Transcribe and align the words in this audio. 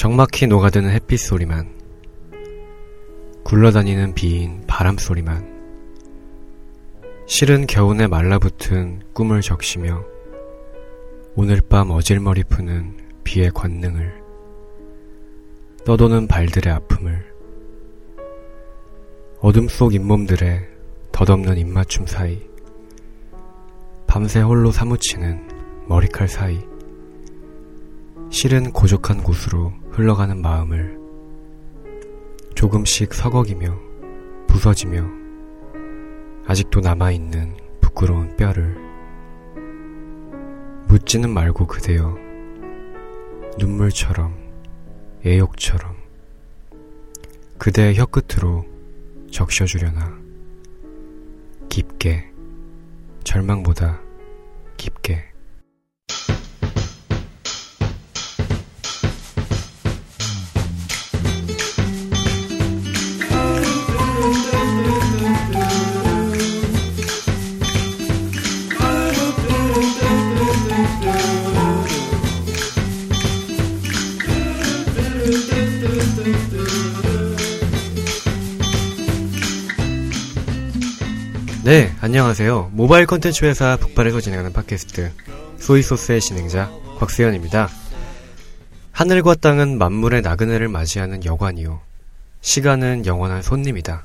적막히 0.00 0.46
녹아드는 0.46 0.88
햇빛 0.88 1.18
소리만, 1.18 1.68
굴러다니는 3.44 4.14
비인 4.14 4.64
바람 4.66 4.96
소리만, 4.96 5.46
실은 7.26 7.66
겨우내 7.66 8.06
말라붙은 8.06 9.02
꿈을 9.12 9.42
적시며 9.42 10.02
오늘 11.34 11.60
밤 11.60 11.90
어질머리 11.90 12.44
푸는 12.44 12.96
비의 13.24 13.50
관능을 13.50 14.22
떠도는 15.84 16.28
발들의 16.28 16.72
아픔을 16.72 17.34
어둠 19.40 19.68
속 19.68 19.92
잇몸들의 19.92 20.66
덧없는 21.12 21.58
입맞춤 21.58 22.06
사이 22.06 22.40
밤새 24.06 24.40
홀로 24.40 24.72
사무치는 24.72 25.86
머리칼 25.88 26.26
사이 26.26 26.58
실은 28.30 28.72
고적한 28.72 29.22
곳으로 29.22 29.72
흘러가는 30.00 30.40
마음을 30.40 30.98
조금씩 32.54 33.12
서걱이며 33.12 33.78
부서지며 34.46 35.06
아직도 36.46 36.80
남아있는 36.80 37.54
부끄러운 37.82 38.34
뼈를 38.34 38.74
묻지는 40.88 41.28
말고 41.28 41.66
그대여 41.66 42.16
눈물처럼 43.58 44.34
애욕처럼 45.26 45.94
그대의 47.58 47.96
혀끝으로 47.96 48.64
적셔주려나 49.30 50.18
깊게 51.68 52.32
절망보다 53.22 54.00
깊게 54.78 55.29
네, 81.70 81.94
안녕하세요. 82.00 82.70
모바일 82.72 83.06
컨텐츠 83.06 83.44
회사 83.44 83.76
북발에서 83.76 84.20
진행하는 84.20 84.52
팟캐스트 84.52 85.12
소이소스의 85.58 86.20
진행자 86.20 86.68
곽수현입니다. 86.98 87.68
하늘과 88.90 89.36
땅은 89.36 89.78
만물의 89.78 90.22
나그네를 90.22 90.66
맞이하는 90.66 91.24
여관이요. 91.24 91.80
시간은 92.40 93.06
영원한 93.06 93.42
손님이다. 93.42 94.04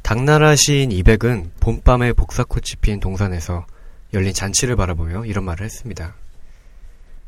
당나라 0.00 0.56
시인 0.56 0.90
이백은 0.90 1.50
봄밤에 1.60 2.14
복사꽃이 2.14 2.76
핀 2.80 3.00
동산에서 3.00 3.66
열린 4.14 4.32
잔치를 4.32 4.74
바라보며 4.74 5.26
이런 5.26 5.44
말을 5.44 5.66
했습니다. 5.66 6.14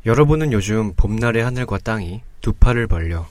여러분은 0.07 0.53
요즘 0.53 0.93
봄날의 0.95 1.43
하늘과 1.43 1.77
땅이 1.83 2.21
두 2.41 2.53
팔을 2.53 2.87
벌려 2.87 3.27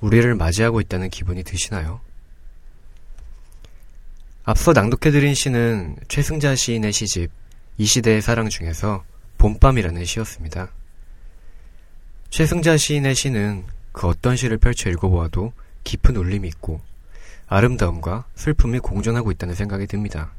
우리를 0.00 0.34
맞이하고 0.36 0.80
있다는 0.80 1.10
기분이 1.10 1.44
드시나요? 1.44 2.00
앞서 4.48 4.72
낭독해드린 4.72 5.34
시는 5.34 5.96
최승자 6.06 6.54
시인의 6.54 6.92
시집 6.92 7.32
이 7.78 7.84
시대의 7.84 8.22
사랑 8.22 8.48
중에서 8.48 9.02
봄밤이라는 9.38 10.04
시였습니다. 10.04 10.68
최승자 12.30 12.76
시인의 12.76 13.16
시는 13.16 13.64
그 13.90 14.06
어떤 14.06 14.36
시를 14.36 14.58
펼쳐 14.58 14.88
읽어보아도 14.88 15.52
깊은 15.82 16.14
울림이 16.14 16.46
있고 16.46 16.80
아름다움과 17.48 18.26
슬픔이 18.36 18.78
공존하고 18.78 19.32
있다는 19.32 19.56
생각이 19.56 19.88
듭니다. 19.88 20.30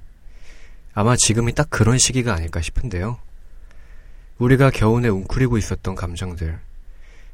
아마 0.93 1.17
지금이 1.17 1.53
딱 1.53 1.69
그런 1.69 1.97
시기가 1.97 2.33
아닐까 2.33 2.61
싶은데요. 2.61 3.19
우리가 4.37 4.69
겨우내 4.69 5.09
웅크리고 5.09 5.57
있었던 5.57 5.95
감정들, 5.95 6.57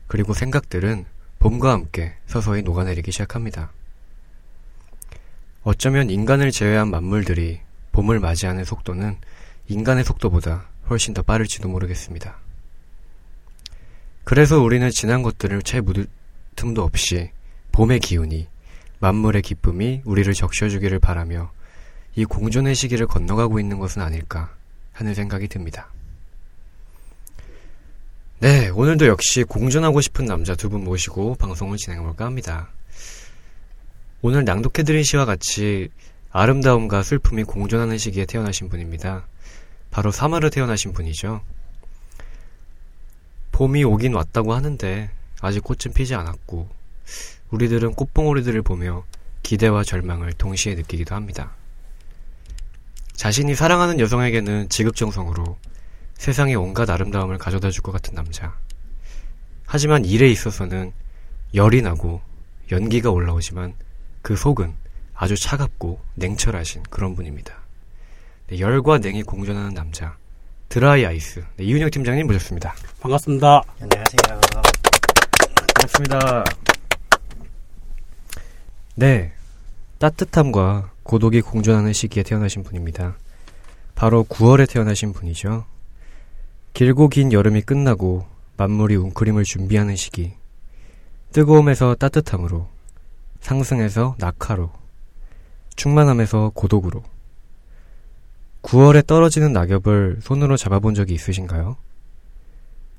그리고 0.07 0.33
생각들은 0.33 1.05
봄과 1.37 1.71
함께 1.71 2.15
서서히 2.25 2.63
녹아내리기 2.63 3.11
시작합니다. 3.11 3.71
어쩌면 5.63 6.09
인간을 6.09 6.51
제외한 6.51 6.89
만물들이 6.89 7.59
봄을 7.93 8.19
맞이하는 8.19 8.65
속도는 8.65 9.17
인간의 9.67 10.03
속도보다 10.03 10.67
훨씬 10.89 11.13
더 11.13 11.21
빠를지도 11.21 11.69
모르겠습니다. 11.69 12.37
그래서 14.25 14.59
우리는 14.61 14.89
지난 14.89 15.21
것들을 15.21 15.61
채 15.61 15.79
묻을 15.81 16.07
틈도 16.55 16.83
없이 16.83 17.31
봄의 17.71 17.99
기운이 17.99 18.47
만물의 18.99 19.41
기쁨이 19.41 20.01
우리를 20.05 20.33
적셔주기를 20.33 20.99
바라며 20.99 21.51
이 22.15 22.25
공존의 22.25 22.75
시기를 22.75 23.07
건너가고 23.07 23.59
있는 23.59 23.79
것은 23.79 24.01
아닐까 24.01 24.53
하는 24.91 25.13
생각이 25.13 25.47
듭니다. 25.47 25.91
네, 28.39 28.69
오늘도 28.69 29.07
역시 29.07 29.43
공존하고 29.43 30.01
싶은 30.01 30.25
남자 30.25 30.55
두 30.55 30.69
분 30.69 30.83
모시고 30.83 31.35
방송을 31.35 31.77
진행해볼까 31.77 32.25
합니다. 32.25 32.69
오늘 34.25 34.45
낭독해드린 34.45 35.03
시와 35.03 35.25
같이 35.25 35.89
아름다움과 36.31 37.03
슬픔이 37.03 37.43
공존하는 37.43 37.97
시기에 37.97 38.25
태어나신 38.25 38.69
분입니다. 38.69 39.27
바로 39.91 40.13
3월에 40.13 40.49
태어나신 40.49 40.93
분이죠. 40.93 41.41
봄이 43.51 43.83
오긴 43.83 44.13
왔다고 44.13 44.53
하는데 44.53 45.09
아직 45.41 45.61
꽃은 45.61 45.93
피지 45.93 46.15
않았고 46.15 46.69
우리들은 47.51 47.95
꽃봉오리들을 47.95 48.61
보며 48.61 49.03
기대와 49.43 49.83
절망을 49.83 50.31
동시에 50.31 50.75
느끼기도 50.75 51.15
합니다. 51.15 51.51
자신이 53.15 53.55
사랑하는 53.55 53.99
여성에게는 53.99 54.69
지극정성으로 54.69 55.57
세상의 56.15 56.55
온갖 56.55 56.89
아름다움을 56.89 57.37
가져다 57.39 57.71
줄 57.71 57.83
것 57.83 57.91
같은 57.91 58.15
남자. 58.15 58.57
하지만 59.65 60.05
일에 60.05 60.31
있어서는 60.31 60.93
열이 61.53 61.81
나고 61.81 62.21
연기가 62.71 63.11
올라오지만 63.11 63.73
그 64.23 64.37
속은 64.37 64.73
아주 65.13 65.35
차갑고 65.35 65.99
냉철하신 66.15 66.83
그런 66.89 67.13
분입니다. 67.13 67.53
네, 68.47 68.59
열과 68.59 68.97
냉이 68.97 69.21
공존하는 69.21 69.73
남자 69.73 70.17
드라이 70.69 71.05
아이스 71.05 71.43
네, 71.57 71.65
이윤영 71.65 71.91
팀장님 71.91 72.25
모셨습니다. 72.25 72.73
반갑습니다. 73.01 73.61
안녕하세요. 73.81 74.41
반갑습니다. 75.75 76.43
네, 78.95 79.33
따뜻함과 79.99 80.91
고독이 81.03 81.41
공존하는 81.41 81.91
시기에 81.91 82.23
태어나신 82.23 82.63
분입니다. 82.63 83.17
바로 83.93 84.23
9월에 84.23 84.69
태어나신 84.69 85.11
분이죠. 85.11 85.65
길고 86.73 87.09
긴 87.09 87.33
여름이 87.33 87.61
끝나고 87.63 88.25
만물이 88.55 88.95
웅크림을 88.95 89.43
준비하는 89.43 89.97
시기. 89.97 90.33
뜨거움에서 91.33 91.95
따뜻함으로 91.95 92.69
상승해서 93.43 94.15
낙하로, 94.19 94.71
충만함에서 95.75 96.51
고독으로. 96.55 97.03
9월에 98.61 99.05
떨어지는 99.05 99.51
낙엽을 99.51 100.19
손으로 100.21 100.55
잡아본 100.55 100.95
적이 100.95 101.13
있으신가요? 101.15 101.75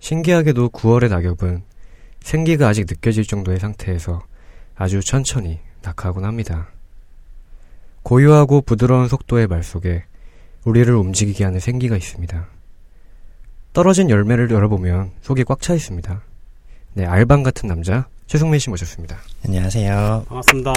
신기하게도 0.00 0.68
9월의 0.68 1.08
낙엽은 1.08 1.62
생기가 2.20 2.68
아직 2.68 2.84
느껴질 2.86 3.24
정도의 3.24 3.58
상태에서 3.58 4.22
아주 4.76 5.00
천천히 5.00 5.60
낙하곤 5.82 6.26
합니다. 6.26 6.68
고요하고 8.02 8.60
부드러운 8.60 9.08
속도의 9.08 9.46
말 9.46 9.62
속에 9.62 10.04
우리를 10.64 10.94
움직이게 10.94 11.44
하는 11.44 11.58
생기가 11.58 11.96
있습니다. 11.96 12.46
떨어진 13.72 14.10
열매를 14.10 14.50
열어보면 14.50 15.12
속이 15.22 15.44
꽉 15.44 15.62
차 15.62 15.72
있습니다. 15.72 16.22
네, 16.92 17.06
알방 17.06 17.42
같은 17.42 17.66
남자, 17.66 18.08
최성민 18.26 18.58
씨 18.58 18.70
모셨습니다. 18.70 19.18
안녕하세요. 19.44 20.24
반갑습니다. 20.28 20.72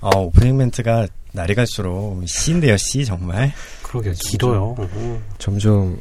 어, 0.00 0.10
오프닝 0.18 0.56
멘트가 0.56 1.06
날이 1.32 1.54
갈수록 1.54 2.22
씨인데요, 2.26 2.76
씨, 2.76 3.04
정말. 3.04 3.52
그러게 3.82 4.12
길어요. 4.12 4.74
어. 4.78 5.22
점점 5.38 5.98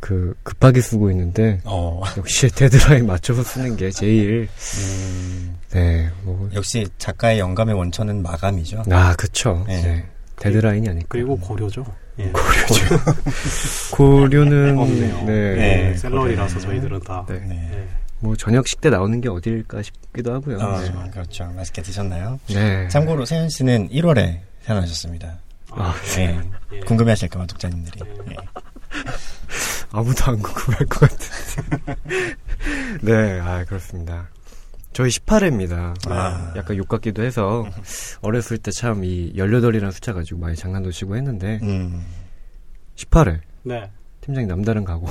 그 0.00 0.34
급하게 0.42 0.80
쓰고 0.80 1.10
있는데 1.10 1.60
어, 1.64 2.02
역시 2.16 2.48
데드라인 2.48 3.06
맞춰서 3.06 3.42
쓰는 3.42 3.76
게 3.76 3.90
제일 3.90 4.48
음, 4.78 5.58
네, 5.72 6.08
뭐 6.22 6.48
역시 6.54 6.86
작가의 6.98 7.40
영감의 7.40 7.74
원천은 7.74 8.22
마감이죠. 8.22 8.84
아, 8.90 9.14
그쵸. 9.16 9.64
네. 9.66 9.82
네. 9.82 10.06
데드라인이 10.36 10.88
아닐까. 10.88 11.06
그리고 11.08 11.36
고려죠. 11.36 11.84
예. 12.20 12.30
고려는 13.92 14.78
없네요. 14.78 15.24
네. 15.24 15.54
네. 15.54 15.96
샐러리라서 15.96 16.58
고려는- 16.58 16.62
저희들은 16.62 17.00
다. 17.00 17.26
네. 17.28 17.88
네. 18.20 18.22
예. 18.22 18.26
뭐 18.26 18.36
저녁 18.36 18.66
식때 18.66 18.90
나오는 18.90 19.20
게 19.20 19.28
어딜까 19.28 19.82
싶기도 19.82 20.32
하고요. 20.34 20.58
어, 20.58 20.80
네. 20.80 21.10
그렇죠. 21.10 21.44
맛있게 21.54 21.82
드셨나요? 21.82 22.38
네. 22.48 22.88
참고로 22.88 23.24
세현 23.24 23.48
씨는 23.48 23.88
1월에 23.90 24.40
태어나셨습니다. 24.64 25.38
아, 25.70 25.94
네. 26.16 26.40
예. 26.72 26.80
궁금해 26.80 27.12
하실 27.12 27.28
까봐 27.28 27.46
독자님들이. 27.46 28.00
네. 28.26 28.36
아무도 29.92 30.24
안 30.26 30.38
궁금할 30.40 30.78
것 30.86 31.00
같은데. 31.10 32.34
네, 33.02 33.40
아, 33.40 33.64
그렇습니다. 33.64 34.28
저희 34.92 35.10
18회입니다. 35.10 35.94
아. 36.10 36.52
약간 36.56 36.76
욕 36.76 36.88
같기도 36.88 37.22
해서 37.22 37.64
어렸을 38.20 38.58
때 38.58 38.70
참 38.72 39.04
이 39.04 39.32
18이라는 39.36 39.92
숫자 39.92 40.12
가지고 40.12 40.40
많이 40.40 40.56
장난도 40.56 40.90
치고 40.90 41.16
했는데 41.16 41.60
음. 41.62 42.04
18회 42.96 43.40
네. 43.62 43.90
팀장님 44.22 44.48
남다른 44.48 44.84
각오. 44.84 45.06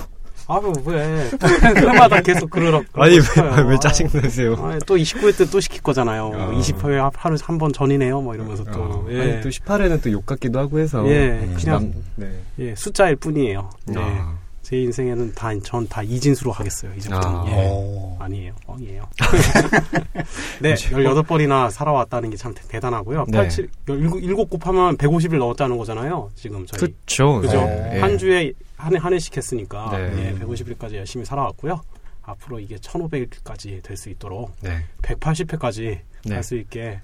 아유, 0.50 0.74
왜. 0.86 1.30
회마다 1.76 2.22
계속 2.22 2.50
그러라. 2.50 2.82
아니 2.94 3.18
왜, 3.18 3.64
왜 3.68 3.78
짜증 3.80 4.08
내세요? 4.14 4.56
아, 4.60 4.78
또 4.86 4.96
29회 4.96 5.38
때 5.38 5.46
또 5.52 5.60
시킬 5.60 5.82
거잖아요. 5.82 6.26
어. 6.34 6.52
20회 6.58 7.12
하루 7.16 7.38
한 7.42 7.58
번 7.58 7.74
전이네요. 7.74 8.22
뭐 8.22 8.34
이러면서 8.36 8.64
또. 8.66 8.80
어, 8.82 9.06
예. 9.10 9.22
아니 9.22 9.42
또 9.42 9.50
18회는 9.50 10.02
또 10.02 10.10
욕 10.12 10.26
같기도 10.26 10.60
하고 10.60 10.80
해서 10.80 11.06
예, 11.10 11.40
음, 11.44 11.56
그냥 11.60 11.80
남, 11.92 11.94
네. 12.16 12.40
예, 12.60 12.76
숫자일 12.76 13.16
뿐이에요. 13.18 13.70
네. 13.86 13.96
아, 13.98 14.36
제 14.62 14.78
인생에는 14.82 15.34
다, 15.34 15.50
전 15.64 15.88
다 15.88 16.02
이진수로 16.04 16.52
하겠어요. 16.52 16.92
이제부터는. 16.98 17.38
아. 17.40 17.46
예. 17.48 17.70
오. 17.70 18.18
아니에요. 18.20 18.54
뻥이에요. 18.66 19.04
네, 20.60 20.74
18번이나 20.74 21.70
살아왔다는 21.72 22.30
게 22.32 22.38
참 22.38 22.54
대단하고요. 22.68 23.26
네. 23.30 23.38
87, 23.40 23.70
17 23.88 24.36
곱하면 24.50 24.98
150일 24.98 25.38
넣었다는 25.40 25.78
거잖아요. 25.78 26.30
지금 26.36 26.66
저희. 26.66 26.80
그쵸. 26.92 27.40
그죠? 27.42 27.58
네. 27.62 27.92
예. 27.96 28.00
한 28.00 28.18
주에 28.18 28.52
한, 28.78 28.94
해- 28.96 29.00
한 29.00 29.14
해씩 29.14 29.36
했으니까 29.36 29.90
네. 29.92 30.28
예, 30.28 30.40
150일까지 30.40 30.96
열심히 30.96 31.26
살아왔고요. 31.26 31.82
앞으로 32.24 32.60
이게 32.60 32.76
1500일까지 32.78 33.82
될 33.84 33.98
수 33.98 34.10
있도록 34.10 34.54
네. 34.62 34.84
180회까지 35.02 36.00
네. 36.26 36.34
갈수 36.36 36.56
있게 36.58 37.00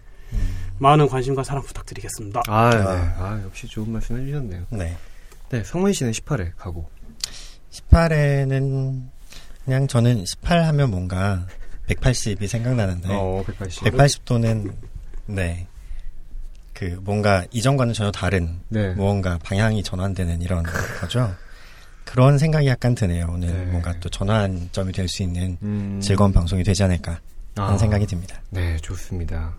많은 0.80 1.08
관심과 1.08 1.44
사랑 1.44 1.64
부탁드리겠습니다. 1.64 2.42
아, 2.48 2.70
네. 2.70 2.78
아. 2.78 2.92
아, 3.18 3.42
역시 3.46 3.68
좋은 3.68 3.92
말씀 3.92 4.20
해주셨네요. 4.20 4.66
네. 4.72 4.98
네, 5.50 5.64
성문 5.64 5.94
씨는 5.94 6.12
18회 6.12 6.52
각오. 6.58 6.88
18에는 7.72 9.02
그냥 9.66 9.88
저는 9.88 10.26
18 10.26 10.64
하면 10.66 10.92
뭔가 10.92 11.46
180이 11.88 12.48
생각나는데 12.48 13.10
어, 13.12 13.44
180. 13.46 13.84
180도는 13.84 14.74
네. 15.28 15.68
그 16.74 17.00
뭔가 17.02 17.46
이전과는 17.52 17.94
전혀 17.94 18.12
다른 18.12 18.60
네. 18.70 18.94
무언가 18.94 19.38
방향이 19.38 19.84
전환되는 19.84 20.42
이런 20.42 20.64
거죠. 21.00 21.34
그런 22.14 22.38
생각이 22.38 22.68
약간 22.68 22.94
드네요. 22.94 23.26
오늘 23.28 23.48
네. 23.48 23.66
뭔가 23.72 23.92
또 24.00 24.08
전환점이 24.08 24.94
될 24.94 25.08
수 25.08 25.24
있는 25.24 25.58
음. 25.64 26.00
즐거운 26.00 26.32
방송이 26.32 26.64
되지 26.64 26.84
않을까 26.84 27.20
하는 27.56 27.74
아. 27.74 27.78
생각이 27.80 28.06
듭니다. 28.06 28.40
네, 28.52 28.78
좋습니다. 28.78 29.56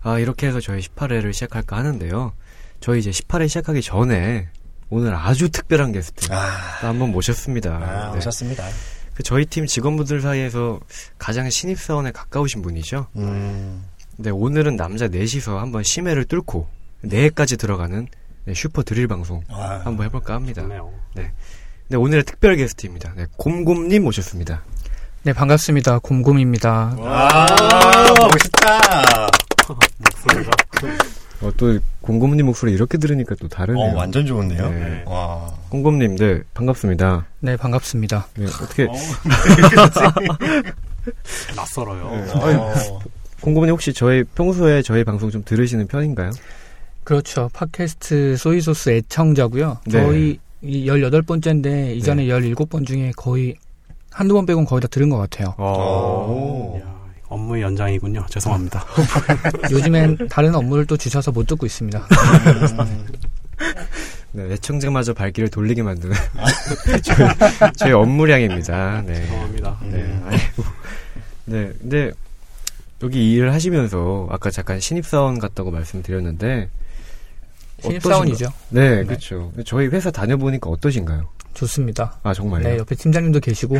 아, 0.00 0.18
이렇게 0.18 0.46
해서 0.46 0.58
저희 0.58 0.80
18회를 0.80 1.34
시작할까 1.34 1.76
하는데요. 1.76 2.32
저희 2.80 3.00
이제 3.00 3.10
18회 3.10 3.46
시작하기 3.48 3.82
전에 3.82 4.48
오늘 4.88 5.14
아주 5.14 5.50
특별한 5.50 5.92
게스트 5.92 6.32
아, 6.32 6.38
한번 6.80 7.12
모셨습니다. 7.12 7.74
아, 7.74 8.10
네. 8.12 8.18
오셨습니다. 8.18 8.64
그 9.12 9.22
저희 9.22 9.44
팀 9.44 9.66
직원분들 9.66 10.22
사이에서 10.22 10.80
가장 11.18 11.50
신입사원에 11.50 12.10
가까우신 12.10 12.62
분이죠. 12.62 13.06
음, 13.16 13.84
네, 14.16 14.30
오늘은 14.30 14.76
남자 14.76 15.08
넷이서 15.08 15.58
한번 15.58 15.82
심해를 15.82 16.24
뚫고 16.24 16.66
내일까지 17.02 17.58
들어가는 17.58 18.08
네, 18.46 18.54
슈퍼 18.54 18.82
드릴 18.82 19.08
방송 19.08 19.42
와, 19.50 19.80
한번 19.84 20.06
해볼까 20.06 20.32
합니다. 20.34 20.62
좋네요. 20.62 20.90
네, 21.14 21.32
오늘의 21.94 22.24
특별 22.24 22.56
게스트입니다. 22.56 23.12
네, 23.16 23.26
곰곰님 23.36 24.02
모셨습니다. 24.04 24.62
네, 25.22 25.32
반갑습니다. 25.32 26.00
곰곰입니다. 26.00 26.96
와, 26.98 27.46
멋있다. 28.32 29.28
목소리가. 29.98 30.50
어, 31.42 31.50
또 31.56 31.78
곰곰님 32.00 32.46
목소리 32.46 32.72
이렇게 32.72 32.98
들으니까 32.98 33.34
또 33.40 33.46
다르네요. 33.48 33.92
어, 33.92 33.96
완전 33.96 34.26
좋은데요. 34.26 34.70
네. 34.70 35.04
와. 35.06 35.52
곰곰님, 35.68 36.16
네, 36.16 36.40
반갑습니다. 36.54 37.26
네, 37.40 37.56
반갑습니다. 37.56 38.26
네, 38.36 38.46
어떻게 38.46 38.86
낯설어요. 41.54 42.10
네. 42.10 42.32
어, 42.56 42.74
곰곰님 43.40 43.72
혹시 43.74 43.92
저희 43.92 44.24
평소에 44.24 44.82
저희 44.82 45.04
방송 45.04 45.30
좀 45.30 45.44
들으시는 45.44 45.86
편인가요? 45.86 46.30
그렇죠. 47.04 47.48
팟캐스트 47.52 48.36
소이소스 48.36 48.90
애청자고요. 48.90 49.78
네. 49.86 49.92
저희 49.92 50.40
이 50.66 50.86
18번째인데 50.86 51.96
이전에 51.96 52.26
17번 52.26 52.86
중에 52.86 53.12
거의 53.16 53.54
한두 54.10 54.34
번 54.34 54.46
빼곤 54.46 54.64
거의 54.64 54.80
다 54.80 54.88
들은 54.88 55.10
것 55.10 55.18
같아요. 55.18 55.54
오. 55.58 56.76
이야, 56.78 56.96
업무의 57.28 57.62
연장이군요. 57.62 58.26
죄송합니다. 58.30 58.84
요즘엔 59.70 60.28
다른 60.28 60.54
업무를 60.54 60.86
또 60.86 60.96
주셔서 60.96 61.30
못 61.32 61.46
듣고 61.46 61.66
있습니다. 61.66 62.06
네, 64.32 64.52
애청자마저 64.52 65.14
발길을 65.14 65.48
돌리게 65.50 65.82
만드는 65.82 66.14
저희, 67.02 67.28
저희 67.76 67.92
업무량입니다. 67.92 69.02
네. 69.06 69.14
죄송합니다. 69.14 69.78
네, 69.84 70.20
아이고. 70.26 70.62
네, 71.46 71.72
근데 71.80 72.12
여기 73.02 73.32
일을 73.32 73.52
하시면서 73.52 74.26
아까 74.30 74.50
잠깐 74.50 74.80
신입사원 74.80 75.38
같다고 75.38 75.70
말씀드렸는데 75.70 76.68
신입사원이죠. 77.82 78.48
네, 78.70 79.04
그렇죠. 79.04 79.52
저희 79.64 79.86
회사 79.88 80.10
다녀보니까 80.10 80.70
어떠신가요? 80.70 81.28
좋습니다. 81.54 82.18
아 82.22 82.34
정말요? 82.34 82.68
네, 82.68 82.76
옆에 82.76 82.94
팀장님도 82.94 83.40
계시고 83.40 83.78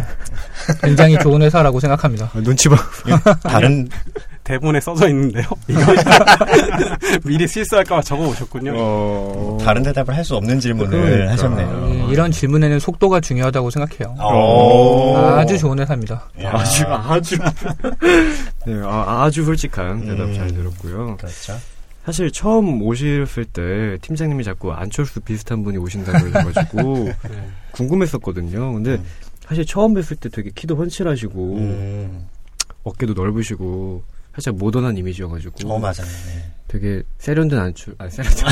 굉장히 0.82 1.19
좋은 1.19 1.43
회사라고 1.43 1.78
생각합니다. 1.78 2.31
아, 2.34 2.40
눈치 2.40 2.70
봐. 2.70 2.76
다른 3.43 3.87
대본에 4.44 4.81
써져 4.81 5.08
있는데요. 5.10 5.44
이거 5.69 5.81
미리 7.25 7.46
실수할까봐 7.46 8.00
적어 8.00 8.28
오셨군요. 8.28 8.72
어... 8.76 9.58
다른 9.62 9.82
대답을 9.82 10.14
할 10.16 10.25
수 10.25 10.37
없는 10.37 10.58
질문을 10.58 10.90
그러니까. 11.00 11.32
하셨네요. 11.32 11.88
이- 12.08 12.12
이런 12.12 12.31
질문에는 12.32 12.78
속도가 12.81 13.20
중요하다고 13.20 13.69
생각해요. 13.70 14.16
오. 14.25 15.16
아주 15.19 15.58
좋은 15.58 15.78
회사입니다. 15.78 16.31
야. 16.42 16.52
아주 16.54 16.84
아주 16.88 17.37
네, 18.66 18.81
아, 18.84 19.25
아주 19.25 19.44
솔직한 19.44 20.00
대답 20.06 20.20
음. 20.28 20.34
잘 20.34 20.49
들었고요. 20.49 21.16
그렇죠. 21.19 21.58
사실 22.06 22.31
처음 22.31 22.82
오셨을 22.82 23.44
때 23.47 23.99
팀장님이 24.00 24.44
자꾸 24.44 24.73
안철수 24.73 25.19
비슷한 25.19 25.64
분이 25.64 25.76
오신다고 25.79 26.29
해가지고 26.29 27.06
네. 27.29 27.50
궁금했었거든요. 27.73 28.75
근데 28.75 28.93
음. 28.93 29.05
사실 29.41 29.67
처음 29.67 29.94
뵀을 29.94 30.20
때 30.20 30.29
되게 30.29 30.50
키도 30.55 30.76
훤칠하시고 30.76 31.56
음. 31.56 32.29
어깨도 32.85 33.14
넓으시고 33.14 34.05
살짝 34.35 34.55
모던한 34.55 34.97
이미지여가지고 34.97 35.69
어, 35.69 35.81
맞아요. 35.81 35.94
네. 35.94 36.53
되게 36.69 37.03
세련된 37.19 37.58
안철 37.58 37.97
아 37.99 38.09
세련된 38.09 38.44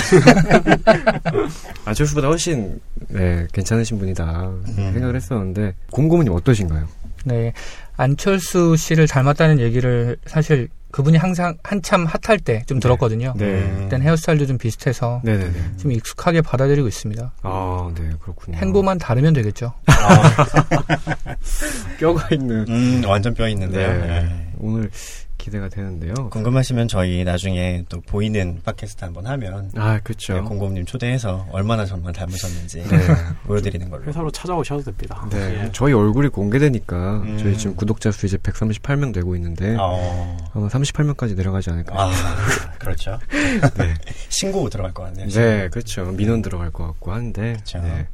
안철수보다 1.87 2.27
훨씬 2.27 2.81
네 3.07 3.47
괜찮으신 3.53 3.99
분이다 3.99 4.53
생각을 4.75 5.15
했었는데 5.15 5.77
공고문님 5.93 6.33
어떠신가요? 6.33 6.89
네. 7.27 7.53
안철수 7.97 8.77
씨를 8.77 9.07
닮았다는 9.07 9.61
얘기를 9.61 10.17
사실 10.27 10.69
그분이 10.95 11.19
항상 11.19 11.57
한참 11.65 12.07
핫할 12.07 12.39
때 12.39 12.63
좀 12.67 12.79
들었거든요. 12.79 13.35
음. 13.41 13.79
그땐 13.83 14.01
헤어스타일도 14.03 14.47
좀 14.47 14.59
비슷해서 14.59 15.21
네네네. 15.25 15.77
좀 15.77 15.91
익숙하게 15.91 16.41
받아들이고 16.41 16.87
있습니다. 16.87 17.33
아, 17.43 17.93
네 17.97 18.11
그렇군요. 18.21 18.57
행보만 18.59 18.99
다르면 18.99 19.33
되겠죠. 19.35 19.73
뼈가 21.99 22.29
있는 22.33 22.65
음, 22.69 23.03
완전 23.07 23.35
뼈 23.35 23.49
있는데요. 23.49 23.93
네. 23.93 24.07
네. 24.07 24.53
오늘 24.59 24.91
기대가 25.37 25.69
되는데요. 25.69 26.15
궁금하시면 26.31 26.89
저희 26.89 27.25
나중에 27.25 27.85
또 27.89 28.01
보이는 28.01 28.61
팟캐스트 28.65 29.05
한번 29.05 29.27
하면 29.27 29.71
아, 29.77 29.99
그렇죠. 30.03 30.35
네, 30.35 30.41
공곰님 30.41 30.87
초대해서 30.87 31.47
얼마나 31.51 31.85
정말 31.85 32.13
닮으셨는지 32.13 32.83
네. 32.85 32.99
보여드리는 33.45 33.91
걸로. 33.91 34.05
회사로 34.05 34.31
찾아오셔도 34.31 34.83
됩니다. 34.83 35.27
네, 35.31 35.65
예. 35.65 35.71
저희 35.73 35.93
얼굴이 35.93 36.29
공개되니까 36.29 37.19
음. 37.19 37.39
저희 37.39 37.57
지금 37.59 37.77
구독자 37.77 38.11
수 38.11 38.27
이제 38.27 38.37
138명 38.39 39.13
되고 39.13 39.35
있는데 39.37 39.77
어. 39.79 40.37
아마 40.55 40.69
38명까지 40.69 41.37
내려가지 41.37 41.71
않을까. 41.71 41.95
아, 41.95 42.11
그렇죠. 42.79 43.19
네. 43.29 43.95
신고 44.29 44.69
들어갈 44.71 44.93
것 44.93 45.05
같네요. 45.05 45.29
네, 45.29 45.69
그렇죠. 45.69 46.05
민원 46.07 46.43
들어갈 46.43 46.71
것 46.71 46.87
같고 46.87 47.13
한데. 47.13 47.55
그쵸. 47.59 47.81
네. 47.81 48.07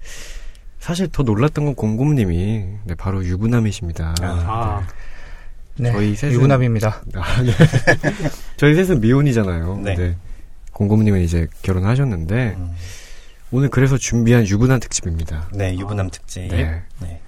사실 0.81 1.09
더 1.09 1.23
놀랐던 1.23 1.67
건 1.67 1.75
공곰님이 1.75 2.65
네, 2.85 2.95
바로 2.97 3.23
유부남이십니다. 3.25 4.15
아, 4.23 4.87
네. 5.77 5.93
저희 5.93 6.15
셋은- 6.15 6.33
유부남입니다. 6.33 7.03
아, 7.15 7.43
네. 7.43 7.53
저희 8.57 8.75
셋은 8.75 9.01
미혼이잖아요. 9.01 9.81
네. 9.83 9.95
네. 9.95 10.17
공곰님은 10.73 11.21
이제 11.23 11.47
결혼하셨는데 11.63 12.55
음. 12.57 12.71
오늘 13.51 13.69
그래서 13.69 13.97
준비한 13.99 14.47
유부남 14.47 14.81
특집입니다. 14.81 15.49
네, 15.53 15.75
유부남 15.77 16.11
특집. 16.11 16.49
네. 16.49 16.83
네. 17.01 17.21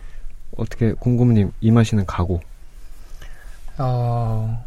어떻게 0.57 0.93
공곰님 0.93 1.51
임하시는 1.61 2.05
각오? 2.07 2.41
어, 3.79 4.65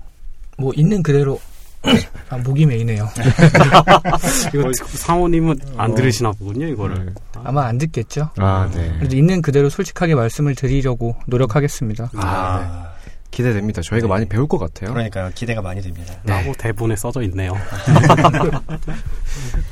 뭐 0.58 0.74
있는 0.75 1.01
그대로 1.03 1.39
아, 2.29 2.38
목이 2.38 2.65
메이네요. 2.65 3.08
이거 4.53 4.72
상호님은 4.88 5.60
안 5.77 5.91
어. 5.91 5.96
들으시나 5.96 6.32
보군요, 6.32 6.65
이거를. 6.67 7.05
네. 7.05 7.12
아마 7.44 7.65
안 7.67 7.77
듣겠죠. 7.77 8.32
아, 8.38 8.70
네. 8.74 8.91
그래도 8.98 9.15
있는 9.15 9.41
그대로 9.44 9.70
솔직하게 9.70 10.15
말씀을 10.15 10.55
드리려고 10.55 11.15
노력하겠습니다. 11.27 12.10
아, 12.15 12.94
기대됩니다. 13.36 13.82
저희가 13.82 14.08
네. 14.08 14.10
많이 14.10 14.25
배울 14.25 14.48
것 14.48 14.58
같아요. 14.58 14.94
그러니까요. 14.94 15.30
기대가 15.36 15.62
많이 15.62 15.82
됩니다. 15.82 16.15
라고 16.24 16.54
대본에 16.54 16.96
써져 16.96 17.22
있네요. 17.24 17.51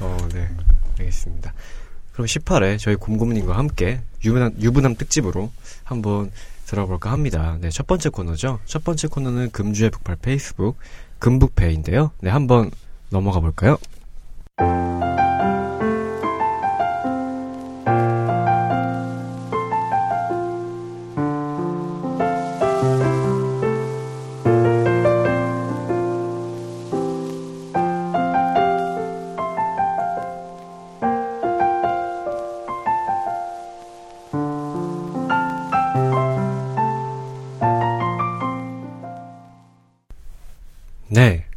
어, 0.02 0.18
네. 0.34 0.50
알겠습니다. 1.00 1.54
그럼 2.12 2.28
18회 2.28 2.78
저희 2.78 2.96
곰곰님과 2.96 3.58
함께 3.58 4.02
유부남, 4.26 4.56
유부남 4.60 4.96
특집으로 4.96 5.50
한번 5.86 6.30
들어볼까 6.66 7.10
합니다. 7.12 7.58
네, 7.62 7.70
첫 7.70 7.88
번째 7.88 8.10
코너죠. 8.10 8.60
첫 8.66 8.84
번째 8.84 9.08
코너는 9.08 9.52
금주의 9.52 9.90
북팔 9.90 10.18
페이스북 10.18 10.78
금북페인데요. 11.20 12.12
네, 12.20 12.30
한번 12.30 12.70
넘어가 13.10 13.40
볼까요? 13.40 13.78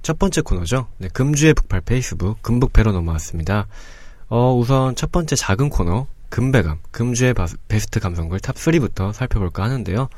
첫 0.06 0.20
번째 0.20 0.40
코너죠. 0.42 0.86
네, 0.98 1.08
금주의 1.12 1.52
북팔 1.52 1.80
페이스북 1.80 2.40
금북페로 2.40 2.92
넘어왔습니다. 2.92 3.66
어, 4.28 4.54
우선 4.54 4.94
첫 4.94 5.10
번째 5.10 5.34
작은 5.34 5.68
코너 5.68 6.06
금베감, 6.28 6.78
금주의 6.92 7.34
바, 7.34 7.48
베스트 7.66 7.98
감성글 7.98 8.38
top 8.38 8.54
3부터 8.54 9.12
살펴볼까 9.12 9.64
하는데요. 9.64 10.08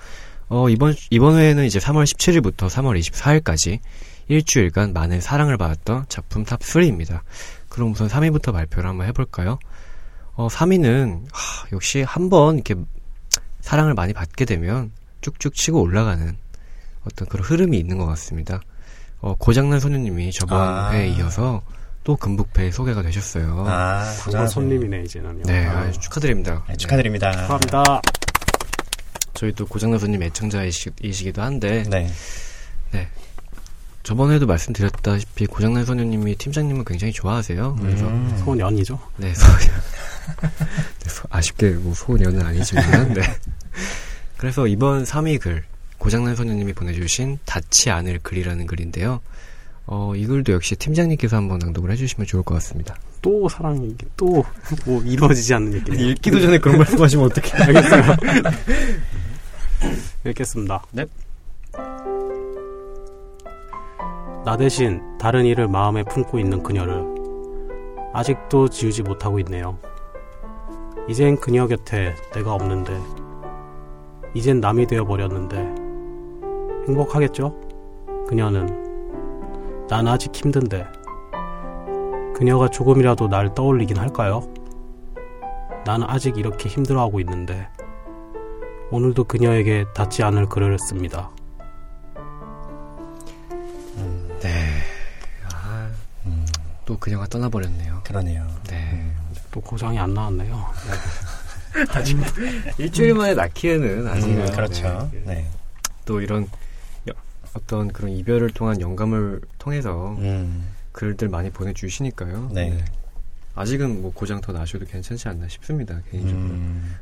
어, 0.50 0.68
이번 0.68 0.94
이번 1.08 1.38
회에는 1.38 1.64
이제 1.64 1.78
3월 1.78 2.04
17일부터 2.04 2.68
3월 2.68 3.00
24일까지 3.00 3.78
일주일간 4.28 4.92
많은 4.92 5.22
사랑을 5.22 5.56
받았던 5.56 6.04
작품 6.10 6.44
top 6.44 6.60
3입니다. 6.60 7.22
그럼 7.70 7.92
우선 7.92 8.08
3위부터 8.08 8.52
발표를 8.52 8.90
한번 8.90 9.06
해볼까요? 9.06 9.58
어, 10.34 10.48
3위는 10.48 11.28
하, 11.32 11.66
역시 11.72 12.02
한번 12.02 12.56
이렇게 12.56 12.74
사랑을 13.62 13.94
많이 13.94 14.12
받게 14.12 14.44
되면 14.44 14.92
쭉쭉 15.22 15.54
치고 15.54 15.80
올라가는 15.80 16.36
어떤 17.06 17.26
그런 17.26 17.42
흐름이 17.46 17.78
있는 17.78 17.96
것 17.96 18.04
같습니다. 18.04 18.60
어, 19.20 19.34
고장난 19.36 19.80
소녀님이 19.80 20.32
저번 20.32 20.60
아. 20.60 20.90
회에 20.92 21.08
이어서 21.08 21.62
또 22.04 22.16
금북회에 22.16 22.70
소개가 22.70 23.02
되셨어요. 23.02 23.64
아, 23.68 24.04
단골 24.24 24.48
손님이네 24.48 25.02
이제는요. 25.02 25.42
네, 25.44 25.66
아, 25.66 25.90
축하드립니다. 25.90 26.64
네, 26.68 26.76
축하드립니다. 26.76 27.32
축하합니다. 27.32 27.82
저희 29.34 29.52
또 29.52 29.66
고장난 29.66 29.98
소님 29.98 30.22
애청자이시기도 30.22 31.42
한데 31.42 31.84
네. 31.90 32.08
저번에도 34.04 34.46
말씀드렸다시피 34.46 35.44
고장난 35.46 35.84
소녀님이 35.84 36.36
팀장님을 36.36 36.84
굉장히 36.86 37.12
좋아하세요. 37.12 37.76
그래서 37.78 38.06
음. 38.06 38.40
소년이죠. 38.42 38.98
네, 39.18 39.34
소년. 39.34 39.58
네, 41.04 41.10
소- 41.10 41.28
아쉽게 41.28 41.70
뭐 41.72 41.92
소년은 41.94 42.40
아니지만 42.46 43.12
네. 43.12 43.20
그래서 44.38 44.66
이번 44.66 45.04
3위 45.04 45.38
글 45.40 45.62
고장난 45.98 46.34
소녀님이 46.36 46.72
보내주신 46.72 47.38
닿지 47.44 47.90
않을 47.90 48.20
글이라는 48.22 48.66
글인데요. 48.66 49.20
어, 49.86 50.14
이 50.14 50.26
글도 50.26 50.52
역시 50.52 50.76
팀장님께서 50.76 51.36
한번 51.36 51.58
낭독을 51.58 51.90
해주시면 51.92 52.26
좋을 52.26 52.42
것 52.42 52.54
같습니다. 52.54 52.94
또 53.22 53.48
사랑이 53.48 53.96
또뭐 54.16 55.02
이루어지지 55.04 55.54
않는 55.54 55.74
얘기네요. 55.74 56.10
읽기도 56.10 56.40
전에 56.40 56.58
그런 56.58 56.78
말씀하시면 56.78 57.24
어떡해. 57.26 57.50
알겠어요. 57.64 58.02
읽겠습니다. 60.26 60.84
네. 60.92 61.06
나 64.44 64.56
대신 64.56 65.00
다른 65.18 65.44
이를 65.44 65.68
마음에 65.68 66.02
품고 66.04 66.38
있는 66.38 66.62
그녀를 66.62 67.04
아직도 68.12 68.68
지우지 68.68 69.02
못하고 69.02 69.38
있네요. 69.40 69.78
이젠 71.08 71.36
그녀 71.38 71.66
곁에 71.66 72.14
내가 72.34 72.52
없는데, 72.52 72.98
이젠 74.34 74.60
남이 74.60 74.86
되어버렸는데, 74.86 75.87
행복하겠죠? 76.88 77.54
그녀는. 78.28 79.86
난 79.88 80.08
아직 80.08 80.34
힘든데, 80.34 80.86
그녀가 82.34 82.68
조금이라도 82.68 83.28
날 83.28 83.54
떠올리긴 83.54 83.98
할까요? 83.98 84.42
나는 85.84 86.06
아직 86.08 86.36
이렇게 86.36 86.68
힘들어하고 86.68 87.20
있는데, 87.20 87.68
오늘도 88.90 89.24
그녀에게 89.24 89.84
닿지 89.94 90.22
않을 90.22 90.46
글을 90.48 90.78
씁니다. 90.78 91.30
네. 94.40 94.48
아, 95.52 95.90
음, 96.26 96.46
또 96.86 96.96
그녀가 96.98 97.26
떠나버렸네요. 97.26 98.00
그러네요. 98.04 98.46
네. 98.68 99.10
또 99.50 99.60
고장이 99.60 99.98
안 99.98 100.14
나왔네요. 100.14 100.64
일주일 102.78 103.14
만에 103.14 103.34
낳기에는 103.34 104.06
아직은. 104.08 104.46
음, 104.48 104.52
그렇죠. 104.52 105.10
네. 105.12 105.22
네. 105.26 105.46
또 106.04 106.20
이런 106.20 106.44
여- 106.44 106.46
어떤 107.58 107.88
그런 107.88 108.10
이별을 108.12 108.50
통한 108.50 108.80
영감을 108.80 109.40
통해서 109.58 110.14
음, 110.18 110.66
글들 110.92 111.28
많이 111.28 111.50
보내주시니까요. 111.50 112.50
네. 112.52 112.84
아직은 113.54 114.02
뭐 114.02 114.12
고장 114.12 114.40
더 114.40 114.52
나셔도 114.52 114.86
괜찮지 114.86 115.28
않나 115.28 115.48
싶습니다. 115.48 116.00
개인적으로. 116.10 116.44
음, 116.46 116.96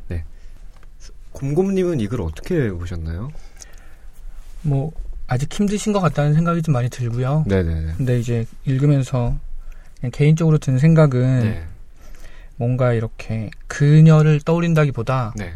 곰곰님은 1.32 2.00
이 2.00 2.08
글 2.08 2.22
어떻게 2.22 2.70
보셨나요? 2.70 3.30
뭐 4.62 4.90
아직 5.26 5.52
힘드신 5.52 5.92
것 5.92 6.00
같다는 6.00 6.32
생각이 6.32 6.62
좀 6.62 6.72
많이 6.72 6.88
들고요. 6.88 7.44
네네네. 7.46 7.94
근데 7.98 8.18
이제 8.18 8.46
읽으면서 8.64 9.36
그냥 10.00 10.10
개인적으로 10.12 10.56
든 10.56 10.78
생각은 10.78 11.40
네. 11.40 11.66
뭔가 12.56 12.94
이렇게 12.94 13.50
그녀를 13.66 14.40
떠올린다기보다 14.40 15.34
네. 15.36 15.52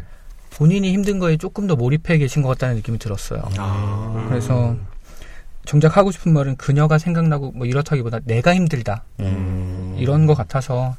본인이 0.51 0.93
힘든 0.93 1.17
거에 1.17 1.37
조금 1.37 1.65
더 1.65 1.75
몰입해 1.75 2.19
계신 2.19 2.43
것 2.43 2.49
같다는 2.49 2.75
느낌이 2.75 2.99
들었어요. 2.99 3.41
아. 3.57 4.25
그래서 4.29 4.75
정작 5.65 5.97
하고 5.97 6.11
싶은 6.11 6.33
말은 6.33 6.55
그녀가 6.57 6.97
생각나고 6.97 7.51
뭐 7.51 7.65
이렇다기보다 7.67 8.19
내가 8.25 8.53
힘들다 8.55 9.03
음, 9.19 9.95
이런 9.99 10.25
것 10.25 10.35
같아서 10.35 10.95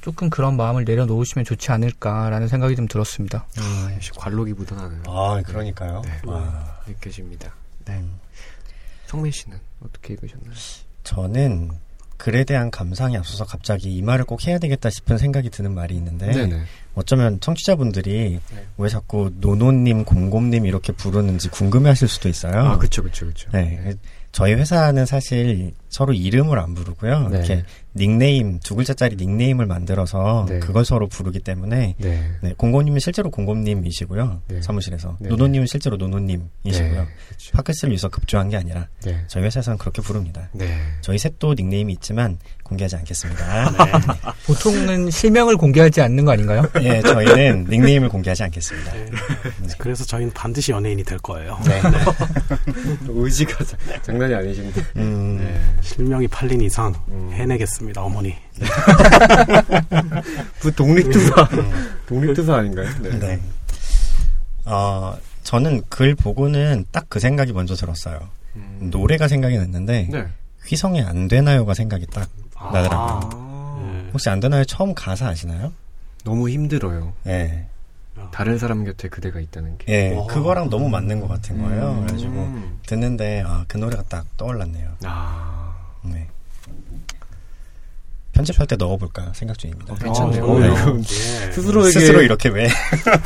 조금 0.00 0.28
그런 0.28 0.56
마음을 0.56 0.84
내려놓으시면 0.84 1.44
좋지 1.44 1.72
않을까라는 1.72 2.46
생각이 2.48 2.76
좀 2.76 2.86
들었습니다. 2.86 3.46
아, 3.58 3.90
역시 3.94 4.10
관록이 4.16 4.52
묻어나는 4.52 5.02
아, 5.06 5.42
그러니까요. 5.46 6.02
네. 6.04 6.20
와. 6.26 6.78
느껴집니다. 6.86 7.52
음. 7.88 8.18
성민 9.06 9.32
씨는 9.32 9.58
어떻게 9.82 10.14
읽으셨나요? 10.14 10.52
저는 11.04 11.70
글에 12.24 12.44
대한 12.44 12.70
감상이 12.70 13.18
앞서서 13.18 13.44
갑자기 13.44 13.94
이 13.94 14.00
말을 14.00 14.24
꼭 14.24 14.46
해야 14.46 14.58
되겠다 14.58 14.88
싶은 14.88 15.18
생각이 15.18 15.50
드는 15.50 15.74
말이 15.74 15.94
있는데 15.96 16.32
네네. 16.32 16.62
어쩌면 16.94 17.38
청취자분들이 17.38 18.40
네. 18.50 18.66
왜 18.78 18.88
자꾸 18.88 19.30
노노님, 19.40 20.06
곰곰님 20.06 20.64
이렇게 20.64 20.94
부르는지 20.94 21.50
궁금해하실 21.50 22.08
수도 22.08 22.30
있어요. 22.30 22.54
아, 22.54 22.78
그쵸, 22.78 23.02
그쵸, 23.02 23.26
그쵸. 23.26 23.50
네, 23.52 23.94
저희 24.34 24.52
회사는 24.54 25.06
사실 25.06 25.72
서로 25.88 26.12
이름을 26.12 26.58
안 26.58 26.74
부르고요. 26.74 27.28
네. 27.28 27.38
이렇게 27.38 27.64
닉네임 27.94 28.58
두 28.58 28.74
글자짜리 28.74 29.14
닉네임을 29.14 29.66
만들어서 29.66 30.46
네. 30.48 30.58
그걸 30.58 30.84
서로 30.84 31.06
부르기 31.06 31.38
때문에 31.38 31.94
네. 31.96 32.30
네, 32.42 32.54
공고님은 32.56 32.98
실제로 32.98 33.30
공고님이시고요. 33.30 34.42
네. 34.48 34.60
사무실에서 34.60 35.16
네. 35.20 35.28
노노님은 35.28 35.68
실제로 35.68 35.96
노노님이시고요. 35.96 37.00
네. 37.00 37.08
그쵸. 37.28 37.52
팟캐스트를 37.52 37.92
위해서 37.92 38.08
급조한 38.08 38.48
게 38.48 38.56
아니라 38.56 38.88
네. 39.04 39.22
저희 39.28 39.44
회사에서는 39.44 39.78
그렇게 39.78 40.02
부릅니다. 40.02 40.48
네. 40.52 40.78
저희 41.00 41.16
셋도 41.16 41.54
닉네임이 41.54 41.92
있지만 41.92 42.38
공개하지 42.64 42.96
않겠습니다. 42.96 43.70
보통은 44.46 45.10
실명을 45.10 45.56
공개하지 45.56 46.00
않는 46.00 46.24
거 46.24 46.32
아닌가요? 46.32 46.62
예, 46.80 47.00
저희는 47.02 47.66
닉네임을 47.68 48.08
공개하지 48.08 48.42
않겠습니다. 48.44 48.92
네. 48.92 49.10
그래서 49.78 50.04
저희는 50.04 50.32
반드시 50.32 50.72
연예인이 50.72 51.04
될 51.04 51.18
거예요. 51.18 51.58
네. 51.66 51.80
의지가 53.06 53.64
자- 53.64 53.76
장난이 54.02 54.34
아니신데. 54.34 54.82
음, 54.96 55.38
네. 55.40 55.60
실명이 55.82 56.26
팔린 56.28 56.60
이상 56.62 56.92
음. 57.08 57.30
해내겠습니다, 57.32 58.02
어머니. 58.02 58.34
그 60.60 60.72
독립투사. 60.74 61.48
독립투사 62.06 62.54
아닌가요? 62.56 62.88
네. 63.20 63.40
어, 64.64 65.16
저는 65.42 65.82
글 65.88 66.14
보고는 66.14 66.86
딱 66.90 67.04
그 67.08 67.20
생각이 67.20 67.52
먼저 67.52 67.74
들었어요. 67.76 68.28
음. 68.56 68.88
노래가 68.90 69.28
생각이 69.28 69.56
났는데 69.58 70.08
네. 70.10 70.24
휘성의 70.66 71.02
안 71.02 71.28
되나요가 71.28 71.74
생각이 71.74 72.06
딱 72.06 72.28
나더라고요. 72.72 73.30
아, 73.32 73.78
네. 73.82 74.10
혹시 74.12 74.28
안 74.28 74.40
되나요 74.40 74.64
처음 74.64 74.94
가사 74.94 75.28
아시나요? 75.28 75.72
너무 76.24 76.48
힘들어요. 76.48 77.12
예. 77.26 77.66
다른 78.30 78.58
사람 78.58 78.84
곁에 78.84 79.08
그대가 79.08 79.40
있다는 79.40 79.76
게. 79.78 79.92
예, 79.92 80.14
와. 80.14 80.26
그거랑 80.26 80.70
너무 80.70 80.88
맞는 80.88 81.20
것 81.20 81.28
같은 81.28 81.60
거예요. 81.60 81.90
음. 81.92 82.00
그래가지고 82.06 82.48
듣는데 82.86 83.42
아, 83.46 83.64
그 83.68 83.76
노래가 83.76 84.02
딱 84.08 84.24
떠올랐네요. 84.36 84.88
아, 85.04 85.74
네. 86.02 86.28
편집할 88.32 88.66
때 88.66 88.76
넣어볼까 88.76 89.32
생각 89.34 89.58
중입니다. 89.58 89.92
어, 89.92 89.96
괜찮네요. 89.96 90.44
어, 90.44 90.56
어, 90.56 90.58
네. 90.58 90.66
이거 90.66 90.98
예. 90.98 91.52
스스로에게 91.52 91.90
스스로 91.90 92.22
이렇게 92.22 92.48
왜? 92.48 92.68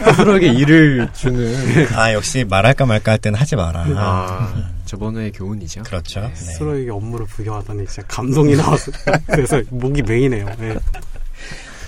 스스로에게 0.07 0.49
일을 0.53 1.09
주는. 1.15 1.87
아 1.97 2.13
역시 2.13 2.45
말할까 2.45 2.85
말까 2.87 3.13
할 3.13 3.19
때는 3.19 3.39
하지 3.39 3.57
마라. 3.57 3.87
아, 3.97 4.55
저번 4.89 5.17
회의 5.17 5.31
교훈이죠. 5.31 5.83
그렇죠. 5.83 6.21
네. 6.23 6.35
스스로에게 6.35 6.91
업무를 6.91 7.27
부여하다니 7.27 7.87
진짜 7.87 8.03
감동이 8.09 8.57
나왔어요. 8.57 8.95
그래서 9.29 9.63
목이 9.71 10.03
메이네요. 10.03 10.47
예. 10.61 10.79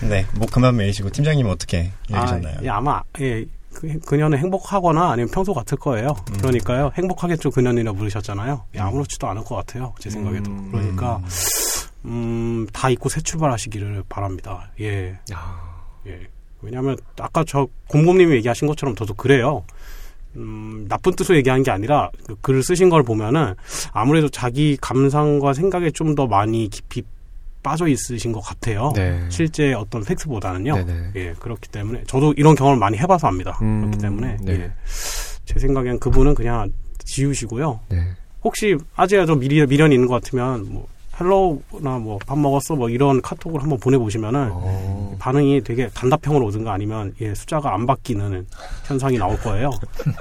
네, 0.06 0.26
뭐 0.36 0.46
그만 0.50 0.76
매이시고 0.76 1.10
팀장님 1.10 1.46
은 1.46 1.50
어떻게 1.50 1.90
읽으셨나요? 2.08 2.58
아, 2.58 2.62
예, 2.62 2.68
아마 2.68 3.02
예, 3.20 3.46
그, 3.72 3.98
그녀는 4.00 4.38
행복하거나 4.38 5.12
아니면 5.12 5.30
평소 5.32 5.54
같을 5.54 5.78
거예요. 5.78 6.14
음. 6.30 6.38
그러니까요. 6.38 6.92
행복하겠죠 6.94 7.50
그녀이라 7.50 7.92
부르셨잖아요. 7.92 8.64
예, 8.76 8.78
아무렇지도 8.80 9.26
않을 9.28 9.44
것 9.44 9.56
같아요. 9.56 9.94
제 9.98 10.10
생각에도. 10.10 10.50
음. 10.50 10.70
그러니까 10.70 11.22
음, 12.04 12.66
다 12.72 12.90
잊고 12.90 13.08
새 13.08 13.22
출발하시기를 13.22 14.04
바랍니다. 14.10 14.70
예. 14.80 15.18
야, 15.32 15.88
예. 16.06 16.28
왜냐하면 16.60 16.98
아까 17.18 17.44
저 17.46 17.66
곰곰님이 17.88 18.34
얘기하신 18.36 18.68
것처럼 18.68 18.94
저도 18.94 19.14
그래요. 19.14 19.64
음, 20.36 20.86
나쁜 20.88 21.14
뜻으로 21.14 21.36
얘기한 21.38 21.62
게 21.62 21.70
아니라 21.70 22.10
그 22.26 22.36
글을 22.40 22.62
쓰신 22.62 22.88
걸 22.88 23.02
보면은 23.02 23.54
아무래도 23.92 24.28
자기 24.28 24.76
감상과 24.80 25.52
생각에 25.54 25.90
좀 25.90 26.14
더 26.14 26.26
많이 26.26 26.68
깊이 26.68 27.02
빠져 27.62 27.86
있으신 27.86 28.32
것 28.32 28.40
같아요. 28.40 28.92
네. 28.96 29.20
실제 29.28 29.72
어떤 29.74 30.02
팩트보다는요. 30.04 30.74
네네. 30.74 31.10
예, 31.16 31.34
그렇기 31.38 31.68
때문에 31.68 32.04
저도 32.06 32.32
이런 32.36 32.54
경험을 32.54 32.78
많이 32.78 32.96
해봐서 32.98 33.28
압니다. 33.28 33.58
음, 33.62 33.80
그렇기 33.82 33.98
때문에 33.98 34.36
네. 34.42 34.52
예. 34.52 34.72
제 35.44 35.58
생각엔 35.58 35.98
그분은 36.00 36.34
그냥 36.34 36.72
지우시고요. 37.04 37.80
네. 37.90 38.02
혹시 38.42 38.76
아재야 38.96 39.26
저 39.26 39.34
미련, 39.34 39.68
미련이 39.68 39.94
있는 39.94 40.08
것 40.08 40.14
같으면 40.14 40.72
뭐 40.72 40.88
hello나 41.20 41.98
뭐 41.98 42.18
밥 42.26 42.38
먹었어 42.38 42.74
뭐 42.76 42.88
이런 42.88 43.20
카톡을 43.22 43.60
한번 43.62 43.78
보내보시면은 43.80 44.48
어, 44.52 45.16
반응이 45.18 45.62
되게 45.62 45.88
단답형으로 45.88 46.46
오든가 46.46 46.72
아니면 46.72 47.12
예, 47.20 47.34
숫자가 47.34 47.74
안 47.74 47.86
바뀌는 47.86 48.46
현상이 48.84 49.18
나올 49.18 49.38
거예요. 49.40 49.70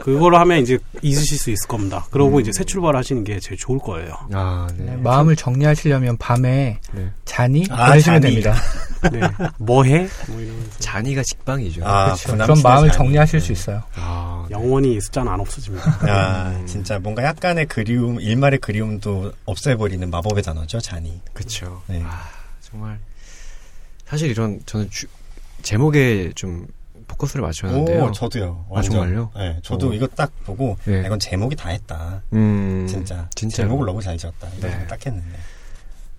그거를 0.01 0.39
하면 0.39 0.59
이제 0.59 0.77
잊으실 1.01 1.37
수 1.37 1.51
있을 1.51 1.67
겁니다. 1.67 2.05
그러고 2.11 2.37
음. 2.37 2.41
이제 2.41 2.51
새 2.51 2.63
출발하시는 2.63 3.23
게 3.23 3.39
제일 3.39 3.57
좋을 3.57 3.79
거예요. 3.79 4.13
아, 4.33 4.67
네. 4.77 4.85
네, 4.85 4.95
마음을 4.97 5.35
정리하시려면 5.35 6.17
밤에 6.17 6.79
네. 6.93 7.09
자니 7.25 7.65
아, 7.69 7.87
보내시면 7.89 8.21
자니. 8.21 8.35
됩니다. 8.41 8.55
네. 9.11 9.21
뭐해? 9.59 10.07
뭐 10.27 10.41
이러면서 10.41 10.69
자니가 10.79 11.21
직방이죠. 11.23 11.85
아, 11.85 12.05
그렇죠. 12.15 12.37
그럼 12.37 12.61
마음을 12.63 12.89
자니. 12.89 12.97
정리하실 12.97 13.39
수 13.39 13.51
있어요. 13.51 13.83
아, 13.95 14.45
네. 14.49 14.55
영원히 14.55 14.95
이 14.95 15.01
숫자는 15.01 15.31
안 15.31 15.39
없어집니다. 15.39 15.97
아, 16.11 16.49
음. 16.59 16.65
진짜 16.65 16.99
뭔가 16.99 17.23
약간의 17.23 17.67
그리움, 17.67 18.19
일말의 18.19 18.59
그리움도 18.59 19.31
없애버리는 19.45 20.09
마법의 20.09 20.43
단어죠, 20.43 20.79
자니. 20.89 21.21
그쵸. 21.33 21.81
네. 21.87 22.01
아, 22.03 22.27
정말. 22.61 22.99
사실 24.05 24.29
이런, 24.31 24.59
저는 24.65 24.89
주- 24.89 25.07
제목에 25.61 26.31
좀 26.35 26.65
포커스를 27.07 27.41
맞췄는데요. 27.43 28.05
오, 28.05 28.11
저도요. 28.11 28.65
아, 28.69 28.73
완전. 28.75 28.91
정말요? 28.93 29.31
네, 29.35 29.59
저도 29.63 29.89
오. 29.89 29.93
이거 29.93 30.07
딱 30.07 30.31
보고, 30.45 30.77
네. 30.85 31.01
아, 31.03 31.05
이건 31.05 31.19
제목이 31.19 31.55
다 31.55 31.69
했다. 31.69 32.21
음, 32.33 32.87
진짜. 32.89 33.29
진짜. 33.35 33.57
제목을 33.57 33.85
너무 33.85 34.01
잘 34.01 34.17
지었다. 34.17 34.49
네. 34.61 34.87
딱 34.87 35.03
했는데. 35.05 35.37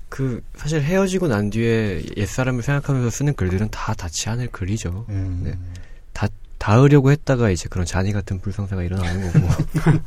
그, 0.08 0.42
사실 0.56 0.82
헤어지고 0.82 1.28
난 1.28 1.50
뒤에 1.50 2.02
옛사람을 2.16 2.62
생각하면서 2.62 3.10
쓰는 3.10 3.34
글들은 3.34 3.70
다 3.70 3.94
닿지 3.94 4.28
않을 4.28 4.48
글이죠. 4.48 5.06
음. 5.08 5.40
네. 5.44 5.79
닿으려고 6.64 7.10
했다가 7.10 7.48
이제 7.50 7.68
그런 7.70 7.86
잔이 7.86 8.12
같은 8.12 8.38
불상사가 8.38 8.82
일어나는 8.82 9.32
거고. 9.32 9.48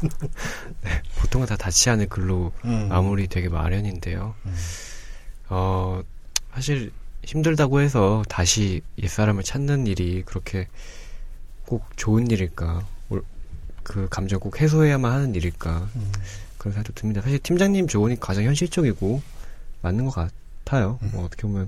네, 0.84 1.02
보통은 1.18 1.48
다 1.48 1.58
닿지 1.58 1.90
않을 1.90 2.08
글로 2.08 2.52
음. 2.64 2.88
마무리 2.90 3.28
되게 3.28 3.50
마련인데요. 3.50 4.36
음. 4.46 4.56
어, 5.50 6.04
사실 6.54 6.92
힘들다고 7.24 7.82
해서 7.82 8.24
다시 8.30 8.82
옛사람을 9.02 9.44
찾는 9.44 9.88
일이 9.88 10.22
그렇게 10.26 10.68
꼭 11.66 11.86
좋은 11.98 12.30
일일까? 12.30 12.86
올- 13.10 13.24
그 13.82 14.08
감정 14.12 14.40
꼭 14.40 14.62
해소해야만 14.62 15.12
하는 15.12 15.34
일일까? 15.34 15.90
음. 15.96 16.12
그런 16.60 16.74
생각도 16.74 16.94
듭니다. 16.94 17.22
사실 17.22 17.40
팀장님 17.40 17.88
조언이 17.88 18.20
가장 18.20 18.44
현실적이고 18.44 19.24
맞는 19.82 20.06
것 20.06 20.30
같아요. 20.64 21.00
음. 21.02 21.10
뭐 21.14 21.26
어떻게 21.26 21.42
보면 21.44 21.68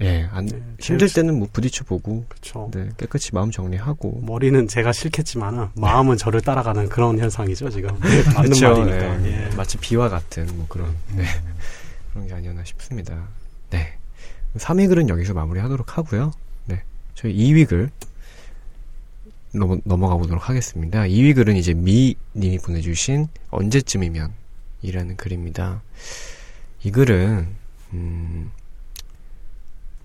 예, 0.00 0.28
안, 0.32 0.46
네, 0.46 0.60
힘들 0.80 1.08
때는 1.12 1.38
뭐 1.38 1.48
부딪혀 1.52 1.84
보고. 1.84 2.24
네, 2.72 2.88
깨끗이 2.96 3.32
마음 3.32 3.50
정리하고 3.50 4.20
머리는 4.22 4.66
제가 4.66 4.92
싫겠지만은 4.92 5.68
마음은 5.76 6.16
저를 6.16 6.40
따라가는 6.40 6.88
그런 6.88 7.18
현상이죠 7.18 7.70
지금 7.70 7.96
맞는 8.34 8.50
그쵸, 8.50 8.70
말이니까 8.70 9.16
네. 9.18 9.48
예. 9.50 9.56
마치 9.56 9.78
비와 9.78 10.08
같은 10.08 10.46
뭐 10.56 10.66
그런 10.68 10.94
네, 11.14 11.24
그런 12.12 12.26
게 12.26 12.34
아니었나 12.34 12.64
싶습니다. 12.64 13.28
네. 13.70 13.94
3위 14.56 14.88
글은 14.88 15.08
여기서 15.08 15.34
마무리하도록 15.34 15.96
하고요. 15.96 16.32
네. 16.66 16.82
저희 17.14 17.34
2위 17.34 17.68
글 17.68 17.90
넘어, 19.52 19.78
넘어가 19.84 20.16
보도록 20.16 20.48
하겠습니다. 20.48 21.02
2위 21.02 21.34
글은 21.34 21.56
이제 21.56 21.72
미 21.74 22.16
님이 22.34 22.58
보내주신 22.58 23.28
언제쯤이면 23.50 24.32
이라는 24.82 25.16
글입니다. 25.16 25.82
이 26.82 26.90
글은 26.90 27.46
음, 27.92 28.50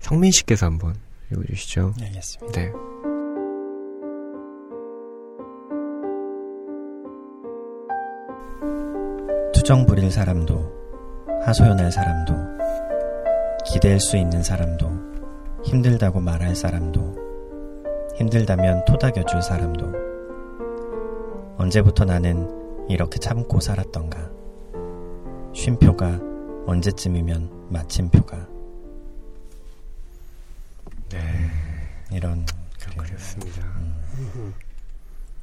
성민 0.00 0.32
씨께서 0.32 0.66
한번 0.66 0.94
읽어주시죠. 1.30 1.94
네, 1.98 2.06
알겠습니다. 2.06 2.60
네. 2.60 2.72
투정 9.54 9.86
부릴 9.86 10.10
사람도, 10.10 10.72
하소연할 11.44 11.92
사람도, 11.92 12.34
기댈 13.64 14.00
수 14.00 14.16
있는 14.16 14.42
사람도, 14.42 14.90
힘들다고 15.62 16.18
말할 16.18 16.56
사람도, 16.56 17.16
힘들다면 18.16 18.84
토닥여줄 18.86 19.42
사람도, 19.42 19.86
언제부터 21.58 22.04
나는 22.04 22.48
이렇게 22.88 23.18
참고 23.18 23.60
살았던가. 23.60 24.18
쉼표가 25.52 26.18
언제쯤이면 26.66 27.68
마침표가. 27.70 28.49
네. 31.10 31.50
이런 32.12 32.44
그렇습니다. 32.96 33.62
음. 34.16 34.54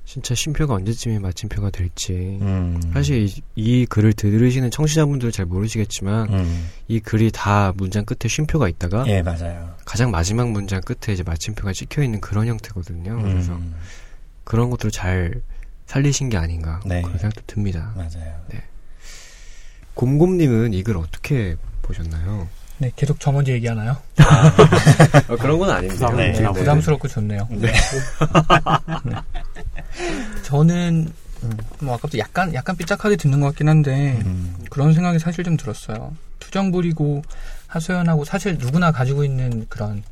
진짜 0.06 0.34
쉼표가 0.36 0.74
언제쯤이 0.76 1.20
마침표가 1.20 1.70
될지. 1.70 2.14
음. 2.42 2.80
사실 2.94 3.26
이, 3.28 3.42
이 3.56 3.86
글을 3.86 4.14
들으시는 4.14 4.72
청취자분들은 4.72 5.32
잘 5.34 5.46
모르시겠지만 5.46 6.34
음. 6.34 6.70
이 6.88 7.00
글이 7.02 7.32
다 7.34 7.74
문장 7.76 8.06
끝에 8.06 8.30
쉼표가 8.30 8.70
있다가 8.70 9.06
예, 9.08 9.22
맞아요. 9.22 9.76
가장 9.86 10.10
마지막 10.12 10.50
문장 10.52 10.80
끝에 10.82 11.14
이제 11.14 11.24
마침표가 11.24 11.74
찍혀 11.74 12.04
있는 12.04 12.22
그런 12.22 12.48
형태거든요. 12.48 13.22
그래서 13.22 13.54
음. 13.54 13.76
그런 14.46 14.70
것들을 14.70 14.92
잘 14.92 15.42
살리신 15.88 16.30
게 16.30 16.38
아닌가 16.38 16.80
네. 16.86 17.02
그런 17.02 17.18
생각도 17.18 17.42
듭니다. 17.46 17.94
맞아요. 17.96 18.46
곰곰님은 19.94 20.74
이 20.74 20.84
글 20.84 20.96
어떻게 20.98 21.56
보셨나요? 21.82 22.48
네, 22.80 22.92
계속 22.96 23.20
저 23.20 23.32
먼저 23.32 23.52
얘기하나요? 23.54 23.98
어, 25.30 25.36
그런 25.38 25.58
건. 25.58 25.88
부담- 25.88 26.16
네. 26.18 26.32
네. 26.32 26.48
부담스럽고 26.52 27.08
좋네요. 27.08 27.48
네. 27.50 27.72
네. 29.04 29.16
저는 30.44 31.12
뭐 31.80 31.96
아까부터 31.96 32.18
약간 32.20 32.54
약간 32.54 32.76
삐딱하게 32.76 33.16
듣는 33.16 33.40
것 33.40 33.48
같긴 33.48 33.70
한데 33.70 34.20
음. 34.26 34.56
그런 34.70 34.94
생각이 34.94 35.20
사실 35.20 35.44
좀 35.44 35.58
들었어요. 35.58 36.13
투정 36.40 36.72
부리고 36.72 37.24
하소연하고 37.68 38.26
사실 38.26 38.58
누구나 38.58 38.92
가지고 38.92 39.24
있는 39.24 39.66
그런 39.70 40.04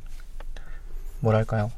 뭐랄까요 1.20 1.70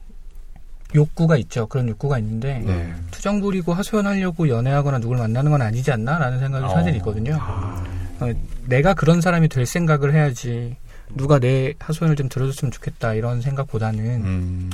욕구가 0.95 1.37
있죠. 1.37 1.67
그런 1.67 1.89
욕구가 1.89 2.19
있는데 2.19 2.61
네. 2.61 2.93
투정 3.11 3.41
부리고 3.41 3.75
하소연하려고 3.75 4.49
연애하거나 4.49 4.99
누굴 4.99 5.19
만나는 5.19 5.51
건 5.51 5.61
아니지 5.63 5.93
않나라는 5.93 6.39
생각이 6.41 6.65
어. 6.65 6.69
사실 6.71 6.95
있거든요. 6.97 7.37
아, 7.41 7.85
어, 8.21 8.33
내가 8.67 8.95
그런 8.95 9.21
사람이 9.21 9.49
될 9.49 9.67
생각을 9.67 10.15
해야지 10.15 10.77
누가 11.15 11.39
내 11.39 11.75
하소연을 11.79 12.17
좀 12.17 12.29
들어줬으면 12.29 12.73
좋겠다 12.73 13.15
이런 13.15 13.41
생각보다는 13.41 14.05
음. 14.25 14.71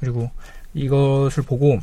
그리고 0.00 0.30
이것을 0.74 1.42
보고 1.44 1.78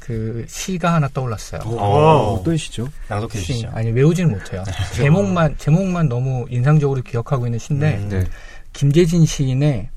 그 0.00 0.44
시가 0.48 0.94
하나 0.94 1.08
떠올랐어요. 1.08 1.60
어. 1.64 2.34
어떤 2.34 2.56
시죠? 2.56 2.88
낭독해 3.08 3.40
시 3.40 3.46
주시죠. 3.46 3.70
아니 3.72 3.90
외우지는 3.90 4.30
못해요. 4.30 4.62
제목만 4.94 5.56
제목만 5.58 6.08
너무 6.08 6.46
인상적으로 6.48 7.02
기억하고 7.02 7.46
있는 7.46 7.58
시인데 7.58 7.96
음. 7.96 8.08
네. 8.08 8.24
김재진 8.72 9.26
시인의 9.26 9.88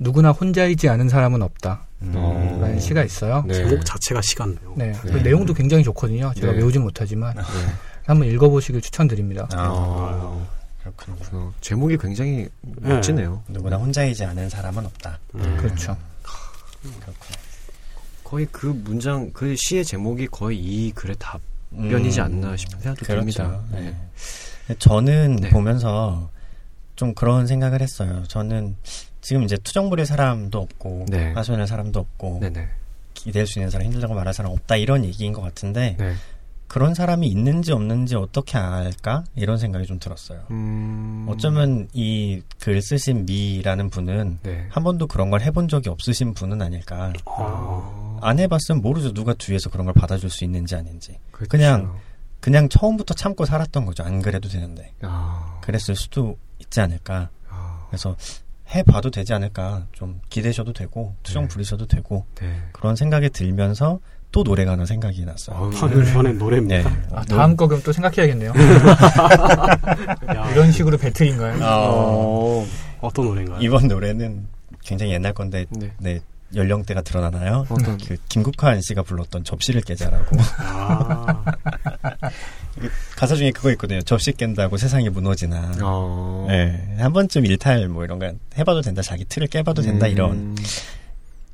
누구나 0.00 0.30
혼자이지 0.30 0.88
않은 0.88 1.08
사람은 1.08 1.42
없다. 1.42 1.86
어. 2.14 2.58
라는 2.60 2.80
시가 2.80 3.04
있어요. 3.04 3.44
네. 3.46 3.54
제목 3.54 3.84
자체가 3.84 4.20
시간네요. 4.22 4.74
네. 4.76 4.92
그 5.02 5.08
네. 5.08 5.22
내용도 5.22 5.52
굉장히 5.54 5.84
좋거든요. 5.84 6.32
제가 6.34 6.52
네. 6.52 6.58
외우진 6.58 6.82
못하지만 6.82 7.34
네. 7.34 7.42
한번 8.04 8.28
읽어보시길 8.28 8.80
추천드립니다. 8.80 9.48
아, 9.52 9.68
어, 9.70 10.46
그렇군요. 10.82 11.52
제목이 11.60 11.96
굉장히 11.96 12.48
멋지네요. 12.60 13.42
누구나 13.48 13.76
혼자이지 13.76 14.24
않은 14.24 14.48
사람은 14.50 14.84
없다. 14.86 15.18
음. 15.36 15.56
그렇죠. 15.56 15.96
그렇군요. 16.82 17.14
거의 18.22 18.46
그 18.50 18.66
문장, 18.66 19.30
그 19.32 19.54
시의 19.56 19.84
제목이 19.84 20.26
거의 20.28 20.58
이 20.58 20.92
글의 20.92 21.16
답변이지 21.18 22.20
음. 22.20 22.24
않나 22.24 22.56
싶은 22.56 22.80
생각도 22.80 23.06
그렇죠. 23.06 23.20
듭니다. 23.20 23.60
네. 23.72 23.96
저는 24.78 25.36
네. 25.36 25.50
보면서 25.50 26.30
좀 26.96 27.14
그런 27.14 27.46
생각을 27.46 27.80
했어요. 27.80 28.24
저는 28.28 28.76
지금 29.20 29.42
이제 29.42 29.56
투정 29.56 29.88
부릴 29.88 30.04
사람도 30.04 30.58
없고 30.58 31.06
네. 31.08 31.32
하소연할 31.32 31.66
사람도 31.66 32.00
없고 32.00 32.40
네네. 32.40 32.68
기댈 33.14 33.46
수 33.46 33.58
있는 33.58 33.70
사람 33.70 33.86
힘들다고 33.86 34.14
말할 34.14 34.34
사람 34.34 34.52
없다 34.52 34.76
이런 34.76 35.04
얘기인 35.04 35.32
것 35.32 35.40
같은데 35.40 35.96
네. 35.98 36.14
그런 36.66 36.94
사람이 36.94 37.26
있는지 37.28 37.72
없는지 37.72 38.16
어떻게 38.16 38.58
알까? 38.58 39.24
이런 39.36 39.58
생각이 39.58 39.86
좀 39.86 39.98
들었어요. 39.98 40.44
음. 40.50 41.26
어쩌면 41.28 41.88
이 41.92 42.42
글 42.58 42.80
쓰신 42.80 43.26
미라는 43.26 43.90
분은 43.90 44.38
네. 44.42 44.66
한 44.70 44.82
번도 44.82 45.06
그런 45.06 45.30
걸 45.30 45.42
해본 45.42 45.68
적이 45.68 45.90
없으신 45.90 46.34
분은 46.34 46.62
아닐까. 46.62 47.12
어, 47.26 48.18
안 48.22 48.38
해봤으면 48.38 48.80
모르죠. 48.82 49.12
누가 49.12 49.34
뒤에서 49.34 49.68
그런 49.70 49.84
걸 49.84 49.92
받아줄 49.94 50.30
수 50.30 50.44
있는지 50.44 50.74
아닌지. 50.74 51.18
그렇죠. 51.30 51.48
그냥 51.50 51.98
그냥 52.40 52.68
처음부터 52.68 53.14
참고 53.14 53.44
살았던 53.44 53.84
거죠. 53.86 54.02
안 54.02 54.20
그래도 54.22 54.48
되는데. 54.48 54.92
아. 55.02 55.58
그랬을 55.62 55.94
수도 55.94 56.36
있지 56.58 56.80
않을까. 56.80 57.28
아. 57.50 57.86
그래서 57.88 58.16
해봐도 58.74 59.10
되지 59.10 59.32
않을까. 59.34 59.86
좀 59.92 60.20
기대셔도 60.30 60.72
되고, 60.72 61.14
투정 61.22 61.44
네. 61.44 61.48
부리셔도 61.48 61.86
되고, 61.86 62.24
네. 62.36 62.62
그런 62.72 62.96
생각이 62.96 63.28
들면서 63.30 64.00
또 64.34 64.42
노래가 64.42 64.72
하나 64.72 64.84
생각이 64.84 65.24
났어요. 65.24 65.70
하늘 65.72 66.04
전의 66.04 66.34
노래입니다. 66.34 66.90
아, 67.12 67.24
다음 67.24 67.56
거 67.56 67.68
그럼 67.68 67.80
또 67.84 67.92
생각해야겠네요. 67.92 68.50
야, 68.50 68.54
이런 70.50 70.72
식으로 70.72 70.98
배틀인가요? 70.98 71.60
어, 71.62 72.66
어떤 73.00 73.26
노래인가요? 73.26 73.60
이번 73.60 73.86
노래는 73.86 74.48
굉장히 74.82 75.12
옛날 75.12 75.34
건데, 75.34 75.66
네. 75.70 75.92
네, 75.98 76.20
연령대가 76.52 77.02
드러나나요? 77.02 77.64
어떤 77.68 77.96
그 77.96 78.16
김국환 78.28 78.80
씨가 78.80 79.04
불렀던 79.04 79.44
접시를 79.44 79.82
깨자라고. 79.82 80.36
아, 80.58 81.44
가사 83.14 83.36
중에 83.36 83.52
그거 83.52 83.70
있거든요. 83.70 84.02
접시 84.02 84.32
깬다고 84.32 84.78
세상이 84.78 85.10
무너지나. 85.10 85.74
어. 85.80 86.46
네, 86.48 86.96
한 86.98 87.12
번쯤 87.12 87.46
일탈 87.46 87.86
뭐 87.86 88.02
이런 88.02 88.18
거 88.18 88.32
해봐도 88.58 88.80
된다. 88.80 89.00
자기 89.00 89.24
틀을 89.26 89.46
깨봐도 89.46 89.82
된다. 89.82 90.08
이런. 90.08 90.56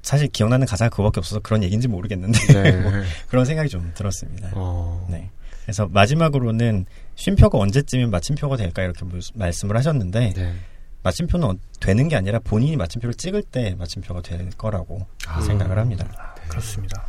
음. 0.01 0.03
사실 0.03 0.29
기억나는 0.29 0.67
가사가 0.67 0.89
그거밖에 0.91 1.21
없어서 1.21 1.41
그런 1.41 1.63
얘기인지 1.63 1.89
모르겠는데 1.89 2.39
네. 2.53 2.83
그런 3.29 3.45
생각이 3.45 3.69
좀 3.69 3.93
들었습니다. 3.95 4.51
어. 4.55 5.07
네. 5.11 5.31
그래서 5.63 5.87
마지막으로는 5.89 6.87
쉼표가 7.17 7.59
언제쯤이면 7.59 8.11
마침표가 8.11 8.57
될까 8.57 8.83
이렇게 8.83 9.05
무- 9.05 9.21
말씀을 9.35 9.77
하셨는데 9.77 10.33
네. 10.35 10.55
마침표는 11.03 11.49
어- 11.49 11.55
되는 11.81 12.09
게 12.09 12.17
아니라 12.17 12.39
본인이 12.41 12.77
마침표를 12.77 13.15
찍을 13.15 13.43
때 13.43 13.75
마침표가 13.79 14.23
될 14.23 14.51
거라고 14.51 15.07
아. 15.29 15.41
생각을 15.43 15.79
합니다. 15.79 16.35
그렇습니다. 16.49 17.05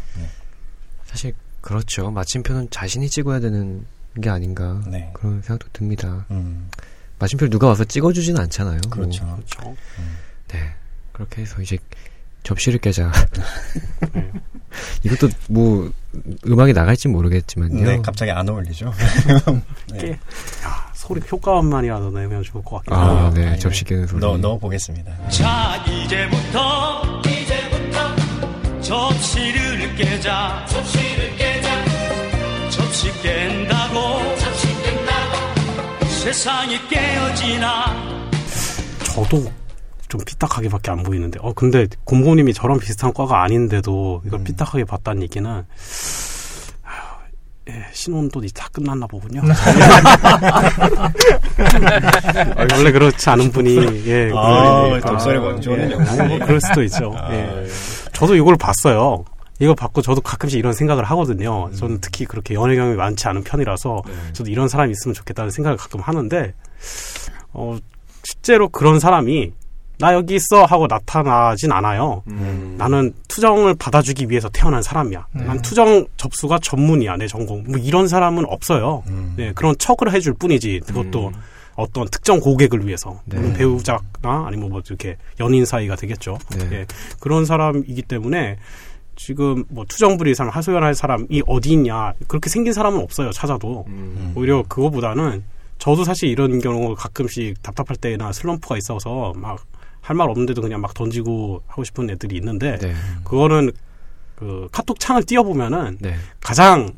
사실 1.05 1.33
그렇죠. 1.61 2.09
마침표는 2.11 2.69
자신이 2.69 3.09
찍어야 3.09 3.39
되는 3.39 3.85
게 4.21 4.29
아닌가 4.29 4.81
네. 4.87 5.09
그런 5.13 5.41
생각도 5.41 5.67
듭니다. 5.73 6.25
음, 6.31 6.69
마침표를 7.19 7.49
누가 7.49 7.67
와서 7.67 7.83
찍어주진 7.83 8.37
않잖아요. 8.37 8.81
그렇죠. 8.89 9.23
뭐. 9.25 9.35
그렇죠. 9.35 9.75
네. 10.49 10.59
그렇게 11.13 11.41
해서 11.43 11.61
이제 11.61 11.77
접시를 12.43 12.79
깨자. 12.79 13.11
네. 14.13 14.31
이것도 15.03 15.29
뭐 15.49 15.91
음악이 16.47 16.73
나갈지 16.73 17.07
모르겠지만요. 17.07 17.83
네, 17.83 18.01
갑자기 18.01 18.31
안 18.31 18.47
어울리죠. 18.47 18.91
네. 19.93 20.11
야, 20.11 20.91
소리 20.93 21.21
효과음만이라도 21.29 22.11
내면 22.11 22.41
좋을 22.43 22.63
것 22.63 22.77
같긴 22.77 22.93
아, 22.93 23.25
하네요. 23.27 23.51
네. 23.51 23.59
접시 23.59 23.83
깨는 23.83 24.07
소리. 24.07 24.19
넣어, 24.21 24.37
넣어 24.37 24.57
보겠습니다. 24.57 25.29
자 25.29 25.83
이제부터 25.85 27.21
이제부터 27.25 28.81
접시를 28.81 29.95
깨자 29.95 30.65
접시를 30.67 31.35
깨자 31.37 31.85
접시 32.69 33.11
깬다고 33.21 34.35
접시 34.37 34.67
깬다고 34.81 36.09
세상이 36.09 36.77
깨어지나 36.87 37.85
저도 39.03 39.51
좀 40.11 40.19
삐딱하게밖에 40.25 40.91
안 40.91 41.03
보이는데, 41.03 41.39
어 41.41 41.53
근데 41.53 41.87
곰곰님이 42.03 42.53
저랑 42.53 42.79
비슷한 42.79 43.13
과가 43.13 43.43
아닌데도 43.43 44.23
이걸 44.25 44.41
음. 44.41 44.43
삐딱하게 44.43 44.83
봤다는 44.83 45.23
얘기는 45.23 45.49
아휴, 45.49 45.63
예, 47.69 47.85
신혼도 47.93 48.43
이제 48.43 48.51
다 48.53 48.67
끝났나 48.73 49.07
보군요. 49.07 49.41
아, 52.57 52.67
원래 52.75 52.91
그렇지 52.91 53.29
않은 53.29 53.51
분이 53.53 54.05
예, 54.05 54.31
아. 54.35 54.99
독설의 54.99 55.39
원조는 55.39 55.91
예, 55.91 55.93
역시. 55.93 56.21
뭐 56.23 56.39
그럴 56.39 56.59
수도 56.59 56.83
있죠. 56.83 57.13
아, 57.17 57.33
예. 57.33 57.65
저도 58.11 58.35
이걸 58.35 58.57
봤어요. 58.57 59.23
이거 59.59 59.73
받고 59.73 60.01
저도 60.01 60.19
가끔씩 60.19 60.59
이런 60.59 60.73
생각을 60.73 61.05
하거든요. 61.05 61.71
저는 61.77 61.99
특히 62.01 62.25
그렇게 62.25 62.53
연애 62.55 62.75
경험이 62.75 62.97
많지 62.97 63.29
않은 63.29 63.45
편이라서 63.45 64.01
저도 64.33 64.51
이런 64.51 64.67
사람이 64.67 64.91
있으면 64.91 65.13
좋겠다는 65.13 65.51
생각을 65.51 65.77
가끔 65.77 66.01
하는데 66.01 66.53
어 67.53 67.77
실제로 68.23 68.67
그런 68.67 68.99
사람이 68.99 69.53
나 70.01 70.15
여기 70.15 70.35
있어 70.35 70.65
하고 70.65 70.87
나타나진 70.87 71.71
않아요. 71.71 72.23
음. 72.27 72.75
나는 72.77 73.13
투정을 73.27 73.75
받아주기 73.75 74.29
위해서 74.29 74.49
태어난 74.49 74.81
사람이야. 74.81 75.27
음. 75.35 75.45
난 75.45 75.61
투정 75.61 76.07
접수가 76.17 76.57
전문이야 76.59 77.17
내 77.17 77.27
전공. 77.27 77.63
뭐 77.67 77.77
이런 77.77 78.07
사람은 78.07 78.45
없어요. 78.47 79.03
음. 79.07 79.35
네, 79.37 79.53
그런 79.53 79.75
척을 79.77 80.11
해줄 80.11 80.33
뿐이지. 80.33 80.81
그것도 80.87 81.27
음. 81.27 81.33
어떤 81.75 82.07
특정 82.09 82.39
고객을 82.39 82.85
위해서 82.85 83.21
네. 83.25 83.53
배우자나 83.53 84.01
아니면 84.23 84.69
뭐 84.69 84.81
이렇게 84.85 85.17
연인 85.39 85.65
사이가 85.65 85.95
되겠죠. 85.95 86.39
네. 86.57 86.69
예, 86.71 86.85
그런 87.19 87.45
사람이기 87.45 88.01
때문에 88.01 88.57
지금 89.15 89.63
뭐 89.69 89.85
투정 89.87 90.17
부릴 90.17 90.33
사람, 90.33 90.51
하소연할 90.51 90.95
사람이 90.95 91.43
어디 91.45 91.73
있냐 91.73 92.13
그렇게 92.27 92.49
생긴 92.49 92.73
사람은 92.73 92.99
없어요. 92.99 93.29
찾아도 93.31 93.85
음. 93.87 94.33
오히려 94.35 94.63
그거보다는 94.67 95.43
저도 95.77 96.03
사실 96.03 96.29
이런 96.29 96.59
경우 96.59 96.95
가끔씩 96.95 97.61
답답할 97.61 97.97
때나 97.97 98.31
슬럼프가 98.31 98.77
있어서 98.77 99.33
막 99.35 99.63
할 100.01 100.15
말 100.15 100.29
없는데도 100.29 100.61
그냥 100.61 100.81
막 100.81 100.93
던지고 100.93 101.61
하고 101.67 101.83
싶은 101.83 102.09
애들이 102.09 102.35
있는데 102.37 102.77
네. 102.77 102.93
그거는 103.23 103.71
그 104.35 104.67
카톡 104.71 104.99
창을 104.99 105.23
띄워보면은 105.23 105.97
네. 106.01 106.15
가장 106.41 106.89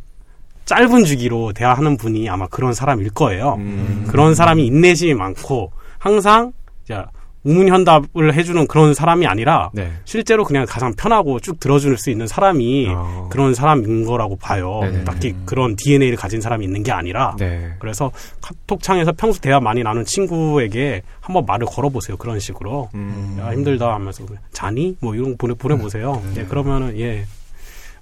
짧은 0.66 1.04
주기로 1.04 1.52
대화하는 1.54 1.98
분이 1.98 2.30
아마 2.30 2.48
그런 2.48 2.74
사람일 2.74 3.10
거예요. 3.10 3.56
음. 3.56 4.06
그런 4.08 4.34
사람이 4.34 4.66
인내심이 4.66 5.14
많고 5.14 5.74
항상 6.00 6.54
자 6.88 7.08
우문현답을 7.44 8.34
해주는 8.34 8.68
그런 8.68 8.94
사람이 8.94 9.28
아니라 9.28 9.70
네. 9.74 9.92
실제로 10.06 10.44
그냥 10.44 10.66
가장 10.68 10.94
편하고 10.96 11.40
쭉 11.40 11.60
들어줄 11.60 11.98
수 11.98 12.10
있는 12.10 12.26
사람이 12.26 12.88
어. 12.90 13.28
그런 13.30 13.54
사람인 13.54 14.06
거라고 14.06 14.38
봐요. 14.38 14.80
네네. 14.82 15.04
딱히 15.04 15.36
그런 15.46 15.76
DNA를 15.76 16.16
가진 16.16 16.42
사람이 16.42 16.66
있는 16.66 16.84
게 16.84 16.92
아니라 16.92 17.36
네. 17.38 17.74
그래서 17.80 18.12
카톡창에서 18.42 19.14
평소 19.14 19.42
대화 19.42 19.60
많이 19.60 19.84
나눈 19.84 20.06
친구에게 20.06 21.02
한번 21.20 21.46
말을 21.46 21.68
걸어보세요. 21.68 22.18
그런 22.18 22.40
식으로 22.40 22.90
음. 22.94 23.38
야 23.40 23.52
힘들다 23.52 23.94
하면서 23.94 24.26
자니 24.52 24.96
뭐 25.00 25.16
이런 25.16 25.32
거 25.32 25.36
보내 25.38 25.54
보내보세요. 25.54 26.22
예, 26.38 26.44
그러면은 26.46 26.98
예 27.00 27.26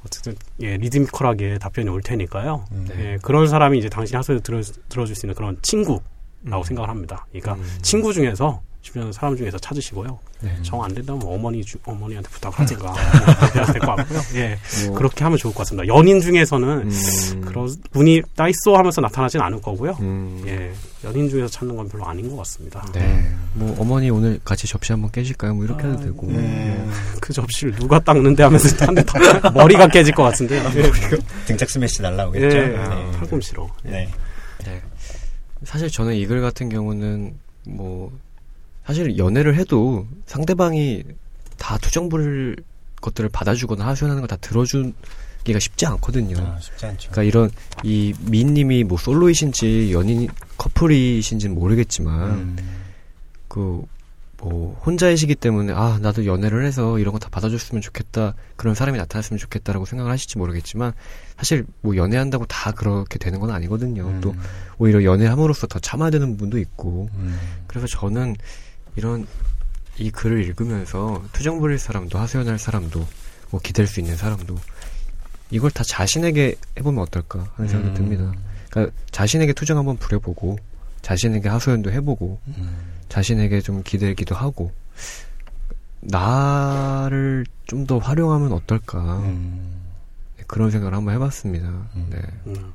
어쨌든 0.05 0.35
예 0.61 0.77
리드미컬하게 0.77 1.57
답변이 1.59 1.89
올 1.89 2.01
테니까요. 2.01 2.65
음. 2.71 2.87
예, 2.97 3.17
그런 3.21 3.47
사람이 3.47 3.77
이제 3.79 3.89
당신이 3.89 4.15
하소연 4.17 4.41
들어 4.41 4.61
들어줄 4.89 5.15
수 5.15 5.25
있는 5.25 5.35
그런 5.35 5.57
친구라고 5.61 6.01
음. 6.45 6.63
생각을 6.63 6.89
합니다. 6.89 7.25
그러니까 7.31 7.53
음. 7.53 7.63
친구 7.81 8.13
중에서 8.13 8.61
주변 8.81 9.11
사람 9.11 9.37
중에서 9.37 9.59
찾으시고요. 9.59 10.17
네. 10.41 10.57
정안 10.63 10.93
된다면 10.93 11.21
어머니 11.25 11.63
주, 11.63 11.77
어머니한테 11.85 12.27
부탁하든가 12.31 12.93
해야 13.55 13.65
될 13.67 13.79
것 13.81 13.95
같고요. 13.95 14.19
예, 14.35 14.57
뭐, 14.87 14.97
그렇게 14.97 15.23
하면 15.23 15.37
좋을 15.37 15.53
것 15.53 15.59
같습니다. 15.59 15.87
연인 15.87 16.19
중에서는 16.19 16.67
음. 16.89 17.41
그런 17.45 17.69
분이 17.91 18.21
나 18.35 18.47
있어 18.47 18.75
하면서 18.75 18.99
나타나진 18.99 19.39
않을 19.39 19.61
거고요. 19.61 19.95
음. 20.01 20.43
예, 20.47 20.73
연인 21.07 21.29
중에서 21.29 21.47
찾는 21.47 21.75
건 21.75 21.87
별로 21.89 22.05
아닌 22.07 22.27
것 22.29 22.37
같습니다. 22.37 22.83
네. 22.93 23.29
뭐 23.53 23.75
어머니 23.79 24.09
오늘 24.09 24.39
같이 24.43 24.67
접시 24.67 24.91
한번 24.93 25.11
깨실까요? 25.11 25.53
뭐 25.53 25.63
이렇게 25.63 25.83
해도 25.85 25.99
아, 25.99 26.01
되고. 26.03 26.27
네. 26.31 26.83
그 27.21 27.33
접시를 27.33 27.75
누가 27.75 27.99
닦는데 27.99 28.41
하면서 28.43 28.85
한대 28.85 29.03
머리가 29.53 29.87
깨질 29.89 30.13
것 30.15 30.23
같은데. 30.23 30.57
예, 30.75 30.91
등짝 31.45 31.69
스매시 31.69 32.01
날라오겠죠. 32.01 32.57
예, 32.57 32.67
네. 32.67 33.11
팔꿈치로. 33.19 33.69
예. 33.85 33.89
네. 33.91 34.09
네. 34.65 34.81
사실 35.63 35.89
저는 35.89 36.15
이글 36.15 36.41
같은 36.41 36.69
경우는 36.69 37.35
뭐 37.67 38.11
사실 38.85 39.17
연애를 39.17 39.55
해도 39.55 40.07
상대방이 40.25 41.03
다 41.57 41.77
투정 41.77 42.09
부릴 42.09 42.55
것들을 43.01 43.29
받아주거나 43.29 43.85
하소연하는 43.87 44.21
걸 44.21 44.27
다 44.27 44.35
들어주기가 44.37 45.59
쉽지 45.59 45.85
않거든요. 45.85 46.37
아, 46.39 46.59
쉽지 46.59 46.85
않죠. 46.85 47.11
그러니까 47.11 47.23
이런 47.23 47.51
이 47.83 48.13
미님이 48.21 48.83
뭐 48.83 48.97
솔로이신지 48.97 49.91
연인 49.93 50.27
커플이신지는 50.57 51.55
모르겠지만 51.55 52.29
음. 52.31 52.55
그뭐 53.47 53.87
혼자이시기 54.85 55.35
때문에 55.35 55.73
아 55.73 55.99
나도 56.01 56.25
연애를 56.25 56.65
해서 56.65 56.97
이런 56.99 57.11
거 57.13 57.19
다 57.19 57.29
받아줬으면 57.29 57.81
좋겠다 57.81 58.33
그런 58.55 58.73
사람이 58.75 58.97
나타났으면 58.97 59.37
좋겠다라고 59.37 59.85
생각을 59.85 60.11
하실지 60.11 60.37
모르겠지만 60.37 60.93
사실 61.37 61.65
뭐 61.81 61.95
연애한다고 61.95 62.45
다 62.47 62.71
그렇게 62.71 63.19
되는 63.19 63.39
건 63.39 63.51
아니거든요. 63.51 64.07
음. 64.07 64.21
또 64.21 64.33
오히려 64.77 65.03
연애함으로써 65.03 65.67
더 65.67 65.79
참아야 65.79 66.09
되는 66.09 66.31
부분도 66.31 66.57
있고 66.59 67.09
음. 67.15 67.37
그래서 67.67 67.87
저는 67.87 68.35
이런 68.95 69.27
이 69.97 70.09
글을 70.11 70.43
읽으면서 70.43 71.23
투정 71.33 71.59
부릴 71.59 71.77
사람도 71.77 72.17
하소연할 72.17 72.57
사람도 72.59 73.05
뭐 73.49 73.59
기댈 73.61 73.87
수 73.87 73.99
있는 73.99 74.15
사람도 74.15 74.55
이걸 75.49 75.69
다 75.71 75.83
자신에게 75.83 76.55
해보면 76.79 77.01
어떨까 77.03 77.51
하는 77.55 77.69
생각이 77.69 77.89
음. 77.89 77.93
듭니다. 77.93 78.33
그러니까 78.69 78.95
자신에게 79.11 79.53
투정 79.53 79.77
한번 79.77 79.97
부려보고 79.97 80.57
자신에게 81.01 81.49
하소연도 81.49 81.91
해보고 81.91 82.39
음. 82.47 82.79
자신에게 83.09 83.61
좀 83.61 83.83
기대기도 83.83 84.35
하고 84.35 84.71
나를 85.99 87.45
좀 87.67 87.85
더 87.85 87.99
활용하면 87.99 88.51
어떨까 88.53 89.19
음. 89.19 89.81
네, 90.37 90.43
그런 90.47 90.71
생각을 90.71 90.93
한번 90.95 91.13
해봤습니다. 91.15 91.67
음. 91.67 92.07
네. 92.09 92.21
음. 92.47 92.73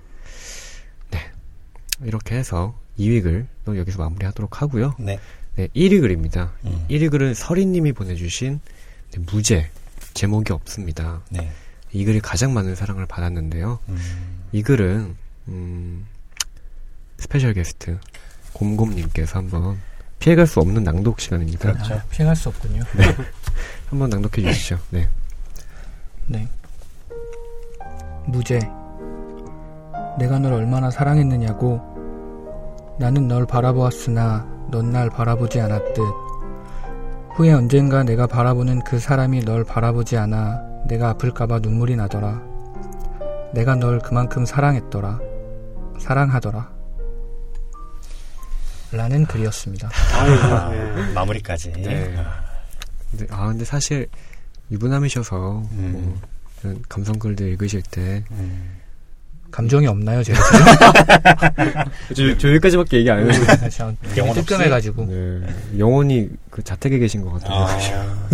이렇게 2.03 2.37
해서 2.37 2.75
2위 2.99 3.23
글도 3.23 3.79
여기서 3.79 3.99
마무리하도록 3.99 4.61
하고요. 4.61 4.95
네. 4.99 5.19
네, 5.57 5.69
1위 5.69 6.01
글입니다. 6.01 6.53
음. 6.65 6.85
1위 6.91 7.11
글은 7.11 7.35
설희님이 7.35 7.93
보내주신 7.93 8.61
네, 9.13 9.21
무제 9.31 9.71
제목이 10.15 10.53
없습니다. 10.53 11.23
네. 11.31 11.51
이 11.93 12.05
글이 12.05 12.21
가장 12.21 12.53
많은 12.53 12.75
사랑을 12.75 13.07
받았는데요. 13.07 13.79
음. 13.89 13.99
이 14.53 14.63
글은 14.63 15.17
음, 15.49 16.07
스페셜 17.19 17.55
게스트 17.55 17.99
곰곰님께서 18.53 19.39
한번 19.39 19.79
피해갈 20.19 20.47
수 20.47 20.61
없는 20.61 20.83
낭독 20.83 21.21
시간입니다. 21.21 21.73
그렇죠. 21.73 21.95
아, 21.95 22.03
피할 22.11 22.37
수 22.37 22.51
없군요. 22.51 22.83
한번 23.89 24.11
낭독해 24.11 24.43
주시죠. 24.53 24.79
네. 24.91 25.09
네. 26.27 26.49
무죄. 28.27 28.59
내가 30.19 30.39
널 30.39 30.53
얼마나 30.53 30.91
사랑했느냐고. 30.91 31.81
나는 32.99 33.29
널 33.29 33.47
바라보았으나 33.47 34.56
넌 34.71 34.91
날 34.91 35.11
바라보지 35.11 35.61
않았듯. 35.61 35.99
후에 37.37 37.53
언젠가 37.53 38.03
내가 38.03 38.27
바라보는 38.27 38.83
그 38.85 38.99
사람이 38.99 39.45
널 39.45 39.63
바라보지 39.65 40.17
않아 40.17 40.63
내가 40.89 41.11
아플까봐 41.11 41.59
눈물이 41.61 41.97
나더라. 41.97 42.41
내가 43.53 43.75
널 43.75 43.99
그만큼 43.99 44.45
사랑했더라. 44.45 45.21
사랑하더라. 45.99 46.71
라는 48.93 49.27
글이었습니다. 49.27 49.91
아, 49.91 50.75
예. 50.75 51.13
마무리까지. 51.15 51.73
네. 51.73 52.15
아, 52.17 52.45
근데, 53.11 53.27
아 53.31 53.49
근데 53.49 53.65
사실 53.65 54.09
유부남이셔서 54.71 55.63
음. 55.73 55.93
뭐 55.93 56.21
이런 56.63 56.83
감성글들 56.89 57.49
읽으실 57.49 57.83
때 57.83 58.25
음. 58.31 58.76
감정이 59.51 59.87
없나요, 59.87 60.23
제가 60.23 60.39
저, 62.15 62.39
저 62.39 62.49
여기까지밖에 62.49 62.99
얘기 62.99 63.11
안 63.11 63.19
했는데 63.21 63.69
지금? 63.69 63.97
되게 64.03 64.21
영혼 64.21 64.37
없이? 64.37 64.47
뜨끔해가지고. 64.47 65.07
네, 65.07 65.47
영원히 65.79 66.29
그 66.51 66.63
자택에 66.63 66.99
계신 66.99 67.23
것 67.23 67.33
같아요. 67.33 67.65
아. 67.65 68.29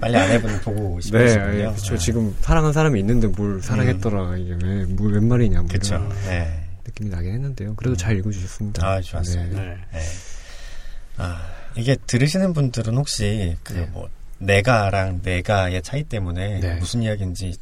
빨리 0.00 0.16
아내분 0.16 0.60
보고 0.60 0.96
네, 0.96 1.06
싶으시군요. 1.06 1.74
저 1.76 1.96
지금 1.96 2.34
사랑한 2.40 2.72
사람이 2.72 3.00
있는데 3.00 3.26
뭘 3.28 3.62
사랑했더라 3.62 4.36
이게 4.36 4.56
왜, 4.62 4.84
뭘, 4.84 5.14
웬 5.14 5.28
말이냐 5.28 5.60
뭐 5.60 5.68
그쵸. 5.70 5.94
이런 5.94 6.08
네. 6.26 6.66
느낌이 6.86 7.10
나긴 7.10 7.34
했는데요. 7.34 7.74
그래도 7.76 7.96
잘 7.96 8.16
읽어주셨습니다. 8.18 8.86
아, 8.86 9.00
좋았습니다. 9.00 9.60
네. 9.60 9.68
네. 9.68 9.76
네. 9.92 10.00
아, 11.16 11.40
이게 11.76 11.96
들으시는 12.06 12.52
분들은 12.52 12.96
혹시 12.96 13.56
그 13.62 13.72
네. 13.74 13.88
뭐 13.92 14.08
내가랑 14.38 15.20
내가의 15.22 15.82
차이 15.82 16.02
때문에 16.02 16.60
네. 16.60 16.74
무슨 16.76 17.02
이야기인지 17.02 17.54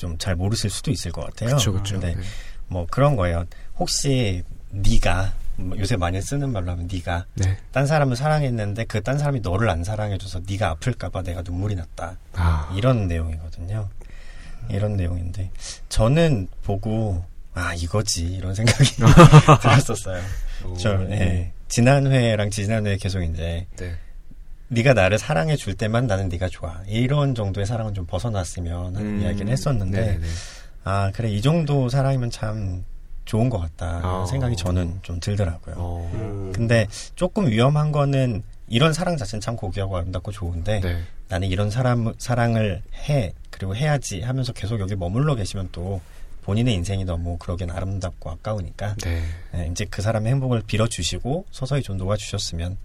좀 0.00 0.16
잘 0.18 0.34
모르실 0.34 0.70
수도 0.70 0.90
있을 0.90 1.12
것 1.12 1.24
같아요. 1.26 1.56
그쵸, 1.56 1.72
그쵸. 1.72 2.00
네. 2.00 2.14
네. 2.14 2.22
뭐 2.68 2.86
그런 2.90 3.14
거예요. 3.16 3.44
혹시 3.78 4.42
네가 4.70 5.32
뭐 5.56 5.78
요새 5.78 5.96
많이 5.96 6.20
쓰는 6.22 6.50
말로 6.52 6.70
하면 6.72 6.88
네가 6.90 7.26
네. 7.34 7.58
딴 7.70 7.86
사람을 7.86 8.16
사랑했는데 8.16 8.84
그 8.84 9.02
딴 9.02 9.18
사람이 9.18 9.40
너를 9.40 9.68
안 9.68 9.84
사랑해줘서 9.84 10.40
네가 10.48 10.70
아플까봐 10.70 11.22
내가 11.22 11.42
눈물이 11.42 11.74
났다. 11.74 12.16
아, 12.32 12.72
이런 12.76 13.06
내용이거든요. 13.08 13.88
이런 14.70 14.96
내용인데 14.96 15.50
저는 15.88 16.48
보고 16.62 17.24
아 17.54 17.74
이거지 17.74 18.24
이런 18.24 18.54
생각이 18.54 18.90
들었었어요. 19.62 20.22
저 20.78 20.92
오. 20.94 21.10
예. 21.10 21.52
지난 21.68 22.06
회랑 22.10 22.50
지난 22.50 22.86
회 22.86 22.96
계속 22.96 23.22
이제 23.22 23.66
네. 23.76 23.94
네가 24.70 24.94
나를 24.94 25.18
사랑해 25.18 25.56
줄 25.56 25.74
때만 25.74 26.06
나는 26.06 26.28
네가 26.28 26.48
좋아 26.48 26.80
이런 26.86 27.34
정도의 27.34 27.66
사랑은 27.66 27.92
좀 27.92 28.06
벗어났으면 28.06 28.96
하는 28.96 29.00
음, 29.00 29.20
이야기를 29.20 29.48
했었는데 29.48 30.00
네네네. 30.00 30.26
아 30.84 31.10
그래 31.12 31.28
이 31.28 31.42
정도 31.42 31.88
사랑이면 31.88 32.30
참 32.30 32.84
좋은 33.24 33.50
것 33.50 33.58
같다 33.58 34.00
아. 34.02 34.26
생각이 34.26 34.56
저는 34.56 35.00
좀 35.02 35.18
들더라고요. 35.20 35.74
어, 35.76 36.10
음. 36.14 36.52
근데 36.54 36.86
조금 37.16 37.48
위험한 37.48 37.90
거는 37.92 38.42
이런 38.68 38.92
사랑 38.92 39.16
자체는 39.16 39.40
참 39.40 39.56
고귀하고 39.56 39.96
아름답고 39.96 40.30
좋은데 40.30 40.80
네. 40.80 41.02
나는 41.28 41.48
이런 41.48 41.70
사람 41.70 42.12
사랑을 42.18 42.82
해 43.08 43.32
그리고 43.50 43.74
해야지 43.74 44.20
하면서 44.22 44.52
계속 44.52 44.78
여기 44.78 44.94
머물러 44.94 45.34
계시면 45.34 45.70
또 45.72 46.00
본인의 46.42 46.74
인생이 46.74 47.04
너무 47.04 47.36
그러기엔 47.38 47.70
아름답고 47.70 48.30
아까우니까 48.30 48.94
네. 49.02 49.22
네, 49.52 49.68
이제 49.70 49.84
그 49.90 50.00
사람의 50.00 50.30
행복을 50.32 50.62
빌어주시고 50.66 51.46
서서히 51.50 51.82
좀 51.82 51.98
놓아주셨으면 51.98 52.76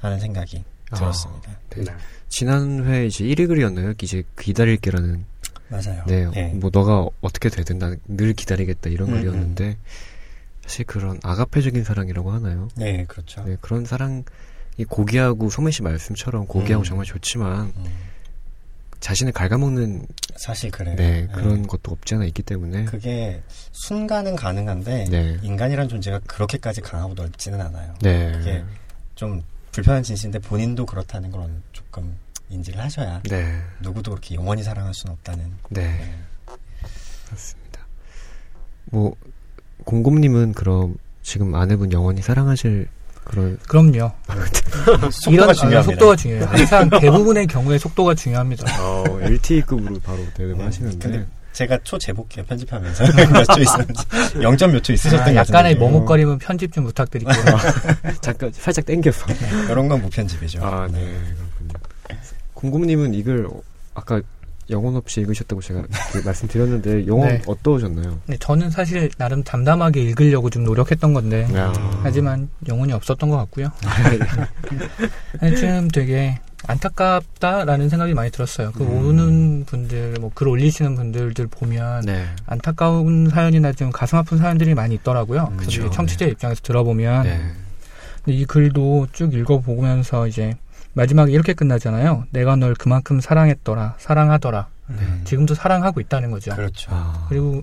하는 0.00 0.20
생각이 0.20 0.64
아. 0.66 0.73
들었습니다. 0.92 1.58
네. 1.76 1.84
지난 2.28 2.84
회 2.84 3.06
이제 3.06 3.24
1위 3.24 3.46
글이었나요? 3.46 3.94
이제 4.02 4.24
기다릴게라는 4.38 5.24
맞아요. 5.68 6.04
네, 6.06 6.28
네. 6.30 6.52
뭐 6.54 6.70
너가 6.72 7.08
어떻게 7.20 7.48
되든 7.48 7.78
난늘 7.78 8.34
기다리겠다 8.34 8.90
이런 8.90 9.08
음, 9.08 9.14
글이었는데 9.14 9.76
사실 10.62 10.84
그런 10.84 11.18
아가페적인 11.22 11.84
사랑이라고 11.84 12.30
하나요? 12.32 12.68
네, 12.76 13.04
그렇죠. 13.06 13.42
네, 13.44 13.56
그런 13.60 13.84
사랑이 13.84 14.24
고귀하고 14.88 15.50
소매 15.50 15.70
씨 15.70 15.82
말씀처럼 15.82 16.46
고귀하고 16.46 16.82
음. 16.82 16.84
정말 16.84 17.06
좋지만 17.06 17.72
음, 17.76 17.84
자신을 19.00 19.32
갉아먹는 19.32 20.06
사실 20.36 20.70
그래요. 20.70 20.96
네, 20.96 21.28
그런 21.32 21.66
것도 21.66 21.92
없지 21.92 22.14
않아 22.14 22.24
있기 22.26 22.42
때문에 22.42 22.84
그게 22.86 23.42
순간은 23.72 24.36
가능한데 24.36 25.04
네. 25.10 25.38
인간이란 25.42 25.88
존재가 25.88 26.20
그렇게까지 26.26 26.80
강하고 26.80 27.14
넓지는 27.14 27.60
않아요. 27.60 27.94
네. 28.00 28.32
그게 28.32 28.64
좀 29.14 29.42
불편한 29.74 30.04
진실인데 30.04 30.38
본인도 30.38 30.86
그렇다는 30.86 31.32
걸 31.32 31.50
조금 31.72 32.16
인지를 32.48 32.80
하셔야 32.80 33.20
네. 33.28 33.60
누구도 33.80 34.12
그렇게 34.12 34.36
영원히 34.36 34.62
사랑할 34.62 34.94
수는 34.94 35.14
없다는 35.14 35.52
네. 35.70 36.14
그렇습니다. 37.26 37.80
뭐 38.86 39.16
공곰님은 39.84 40.52
그럼 40.52 40.96
지금 41.22 41.54
아내분 41.56 41.90
영원히 41.90 42.22
사랑하실 42.22 42.86
그런 43.24 43.58
그럼요. 43.66 44.12
속도가 45.10 45.32
이런 45.32 45.50
아, 45.50 45.52
중요합니다. 45.54 45.82
속도가 45.82 46.16
중요해요. 46.16 46.44
항상 46.44 46.90
대부분의 46.90 47.46
경우에 47.48 47.78
속도가 47.78 48.14
중요합니다. 48.14 48.66
어, 48.80 49.20
LTE급으로 49.22 49.98
바로 50.00 50.18
대답하시는데 50.34 50.98
근데 50.98 51.26
제가 51.54 51.78
초 51.84 51.96
재볼게요 51.98 52.44
편집하면서 52.44 53.04
몇 53.32 53.44
초 53.54 53.60
있었는지 53.62 54.02
0. 54.42 54.72
몇초 54.72 54.92
있으셨던 54.92 55.20
아, 55.20 55.24
것 55.24 55.34
약간의 55.36 55.76
머뭇거림은 55.78 56.38
편집 56.38 56.72
좀 56.72 56.84
부탁드릴게요. 56.84 57.44
잠깐 58.20 58.50
살짝 58.52 58.84
땡겨서 58.86 59.26
이런 59.70 59.88
건 59.88 60.02
무편집이죠. 60.02 60.62
아, 60.64 60.86
네. 60.90 60.98
그렇군요. 61.58 61.72
공곰님은 62.54 63.14
이걸 63.14 63.46
어, 63.46 63.60
아까 63.94 64.20
영혼 64.70 64.96
없이 64.96 65.20
읽으셨다고 65.20 65.60
제가 65.60 65.82
그 66.12 66.22
말씀드렸는데 66.24 67.06
영혼 67.06 67.28
네. 67.28 67.42
어떠셨나요? 67.46 68.18
네, 68.26 68.36
저는 68.40 68.70
사실 68.70 69.10
나름 69.18 69.42
담담하게 69.44 70.02
읽으려고 70.02 70.48
좀 70.50 70.64
노력했던 70.64 71.12
건데 71.12 71.46
야. 71.54 71.72
하지만 72.02 72.48
영혼이 72.66 72.92
없었던 72.94 73.28
것 73.28 73.36
같고요. 73.36 73.70
하여튼 75.40 75.88
되게 75.88 76.38
안타깝다라는 76.66 77.88
생각이 77.88 78.14
많이 78.14 78.30
들었어요. 78.30 78.72
그 78.72 78.82
음. 78.84 79.06
오는 79.06 79.64
분들, 79.66 80.16
뭐 80.20 80.30
글 80.34 80.48
올리시는 80.48 80.94
분들들 80.96 81.46
보면 81.48 82.02
네. 82.06 82.26
안타까운 82.46 83.28
사연이나 83.30 83.72
좀 83.72 83.90
가슴 83.90 84.18
아픈 84.18 84.38
사연들이 84.38 84.74
많이 84.74 84.94
있더라고요. 84.96 85.48
음, 85.52 85.56
그래서. 85.56 85.70
이제 85.70 85.90
청취자 85.90 86.26
입장에서 86.26 86.60
들어보면 86.62 87.22
네. 87.24 87.40
이 88.26 88.44
글도 88.44 89.08
쭉 89.12 89.34
읽어보면서 89.34 90.26
이제 90.26 90.54
마지막에 90.94 91.30
이렇게 91.32 91.52
끝나잖아요. 91.52 92.24
내가 92.30 92.56
널 92.56 92.74
그만큼 92.74 93.20
사랑했더라, 93.20 93.96
사랑하더라. 93.98 94.68
음. 94.90 95.22
지금도 95.24 95.54
사랑하고 95.54 96.00
있다는 96.00 96.30
거죠. 96.30 96.54
그렇죠. 96.54 96.90
아. 96.92 97.26
그리고 97.28 97.62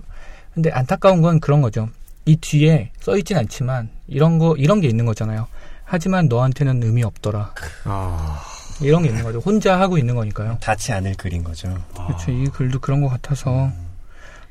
근데 0.54 0.70
안타까운 0.72 1.22
건 1.22 1.40
그런 1.40 1.62
거죠. 1.62 1.90
이 2.26 2.36
뒤에 2.36 2.92
써 3.00 3.18
있진 3.18 3.38
않지만 3.38 3.90
이런 4.08 4.38
거 4.38 4.56
이런 4.58 4.82
게 4.82 4.88
있는 4.88 5.06
거잖아요. 5.06 5.48
하지만 5.84 6.28
너한테는 6.28 6.84
의미 6.84 7.04
없더라. 7.04 7.54
아. 7.86 8.42
이런 8.82 9.04
게 9.04 9.10
있는 9.10 9.24
거죠. 9.24 9.40
혼자 9.40 9.80
하고 9.80 9.98
있는 9.98 10.16
거니까요. 10.16 10.58
닿지 10.62 10.92
않을 10.94 11.16
글인 11.16 11.44
거죠. 11.44 11.70
아, 11.96 12.08
그렇죠. 12.08 12.32
이 12.32 12.46
글도 12.48 12.80
그런 12.80 13.02
것 13.02 13.10
같아서 13.10 13.72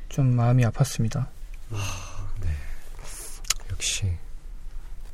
좀 0.09 0.35
마음이 0.35 0.63
아팠습니다. 0.65 1.25
역시 3.71 4.11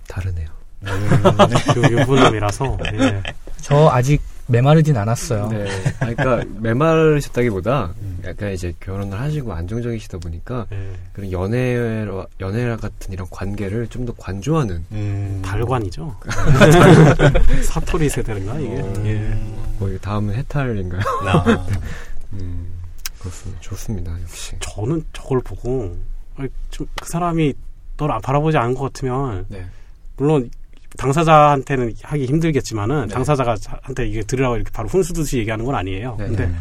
다르네요. 0.07 0.47
그 1.73 1.81
유부남이라서 1.91 2.77
예. 2.93 3.23
저 3.61 3.89
아직 3.89 4.21
메마르진 4.47 4.95
않았어요. 4.97 5.49
네. 5.49 5.67
아, 5.99 6.13
그러니까 6.13 6.43
메마르셨다기보다 6.61 7.93
음. 8.01 8.19
약간 8.25 8.51
이제 8.53 8.73
결혼을 8.79 9.19
하시고 9.19 9.51
안정적이시다 9.53 10.17
보니까 10.19 10.65
예. 10.71 10.91
그런 11.13 11.31
연애와 11.31 12.25
연애와 12.39 12.77
같은 12.77 13.13
이런 13.13 13.27
관계를 13.29 13.87
좀 13.87 14.05
더 14.05 14.13
관조하는 14.17 14.85
음. 14.93 15.41
달관이죠. 15.43 16.15
사토리 17.63 18.09
세대인가 18.09 18.57
이게. 18.59 18.79
어. 18.79 18.93
예. 19.05 19.37
거의 19.79 19.99
다음은 19.99 20.33
해탈인가요? 20.33 21.01
아, 21.27 21.67
음, 22.33 22.67
그렇습니다. 23.19 23.61
좋습니다. 23.61 24.21
역시. 24.23 24.55
저는 24.59 25.03
저걸 25.13 25.41
보고 25.41 25.95
아니, 26.37 26.47
좀그 26.71 27.07
사람이 27.09 27.53
널 27.97 28.11
아- 28.11 28.19
바라보지 28.19 28.57
않은 28.57 28.75
것 28.75 28.83
같으면 28.93 29.45
네. 29.49 29.65
물론 30.17 30.49
당사자한테는 30.97 31.93
하기 32.03 32.25
힘들겠지만은 32.25 33.07
네. 33.07 33.13
당사자가한테 33.13 34.07
이게 34.07 34.23
들으라고 34.23 34.55
이렇게 34.55 34.71
바로 34.71 34.87
훈수듯이 34.89 35.37
얘기하는 35.39 35.65
건 35.65 35.75
아니에요. 35.75 36.15
네, 36.19 36.27
근데 36.27 36.43
음. 36.45 36.59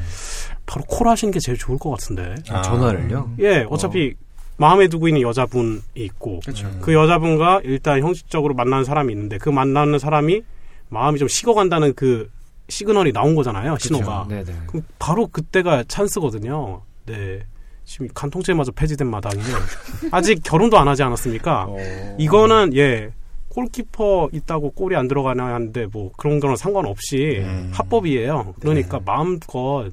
바로 0.67 0.85
콜 0.87 1.09
하시는 1.09 1.33
게 1.33 1.41
제일 1.41 1.59
좋을 1.59 1.79
것 1.79 1.91
같은데. 1.91 2.35
아. 2.51 2.63
전화를요? 2.63 3.35
예, 3.41 3.67
어차피 3.69 4.15
마음에 4.59 4.89
두고 4.89 5.09
있는 5.09 5.23
여자분이 5.23 5.81
있고 5.95 6.41
그렇죠. 6.41 6.71
그 6.81 6.95
여자분과 6.95 7.61
일단 7.65 8.01
형식적으로 8.01 8.55
만나는 8.55 8.85
사람이 8.85 9.13
있는데 9.13 9.39
그 9.39 9.51
만나는 9.51 9.99
사람이 9.99 10.43
마음이 10.89 11.19
좀 11.19 11.29
식어간다는 11.29 11.95
그 11.95 12.31
시그널이 12.69 13.13
나온 13.13 13.35
거잖아요. 13.35 13.77
신호가. 13.79 14.27
네네. 14.29 14.53
그럼 14.67 14.83
바로 14.99 15.27
그때가 15.29 15.85
찬스거든요. 15.89 16.83
네. 17.07 17.41
지금 17.85 18.09
간통죄마저 18.13 18.73
폐지된 18.73 19.09
마당에 19.09 19.41
아직 20.11 20.43
결혼도 20.43 20.77
안 20.77 20.89
하지 20.89 21.05
않았습니까? 21.05 21.67
어. 21.69 22.17
이거는 22.19 22.75
예 22.75 23.13
골키퍼 23.57 24.29
있다고 24.33 24.73
골이 24.73 24.97
안 24.97 25.09
들어가나 25.09 25.55
하는데 25.55 25.87
뭐 25.87 26.13
그런 26.19 26.41
거는 26.41 26.57
상관없이 26.57 27.39
음. 27.43 27.71
합법이에요. 27.73 28.55
그러니까 28.61 28.99
네. 28.99 29.05
마음껏 29.07 29.91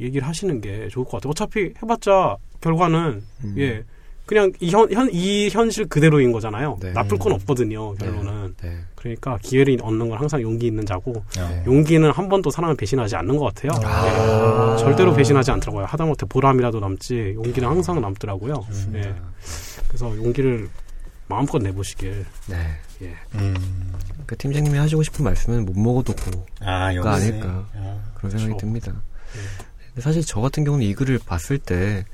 얘기를 0.00 0.26
하시는 0.26 0.60
게 0.60 0.88
좋을 0.88 1.04
것 1.04 1.12
같아요. 1.12 1.30
어차피 1.30 1.72
해봤자 1.80 2.36
결과는 2.60 3.22
음. 3.44 3.54
예 3.58 3.84
그냥 4.26 4.50
이현현이 4.58 5.50
현실 5.50 5.86
그대로인 5.86 6.32
거잖아요. 6.32 6.78
네. 6.80 6.92
나쁠 6.92 7.16
건 7.18 7.32
없거든요. 7.34 7.94
결론은 7.94 8.54
네. 8.60 8.78
그러니까 8.96 9.38
기회를 9.40 9.76
얻는 9.80 10.08
건 10.08 10.18
항상 10.18 10.40
용기 10.42 10.66
있는 10.66 10.84
자고 10.84 11.12
어. 11.38 11.62
용기는 11.66 12.10
한 12.10 12.28
번도 12.28 12.50
사람을 12.50 12.74
배신하지 12.74 13.14
않는 13.16 13.36
것 13.36 13.54
같아요. 13.54 13.70
예. 13.82 14.78
절대로 14.78 15.14
배신하지 15.14 15.52
않더라고요. 15.52 15.84
하다못해 15.84 16.26
보람이라도 16.26 16.80
남지 16.80 17.34
용기는 17.36 17.68
항상 17.68 18.00
남더라고요. 18.00 18.66
예. 18.94 19.14
그래서 19.86 20.16
용기를 20.16 20.68
마음껏 21.28 21.58
내보시길. 21.58 22.24
네. 22.48 22.56
예. 23.02 23.14
음. 23.34 23.92
그 24.26 24.36
팀장님이 24.36 24.78
하시고 24.78 25.02
싶은 25.02 25.24
말씀은 25.24 25.64
못 25.64 25.76
먹어도 25.78 26.14
고 26.14 26.46
아, 26.60 26.86
아닐까. 26.86 27.66
아. 27.74 28.00
그런 28.14 28.30
생각이 28.30 28.48
그렇죠. 28.48 28.58
듭니다. 28.58 28.92
예. 28.92 29.40
근데 29.88 30.00
사실 30.00 30.24
저 30.24 30.40
같은 30.40 30.64
경우는 30.64 30.86
이 30.86 30.94
글을 30.94 31.18
봤을 31.24 31.58
때 31.58 32.04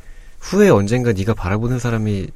후에 0.41 0.69
언젠가 0.71 1.13
네가 1.13 1.35
바라보는 1.35 1.79
사람이 1.79 2.29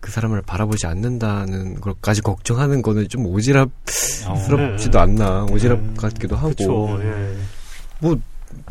그 0.00 0.10
사람을 0.10 0.42
바라보지 0.42 0.86
않는다는 0.86 1.80
것까지 1.80 2.22
걱정하는 2.22 2.80
거는 2.80 3.08
좀 3.08 3.24
오지랖스럽지도 3.24 4.96
어. 4.96 4.98
않나 4.98 5.46
오지랖 5.46 5.72
음. 5.72 5.94
같기도 5.96 6.36
하고. 6.36 6.98
예. 7.02 7.36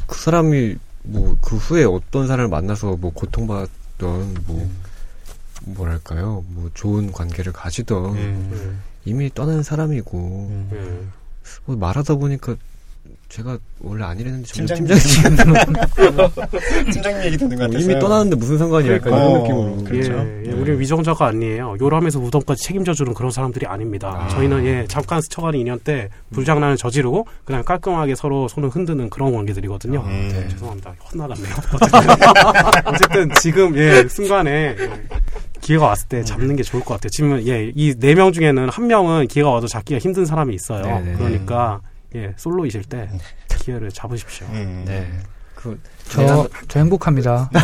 그 0.07 0.19
사람이 0.19 0.75
뭐 1.03 1.37
그 1.41 1.57
후에 1.57 1.83
어떤 1.83 2.27
사람을 2.27 2.49
만나서 2.49 2.95
뭐 2.97 3.11
고통받던 3.13 4.43
뭐 4.45 4.69
뭐랄까요 5.75 6.43
뭐 6.49 6.69
좋은 6.73 7.11
관계를 7.11 7.51
가지던 7.53 8.15
음. 8.15 8.81
이미 9.05 9.31
떠난 9.33 9.63
사람이고 9.63 10.17
음. 10.17 10.69
예. 10.73 11.19
뭐 11.65 11.75
말하다 11.75 12.15
보니까 12.15 12.55
제가 13.29 13.59
원래 13.81 14.03
아니랬는데 14.05 14.47
점점. 14.47 14.77
팀장님 14.77 14.97
팀장님 16.91 17.25
얘기 17.25 17.37
듣는 17.37 17.57
것 17.57 17.63
같아서 17.67 17.85
이미 17.85 17.99
떠나는데 17.99 18.35
무슨 18.35 18.57
상관이야 18.57 18.95
약간 18.95 19.13
어, 19.13 19.17
이런 19.17 19.41
느낌으로 19.41 19.83
그렇죠. 19.83 20.13
예, 20.13 20.43
예, 20.47 20.51
우리 20.51 20.79
위정자가 20.79 21.27
아니에요. 21.27 21.77
요람에서 21.79 22.19
무덤까지 22.19 22.63
책임져주는 22.63 23.13
그런 23.13 23.29
사람들이 23.29 23.67
아닙니다. 23.67 24.25
아. 24.25 24.27
저희는 24.29 24.65
예 24.65 24.85
잠깐 24.87 25.21
스쳐가는 25.21 25.59
인연 25.59 25.79
때 25.79 26.09
불장난을 26.31 26.77
저지르고 26.77 27.27
그냥 27.45 27.63
깔끔하게 27.63 28.15
서로 28.15 28.47
손을 28.47 28.69
흔드는 28.69 29.11
그런 29.11 29.31
관계들이거든요. 29.31 30.01
음. 30.01 30.29
네, 30.33 30.47
죄송합니다. 30.49 30.95
혼나갔네요. 31.11 31.53
어쨌든, 31.79 32.83
어쨌든 32.85 33.31
지금 33.39 33.77
예 33.77 34.07
순간에 34.07 34.75
예, 34.79 34.89
기회가 35.61 35.85
왔을 35.87 36.07
때 36.07 36.23
잡는 36.23 36.55
게 36.55 36.63
좋을 36.63 36.83
것 36.83 36.93
같아요. 36.95 37.09
지금 37.09 37.41
예 37.45 37.71
이 37.75 37.95
네 37.99 38.15
명 38.15 38.31
중에는 38.33 38.69
한 38.69 38.87
명은 38.87 39.27
기회가 39.27 39.49
와도 39.51 39.67
잡기가 39.67 39.99
힘든 39.99 40.25
사람이 40.25 40.53
있어요. 40.55 40.83
네네. 40.83 41.13
그러니까 41.17 41.81
예 42.15 42.33
솔로이실 42.37 42.83
때 42.85 43.09
기회를 43.59 43.91
잡으십시오. 43.91 44.47
음. 44.51 44.83
네. 44.87 45.07
그 45.55 45.77
저, 46.07 46.47
저 46.69 46.79
행복합니다. 46.79 47.49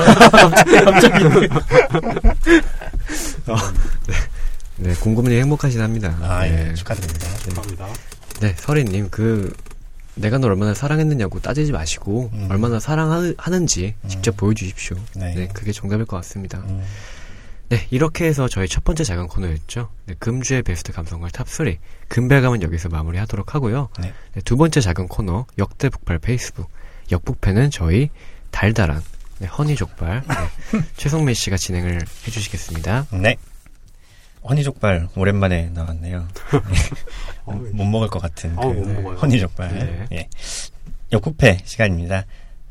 네, 4.78 4.94
공구분이 4.96 5.40
행복하시답니다. 5.40 6.18
아, 6.22 6.42
네. 6.46 6.70
예, 6.70 6.74
축하드립니다. 6.74 7.28
감사합니다. 7.46 7.88
네, 8.42 8.54
설희님, 8.58 9.08
그, 9.10 9.54
내가 10.16 10.38
너 10.38 10.48
얼마나 10.48 10.74
사랑했느냐고 10.74 11.40
따지지 11.40 11.72
마시고, 11.72 12.30
음. 12.34 12.48
얼마나 12.52 12.80
사랑하는지 12.80 13.96
직접 14.08 14.36
보여주십시오. 14.36 14.98
네. 15.16 15.34
네. 15.34 15.48
그게 15.54 15.72
정답일 15.72 16.06
것 16.06 16.18
같습니다. 16.18 16.58
음. 16.68 16.84
네, 17.70 17.88
이렇게 17.90 18.26
해서 18.26 18.48
저희 18.48 18.68
첫 18.68 18.84
번째 18.84 19.04
작은 19.04 19.28
코너였죠. 19.28 19.90
네, 20.06 20.16
금주의 20.20 20.62
베스트 20.62 20.92
감성글 20.92 21.32
top3. 21.32 21.78
금배감은 22.10 22.62
여기서 22.62 22.90
마무리 22.90 23.18
하도록 23.18 23.56
하고요. 23.56 23.90
네. 24.00 24.14
네, 24.34 24.42
두 24.42 24.56
번째 24.56 24.82
작은 24.82 25.08
코너, 25.08 25.46
역대 25.58 25.90
북발 25.90 26.20
페이스북. 26.20 26.70
역북패는 27.12 27.72
저희 27.72 28.10
달달한, 28.52 29.02
네, 29.40 29.48
허니 29.48 29.76
족발, 29.76 30.24
네, 30.28 30.82
최성민 30.98 31.36
씨가 31.36 31.58
진행을 31.58 32.02
해주시겠습니다. 32.28 33.08
네. 33.14 33.36
허니 34.48 34.64
족발 34.64 35.10
오랜만에 35.16 35.70
나왔네요. 35.74 36.28
어, 37.46 37.52
못 37.74 37.86
먹을 37.86 38.08
것 38.08 38.22
같은 38.22 38.56
그못 38.56 38.88
먹어요. 38.88 39.18
허니 39.18 39.40
족발. 39.40 39.70
네. 39.74 40.06
예. 40.12 40.30
역쿠페 41.12 41.60
시간입니다. 41.66 42.26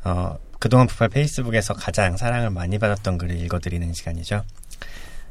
어, 0.04 0.37
그동안 0.61 0.87
북팔 0.87 1.09
페이스북에서 1.09 1.74
가장 1.74 2.16
사랑을 2.16 2.50
많이 2.50 2.78
받았던 2.78 3.18
글을 3.18 3.38
읽어드리는 3.40 3.92
시간이죠. 3.92 4.44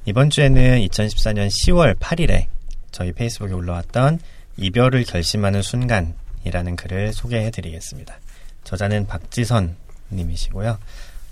이번 0.06 0.30
주에는 0.30 0.80
2014년 0.82 1.48
10월 1.48 1.98
8일에 1.98 2.48
저희 2.92 3.14
페이스북에 3.14 3.54
올라왔던 3.54 4.20
이별을 4.58 5.06
결심하는 5.06 5.62
순간이라는 5.62 6.76
글을 6.76 7.14
소개해 7.14 7.52
드리겠습니다. 7.52 8.20
저자는 8.66 9.08
박지선 9.08 9.78
님이시고요. 10.12 10.78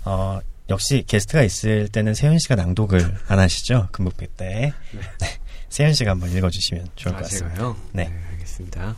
어, 0.06 0.40
역시 0.70 1.04
게스트가 1.06 1.42
있을 1.42 1.88
때는 1.88 2.14
세현 2.14 2.38
씨가 2.38 2.54
낭독을 2.54 3.18
안 3.28 3.38
하시죠? 3.38 3.88
금북배 3.92 4.28
때. 4.38 4.72
네. 4.92 5.26
세현 5.68 5.92
씨가 5.92 6.12
한번 6.12 6.30
읽어주시면 6.30 6.88
좋을 6.96 7.12
것 7.14 7.18
아, 7.18 7.22
같습니다. 7.24 7.54
제가요? 7.54 7.76
네. 7.92 8.10
알겠습니다. 8.32 8.96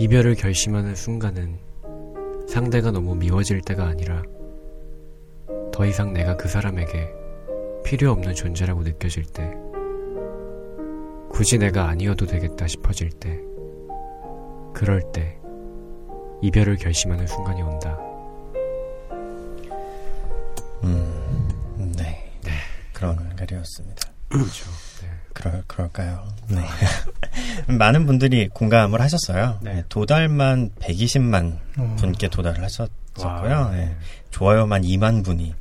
이별을 0.00 0.34
결심하는 0.34 0.96
순간은 0.96 1.58
상대가 2.48 2.90
너무 2.90 3.14
미워질 3.14 3.60
때가 3.60 3.86
아니라 3.86 4.22
더 5.72 5.86
이상 5.86 6.12
내가 6.12 6.36
그 6.36 6.48
사람에게 6.48 7.12
필요 7.84 8.12
없는 8.12 8.34
존재라고 8.34 8.82
느껴질 8.82 9.24
때 9.24 9.54
굳이 11.30 11.58
내가 11.58 11.88
아니어도 11.88 12.26
되겠다 12.26 12.66
싶어질 12.66 13.10
때 13.10 13.38
그럴 14.74 15.02
때 15.12 15.38
이별을 16.42 16.76
결심하는 16.76 17.26
순간이 17.26 17.62
온다. 17.62 17.98
음, 20.82 21.92
네. 21.96 22.30
그런 22.92 23.36
글이었습니다. 23.36 24.10
그렇죠. 24.28 24.70
네. 25.02 25.08
그럴, 25.32 25.62
그럴까요? 25.66 26.26
네. 26.48 26.62
많은 27.74 28.06
분들이 28.06 28.48
공감을 28.48 29.00
하셨어요. 29.00 29.58
네. 29.62 29.74
네, 29.74 29.84
도달만 29.88 30.70
120만 30.80 31.58
음. 31.78 31.96
분께 31.96 32.28
도달을 32.28 32.62
하셨었고요. 32.62 33.24
와. 33.24 33.70
네. 33.70 33.96
좋아요만 34.30 34.82
2만 34.82 35.24
분이 35.24 35.54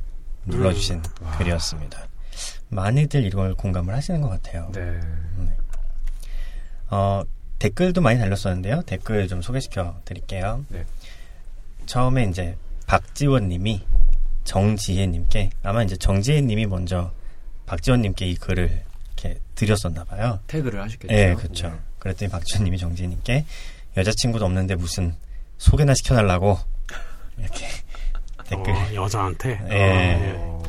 눌러주신 0.46 0.98
음. 0.98 1.26
와. 1.26 1.32
글이었습니다. 1.38 2.08
많이들 2.70 3.26
이걸 3.26 3.56
공감을 3.56 3.94
하시는 3.94 4.22
것 4.22 4.30
같아요. 4.30 4.72
네. 4.74 5.00
어, 6.90 7.24
댓글도 7.60 8.02
많이 8.02 8.20
달렸었는데요. 8.20 8.84
댓글 8.84 9.28
좀 9.28 9.42
소개시켜 9.42 10.02
드릴게요. 10.06 10.64
네. 10.70 10.86
처음에 11.86 12.26
이제 12.26 12.56
박지원 12.88 13.50
님이 13.50 13.86
정지혜 14.44 15.08
님께 15.08 15.50
아마 15.62 15.84
이제 15.84 15.96
정지혜 15.96 16.42
님이 16.42 16.66
먼저 16.66 17.12
박지원 17.66 18.02
님께 18.02 18.28
이 18.28 18.36
글을 18.36 18.84
이렇게 19.08 19.40
드렸었나 19.56 20.04
봐요. 20.06 20.40
태그를 20.48 20.82
하셨겠죠. 20.82 21.14
예, 21.14 21.36
그렇죠. 21.36 21.78
그랬더니 22.00 22.32
박지원 22.32 22.64
님이 22.64 22.78
정지혜 22.78 23.08
님께 23.10 23.46
여자친구도 23.98 24.46
없는데 24.46 24.76
무슨 24.76 25.16
소개나 25.58 25.94
시켜달라고 25.96 26.58
이렇게 27.38 27.68
댓글. 28.50 28.74
어, 28.74 28.94
여자한테. 28.96 29.60
예. 29.72 30.36
어, 30.38 30.64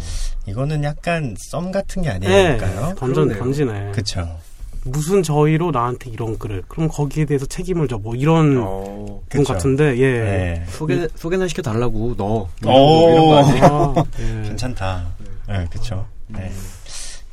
이거는 0.47 0.85
약간 0.85 1.35
썸 1.39 1.70
같은 1.70 2.03
게 2.03 2.18
네. 2.18 2.47
아닐까요? 2.47 2.95
던전 2.97 3.28
그러네요. 3.28 3.39
던지네. 3.39 3.93
그쵸. 3.93 4.39
무슨 4.85 5.22
저희로 5.22 5.70
나한테 5.72 6.11
이런 6.11 6.39
글을. 6.39 6.62
그럼 6.68 6.89
거기에 6.89 7.26
대해서 7.26 7.45
책임을 7.45 7.87
져. 7.89 7.99
뭐 7.99 8.14
이런 8.14 8.59
어, 8.62 9.20
분 9.28 9.43
그쵸. 9.43 9.53
같은데. 9.53 9.99
예. 9.99 10.12
네. 10.20 10.64
소개 10.68 11.07
소개나 11.16 11.47
시켜 11.49 11.61
달라고 11.62 12.14
너 12.16 12.49
오. 12.66 13.11
이런 13.11 13.61
거? 13.61 13.95
아, 14.01 14.05
예. 14.20 14.43
괜찮다. 14.49 15.07
네, 15.49 15.66
그쵸. 15.70 16.07
네. 16.28 16.51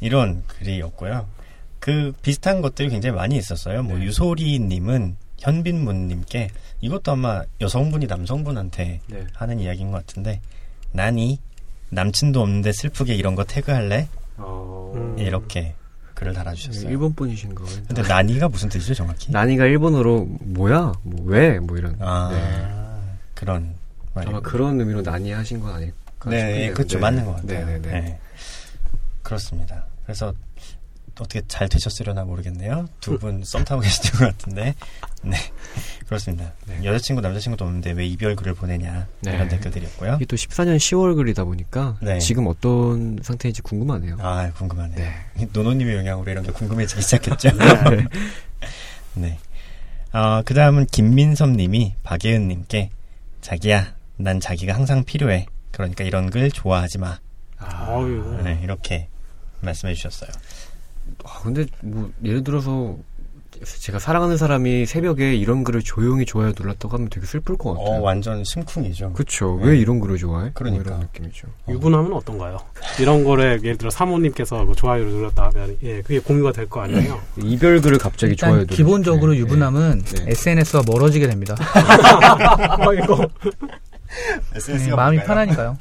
이런 0.01 0.43
글이었고요. 0.47 1.25
그 1.79 2.11
비슷한 2.21 2.61
것들이 2.61 2.89
굉장히 2.89 3.15
많이 3.15 3.37
있었어요. 3.37 3.81
뭐 3.83 3.97
네. 3.97 4.03
유소리님은 4.05 5.15
현빈문님께 5.39 6.49
이것도 6.81 7.13
아마 7.13 7.43
여성분이 7.61 8.07
남성분한테 8.07 9.01
네. 9.07 9.27
하는 9.33 9.59
이야기인 9.59 9.91
것 9.91 10.05
같은데 10.05 10.41
나니 10.91 11.39
남친도 11.89 12.41
없는데 12.41 12.71
슬프게 12.71 13.15
이런 13.15 13.35
거 13.35 13.43
태그할래? 13.43 14.07
어, 14.37 14.91
음. 14.95 15.17
이렇게 15.17 15.75
글을 16.15 16.33
달아주셨어요. 16.33 16.89
일본 16.89 17.13
분이신 17.13 17.53
거. 17.53 17.63
근데 17.87 18.01
나니가 18.01 18.49
무슨 18.49 18.69
뜻이죠 18.69 18.95
정확히? 18.95 19.31
나니가 19.31 19.65
일본어로 19.65 20.25
뭐야, 20.25 20.93
뭐 21.03 21.25
왜, 21.25 21.59
뭐 21.59 21.77
이런. 21.77 21.95
아 21.99 22.29
네. 22.31 23.17
그런 23.35 23.75
말이 24.15 24.27
아마 24.27 24.39
그런 24.39 24.79
의미로 24.79 25.03
나니 25.03 25.31
하신 25.31 25.59
건 25.59 25.75
아닐. 25.75 25.93
네, 26.25 26.65
예, 26.65 26.71
그렇죠. 26.71 26.99
맞는 26.99 27.25
것 27.25 27.35
같아요. 27.35 27.65
네, 27.65 27.73
네, 27.73 27.81
네. 27.81 28.01
네. 28.01 28.19
그렇습니다. 29.21 29.85
그래서 30.03 30.33
어떻게 31.19 31.41
잘 31.47 31.67
되셨으려나 31.69 32.23
모르겠네요. 32.23 32.87
두 32.99 33.17
분 33.17 33.43
썸 33.45 33.63
타고 33.65 33.81
계시는 33.81 34.19
것 34.19 34.37
같은데. 34.37 34.75
네. 35.23 35.37
그렇습니다. 36.05 36.53
네. 36.67 36.83
여자친구, 36.83 37.21
남자친구도 37.21 37.65
없는데 37.65 37.91
왜 37.91 38.05
이별 38.05 38.35
글을 38.35 38.53
보내냐. 38.53 39.07
네. 39.21 39.33
이런 39.33 39.49
댓글들이었고요. 39.49 40.15
이게 40.15 40.25
또 40.25 40.35
14년 40.35 40.77
10월 40.77 41.15
글이다 41.15 41.43
보니까 41.43 41.97
네. 42.01 42.19
지금 42.19 42.47
어떤 42.47 43.19
상태인지 43.21 43.61
궁금하네요. 43.61 44.17
아, 44.21 44.49
궁금하네요. 44.53 44.97
네. 44.97 45.47
노노님의 45.53 45.95
영향으로 45.97 46.31
이런 46.31 46.43
게 46.43 46.51
궁금해지기 46.51 47.01
시작했죠. 47.01 47.49
네. 49.15 49.37
어, 50.13 50.41
그 50.45 50.53
다음은 50.53 50.85
김민섭 50.87 51.49
님이 51.49 51.93
박예은 52.03 52.47
님께 52.47 52.89
자기야, 53.41 53.93
난 54.17 54.39
자기가 54.39 54.73
항상 54.73 55.03
필요해. 55.03 55.45
그러니까 55.71 56.03
이런 56.03 56.29
글 56.29 56.49
좋아하지 56.51 56.97
마. 56.99 57.19
아유. 57.57 58.39
네, 58.43 58.59
이렇게 58.63 59.09
말씀해 59.61 59.93
주셨어요. 59.95 60.29
아, 61.23 61.39
근데 61.43 61.65
뭐 61.81 62.09
예를 62.23 62.43
들어서 62.43 62.97
제가 63.63 63.97
사랑하는 63.97 64.37
사람이 64.37 64.85
새벽에 64.85 65.33
이런 65.35 65.63
글을 65.63 65.81
조용히 65.81 66.25
좋아요 66.25 66.53
눌렀다고 66.55 66.93
하면 66.95 67.09
되게 67.09 67.25
슬플 67.25 67.57
것 67.57 67.73
같아요. 67.73 67.95
어, 67.97 68.01
완전 68.01 68.43
심쿵이죠. 68.43 69.13
그쵸. 69.13 69.57
네. 69.63 69.69
왜 69.71 69.77
이런 69.79 69.99
글을 69.99 70.17
좋아해? 70.19 70.51
그러니까. 70.53 70.83
뭐 70.83 70.93
이런 70.97 70.99
느낌이죠. 71.11 71.47
유부남은 71.67 72.13
어떤가요? 72.13 72.59
이런 73.01 73.23
거를 73.23 73.59
예를 73.63 73.77
들어 73.79 73.89
사모님께서 73.89 74.63
뭐 74.63 74.75
좋아요를 74.75 75.11
눌렀다 75.11 75.49
하면 75.55 75.75
예 75.81 76.01
그게 76.03 76.19
공유가 76.19 76.51
될 76.51 76.67
거 76.69 76.81
아니에요? 76.81 77.19
이별 77.37 77.81
글을 77.81 77.97
갑자기 77.97 78.35
좋아요 78.35 78.57
누르 78.57 78.65
기본적으로 78.67 79.31
네. 79.31 79.39
유부남은 79.39 80.01
네. 80.03 80.25
SNS와 80.31 80.83
멀어지게 80.85 81.25
됩니다. 81.27 81.55
아 81.57 82.93
이거 82.93 83.27
네, 84.67 84.91
마음이 84.95 85.17
편하니까요. 85.23 85.77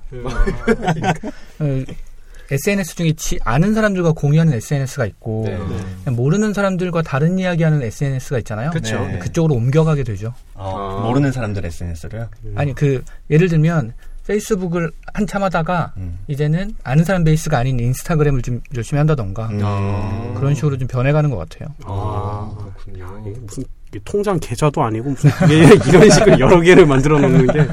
어, 2.51 2.55
SNS 2.55 2.95
중에 2.97 3.13
지- 3.15 3.39
아는 3.45 3.75
사람들과 3.75 4.13
공유하는 4.13 4.53
SNS가 4.55 5.07
있고 5.07 5.45
네. 5.47 6.11
모르는 6.11 6.53
사람들과 6.53 7.03
다른 7.03 7.39
이야기하는 7.39 7.83
SNS가 7.83 8.39
있잖아요. 8.39 8.71
그쵸. 8.71 8.99
네. 9.07 9.19
그쪽으로 9.19 9.55
옮겨가게 9.55 10.05
되죠. 10.05 10.33
어, 10.55 11.01
아. 11.01 11.07
모르는 11.07 11.33
사람들 11.33 11.65
SNS로요? 11.65 12.29
아니 12.55 12.75
그 12.75 13.03
예를 13.31 13.49
들면 13.49 13.93
페이스북을 14.27 14.91
한참 15.15 15.43
하다가 15.45 15.93
음. 15.99 16.19
이제는 16.27 16.75
아는 16.83 17.05
사람 17.05 17.23
베이스가 17.23 17.59
아닌 17.59 17.79
인스타그램을 17.79 18.43
좀 18.43 18.61
열심히 18.75 18.99
한다던가 18.99 19.47
음. 19.49 19.61
아. 19.63 20.35
그런 20.37 20.55
식으로 20.55 20.77
좀 20.79 20.89
변해가는 20.89 21.31
것 21.31 21.37
같아요. 21.37 21.69
아, 21.85 22.53
아, 22.59 22.73
그렇군요. 22.85 23.23
이게 23.31 23.39
무슨 23.41 23.65
통장 24.05 24.39
계좌도 24.41 24.83
아니고 24.83 25.11
무슨 25.11 25.31
이게 25.47 25.75
이런 25.89 26.11
식으로 26.11 26.39
여러 26.41 26.61
개를 26.61 26.87
만들어 26.87 27.19
놓는 27.19 27.47
게 27.49 27.67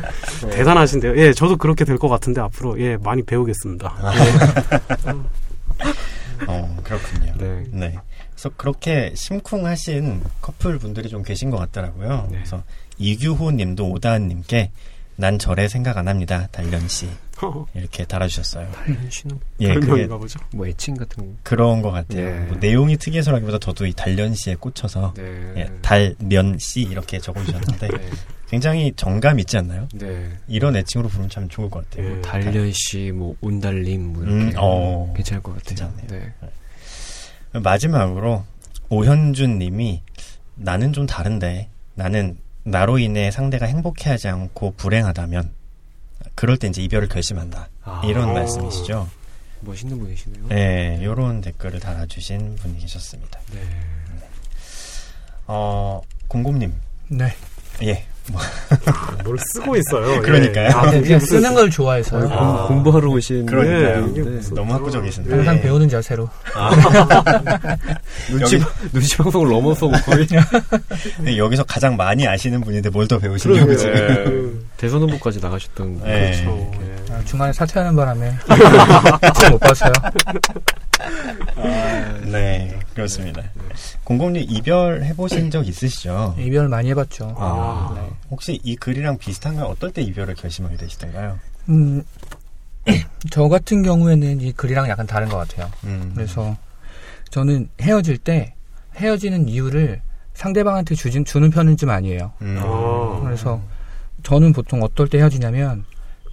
대단하신데요. 0.52 1.18
예, 1.18 1.34
저도 1.34 1.58
그렇게 1.58 1.86
될 1.86 1.98
것 1.98 2.10
같은데 2.10 2.42
앞으로 2.42 2.80
예 2.82 2.98
많이 2.98 3.24
배우겠습니다. 3.24 3.94
어, 6.48 6.78
그렇군요. 6.84 7.34
네. 7.38 7.64
네. 7.72 7.96
그래서 8.32 8.50
그렇게 8.58 9.14
심쿵하신 9.16 10.22
커플 10.42 10.78
분들이 10.80 11.08
좀 11.10 11.24
계신 11.24 11.50
것 11.50 11.58
같더라고요. 11.58 12.28
네. 12.32 12.38
그래서 12.40 12.64
이규호 12.98 13.52
님도 13.52 13.90
오다은 13.92 14.28
님께 14.28 14.72
난 15.16 15.40
절에 15.40 15.68
생각 15.68 15.98
안 15.98 16.08
합니다. 16.08 16.48
단련 16.52 16.88
씨. 16.88 17.08
이렇게 17.74 18.06
달아주셨어요. 18.06 18.70
씨는 19.10 19.40
예, 19.60 19.74
그게 19.74 19.88
별명인가 19.88 20.18
보죠. 20.18 20.40
뭐 20.54 20.68
애칭 20.68 20.96
같은 20.96 21.38
그런 21.44 21.82
것 21.82 21.92
같아요. 21.92 22.40
네. 22.40 22.46
뭐 22.46 22.58
내용이 22.58 22.98
특이해서라기보다 22.98 23.60
저도 23.60 23.86
이 23.86 23.94
단련 23.94 24.34
씨에 24.34 24.56
꽂혀서 24.56 25.14
네. 25.16 25.54
예, 25.58 25.72
달면 25.82 26.58
씨 26.60 26.82
이렇게 26.82 27.20
적어주셨는데 27.20 27.88
네. 27.88 28.10
굉장히 28.48 28.94
정감 28.96 29.40
있지 29.40 29.58
않나요? 29.58 29.88
네. 29.94 30.30
이런 30.48 30.76
애칭으로 30.76 31.10
부르면 31.10 31.30
참 31.30 31.50
좋을 31.50 31.72
것 31.72 31.90
같아요. 31.90 32.18
예. 32.18 32.22
달련 32.22 32.72
씨, 32.72 33.12
뭐 33.12 33.36
온달님, 33.42 34.14
뭐 34.14 34.24
이렇게 34.24 34.36
음, 34.36 34.54
어. 34.58 35.12
괜찮을 35.16 35.42
것 35.42 35.56
같아요. 35.56 35.90
괜찮네요. 35.90 36.08
네. 36.08 37.60
마지막으로 37.60 38.46
오현준 38.90 39.58
님이 39.58 40.04
나는 40.56 40.94
좀 40.94 41.08
다른데 41.08 41.70
나는 41.96 42.38
나로 42.64 43.00
인해 43.00 43.32
상대가 43.32 43.66
행복해하지 43.66 44.28
않고 44.28 44.76
불행하다면 44.78 45.50
그럴 46.36 46.58
때 46.58 46.68
이제 46.68 46.82
이별을 46.82 47.08
결심한다. 47.10 47.70
아. 47.84 48.02
이런 48.06 48.30
어. 48.30 48.34
말씀이시죠. 48.34 49.08
멋있는 49.62 49.98
분이시네요. 50.00 50.48
네, 50.50 51.00
요런 51.04 51.42
댓글을 51.42 51.80
달아주신 51.80 52.56
분이 52.62 52.80
계셨습니다. 52.80 53.40
네. 53.54 53.60
어, 55.48 56.02
공곰님. 56.28 56.74
네. 57.10 57.34
예. 57.84 58.06
뭘 59.26 59.38
쓰고 59.54 59.76
있어요. 59.76 60.22
그러니까요. 60.22 60.66
예. 60.68 60.70
아, 60.72 60.90
네, 60.92 61.02
그냥 61.02 61.20
쓰는 61.20 61.54
걸 61.54 61.70
좋아해서요. 61.70 62.30
공- 62.30 62.32
아. 62.38 62.68
공부하러 62.68 63.10
오신 63.10 63.46
그러니까요. 63.46 64.08
네, 64.08 64.14
네. 64.14 64.30
무슨- 64.30 64.54
너무 64.56 64.74
학구적이신데. 64.74 65.30
항상 65.30 65.56
네. 65.58 65.62
배우는 65.64 65.90
자세로. 65.90 66.30
눈치, 68.30 68.56
여기- 68.56 68.66
눈치 68.94 69.18
방송을 69.18 69.50
넘어서 69.50 69.90
거의 69.90 70.26
네, 71.22 71.38
여기서 71.38 71.64
가장 71.66 71.98
많이 71.98 72.26
아시는 72.28 72.62
분인데 72.62 72.90
뭘 72.90 73.08
더 73.08 73.18
배우시냐고. 73.20 73.76
지금. 73.76 74.66
네. 74.74 74.78
대선 74.78 75.02
후보까지 75.02 75.40
나가셨던 75.40 76.00
네. 76.04 76.44
그렇죠. 76.44 76.72
예. 76.82 77.14
아, 77.14 77.24
중간에 77.26 77.54
사퇴하는 77.54 77.96
바람에 77.96 78.34
좀못 79.42 79.60
봤어요. 79.60 79.92
네, 82.26 82.80
그렇습니다. 82.94 83.44
공곰님 84.04 84.46
이별 84.50 85.04
해보신 85.04 85.52
적 85.52 85.68
있으시죠? 85.68 86.36
이별 86.40 86.68
많이 86.68 86.90
해봤죠. 86.90 87.36
아, 87.38 87.94
네. 87.96 88.10
혹시 88.30 88.60
이 88.64 88.76
글이랑 88.76 89.18
비슷한가요? 89.18 89.66
어떨 89.68 89.92
때 89.92 90.02
이별을 90.02 90.36
결심하게 90.36 90.78
되시던가요? 90.78 91.40
음, 91.70 92.04
저 93.30 93.48
같은 93.48 93.84
경우에는 93.84 94.42
이 94.42 94.52
글이랑 94.54 94.90
약간 94.90 95.06
다른 95.08 95.30
것 95.30 95.38
같아요. 95.38 95.72
음. 95.86 96.12
그래서 96.16 96.56
저는 97.30 97.70
헤어질 97.82 98.18
때 98.18 98.56
헤어지는 98.96 99.48
이유를 99.48 100.02
상대방한테 100.34 100.96
주진, 100.96 101.24
주는 101.26 101.50
편은 101.50 101.78
좀 101.78 101.90
아니에요. 101.90 102.34
음. 102.42 102.60
아. 102.62 103.22
그래서 103.24 103.62
저는 104.24 104.54
보통 104.54 104.82
어떨 104.84 105.08
때 105.08 105.20
헤어지냐면 105.20 105.86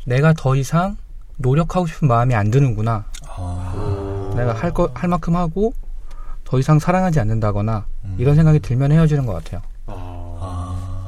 내가 0.07 0.33
더 0.33 0.57
이상 0.57 0.97
노력하고 1.37 1.87
싶은 1.87 2.09
마음이 2.09 2.35
안 2.35 2.51
드는구나. 2.51 3.05
아. 3.29 4.33
내가 4.37 4.55
할 4.55 4.73
거, 4.73 4.91
할 4.95 5.09
만큼 5.09 5.37
하고 5.37 5.73
더 6.45 6.59
이상 6.59 6.79
사랑하지 6.79 7.21
않는다거나 7.21 7.87
음. 8.05 8.17
이런 8.19 8.35
생각이 8.35 8.61
들면 8.61 8.93
헤어지는 8.93 9.27
것 9.27 9.33
같아요. 9.35 9.63
아, 9.87 9.93
아. 10.41 11.01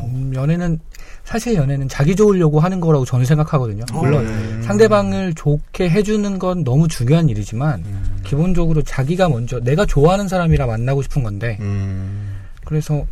음, 0.00 0.32
연애는 0.34 0.80
사실 1.24 1.54
연애는 1.54 1.88
자기 1.88 2.16
좋으려고 2.16 2.60
하는 2.60 2.80
거라고 2.80 3.04
저는 3.04 3.24
생각하거든요. 3.24 3.84
물론 3.92 4.26
음. 4.26 4.62
상대방을 4.64 5.34
좋게 5.34 5.88
해주는 5.90 6.38
건 6.38 6.64
너무 6.64 6.88
중요한 6.88 7.28
일이지만 7.28 7.80
음. 7.86 8.20
기본적으로 8.24 8.82
자기가 8.82 9.28
먼저 9.28 9.60
내가 9.60 9.86
좋아하는 9.86 10.28
사람이라 10.28 10.66
만나고 10.66 11.02
싶은 11.02 11.22
건데 11.22 11.58
음. 11.60 12.40
그래서 12.64 13.06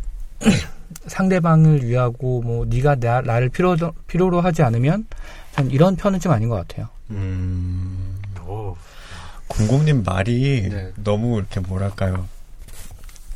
상대방을 1.07 1.83
위하고 1.83 2.41
뭐 2.41 2.65
네가 2.65 2.95
나, 2.95 3.21
나를 3.21 3.49
필요 3.49 3.75
필요로 4.07 4.41
하지 4.41 4.61
않으면 4.61 5.05
전 5.53 5.69
이런 5.71 5.95
편은 5.95 6.19
좀 6.19 6.31
아닌 6.31 6.49
것 6.49 6.55
같아요. 6.55 6.89
음. 7.09 8.15
어, 8.39 8.75
공공님 9.47 10.03
말이 10.03 10.69
네. 10.69 10.91
너무 11.03 11.37
이렇게 11.37 11.59
뭐랄까요. 11.59 12.27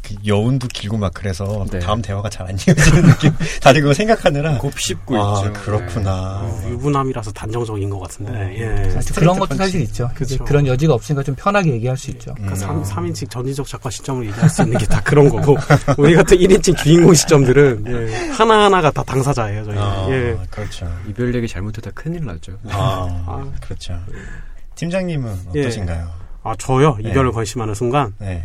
그 0.06 0.14
여운도 0.26 0.68
길고 0.68 0.98
막 0.98 1.12
그래서 1.14 1.66
네. 1.72 1.80
다음 1.80 2.02
대화가 2.02 2.30
잘 2.30 2.46
안 2.46 2.52
이어지는 2.56 3.02
느낌. 3.08 3.34
다들 3.62 3.82
그거 3.82 3.94
생각하느라. 3.94 4.58
곱씹고 4.60 5.16
아, 5.18 5.40
있죠. 5.48 5.54
그렇구나. 5.54 6.42
어, 6.44 6.62
유부남이라서 6.70 7.32
단정적인 7.32 7.90
것 7.90 8.00
같은데. 8.02 8.34
예. 8.60 8.90
사실 8.92 9.16
그런 9.16 9.34
스트레이트 9.36 9.40
것도 9.40 9.56
사실. 9.56 9.82
있죠. 9.82 10.10
그쵸. 10.14 10.36
이제 10.36 10.44
그런 10.46 10.68
여지가 10.68 10.94
없으니까 10.94 11.24
좀 11.24 11.34
편하게 11.36 11.72
얘기할 11.72 11.98
수 11.98 12.12
있죠. 12.12 12.36
음. 12.40 12.46
그 12.48 12.56
3, 12.56 13.08
인칭 13.08 13.28
전지적 13.30 13.66
작가 13.68 13.90
시점을 13.90 14.26
얘기할 14.28 14.48
수 14.50 14.62
있는 14.62 14.78
게 14.78 14.86
다 14.86 15.02
그런 15.02 15.28
거고 15.30 15.58
우리 15.98 16.14
같은 16.16 16.38
1인칭 16.38 16.78
주인공 16.78 17.14
시점들은 17.16 17.86
예, 17.88 18.30
하나하나가 18.30 18.92
다 18.92 19.04
당사자예요 19.04 19.66
저희 19.66 19.78
아, 19.80 20.08
예. 20.12 20.38
그렇죠. 20.52 20.88
이별 21.10 21.34
얘기 21.34 21.48
잘못했다 21.48 21.90
큰일 21.96 22.24
나죠. 22.26 22.54
아, 22.70 23.08
아. 23.26 23.52
그렇죠. 23.62 24.00
팀장님은 24.76 25.38
예. 25.56 25.62
어떠신가요? 25.62 26.08
아 26.44 26.56
저요 26.60 26.98
네. 27.02 27.10
이별을 27.10 27.32
결심하는 27.32 27.74
순간 27.74 28.14
네. 28.20 28.44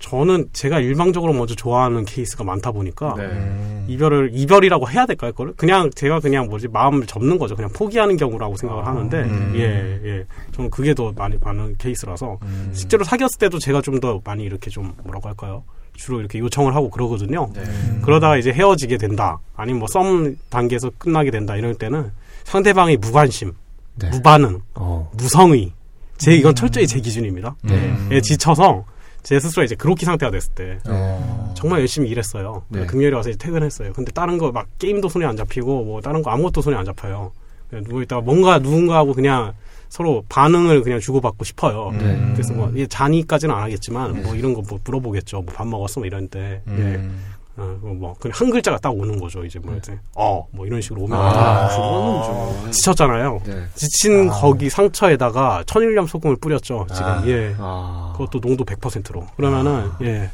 저는 0.00 0.48
제가 0.52 0.80
일방적으로 0.80 1.32
먼저 1.32 1.54
좋아하는 1.54 2.04
케이스가 2.04 2.44
많다 2.44 2.72
보니까 2.72 3.14
네. 3.16 3.24
음. 3.24 3.84
이별을 3.88 4.30
이별이라고 4.32 4.88
해야 4.90 5.06
될까요? 5.06 5.32
그걸 5.32 5.52
그냥 5.56 5.90
제가 5.94 6.20
그냥 6.20 6.46
뭐지 6.48 6.68
마음을 6.68 7.06
접는 7.06 7.38
거죠. 7.38 7.54
그냥 7.56 7.70
포기하는 7.72 8.16
경우라고 8.16 8.56
생각을 8.56 8.86
하는데 8.86 9.16
음. 9.18 9.52
예 9.56 10.00
예. 10.04 10.24
저는 10.52 10.70
그게 10.70 10.94
더 10.94 11.12
많이 11.16 11.36
많은 11.40 11.76
케이스라서 11.78 12.38
음. 12.42 12.70
실제로 12.72 13.04
사귀었을 13.04 13.38
때도 13.38 13.58
제가 13.58 13.82
좀 13.82 13.98
더 13.98 14.20
많이 14.24 14.44
이렇게 14.44 14.70
좀 14.70 14.92
뭐라고 15.02 15.28
할까요? 15.28 15.64
주로 15.94 16.20
이렇게 16.20 16.38
요청을 16.38 16.72
하고 16.76 16.88
그러거든요. 16.88 17.50
네. 17.52 17.64
그러다가 18.02 18.36
이제 18.36 18.52
헤어지게 18.52 18.96
된다. 18.96 19.40
아니면 19.56 19.80
뭐 19.80 19.88
썸 19.88 20.36
단계에서 20.50 20.90
끝나게 20.98 21.32
된다. 21.32 21.56
이럴 21.56 21.74
때는 21.74 22.12
상대방의 22.44 22.98
무관심, 22.98 23.52
네. 23.96 24.08
무반응, 24.10 24.60
어. 24.76 25.10
무성의. 25.16 25.72
제 26.16 26.32
이건 26.34 26.54
철저히 26.54 26.86
제 26.86 27.00
기준입니다. 27.00 27.56
네. 27.62 27.74
음. 27.74 28.08
예, 28.12 28.20
지쳐서 28.20 28.84
제 29.22 29.38
스스로 29.40 29.62
이제 29.64 29.74
그로키 29.74 30.04
상태가 30.04 30.30
됐을 30.30 30.52
때 30.54 30.78
어. 30.86 31.52
정말 31.56 31.80
열심히 31.80 32.08
일했어요. 32.08 32.62
네. 32.68 32.86
금요일에 32.86 33.14
와서 33.16 33.28
이제 33.30 33.38
퇴근했어요. 33.38 33.92
근데 33.92 34.10
다른 34.12 34.38
거 34.38 34.50
막 34.52 34.66
게임도 34.78 35.08
손에 35.08 35.26
안 35.26 35.36
잡히고 35.36 35.84
뭐 35.84 36.00
다른 36.00 36.22
거 36.22 36.30
아무것도 36.30 36.62
손에 36.62 36.76
안 36.76 36.84
잡혀요. 36.84 37.32
그냥 37.68 37.84
누워 37.84 38.02
있다가 38.02 38.22
뭔가 38.22 38.58
누군가하고 38.58 39.12
그냥 39.12 39.52
서로 39.90 40.22
반응을 40.28 40.82
그냥 40.82 41.00
주고받고 41.00 41.44
싶어요. 41.44 41.90
네. 41.98 42.18
그래서 42.32 42.52
뭐 42.54 42.72
예, 42.76 42.86
자니까지는 42.86 43.54
안 43.54 43.62
하겠지만 43.62 44.22
뭐 44.22 44.34
이런 44.34 44.54
거 44.54 44.62
뭐 44.68 44.78
물어보겠죠. 44.84 45.42
뭐 45.42 45.54
밥 45.54 45.66
먹었어? 45.66 46.00
뭐 46.00 46.06
이런 46.06 46.28
때. 46.28 46.62
음. 46.68 47.24
어, 47.58 47.78
뭐 47.82 48.14
그냥 48.20 48.32
한 48.36 48.50
글자가 48.50 48.78
딱 48.78 48.90
오는 48.90 49.18
거죠. 49.18 49.44
이제 49.44 49.58
뭐 49.58 49.76
이제 49.76 49.98
어뭐 50.14 50.66
이런 50.66 50.80
식으로 50.80 51.02
오면 51.02 51.18
아, 51.18 51.68
그거는 51.68 52.62
좀 52.62 52.70
지쳤잖아요. 52.70 53.42
네. 53.44 53.64
지친 53.74 54.30
아. 54.30 54.32
거기 54.32 54.70
상처에다가 54.70 55.64
천일염 55.66 56.06
소금을 56.06 56.36
뿌렸죠. 56.36 56.86
지금 56.94 57.04
아. 57.04 57.26
예. 57.26 57.54
아. 57.58 58.12
그것도 58.16 58.40
농도 58.40 58.64
100%로. 58.64 59.26
그러면은 59.36 59.90
예 60.02 60.30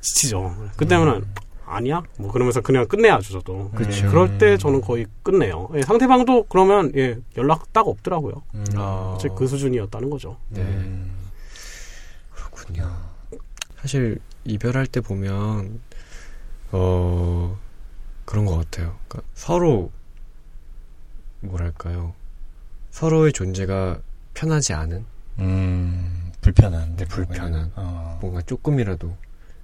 지치죠. 0.00 0.54
그때면은 0.76 1.26
아니야? 1.66 2.02
뭐 2.18 2.32
그러면서 2.32 2.62
그냥 2.62 2.86
끝내야죠, 2.88 3.34
저도. 3.34 3.70
그쵸. 3.74 4.06
예, 4.06 4.08
그럴 4.08 4.38
때 4.38 4.56
저는 4.56 4.80
거의 4.80 5.06
끝내요. 5.22 5.68
예, 5.74 5.82
상대방도 5.82 6.44
그러면 6.44 6.90
예 6.96 7.18
연락 7.36 7.70
딱 7.74 7.86
없더라고요. 7.86 8.42
음. 8.54 8.64
아. 8.74 9.14
어차피 9.16 9.34
그 9.36 9.46
수준이었다는 9.46 10.08
거죠. 10.08 10.38
네. 10.48 10.62
음. 10.62 11.12
그렇군요. 12.32 12.90
사실 13.80 14.18
이별할 14.44 14.86
때 14.86 15.00
보면 15.00 15.80
어 16.72 17.58
그런 18.24 18.44
것 18.44 18.56
같아요. 18.56 18.96
그러니까 19.08 19.30
서로 19.34 19.90
뭐랄까요? 21.40 22.14
서로의 22.90 23.32
존재가 23.32 24.00
편하지 24.34 24.72
않은 24.72 25.04
음. 25.38 26.32
불편한. 26.40 26.96
네, 26.96 27.04
불편한. 27.04 27.70
어. 27.76 28.18
뭔가 28.20 28.42
조금이라도 28.42 29.16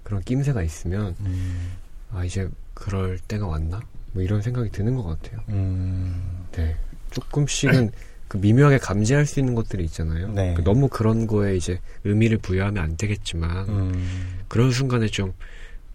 그런 0.02 0.22
낌새가 0.22 0.62
있으면 0.62 1.16
음. 1.20 1.72
아 2.12 2.24
이제 2.24 2.48
그럴 2.74 3.18
때가 3.18 3.46
왔나? 3.46 3.80
뭐 4.12 4.22
이런 4.22 4.42
생각이 4.42 4.70
드는 4.70 4.94
것 4.94 5.02
같아요. 5.04 5.40
음. 5.48 6.46
네, 6.52 6.76
조금씩은 7.10 7.90
그 8.28 8.36
미묘하게 8.38 8.78
감지할 8.78 9.26
수 9.26 9.40
있는 9.40 9.54
것들이 9.54 9.84
있잖아요. 9.84 10.32
네. 10.32 10.54
그 10.54 10.62
너무 10.64 10.88
그런 10.88 11.26
거에 11.26 11.56
이제 11.56 11.80
의미를 12.04 12.38
부여하면 12.38 12.82
안 12.82 12.96
되겠지만 12.96 13.68
음. 13.68 14.40
그런 14.48 14.72
순간에 14.72 15.06
좀 15.08 15.32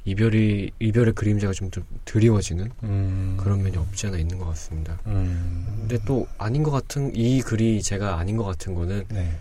이별이 0.06 0.72
이별의 0.80 1.14
그림자가 1.14 1.54
좀, 1.54 1.70
좀 1.72 1.84
드리워지는 2.06 2.72
음. 2.84 3.38
그런 3.40 3.62
면이 3.62 3.78
없지 3.78 4.08
않아 4.08 4.18
있는 4.18 4.38
것 4.38 4.46
같습니다. 4.48 4.98
음. 5.06 5.66
근데 5.82 5.98
또 6.06 6.28
아닌 6.38 6.64
것 6.64 6.72
같은 6.72 7.12
이 7.16 7.42
글이 7.42 7.82
제가 7.82 8.18
아닌 8.18 8.38
것 8.38 8.44
같은 8.46 8.74
거는 8.74 9.04
네. 9.10 9.32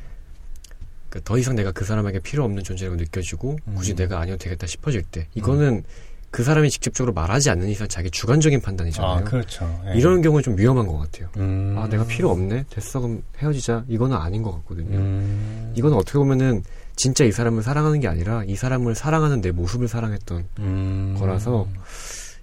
그 1.10 1.20
더 1.22 1.38
이상 1.38 1.54
내가 1.56 1.72
그 1.72 1.84
사람에게 1.84 2.18
필요 2.20 2.44
없는 2.44 2.62
존재라고 2.62 2.96
느껴지고 2.96 3.56
굳이 3.76 3.92
음. 3.92 3.96
내가 3.96 4.20
아니어도 4.20 4.44
되겠다 4.44 4.66
싶어질 4.66 5.02
때 5.02 5.26
이거는 5.34 5.84
그 6.30 6.44
사람이 6.44 6.68
직접적으로 6.68 7.14
말하지 7.14 7.48
않는 7.48 7.68
이상 7.68 7.88
자기 7.88 8.10
주관적인 8.10 8.60
판단이잖아요. 8.60 9.10
아, 9.10 9.24
그렇죠. 9.24 9.82
예. 9.86 9.98
이런 9.98 10.20
경우는 10.20 10.42
좀 10.42 10.58
위험한 10.58 10.86
것 10.86 10.98
같아요. 10.98 11.30
음. 11.38 11.74
아 11.78 11.88
내가 11.88 12.06
필요 12.06 12.30
없네 12.30 12.66
됐어 12.68 13.00
그럼 13.00 13.22
헤어지자 13.38 13.84
이거는 13.88 14.14
아닌 14.16 14.42
것 14.42 14.52
같거든요. 14.56 14.98
음. 14.98 15.72
이거는 15.74 15.96
어떻게 15.96 16.18
보면은 16.18 16.62
진짜 16.98 17.24
이 17.24 17.32
사람을 17.32 17.62
사랑하는 17.62 18.00
게 18.00 18.08
아니라 18.08 18.42
이 18.44 18.56
사람을 18.56 18.94
사랑하는 18.94 19.40
내 19.40 19.52
모습을 19.52 19.88
사랑했던 19.88 20.44
음. 20.58 21.16
거라서 21.18 21.66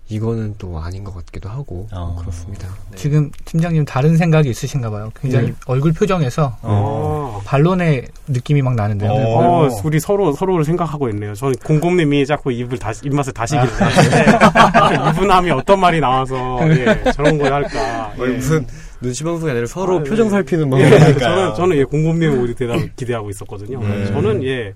이거는 0.07 0.55
또 0.57 0.79
아닌 0.79 1.03
것 1.03 1.13
같기도 1.15 1.49
하고 1.49 1.87
어. 1.91 2.15
그렇습니다. 2.19 2.67
네. 2.91 2.97
지금 2.97 3.31
팀장님 3.43 3.85
다른 3.85 4.17
생각이 4.17 4.49
있으신가 4.49 4.89
봐요. 4.91 5.11
굉장히 5.19 5.47
네. 5.47 5.53
얼굴 5.65 5.93
표정에서 5.93 6.57
어. 6.61 7.41
반론의 7.43 8.07
느낌이 8.27 8.61
막 8.61 8.75
나는데요. 8.75 9.11
어. 9.11 9.65
어, 9.65 9.69
우리 9.83 9.99
서로 9.99 10.31
서로를 10.31 10.63
생각하고 10.63 11.09
있네요. 11.09 11.33
저는 11.33 11.55
공공님이 11.63 12.25
자꾸 12.25 12.51
입을 12.51 12.77
다시 12.77 13.01
입맛을 13.05 13.33
다시길래 13.33 13.65
네. 13.67 15.09
이분함이 15.11 15.51
어떤 15.51 15.79
말이 15.79 15.99
나와서 15.99 16.59
예, 16.69 17.11
저런 17.11 17.37
걸 17.37 17.51
할까. 17.51 18.13
뭐 18.15 18.27
예. 18.27 18.33
무슨 18.33 18.65
눈치 19.05 19.23
방송이 19.23 19.51
아니라 19.51 19.67
서로 19.67 19.99
아, 19.99 20.03
표정 20.03 20.27
네. 20.27 20.31
살피는 20.31 20.69
막 20.69 20.79
예. 20.79 20.89
저는 21.19 21.53
저는 21.53 21.77
예, 21.77 21.83
공공님 21.83 22.41
우리 22.41 22.55
대답 22.55 22.77
기대하고 22.95 23.29
있었거든요. 23.29 23.79
음. 23.79 24.05
저는 24.07 24.43
예, 24.43 24.73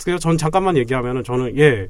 그래서 0.00 0.18
전 0.18 0.38
잠깐만 0.38 0.76
얘기하면은 0.76 1.24
저는 1.24 1.58
예. 1.58 1.88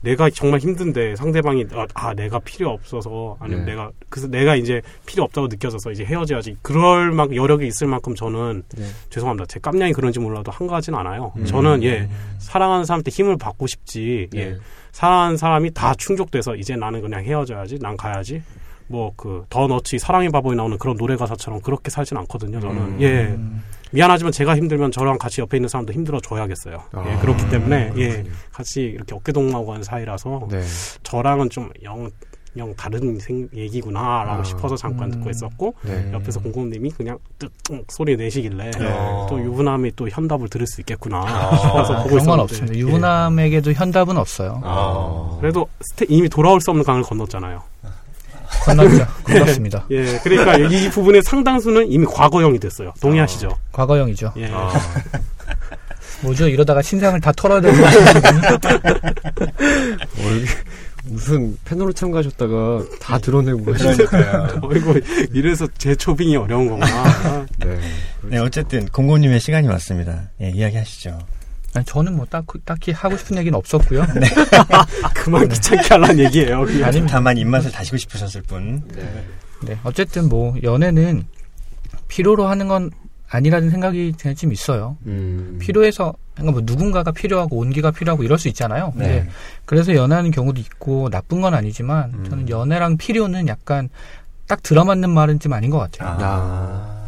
내가 0.00 0.30
정말 0.30 0.60
힘든데 0.60 1.16
상대방이 1.16 1.66
아, 1.72 1.84
아, 1.94 2.14
내가 2.14 2.38
필요 2.38 2.70
없어서 2.70 3.36
아니면 3.40 3.64
네. 3.64 3.72
내가 3.72 3.90
그래서 4.08 4.28
내가 4.28 4.54
이제 4.54 4.80
필요 5.06 5.24
없다고 5.24 5.48
느껴져서 5.48 5.90
이제 5.90 6.04
헤어져야지 6.04 6.56
그럴 6.62 7.10
만 7.10 7.34
여력이 7.34 7.66
있을 7.66 7.88
만큼 7.88 8.14
저는 8.14 8.62
네. 8.76 8.84
죄송합니다 9.10 9.46
제 9.46 9.58
깜냥이 9.58 9.92
그런지 9.94 10.20
몰라도 10.20 10.52
한가하진 10.52 10.94
않아요 10.94 11.32
음. 11.36 11.44
저는 11.44 11.82
예 11.82 12.08
사랑하는 12.38 12.84
사람한테 12.84 13.10
힘을 13.10 13.36
받고 13.38 13.66
싶지 13.66 14.28
네. 14.30 14.40
예 14.40 14.56
사랑하는 14.92 15.36
사람이 15.36 15.72
다 15.74 15.94
충족돼서 15.94 16.54
이제 16.54 16.76
나는 16.76 17.00
그냥 17.00 17.24
헤어져야지 17.24 17.80
난 17.80 17.96
가야지 17.96 18.40
뭐 18.88 19.12
그 19.16 19.44
더 19.50 19.66
너치 19.66 19.98
사랑의 19.98 20.30
바보에 20.30 20.54
나오는 20.54 20.76
그런 20.78 20.96
노래 20.96 21.16
가사처럼 21.16 21.60
그렇게 21.60 21.90
살진 21.90 22.16
않거든요 22.18 22.60
저는 22.60 22.76
음. 22.76 22.98
예 23.00 23.36
미안하지만 23.90 24.32
제가 24.32 24.56
힘들면 24.56 24.92
저랑 24.92 25.18
같이 25.18 25.40
옆에 25.40 25.56
있는 25.56 25.68
사람도 25.68 25.92
힘들어 25.92 26.20
줘야겠어요 26.20 26.82
아, 26.92 27.04
예 27.10 27.16
그렇기 27.20 27.48
때문에 27.50 27.92
예 27.96 28.08
그렇군요. 28.08 28.32
같이 28.52 28.82
이렇게 28.82 29.14
어깨 29.14 29.32
동무하고 29.32 29.72
하는 29.72 29.82
사이라서 29.82 30.48
네. 30.50 30.62
저랑은 31.02 31.48
좀영 31.50 32.10
영 32.56 32.74
다른 32.76 33.18
생, 33.18 33.48
얘기구나라고 33.54 34.40
아. 34.40 34.44
싶어서 34.44 34.76
잠깐 34.76 35.10
듣고 35.10 35.26
음. 35.26 35.30
있었고 35.30 35.74
네. 35.82 36.10
옆에서 36.12 36.40
공공님이 36.40 36.90
그냥 36.90 37.18
뜩 37.38 37.50
응, 37.70 37.82
소리 37.88 38.16
내시길래 38.16 38.70
어. 38.80 39.26
또 39.28 39.40
유부남이 39.40 39.92
또 39.96 40.08
현답을 40.08 40.48
들을 40.48 40.66
수 40.66 40.80
있겠구나 40.80 41.24
아. 41.26 41.56
싶어서 41.56 42.02
보고 42.02 42.16
있었는데 42.16 42.42
없습니다. 42.42 42.74
예. 42.74 42.78
유부남에게도 42.80 43.72
현답은 43.72 44.16
없어요. 44.16 44.60
아. 44.64 45.36
그래도 45.40 45.68
스테, 45.80 46.06
이미 46.08 46.28
돌아올 46.28 46.60
수 46.60 46.70
없는 46.70 46.84
강을 46.84 47.02
건넜잖아요. 47.02 47.62
건넜죠. 48.64 49.06
건넜습니다. 49.24 49.86
예, 49.90 50.18
그러니까 50.22 50.56
이 50.56 50.90
부분의 50.90 51.22
상당수는 51.22 51.90
이미 51.90 52.04
과거형이 52.06 52.58
됐어요. 52.58 52.92
동의하시죠? 53.00 53.48
과거형이죠. 53.72 54.32
예. 54.36 54.50
아, 54.52 54.72
뭐죠? 56.22 56.48
이러다가 56.48 56.82
신상을 56.82 57.20
다 57.20 57.32
털어야 57.32 57.60
되는 57.60 57.82
어, 57.84 57.88
여기 60.32 60.46
무슨 61.04 61.56
패널로 61.64 61.92
참가하셨다가 61.92 62.84
다 63.00 63.18
드러내고. 63.18 63.64
그러니까요. 63.64 64.60
어이구, 64.62 65.00
이래서 65.32 65.66
재초빙이 65.78 66.36
어려운 66.36 66.68
거구나. 66.68 67.46
네. 67.58 67.80
네, 68.24 68.38
어쨌든 68.38 68.86
공고님의 68.86 69.40
시간이 69.40 69.68
왔습니다. 69.68 70.28
예, 70.40 70.50
이야기하시죠. 70.50 71.18
아니, 71.74 71.84
저는 71.84 72.16
뭐 72.16 72.26
딱, 72.28 72.44
딱히 72.64 72.92
하고 72.92 73.16
싶은 73.16 73.36
얘기는 73.36 73.56
없었고요. 73.56 74.04
그만 75.14 75.48
귀찮게 75.48 75.88
하라는 75.94 76.18
얘기예요. 76.24 76.64
아니, 76.84 77.06
다만 77.06 77.36
입맛을 77.36 77.70
다시고 77.70 77.96
싶으셨을 77.96 78.42
뿐. 78.42 78.82
네. 78.94 79.24
네, 79.62 79.78
어쨌든 79.82 80.28
뭐 80.28 80.54
연애는 80.62 81.24
필요로 82.06 82.46
하는 82.46 82.68
건 82.68 82.90
아니라는 83.28 83.70
생각이 83.70 84.14
그냥 84.18 84.34
좀 84.34 84.52
있어요. 84.52 84.96
음. 85.06 85.58
필요해서 85.60 86.14
그러니까 86.34 86.52
뭐 86.52 86.62
누군가가 86.64 87.12
필요하고 87.12 87.58
온기가 87.58 87.90
필요하고 87.90 88.22
이럴 88.22 88.38
수 88.38 88.48
있잖아요. 88.48 88.92
네. 88.96 89.06
네. 89.06 89.28
그래서 89.66 89.94
연애하는 89.94 90.30
경우도 90.30 90.60
있고 90.60 91.10
나쁜 91.10 91.40
건 91.40 91.54
아니지만 91.54 92.14
음. 92.14 92.24
저는 92.24 92.48
연애랑 92.48 92.96
필요는 92.96 93.48
약간 93.48 93.90
딱 94.46 94.62
들어맞는 94.62 95.10
말은 95.10 95.40
좀 95.40 95.52
아닌 95.52 95.70
것 95.70 95.78
같아요. 95.78 96.16
아. 96.20 96.98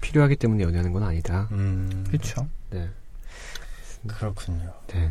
필요하기 0.00 0.36
때문에 0.36 0.64
연애하는 0.64 0.92
건 0.92 1.04
아니다. 1.04 1.48
음. 1.52 2.04
그렇죠. 2.08 2.48
네. 2.70 2.88
그렇군요. 4.06 4.72
네. 4.88 5.10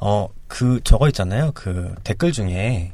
어, 0.00 0.28
그, 0.46 0.80
저거 0.84 1.08
있잖아요. 1.08 1.52
그 1.54 1.94
댓글 2.04 2.32
중에 2.32 2.92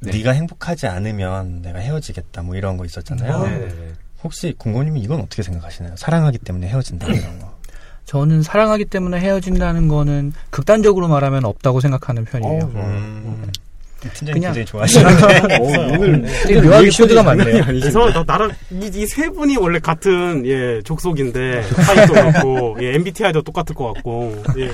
네. 0.00 0.10
네. 0.10 0.22
가 0.22 0.32
행복하지 0.32 0.86
않으면 0.86 1.62
내가 1.62 1.80
헤어지겠다 1.80 2.42
뭐 2.42 2.56
이런 2.56 2.76
거 2.76 2.84
있었잖아요. 2.84 3.32
어. 3.34 3.46
네. 3.46 3.92
혹시 4.22 4.54
공고님이 4.56 5.00
이건 5.00 5.20
어떻게 5.20 5.42
생각하시나요? 5.42 5.96
사랑하기 5.96 6.38
때문에 6.38 6.68
헤어진다 6.68 7.06
이런 7.06 7.38
거. 7.38 7.58
저는 8.04 8.42
사랑하기 8.42 8.86
때문에 8.86 9.20
헤어진다는 9.20 9.86
거는 9.88 10.32
극단적으로 10.50 11.08
말하면 11.08 11.44
없다고 11.44 11.80
생각하는 11.80 12.24
편이에요. 12.24 12.64
어, 12.64 12.66
음. 12.74 13.52
팀장님 14.00 14.34
그냥- 14.34 14.52
굉장히 14.54 14.64
좋아하시는데. 14.66 15.56
어, 15.58 15.62
오늘 15.98 16.22
되게 16.44 16.60
묘하게 16.60 16.88
코드가 16.90 17.22
많네요. 17.22 17.64
그래서 17.64 18.24
나랑 18.26 18.50
이세 18.70 19.28
분이 19.30 19.56
원래 19.56 19.78
같은 19.80 20.46
예 20.46 20.80
족속인데 20.82 21.62
사이도 21.62 22.12
그렇고 22.12 22.76
예 22.80 22.94
MBTI도 22.94 23.42
똑같을 23.42 23.74
것 23.74 23.92
같고 23.94 24.42
예 24.58 24.70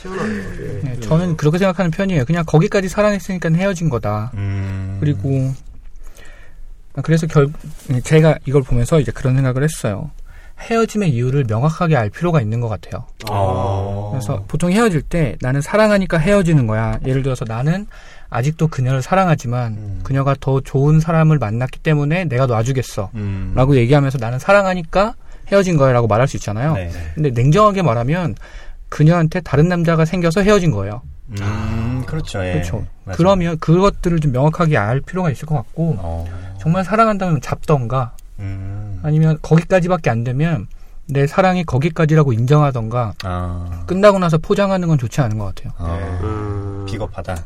시원하네요. 0.00 0.42
예. 0.60 0.80
네, 0.84 1.00
저는 1.00 1.36
그렇게 1.36 1.58
생각하는 1.58 1.90
편이에요. 1.90 2.24
그냥 2.24 2.44
거기까지 2.46 2.88
사랑했으니까 2.88 3.50
헤어진 3.52 3.88
거다. 3.90 4.32
음. 4.34 4.96
그리고 5.00 5.52
그래서 7.02 7.26
결 7.26 7.48
제가 8.04 8.36
이걸 8.46 8.62
보면서 8.62 9.00
이제 9.00 9.12
그런 9.12 9.34
생각을 9.34 9.62
했어요. 9.62 10.10
헤어짐의 10.60 11.10
이유를 11.10 11.44
명확하게 11.48 11.96
알 11.96 12.10
필요가 12.10 12.40
있는 12.40 12.60
것 12.60 12.68
같아요. 12.68 13.04
어. 13.30 14.10
그래서 14.12 14.44
보통 14.46 14.70
헤어질 14.70 15.02
때 15.02 15.36
나는 15.40 15.60
사랑하니까 15.60 16.18
헤어지는 16.18 16.66
거야. 16.66 16.98
예를 17.06 17.22
들어서 17.22 17.44
나는 17.48 17.86
아직도 18.32 18.68
그녀를 18.68 19.02
사랑하지만 19.02 19.72
음. 19.72 20.00
그녀가 20.02 20.34
더 20.40 20.60
좋은 20.60 21.00
사람을 21.00 21.38
만났기 21.38 21.80
때문에 21.80 22.24
내가 22.24 22.46
놔주겠어. 22.46 23.10
음. 23.14 23.52
라고 23.54 23.76
얘기하면서 23.76 24.18
나는 24.18 24.38
사랑하니까 24.38 25.14
헤어진 25.48 25.76
거야 25.76 25.92
라고 25.92 26.06
말할 26.06 26.26
수 26.26 26.38
있잖아요. 26.38 26.74
네. 26.74 26.90
근데 27.14 27.30
냉정하게 27.30 27.82
말하면 27.82 28.34
그녀한테 28.88 29.40
다른 29.40 29.68
남자가 29.68 30.06
생겨서 30.06 30.42
헤어진 30.42 30.70
거예요. 30.70 31.02
음, 31.40 32.04
그렇죠. 32.06 32.44
예. 32.44 32.52
그렇죠. 32.52 32.84
맞아요. 33.04 33.16
그러면 33.16 33.58
그것들을 33.58 34.20
좀 34.20 34.32
명확하게 34.32 34.76
알 34.76 35.00
필요가 35.00 35.30
있을 35.30 35.46
것 35.46 35.54
같고 35.56 35.96
어. 35.98 36.56
정말 36.58 36.84
사랑한다면 36.84 37.40
잡던가 37.42 38.14
음. 38.38 38.98
아니면 39.02 39.38
거기까지밖에 39.42 40.10
안 40.10 40.24
되면 40.24 40.66
내 41.06 41.26
사랑이 41.26 41.64
거기까지라고 41.64 42.32
인정하던가 42.32 43.12
아. 43.24 43.84
끝나고 43.86 44.18
나서 44.18 44.38
포장하는 44.38 44.88
건 44.88 44.96
좋지 44.98 45.20
않은 45.20 45.36
것 45.38 45.54
같아요. 45.54 45.72
아. 45.76 46.18
음. 46.22 46.86
비겁하다. 46.88 47.36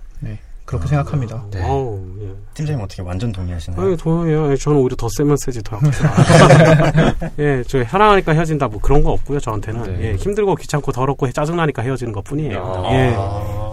그렇게 0.67 0.85
아. 0.85 0.89
생각합니다. 0.89 1.45
네. 1.53 1.63
어우, 1.63 2.03
예. 2.21 2.35
팀장님 2.55 2.85
어떻게 2.85 3.01
완전 3.01 3.33
동의하시나요? 3.33 3.81
아니, 3.81 3.97
동의해요. 3.97 4.51
예, 4.51 4.57
저는 4.57 4.79
오히려 4.79 4.97
더 4.97 5.09
세면 5.09 5.37
세지, 5.39 5.63
더 5.63 5.79
예, 7.39 7.63
저 7.67 7.83
사랑하니까 7.85 8.33
헤어진다, 8.33 8.69
뭐 8.69 8.81
그런 8.81 9.03
거 9.03 9.13
없고요, 9.13 9.39
저한테는. 9.39 9.83
네. 9.85 10.09
예, 10.11 10.15
힘들고 10.17 10.57
귀찮고 10.57 10.93
더럽고 10.93 11.31
짜증나니까 11.31 11.83
헤어지는 11.83 12.13
것 12.13 12.25
뿐이에요. 12.25 12.85
아. 12.85 12.93
예. 12.93 13.17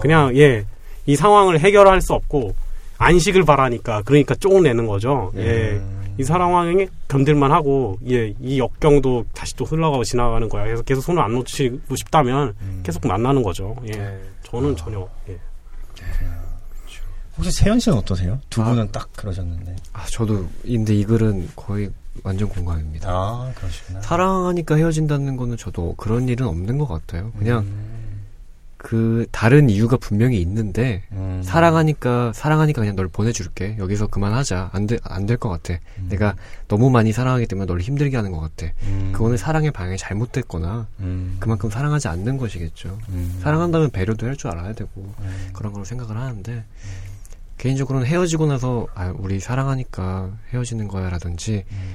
그냥, 0.00 0.36
예, 0.36 0.64
이 1.04 1.16
상황을 1.16 1.58
해결할 1.58 2.00
수 2.00 2.14
없고, 2.14 2.54
안식을 2.96 3.44
바라니까, 3.44 4.02
그러니까 4.04 4.36
쪼 4.36 4.60
내는 4.60 4.86
거죠. 4.86 5.32
예. 5.36 5.72
음. 5.72 6.14
이 6.16 6.22
상황에 6.22 6.86
견딜만 7.08 7.50
하고, 7.50 7.98
예, 8.08 8.32
이 8.40 8.60
역경도 8.60 9.24
다시 9.34 9.56
또 9.56 9.64
흘러가고 9.64 10.04
지나가는 10.04 10.48
거야. 10.48 10.62
그래서 10.62 10.82
계속 10.84 11.00
손을 11.00 11.20
안 11.20 11.32
놓치고 11.32 11.96
싶다면, 11.96 12.54
음. 12.60 12.80
계속 12.84 13.04
만나는 13.04 13.42
거죠. 13.42 13.74
예. 13.88 13.90
네. 13.90 14.20
저는 14.44 14.76
전혀, 14.76 15.08
예. 15.28 15.38
혹시 17.36 17.50
세현 17.52 17.80
씨는 17.80 17.98
어떠세요? 17.98 18.40
두 18.50 18.62
아. 18.62 18.66
분은 18.66 18.90
딱 18.92 19.08
그러셨는데. 19.16 19.74
아, 19.92 20.04
저도 20.06 20.48
근데 20.62 20.94
이 20.94 21.04
글은 21.04 21.50
거의 21.56 21.90
완전 22.22 22.48
공감입니다. 22.48 23.08
아, 23.10 23.52
그러시구나. 23.56 24.00
사랑하니까 24.02 24.76
헤어진다는 24.76 25.36
거는 25.36 25.56
저도 25.56 25.94
그런 25.96 26.28
일은 26.28 26.46
없는 26.46 26.78
것 26.78 26.86
같아요. 26.86 27.32
그냥 27.38 27.60
음. 27.64 28.04
그 28.76 29.26
다른 29.32 29.70
이유가 29.70 29.96
분명히 29.96 30.40
있는데 30.42 31.02
음. 31.12 31.40
사랑하니까 31.42 32.32
사랑하니까 32.34 32.82
그냥 32.82 32.94
널 32.94 33.08
보내줄게. 33.08 33.76
여기서 33.78 34.06
그만하자. 34.08 34.70
안 34.74 34.86
돼 34.86 34.98
안 35.02 35.24
될 35.26 35.38
것 35.38 35.48
같아. 35.48 35.80
음. 35.98 36.06
내가 36.10 36.36
너무 36.68 36.90
많이 36.90 37.10
사랑하기 37.10 37.46
때문에 37.46 37.66
널 37.66 37.80
힘들게 37.80 38.14
하는 38.16 38.30
것 38.30 38.40
같아. 38.40 38.70
음. 38.82 39.10
그거는 39.12 39.38
사랑의 39.38 39.70
방향이 39.70 39.96
잘못됐거나 39.96 40.86
음. 41.00 41.36
그만큼 41.40 41.70
사랑하지 41.70 42.08
않는 42.08 42.36
것이겠죠. 42.36 42.98
음. 43.08 43.38
사랑한다면 43.42 43.90
배려도 43.90 44.26
할 44.26 44.36
줄 44.36 44.50
알아야 44.50 44.74
되고 44.74 44.90
음. 45.18 45.48
그런 45.54 45.72
걸로 45.72 45.84
생각을 45.86 46.16
하는데 46.18 46.64
개인적으로는 47.64 48.06
헤어지고 48.06 48.44
나서 48.44 48.86
아 48.94 49.14
우리 49.16 49.40
사랑하니까 49.40 50.32
헤어지는 50.52 50.86
거야라든지 50.86 51.64
음. 51.72 51.94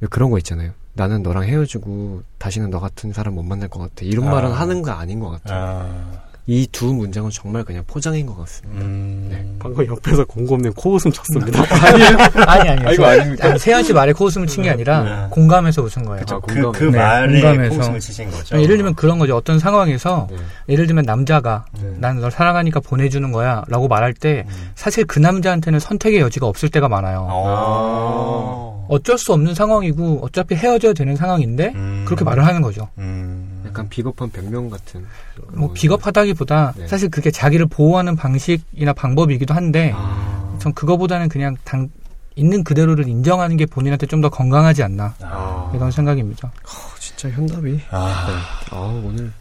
왜 0.00 0.08
그런 0.08 0.30
거 0.30 0.36
있잖아요. 0.36 0.72
나는 0.92 1.22
너랑 1.22 1.44
헤어지고 1.44 2.20
다시는 2.36 2.68
너 2.68 2.80
같은 2.80 3.14
사람 3.14 3.34
못 3.34 3.42
만날 3.42 3.70
것 3.70 3.80
같아. 3.80 4.02
이런 4.02 4.28
아. 4.28 4.32
말은 4.32 4.52
하는 4.52 4.82
거 4.82 4.90
아닌 4.90 5.18
것 5.18 5.30
같아요. 5.30 5.58
아. 5.58 6.29
이 6.52 6.66
두 6.72 6.92
문장은 6.92 7.30
정말 7.30 7.62
그냥 7.62 7.84
포장인 7.86 8.26
것 8.26 8.36
같습니다. 8.38 8.84
음. 8.84 9.28
네. 9.30 9.46
방금 9.60 9.86
옆에서 9.86 10.24
공검님 10.24 10.72
코웃음 10.72 11.12
쳤습니다. 11.12 11.62
아니 12.50 12.68
아니요. 12.68 12.88
아이고, 12.88 13.02
저- 13.04 13.08
아닙니다. 13.08 13.46
아니, 13.48 13.58
세현 13.58 13.84
씨 13.84 13.92
말에 13.92 14.12
코웃음을 14.12 14.48
친 14.48 14.64
게 14.64 14.70
아니라 14.70 15.02
네. 15.02 15.26
공감해서 15.30 15.80
웃은 15.82 16.04
거예요. 16.04 16.24
아, 16.28 16.40
그, 16.40 16.54
공감. 16.54 16.72
그 16.72 16.84
네, 16.84 16.98
말에 16.98 17.40
공감해서. 17.40 17.74
코웃음을 17.76 18.00
치신 18.00 18.30
거죠. 18.32 18.54
아니, 18.56 18.64
예를 18.64 18.76
들면 18.78 18.94
그런 18.96 19.18
거죠. 19.20 19.36
어떤 19.36 19.60
상황에서 19.60 20.26
네. 20.30 20.36
예를 20.70 20.86
들면 20.88 21.04
남자가 21.04 21.66
음. 21.82 21.98
난널 22.00 22.32
사랑하니까 22.32 22.80
보내주는 22.80 23.30
거야 23.30 23.62
라고 23.68 23.86
말할 23.86 24.12
때 24.12 24.44
음. 24.48 24.70
사실 24.74 25.04
그 25.04 25.20
남자한테는 25.20 25.78
선택의 25.78 26.18
여지가 26.20 26.46
없을 26.48 26.68
때가 26.68 26.88
많아요. 26.88 27.28
어. 27.30 28.86
어쩔 28.88 29.18
수 29.18 29.32
없는 29.32 29.54
상황이고 29.54 30.18
어차피 30.24 30.56
헤어져야 30.56 30.94
되는 30.94 31.14
상황인데 31.14 31.72
음. 31.76 32.02
그렇게 32.06 32.24
말을 32.24 32.44
하는 32.44 32.60
거죠. 32.60 32.88
음. 32.98 33.49
약간 33.70 33.88
비겁한 33.88 34.30
변명 34.30 34.68
같은. 34.68 35.06
뭐 35.52 35.72
비겁하다기보다 35.72 36.74
네. 36.76 36.86
사실 36.88 37.08
그게 37.08 37.30
자기를 37.30 37.66
보호하는 37.66 38.16
방식이나 38.16 38.92
방법이기도 38.92 39.54
한데 39.54 39.92
아, 39.94 40.56
전 40.60 40.72
그거보다는 40.74 41.28
그냥 41.28 41.56
당 41.64 41.88
있는 42.36 42.62
그대로를 42.64 43.08
인정하는 43.08 43.56
게 43.56 43.66
본인한테 43.66 44.06
좀 44.06 44.20
더 44.20 44.28
건강하지 44.28 44.82
않나 44.82 45.14
아. 45.22 45.70
이런 45.74 45.90
생각입니다. 45.90 46.48
어, 46.48 46.70
진짜 46.98 47.28
현답이. 47.30 47.72
네. 47.72 47.84
아. 47.90 48.44
아 48.70 48.76
오늘 49.04 49.32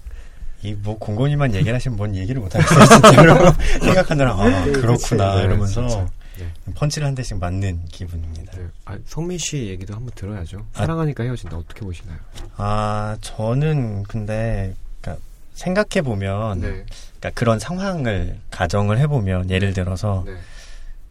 이뭐 0.63 0.97
공건이만 0.97 1.53
얘기를 1.55 1.73
하시면 1.75 1.97
뭔 1.97 2.15
얘기를 2.15 2.41
못 2.41 2.53
하겠어요 2.53 2.85
진짜로 3.01 3.51
생각하느라 3.81 4.31
아 4.33 4.63
그렇구나 4.65 5.35
네, 5.37 5.43
이러면서. 5.43 6.05
네. 6.45 6.73
펀치를 6.73 7.07
한 7.07 7.15
대씩 7.15 7.37
맞는 7.37 7.85
기분입니다. 7.91 8.57
네. 8.57 8.67
아, 8.85 8.97
성민 9.05 9.37
씨 9.37 9.67
얘기도 9.67 9.95
한번 9.95 10.11
들어야죠. 10.15 10.65
아. 10.73 10.79
사랑하니까 10.79 11.23
헤어진다 11.23 11.57
어떻게 11.57 11.81
보시나요? 11.81 12.17
아 12.57 13.17
저는 13.21 14.03
근데 14.03 14.75
그러니까 15.01 15.23
생각해 15.53 16.01
보면 16.03 16.61
네. 16.61 16.67
그러니까 16.67 17.29
그런 17.33 17.59
상황을 17.59 18.39
가정을 18.51 18.97
해보면 18.99 19.49
예를 19.49 19.73
들어서 19.73 20.23
네. 20.25 20.35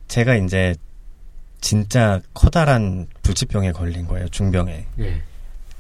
제가 0.09 0.37
이제 0.37 0.75
진짜 1.61 2.21
커다란 2.35 3.09
불치병에 3.23 3.73
걸린 3.73 4.07
거예요 4.07 4.29
중병에 4.29 4.87
네. 4.97 5.23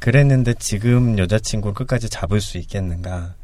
그랬는데 0.00 0.54
지금 0.54 1.18
여자친구를 1.18 1.74
끝까지 1.74 2.08
잡을 2.08 2.40
수 2.40 2.58
있겠는가 2.58 3.34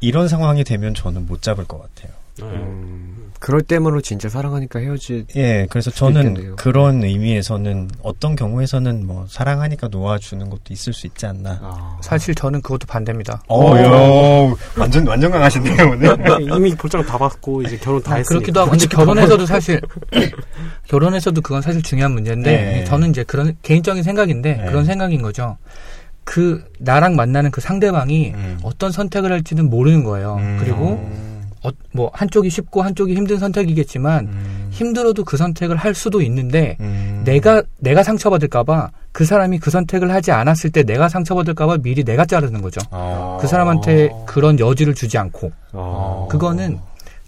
이런 0.00 0.26
상황이 0.26 0.64
되면 0.64 0.94
저는 0.94 1.26
못 1.26 1.42
잡을 1.42 1.64
것 1.64 1.78
같아요. 1.80 2.12
네. 2.38 2.44
음, 2.46 3.30
그럴 3.38 3.60
때문로 3.60 4.00
진짜 4.00 4.28
사랑하니까 4.28 4.78
헤어지. 4.78 5.26
예, 5.36 5.66
그래서 5.68 5.90
저는 5.90 6.28
있겠네요. 6.28 6.56
그런 6.56 7.02
의미에서는 7.02 7.90
어떤 8.02 8.36
경우에서는 8.36 9.06
뭐 9.06 9.26
사랑하니까 9.28 9.88
놓아주는 9.88 10.48
것도 10.48 10.62
있을 10.70 10.92
수 10.92 11.06
있지 11.06 11.26
않나. 11.26 11.58
아. 11.60 11.98
사실 12.00 12.34
저는 12.34 12.62
그것도 12.62 12.86
반대입니다. 12.86 13.42
어, 13.48 13.76
야, 13.76 14.54
완전 14.78 15.06
완전 15.06 15.30
강하신데요 15.30 15.90
오늘. 15.90 16.16
이미 16.56 16.74
볼장 16.74 17.04
다 17.04 17.18
받고 17.18 17.62
이제 17.62 17.76
결혼 17.78 18.02
다 18.02 18.12
아, 18.12 18.16
했으니까. 18.16 18.38
그렇기도 18.38 18.60
하고 18.60 18.70
근데 18.70 18.86
결혼해서도 18.86 19.44
사실 19.46 19.80
결혼해서도 20.88 21.40
그건 21.42 21.62
사실 21.62 21.82
중요한 21.82 22.12
문제인데 22.12 22.50
네. 22.50 22.84
저는 22.84 23.10
이제 23.10 23.24
그런 23.24 23.56
개인적인 23.62 24.02
생각인데 24.02 24.54
네. 24.54 24.64
그런 24.66 24.84
생각인 24.84 25.20
거죠. 25.20 25.58
그 26.24 26.64
나랑 26.78 27.16
만나는 27.16 27.50
그 27.50 27.60
상대방이 27.60 28.30
음. 28.34 28.58
어떤 28.62 28.92
선택을 28.92 29.32
할지는 29.32 29.68
모르는 29.68 30.04
거예요. 30.04 30.36
음. 30.36 30.58
그리고 30.60 31.10
어, 31.64 31.70
뭐 31.92 32.10
한쪽이 32.12 32.50
쉽고 32.50 32.82
한쪽이 32.82 33.14
힘든 33.14 33.38
선택이겠지만 33.38 34.26
음. 34.26 34.68
힘들어도 34.70 35.24
그 35.24 35.36
선택을 35.36 35.76
할 35.76 35.94
수도 35.94 36.20
있는데 36.22 36.76
음. 36.80 37.22
내가 37.24 37.62
내가 37.78 38.02
상처받을까봐 38.02 38.90
그 39.12 39.24
사람이 39.24 39.58
그 39.58 39.70
선택을 39.70 40.10
하지 40.10 40.32
않았을 40.32 40.70
때 40.70 40.82
내가 40.82 41.08
상처받을까봐 41.08 41.78
미리 41.78 42.02
내가 42.02 42.24
자르는 42.24 42.62
거죠. 42.62 42.80
어. 42.90 43.38
그 43.40 43.46
사람한테 43.46 44.10
그런 44.26 44.58
여지를 44.58 44.94
주지 44.94 45.18
않고 45.18 45.52
아. 45.72 46.26
그거는 46.30 46.78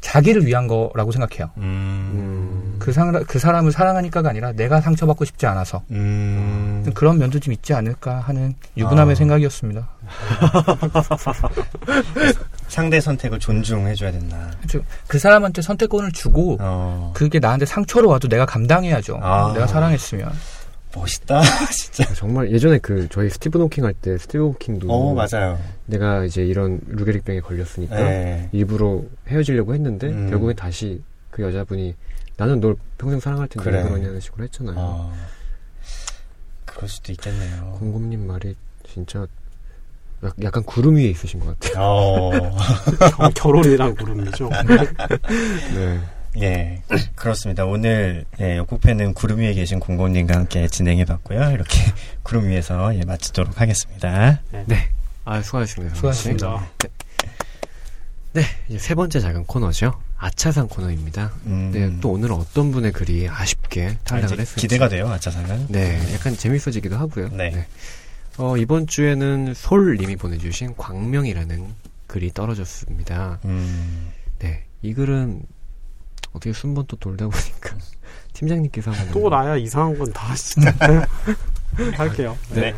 자기를 0.01 0.47
위한 0.47 0.67
거라고 0.67 1.13
생각해요. 1.13 1.51
음. 1.59 2.54
음. 2.85 2.85
그, 2.85 2.93
상, 2.93 3.13
그 3.27 3.39
사람을 3.39 3.73
사랑하니까가 3.73 4.29
아니라 4.29 4.53
내가 4.53 4.81
상처받고 4.81 5.25
싶지 5.25 5.47
않아서 5.47 5.83
음. 5.91 6.91
그런 6.95 7.19
면도 7.19 7.41
좀 7.41 7.53
있지 7.55 7.73
않을까 7.73 8.21
하는 8.21 8.55
유부남의 8.77 9.13
아. 9.13 9.15
생각이었습니다. 9.15 9.89
상대 12.69 13.01
선택을 13.01 13.39
존중해줘야 13.39 14.13
된다. 14.13 14.51
즉, 14.69 14.85
그 15.07 15.19
사람한테 15.19 15.63
선택권을 15.63 16.13
주고 16.13 16.59
어. 16.61 17.13
그게 17.15 17.39
나한테 17.39 17.65
상처로 17.65 18.11
와도 18.11 18.29
내가 18.29 18.45
감당해야죠. 18.45 19.19
아. 19.23 19.53
내가 19.55 19.67
사랑했으면. 19.67 20.31
멋있다, 20.95 21.43
진짜. 21.73 22.13
정말 22.15 22.53
예전에 22.53 22.79
그 22.79 23.09
저희 23.11 23.29
스티븐 23.29 23.63
호킹 23.63 23.85
할 23.85 23.95
때 23.95 24.17
스티븐 24.17 24.47
호킹도 24.49 24.93
어, 24.93 25.15
맞아요. 25.15 25.59
내가 25.87 26.25
이제 26.25 26.45
이런 26.45 26.81
루게릭병에 26.87 27.41
걸렸으니까 27.41 27.97
네. 27.97 28.49
일부러 28.53 29.03
헤어지려고 29.27 29.75
했는데 29.75 30.09
음. 30.09 30.31
결국에 30.31 30.55
다시 30.55 31.03
그 31.31 31.43
여자분이 31.43 31.95
나는 32.37 32.61
널 32.61 32.77
평생 32.99 33.21
사랑할 33.21 33.49
텐데 33.49 33.71
그래. 33.71 33.83
왜 33.83 33.89
그러냐는 33.89 34.21
식으로 34.21 34.45
했잖아요. 34.45 34.75
어. 34.77 35.15
그럴 36.65 36.89
수도 36.89 37.13
있겠네요. 37.13 37.77
공곰님 37.79 38.27
말이 38.27 38.57
진짜 38.89 39.27
약- 40.25 40.35
약간 40.43 40.63
구름 40.65 40.97
위에 40.97 41.05
있으신 41.05 41.39
것 41.41 41.59
같아요. 41.61 41.83
어. 41.85 42.31
겨- 43.17 43.29
결혼이랑 43.35 43.95
구름이죠. 43.95 44.49
네. 45.75 46.01
예, 46.39 46.83
그렇습니다. 47.15 47.65
오늘 47.65 48.25
예, 48.41 48.57
역국팬은 48.57 49.15
구름 49.15 49.39
위에 49.39 49.55
계신 49.55 49.79
공공님과 49.79 50.35
함께 50.35 50.67
진행해봤고요. 50.67 51.51
이렇게 51.53 51.79
구름 52.25 52.49
위에서 52.49 52.93
예, 52.97 53.03
마치도록 53.05 53.61
하겠습니다. 53.61 54.41
아 55.25 55.41
수고하셨습니다. 55.43 55.95
수고하셨습니다. 55.95 56.67
네, 58.33 58.43
이제 58.69 58.79
세 58.79 58.97
번째 58.97 59.21
작은 59.21 59.45
코너죠. 59.45 59.93
아차상 60.25 60.69
코너입니다. 60.69 61.33
음, 61.45 61.71
네, 61.71 62.01
또 62.01 62.13
오늘은 62.13 62.35
어떤 62.35 62.73
분의 62.73 62.93
글이 62.93 63.29
아쉽게 63.29 63.89
아, 63.89 64.05
탈락을 64.05 64.33
이제 64.33 64.41
했을지 64.41 64.61
기대가 64.63 64.89
돼요, 64.89 65.07
아차상은. 65.09 65.67
네, 65.69 66.01
약간 66.15 66.35
재밌어지기도 66.35 66.97
하고요. 66.97 67.29
네. 67.29 67.67
어, 68.39 68.57
이번 68.57 68.87
주에는 68.87 69.53
솔님이 69.53 70.17
보내주신 70.17 70.77
광명이라는 70.79 71.67
글이 72.07 72.33
떨어졌습니다. 72.33 73.41
음, 73.45 74.13
네, 74.39 74.65
이 74.81 74.95
글은 74.95 75.43
어떻게 76.33 76.55
순번 76.55 76.87
또 76.89 76.97
돌다 76.97 77.29
보니까 77.29 77.77
팀장님께서 78.33 78.93
한번 78.93 79.13
또 79.13 79.29
나야 79.29 79.59
이상한 79.59 79.99
건다 79.99 80.35
진짜. 80.37 80.73
할게요. 81.99 82.39
네. 82.55 82.75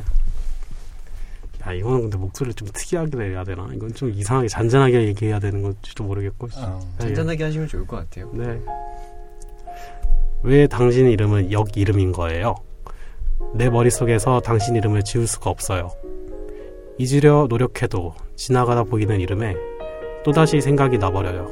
야 1.67 1.73
이거는 1.73 2.03
근데 2.03 2.17
목소리를 2.17 2.55
좀 2.55 2.69
특이하게 2.73 3.17
내야 3.17 3.43
되나? 3.43 3.69
이건 3.75 3.93
좀 3.93 4.11
이상하게 4.11 4.49
잔잔하게 4.49 5.07
얘기해야 5.09 5.41
되는 5.41 5.63
건지도 5.63 6.05
모르겠고. 6.05 6.49
어. 6.57 6.81
네, 6.99 7.07
잔잔하게 7.07 7.45
하시면 7.45 7.67
좋을 7.67 7.87
것 7.87 7.97
같아요. 7.97 8.31
네. 8.33 8.61
왜 10.43 10.67
당신 10.69 11.09
이름은 11.09 11.51
역 11.51 11.77
이름인 11.77 12.13
거예요? 12.13 12.55
내 13.55 13.69
머릿속에서 13.69 14.41
당신 14.41 14.77
이름을 14.77 15.03
지울 15.03 15.27
수가 15.27 15.51
없어요. 15.51 15.91
잊으려 16.99 17.47
노력해도 17.49 18.15
지나가다 18.37 18.85
보이는 18.85 19.21
이름에 19.21 19.55
또다시 20.25 20.61
생각이 20.61 20.99
나버려요. 20.99 21.51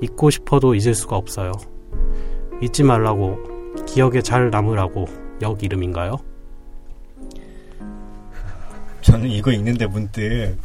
잊고 0.00 0.30
싶어도 0.30 0.74
잊을 0.74 0.94
수가 0.94 1.16
없어요. 1.16 1.52
잊지 2.62 2.82
말라고, 2.82 3.38
기억에 3.86 4.22
잘 4.22 4.50
남으라고 4.50 5.06
역 5.42 5.62
이름인가요? 5.62 6.16
저는 9.02 9.28
이거 9.30 9.52
읽는데 9.52 9.86
문득 9.86 10.56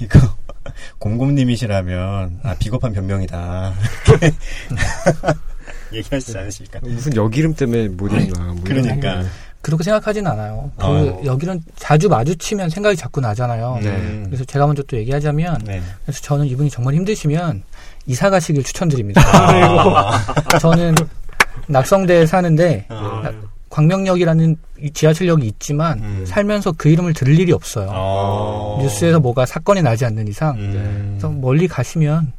이거 0.00 0.18
곰곰님이시라면 0.98 2.40
아 2.42 2.54
비겁한 2.58 2.92
변명이다 2.92 3.74
얘기하시지 5.92 6.36
않으십니까? 6.36 6.80
무슨 6.82 7.14
여기름 7.14 7.54
때문에 7.54 7.88
못 7.88 8.08
읽나. 8.12 8.44
뭐 8.44 8.56
그러니까 8.64 9.24
그렇게 9.60 9.82
생각하진 9.84 10.26
않아요. 10.26 10.70
그 10.76 10.84
어. 10.84 11.22
여기는 11.24 11.60
자주 11.76 12.08
마주치면 12.08 12.70
생각이 12.70 12.96
자꾸 12.96 13.20
나잖아요. 13.20 13.80
네. 13.82 13.88
음, 13.88 14.24
그래서 14.26 14.44
제가 14.44 14.66
먼저 14.66 14.82
또 14.84 14.96
얘기하자면 14.96 15.62
네. 15.64 15.82
그래서 16.04 16.20
저는 16.22 16.46
이분이 16.46 16.70
정말 16.70 16.94
힘드시면 16.94 17.62
이사 18.06 18.30
가시길 18.30 18.62
추천드립니다. 18.62 19.22
아, 19.24 20.24
저는 20.60 20.94
낙성대에 21.66 22.26
사는데 22.26 22.86
어. 22.88 23.22
광명역이라는 23.76 24.56
이 24.80 24.90
지하철역이 24.90 25.46
있지만 25.48 25.98
음. 25.98 26.24
살면서 26.26 26.72
그 26.78 26.88
이름을 26.88 27.12
들을 27.12 27.38
일이 27.38 27.52
없어요. 27.52 27.90
어. 27.92 28.78
뉴스에서 28.80 29.20
뭐가 29.20 29.44
사건이 29.44 29.82
나지 29.82 30.06
않는 30.06 30.28
이상 30.28 30.56
음. 30.56 31.08
그래서 31.10 31.28
멀리 31.28 31.68
가시면 31.68 32.32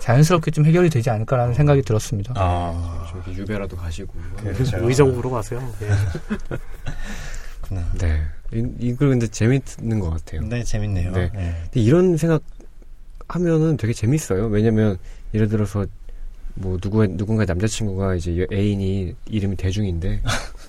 자연스럽게 0.00 0.50
좀 0.50 0.66
해결이 0.66 0.90
되지 0.90 1.08
않을까라는 1.08 1.54
생각이 1.54 1.80
들었습니다. 1.80 2.34
아, 2.36 3.10
저기 3.10 3.38
유배라도 3.38 3.76
가시고. 3.76 4.12
그렇죠. 4.36 4.76
의정부로 4.86 5.30
가세요. 5.30 5.66
예. 5.80 5.88
그렇구나. 7.62 7.90
네. 7.98 8.22
이, 8.52 8.66
이걸 8.78 9.08
근데 9.08 9.26
재밌는 9.26 10.00
것 10.00 10.10
같아요. 10.10 10.42
네, 10.42 10.62
재밌네요. 10.62 11.12
네. 11.12 11.30
네. 11.34 11.60
근데 11.64 11.80
이런 11.80 12.18
생각 12.18 12.42
하면은 13.26 13.78
되게 13.78 13.94
재밌어요. 13.94 14.48
왜냐면 14.48 14.98
예를 15.32 15.48
들어서 15.48 15.86
뭐 16.54 16.76
누구 16.78 17.06
누군가 17.06 17.46
남자친구가 17.46 18.16
이제 18.16 18.46
애인이 18.52 19.14
이름이 19.26 19.56
대중인데, 19.56 20.08
음. 20.08 20.22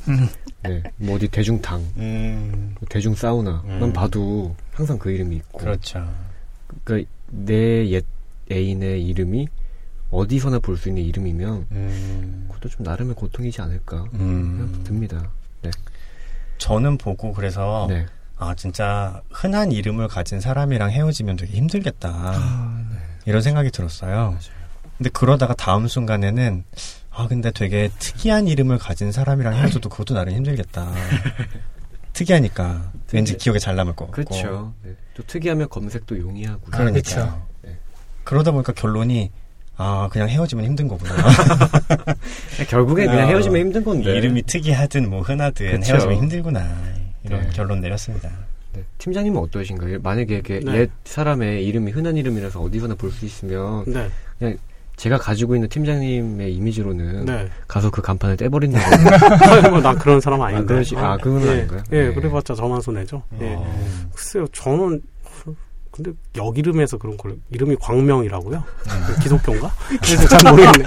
네, 0.63 0.83
뭐 0.97 1.15
어디 1.15 1.27
대중당, 1.27 1.79
음, 1.97 2.75
뭐 2.79 2.87
대중 2.89 3.15
사우나만 3.15 3.81
음. 3.83 3.93
봐도 3.93 4.55
항상 4.73 4.97
그 4.97 5.11
이름이 5.11 5.35
있고, 5.37 5.59
그렇죠. 5.59 6.07
그러니까 6.83 7.09
내 7.29 7.91
옛 7.91 8.05
애인의 8.51 9.03
이름이 9.05 9.47
어디서나 10.11 10.59
볼 10.59 10.77
수 10.77 10.89
있는 10.89 11.01
이름이면 11.03 11.67
음, 11.71 12.45
그것도 12.47 12.69
좀 12.69 12.83
나름의 12.83 13.15
고통이지 13.15 13.59
않을까 13.61 14.05
음. 14.13 14.81
듭니다. 14.85 15.31
저는 16.59 16.97
보고 16.97 17.33
그래서 17.33 17.87
네. 17.89 18.05
아 18.37 18.53
진짜 18.55 19.21
흔한 19.31 19.71
이름을 19.71 20.07
가진 20.07 20.39
사람이랑 20.39 20.91
헤어지면 20.91 21.37
되게 21.37 21.53
힘들겠다 21.53 22.09
아, 22.09 22.85
네. 22.91 22.97
이런 23.25 23.41
생각이 23.41 23.71
들었어요. 23.71 24.37
근데 24.97 25.09
그러다가 25.09 25.53
다음 25.53 25.87
순간에는 25.87 26.63
아 27.15 27.27
근데 27.27 27.49
되게 27.51 27.89
특이한 27.99 28.47
이름을 28.47 28.77
가진 28.77 29.11
사람이랑 29.11 29.53
헤어져도 29.53 29.89
그것도 29.89 30.13
나름 30.13 30.33
힘들겠다. 30.33 30.91
특이하니까 32.13 32.91
왠지 33.13 33.37
기억에 33.37 33.59
잘 33.59 33.75
남을 33.75 33.95
것 33.95 34.11
같고. 34.11 34.23
그렇죠. 34.23 34.73
네. 34.83 34.91
또 35.13 35.23
특이하면 35.23 35.69
검색도 35.69 36.19
용이하고. 36.19 36.61
아, 36.71 36.77
그러니까 36.77 36.93
그쵸. 37.01 37.45
그러다 38.23 38.51
보니까 38.51 38.73
결론이 38.73 39.31
아 39.77 40.07
그냥 40.11 40.29
헤어지면 40.29 40.65
힘든 40.65 40.87
거구나. 40.87 41.13
결국에 42.69 43.05
그냥 43.05 43.25
어, 43.25 43.27
헤어지면 43.29 43.61
힘든 43.61 43.83
건데. 43.83 44.15
이름이 44.17 44.43
특이하든 44.43 45.09
뭐 45.09 45.21
흔하든 45.21 45.79
그쵸. 45.79 45.93
헤어지면 45.93 46.17
힘들구나 46.17 46.75
이런 47.23 47.41
네. 47.41 47.49
결론 47.53 47.81
내렸습니다. 47.81 48.29
네. 48.73 48.83
팀장님은 48.97 49.39
어떠신가요? 49.41 49.99
만약에 50.01 50.33
이렇게 50.35 50.59
네. 50.59 50.79
옛 50.79 50.89
사람의 51.05 51.65
이름이 51.65 51.91
흔한 51.91 52.17
이름이라서 52.17 52.61
어디서나 52.61 52.95
볼 52.95 53.11
수 53.11 53.25
있으면 53.25 53.83
네. 54.39 54.57
제가 54.95 55.17
가지고 55.17 55.55
있는 55.55 55.67
팀장님의 55.69 56.53
이미지로는 56.55 57.25
네. 57.25 57.49
가서 57.67 57.89
그 57.89 58.01
간판을 58.01 58.37
떼버리는 58.37 58.79
거예요. 58.79 59.69
뭐, 59.69 59.81
난 59.81 59.97
그런 59.97 60.21
사람 60.21 60.41
아, 60.41 60.47
아닌데. 60.47 60.83
아, 60.95 61.17
그건 61.17 61.45
예, 61.45 61.49
아닌가요? 61.49 61.83
예, 61.91 62.07
네. 62.07 62.13
그래봤자 62.13 62.55
저만 62.55 62.81
손해죠. 62.81 63.23
예. 63.41 63.55
어. 63.55 64.09
글쎄요, 64.13 64.47
저는 64.53 65.01
근데 65.95 66.11
역 66.35 66.57
이름에서 66.57 66.97
그런 66.97 67.15
걸 67.15 67.37
이름이 67.51 67.77
광명이라고요? 67.79 68.61
기독교인가? 69.23 69.71
그래서 70.03 70.27
잘 70.27 70.51
모르겠네. 70.51 70.85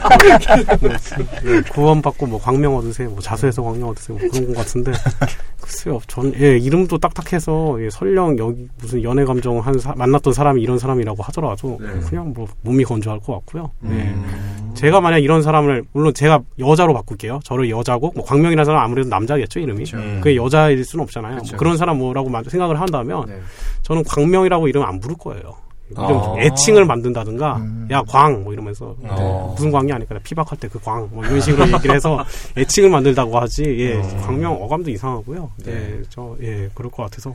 네, 1.44 1.62
구원받고 1.72 2.26
뭐 2.26 2.38
광명 2.38 2.76
얻으세요, 2.76 3.08
뭐 3.08 3.20
자수해서 3.20 3.62
광명 3.62 3.88
얻으세요, 3.88 4.18
뭐 4.18 4.28
그런 4.30 4.46
것 4.48 4.56
같은데 4.58 4.92
글쎄요, 5.60 6.00
전 6.06 6.32
예, 6.38 6.58
이름도 6.58 6.98
딱딱해서 6.98 7.78
예, 7.82 7.88
설령 7.90 8.38
여기 8.38 8.68
무슨 8.80 9.02
연애 9.02 9.24
감정 9.24 9.58
한 9.60 9.78
사- 9.78 9.94
만났던 9.96 10.32
사람이 10.32 10.60
이런 10.62 10.78
사람이라고 10.78 11.22
하더라도 11.24 11.78
네. 11.80 11.88
그냥 12.08 12.32
뭐 12.34 12.46
몸이 12.62 12.84
건조할 12.84 13.20
것 13.20 13.32
같고요. 13.34 13.70
예. 13.84 13.88
음. 13.88 14.72
제가 14.74 15.00
만약 15.00 15.18
이런 15.18 15.42
사람을 15.42 15.84
물론 15.92 16.14
제가 16.14 16.40
여자로 16.58 16.94
바꿀게요. 16.94 17.40
저를 17.44 17.68
여자고 17.70 18.12
뭐 18.14 18.24
광명이라는 18.24 18.64
사람 18.64 18.80
은 18.80 18.84
아무래도 18.84 19.08
남자겠죠 19.08 19.58
이름이. 19.60 19.84
그게 20.20 20.36
여자일 20.36 20.84
수는 20.84 21.02
없잖아요. 21.02 21.36
뭐 21.36 21.42
그런 21.58 21.76
사람 21.76 21.98
뭐라고 21.98 22.28
만- 22.28 22.44
생각을 22.44 22.80
한다면 22.80 23.24
네. 23.26 23.40
저는 23.82 24.04
광명이라고 24.04 24.68
이름 24.68 24.82
안 24.84 24.97
부를 25.00 25.16
거예요. 25.16 25.54
아. 25.96 26.34
애칭을 26.38 26.84
만든다든가 26.84 27.56
음. 27.56 27.88
야광 27.90 28.44
뭐 28.44 28.52
이러면서 28.52 28.94
어. 29.04 29.54
무슨 29.56 29.70
광이 29.70 29.90
아닐까 29.90 30.18
피박할 30.22 30.58
때 30.58 30.68
그 30.68 30.78
광 30.80 31.08
뭐 31.10 31.24
이런 31.24 31.40
식으로 31.40 31.64
얘기를 31.72 31.94
해서 31.94 32.22
애칭을 32.58 32.90
만들다고 32.90 33.38
하지 33.38 33.62
예 33.78 33.96
어. 33.96 34.02
광명 34.22 34.52
어감도 34.62 34.90
이상하고요 34.90 35.50
네. 35.64 36.00
예저예 36.00 36.68
그럴 36.74 36.90
것 36.90 37.04
같아서 37.04 37.34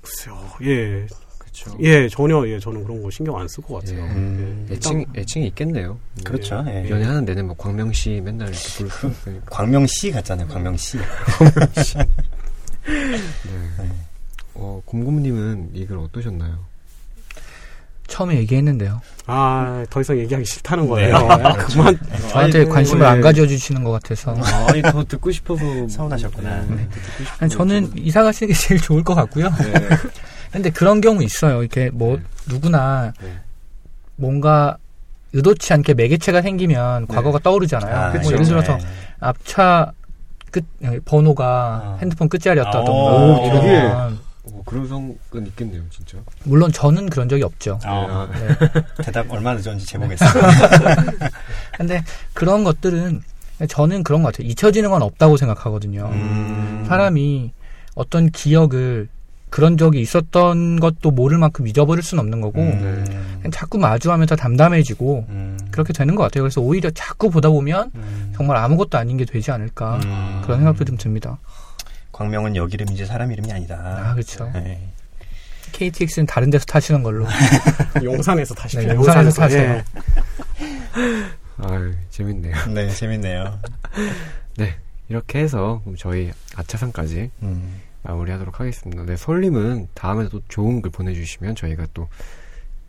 글쎄요 0.00 0.38
예 0.62 1.04
그렇죠. 1.36 1.76
예, 1.80 2.08
전혀 2.08 2.46
예 2.46 2.60
저는 2.60 2.84
그런 2.84 3.02
거 3.02 3.10
신경 3.10 3.36
안 3.36 3.46
쓸 3.48 3.64
것 3.64 3.80
같아요 3.82 3.98
예. 3.98 4.08
음. 4.10 4.66
예, 4.70 4.74
애칭, 4.74 5.04
애칭이 5.16 5.48
있겠네요. 5.48 5.98
그렇죠. 6.24 6.62
예. 6.68 6.88
연애하는 6.88 7.24
내내 7.24 7.42
뭐 7.42 7.56
광명씨 7.56 8.20
맨날 8.24 8.50
이렇게 8.50 8.68
부를 8.76 8.88
수 8.88 9.06
있으니까. 9.08 9.46
광명시 9.50 10.12
같잖아요. 10.12 10.46
광명시. 10.46 10.98
네. 12.86 13.90
어, 14.54 14.80
곰곰님은 14.84 15.70
이걸 15.74 15.98
어떠셨나요? 15.98 16.69
처음에 18.10 18.36
얘기했는데요. 18.38 19.00
아, 19.26 19.84
더 19.88 20.00
이상 20.00 20.18
얘기하기 20.18 20.44
싫다는 20.44 20.88
거예요. 20.88 21.16
네. 21.16 21.24
아, 21.24 21.52
그만. 21.54 21.98
저한테 22.28 22.64
관심을 22.64 23.06
예. 23.06 23.08
안 23.08 23.20
가져주시는 23.20 23.84
것 23.84 23.92
같아서. 23.92 24.36
아니, 24.68 24.82
더 24.82 25.02
듣고 25.04 25.30
싶어서. 25.30 25.62
서운하셨구나. 25.88 26.62
네, 26.68 26.88
싶어서 27.24 27.36
아니, 27.38 27.50
저는 27.50 27.92
이사 27.96 28.22
가시는 28.22 28.52
게 28.52 28.58
제일 28.58 28.80
좋을 28.80 29.04
것 29.04 29.14
같고요. 29.14 29.48
네. 29.48 29.72
근데 30.52 30.70
그런 30.70 31.00
경우 31.00 31.22
있어요. 31.22 31.60
이렇게 31.60 31.90
뭐 31.90 32.16
네. 32.16 32.22
누구나 32.48 33.12
네. 33.22 33.32
뭔가 34.16 34.76
의도치 35.32 35.72
않게 35.72 35.94
매개체가 35.94 36.42
생기면 36.42 37.06
네. 37.08 37.14
과거가 37.14 37.38
떠오르잖아요. 37.38 37.96
아, 37.96 38.10
뭐. 38.10 38.32
예를 38.32 38.44
들어서 38.44 38.76
네. 38.76 38.84
앞차 39.20 39.92
끝 40.50 40.64
번호가 41.04 41.44
아. 41.46 41.98
핸드폰 42.00 42.28
끝자리였다던가 42.28 42.92
오, 42.92 43.46
이런 43.46 44.18
어, 44.44 44.62
그런 44.64 44.88
성은 44.88 45.16
있겠네요, 45.48 45.82
진짜. 45.90 46.18
물론 46.44 46.72
저는 46.72 47.10
그런 47.10 47.28
적이 47.28 47.42
없죠. 47.44 47.78
아, 47.84 48.28
네. 48.32 48.56
대답 49.04 49.30
얼마나 49.30 49.58
늦었는지 49.58 49.86
제보겠습니다. 49.86 50.40
근데 51.76 52.02
그런 52.32 52.64
것들은 52.64 53.22
저는 53.68 54.02
그런 54.02 54.22
것 54.22 54.32
같아요. 54.32 54.48
잊혀지는 54.48 54.90
건 54.90 55.02
없다고 55.02 55.36
생각하거든요. 55.36 56.10
음. 56.12 56.84
사람이 56.88 57.52
어떤 57.94 58.30
기억을 58.30 59.08
그런 59.50 59.76
적이 59.76 60.00
있었던 60.00 60.78
것도 60.78 61.10
모를 61.10 61.36
만큼 61.36 61.66
잊어버릴 61.66 62.02
수는 62.02 62.22
없는 62.22 62.40
거고 62.40 62.60
음. 62.60 63.04
그냥 63.38 63.50
자꾸 63.50 63.78
마주하면서 63.78 64.36
담담해지고 64.36 65.26
음. 65.28 65.58
그렇게 65.72 65.92
되는 65.92 66.14
것 66.14 66.22
같아요. 66.22 66.44
그래서 66.44 66.60
오히려 66.60 66.90
자꾸 66.90 67.30
보다 67.30 67.50
보면 67.50 67.90
음. 67.96 68.32
정말 68.34 68.56
아무것도 68.56 68.96
아닌 68.96 69.16
게 69.16 69.24
되지 69.24 69.50
않을까 69.50 69.96
음. 70.04 70.40
그런 70.44 70.58
생각도 70.60 70.84
좀 70.84 70.96
듭니다. 70.96 71.38
광명은 72.20 72.54
역 72.54 72.74
이름이지 72.74 73.06
사람 73.06 73.32
이름이 73.32 73.50
아니다. 73.50 73.76
아 73.76 74.12
그렇죠. 74.12 74.50
네. 74.52 74.78
KTX는 75.72 76.26
다른 76.26 76.50
데서 76.50 76.66
타시는 76.66 77.02
걸로. 77.02 77.24
용산에서 78.04 78.54
타십시오. 78.54 78.88
네, 78.88 78.94
용산에서 78.94 79.40
타세요. 79.40 79.70
예. 79.70 79.84
아유, 81.62 81.94
재밌네요. 82.10 82.54
네, 82.74 82.90
재밌네요. 82.90 83.58
이렇게 85.08 85.38
해서 85.38 85.80
그럼 85.82 85.96
저희 85.96 86.30
아차상까지 86.56 87.30
음. 87.42 87.80
마무리하도록 88.02 88.60
하겠습니다. 88.60 89.02
네, 89.04 89.16
솔님은 89.16 89.88
다음에 89.94 90.28
또 90.28 90.42
좋은 90.46 90.82
글 90.82 90.90
보내주시면 90.90 91.54
저희가 91.56 91.86
또 91.94 92.08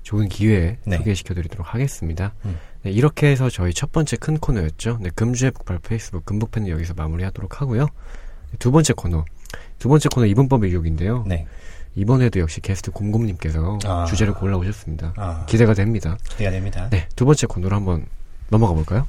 좋은 0.04 0.28
기회에 0.28 0.78
네. 0.86 0.98
소개시켜드리도록 0.98 1.74
하겠습니다. 1.74 2.34
음. 2.44 2.58
네, 2.84 2.92
이렇게 2.92 3.28
해서 3.28 3.50
저희 3.50 3.74
첫 3.74 3.94
번째 3.94 4.18
큰 4.18 4.38
코너였죠. 4.38 5.00
네, 5.02 5.10
금주의 5.16 5.52
북발 5.52 5.80
페이스북 5.80 6.26
금북팬은 6.26 6.68
여기서 6.68 6.96
마무리하도록 6.96 7.62
하고요. 7.62 7.88
네, 8.52 8.58
두 8.60 8.72
번째 8.72 8.94
코너, 8.94 9.26
두 9.80 9.90
번째 9.90 10.10
코너 10.14 10.26
이분법 10.28 10.64
일욕인데요. 10.66 11.24
네. 11.28 11.48
이번에도 11.96 12.40
역시 12.40 12.62
게스트 12.62 12.92
곰곰님께서 12.92 13.80
아. 13.86 14.06
주제를 14.06 14.34
골라 14.34 14.58
오셨습니다. 14.58 15.14
아, 15.18 15.46
기대가 15.46 15.74
됩니다. 15.74 16.18
기대가 16.30 16.52
됩니다. 16.52 16.88
네, 16.90 17.08
두 17.16 17.26
번째 17.26 17.48
코너로 17.48 17.76
한번 17.76 18.06
넘어가 18.50 18.74
볼까요? 18.74 19.08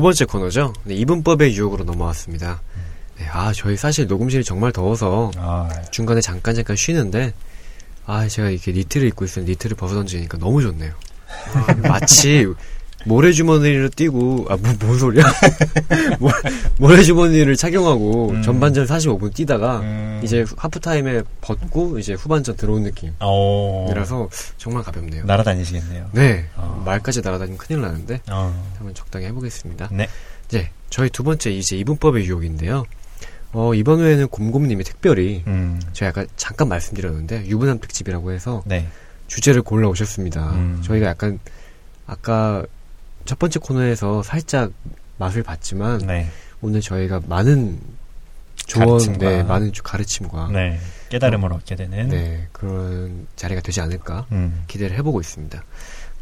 두 0.00 0.02
번째 0.02 0.24
코너죠. 0.24 0.72
네, 0.84 0.94
이분법의 0.94 1.54
유혹으로 1.54 1.84
넘어왔습니다. 1.84 2.62
네, 3.18 3.26
아, 3.30 3.52
저희 3.52 3.76
사실 3.76 4.06
녹음실이 4.06 4.44
정말 4.44 4.72
더워서 4.72 5.30
아, 5.36 5.68
중간에 5.90 6.22
잠깐 6.22 6.54
잠깐 6.54 6.74
쉬는데 6.74 7.34
아 8.06 8.26
제가 8.26 8.48
이렇게 8.48 8.72
니트를 8.72 9.08
입고 9.08 9.26
있었는데 9.26 9.52
니트를 9.52 9.76
벗어 9.76 9.96
던지니까 9.96 10.38
너무 10.38 10.62
좋네요. 10.62 10.94
마치 11.86 12.46
모래주머니를 13.06 13.90
띄고 13.90 14.46
아뭔 14.48 14.78
뭔 14.80 14.98
소리야? 14.98 15.24
모- 16.20 16.30
모래주머니를 16.78 17.56
착용하고 17.56 18.30
음. 18.30 18.42
전반전 18.42 18.86
45분 18.86 19.32
뛰다가 19.34 19.80
음. 19.80 20.20
이제 20.22 20.44
하프타임에 20.56 21.22
벗고 21.40 21.98
이제 21.98 22.12
후반전 22.14 22.56
들어온 22.56 22.82
느낌이라서 22.82 24.22
어, 24.22 24.28
정말 24.58 24.82
가볍네요. 24.82 25.24
날아다니시겠네요. 25.24 26.10
네 26.12 26.46
어. 26.56 26.82
말까지 26.84 27.22
날아다니면 27.22 27.58
큰일 27.58 27.80
나는데 27.80 28.20
어, 28.30 28.54
한번 28.76 28.94
적당히 28.94 29.26
해보겠습니다. 29.26 29.88
네. 29.92 30.08
네 30.50 30.70
저희 30.90 31.08
두 31.10 31.22
번째 31.22 31.50
이제 31.50 31.76
이분법의 31.76 32.24
유혹인데요. 32.26 32.84
어, 33.52 33.74
이번 33.74 34.00
회에는 34.00 34.28
곰곰님이 34.28 34.84
특별히 34.84 35.42
음, 35.46 35.80
제가 35.92 36.10
아까 36.10 36.24
잠깐 36.36 36.68
말씀드렸는데 36.68 37.46
유부남 37.46 37.80
특집이라고 37.80 38.30
해서 38.32 38.62
네. 38.66 38.86
주제를 39.26 39.62
골라 39.62 39.88
오셨습니다. 39.88 40.50
음. 40.52 40.80
저희가 40.84 41.06
약간 41.06 41.38
아까 42.06 42.64
첫 43.30 43.38
번째 43.38 43.60
코너에서 43.60 44.24
살짝 44.24 44.72
맛을 45.16 45.44
봤지만 45.44 45.98
네. 45.98 46.26
오늘 46.62 46.80
저희가 46.80 47.20
많은 47.28 47.78
조언, 48.56 48.88
가르침과. 48.88 49.18
네, 49.30 49.42
많은 49.44 49.72
주- 49.72 49.84
가르침과 49.84 50.48
네. 50.48 50.70
네. 50.70 50.78
깨달음을 51.10 51.52
얻게 51.52 51.76
되는. 51.76 52.48
그런 52.50 53.28
자리가 53.36 53.60
되지 53.60 53.80
않을까 53.82 54.26
음, 54.32 54.64
기대를 54.66 54.98
해보고 54.98 55.20
있습니다. 55.20 55.62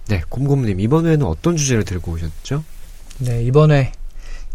네, 0.09 0.23
곰곰님 0.29 0.81
이번 0.81 1.07
회에는 1.07 1.25
어떤 1.25 1.57
주제를 1.57 1.85
들고 1.87 2.13
오셨죠? 2.13 2.63
네, 3.21 3.43
이번에 3.43 3.93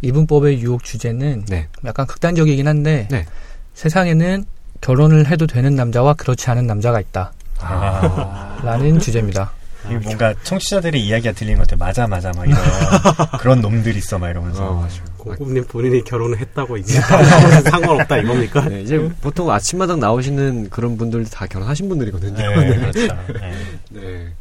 이분법의 0.03 0.61
유혹 0.61 0.83
주제는 0.83 1.45
네, 1.47 1.67
약간 1.85 2.05
극단적이긴 2.05 2.67
한데 2.67 3.07
네. 3.09 3.25
세상에는 3.73 4.45
결혼을 4.81 5.25
해도 5.25 5.47
되는 5.47 5.75
남자와 5.75 6.13
그렇지 6.13 6.51
않은 6.51 6.67
남자가 6.67 7.01
있다. 7.01 7.33
아, 7.57 8.59
라는 8.63 8.99
주제입니다. 8.99 9.51
이게 9.85 9.97
뭔가 9.97 10.33
청취자들의 10.43 11.01
이야기가 11.01 11.33
들리는 11.33 11.57
것 11.57 11.67
같아요. 11.67 11.85
맞아, 11.85 12.07
맞아, 12.07 12.31
막 12.35 12.47
이런. 12.47 12.59
그런 13.39 13.61
놈들 13.61 13.95
있어, 13.97 14.17
막 14.17 14.29
이러면서. 14.29 14.65
어, 14.65 14.73
맞아요. 14.75 15.13
고급님 15.17 15.65
본인이 15.65 16.03
결혼을 16.03 16.37
했고 16.39 16.77
이제 16.77 16.99
상관없다 17.69 18.17
이겁니까? 18.17 18.67
네, 18.67 18.81
이제 18.81 18.97
보통 19.21 19.49
아침마당 19.49 19.99
나오시는 19.99 20.69
그런 20.69 20.97
분들 20.97 21.25
다 21.25 21.47
결혼하신 21.47 21.89
분들이거든요. 21.89 22.35
네, 22.35 22.77
그렇죠. 22.77 23.07
네. 23.39 23.51
네. 23.89 24.33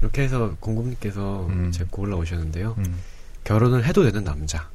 이렇게 0.00 0.22
해서 0.22 0.54
공급님께서 0.60 1.46
음. 1.48 1.70
제가 1.72 1.88
골라 1.90 2.16
오셨는데요. 2.16 2.74
음, 2.78 2.98
결혼을 3.44 3.84
해도 3.84 4.02
되는 4.02 4.24
남자, 4.24 4.68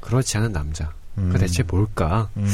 그렇지 0.00 0.36
않은 0.38 0.52
남자. 0.52 0.92
음, 1.18 1.30
그 1.32 1.38
대체 1.38 1.62
뭘까? 1.62 2.30
음, 2.36 2.48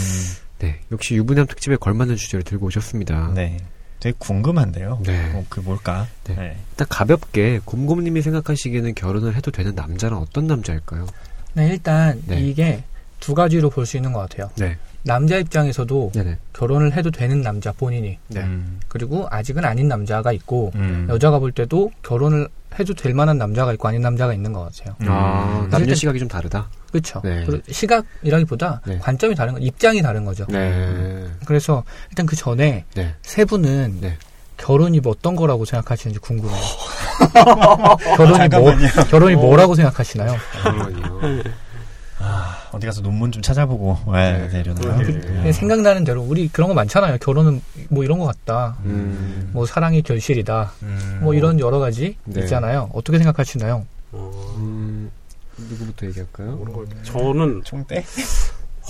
네, 0.59 0.81
역시 0.91 1.15
유부남 1.15 1.47
특집에 1.47 1.77
걸맞는 1.77 2.17
주제를 2.17 2.45
들고 2.45 2.67
오셨습니다. 2.67 3.33
네. 3.35 3.59
되게 4.01 4.15
궁금한데요. 4.19 5.01
네. 5.05 5.33
어, 5.35 5.45
그 5.49 5.61
뭘까? 5.61 6.07
네. 6.25 6.35
네. 6.35 6.57
일단 6.71 6.87
가볍게 6.89 7.61
곰곰님이 7.65 8.23
생각하시기에는 8.23 8.95
결혼을 8.95 9.35
해도 9.35 9.51
되는 9.51 9.75
남자는 9.75 10.17
어떤 10.17 10.47
남자일까요? 10.47 11.07
네, 11.55 11.69
일단 11.71 12.23
네. 12.27 12.41
이게 12.41 12.85
두 13.21 13.35
가지로 13.35 13.71
볼 13.71 13.85
수 13.87 13.97
있는 13.97 14.13
것 14.13 14.21
같아요. 14.21 14.51
네, 14.57 14.77
남자 15.05 15.37
입장에서도 15.39 16.13
네네, 16.15 16.39
결혼을 16.53 16.93
해도 16.95 17.11
되는 17.11 17.41
남자 17.41 17.73
본인이 17.73 18.19
네, 18.29 18.41
음, 18.41 18.81
그리고 18.89 19.27
아직은 19.31 19.65
아닌 19.65 19.89
남자가 19.89 20.33
있고 20.33 20.73
음, 20.75 21.07
여자가 21.09 21.39
볼 21.39 21.53
때도 21.53 21.91
결혼을 22.03 22.49
해도 22.79 22.93
될 22.95 23.15
만한 23.15 23.39
남자가 23.39 23.73
있고 23.73 23.89
아닌 23.89 24.03
남자가 24.03 24.35
있는 24.35 24.53
것 24.53 24.61
같아요. 24.65 24.95
음, 25.01 25.07
아, 25.09 25.67
남녀 25.71 25.79
일단- 25.85 25.95
시각이 25.95 26.19
좀 26.19 26.29
다르다. 26.29 26.69
그렇죠. 26.91 27.21
네. 27.25 27.47
시각이라기보다 27.71 28.83
네. 28.87 28.99
관점이 28.99 29.35
다른 29.35 29.55
거, 29.55 29.61
입장이 29.61 30.03
다른 30.03 30.25
거죠. 30.25 30.45
네, 30.49 31.27
그래서 31.47 31.85
일단 32.11 32.27
그 32.27 32.35
전에 32.37 32.85
네. 32.95 33.15
세 33.23 33.45
분은 33.45 33.99
네. 34.01 34.17
결혼이 34.57 35.01
뭐 35.01 35.13
어떤 35.13 35.37
거라고 35.37 35.65
생각하시는지 35.65 36.19
궁금해요. 36.21 36.59
결혼이 38.17 38.29
뭐 38.31 38.39
잠깐만요. 38.39 38.89
결혼이 39.09 39.35
뭐라고 39.37 39.75
생각하시나요? 39.75 40.35
아, 42.79 42.81
어디 42.81 42.87
가서 42.87 43.03
논문 43.03 43.33
좀 43.33 43.43
찾아보고 43.43 43.99
와야 44.07 44.39
네. 44.39 44.49
되려나요? 44.49 44.99
네. 44.99 45.21
그냥 45.21 45.53
생각나는 45.53 46.05
대로 46.05 46.23
우리 46.23 46.49
그런 46.49 46.69
거 46.69 46.75
많잖아요. 46.75 47.19
결혼은 47.19 47.61
뭐 47.91 48.05
이런 48.05 48.19
것 48.19 48.27
같다. 48.27 48.77
음, 48.85 49.51
뭐 49.53 49.67
사랑이 49.67 50.03
결실이다. 50.03 50.73
음, 50.83 51.19
뭐 51.23 51.35
이런 51.35 51.59
여러 51.59 51.81
가지 51.81 52.17
네. 52.25 52.43
있잖아요. 52.43 52.89
어떻게 52.95 53.19
생각하시나요? 53.19 53.85
어, 54.13 54.55
음, 54.59 55.11
누구부터 55.57 56.07
얘기할까요? 56.07 56.65
저는 57.03 57.63
총대? 57.65 58.05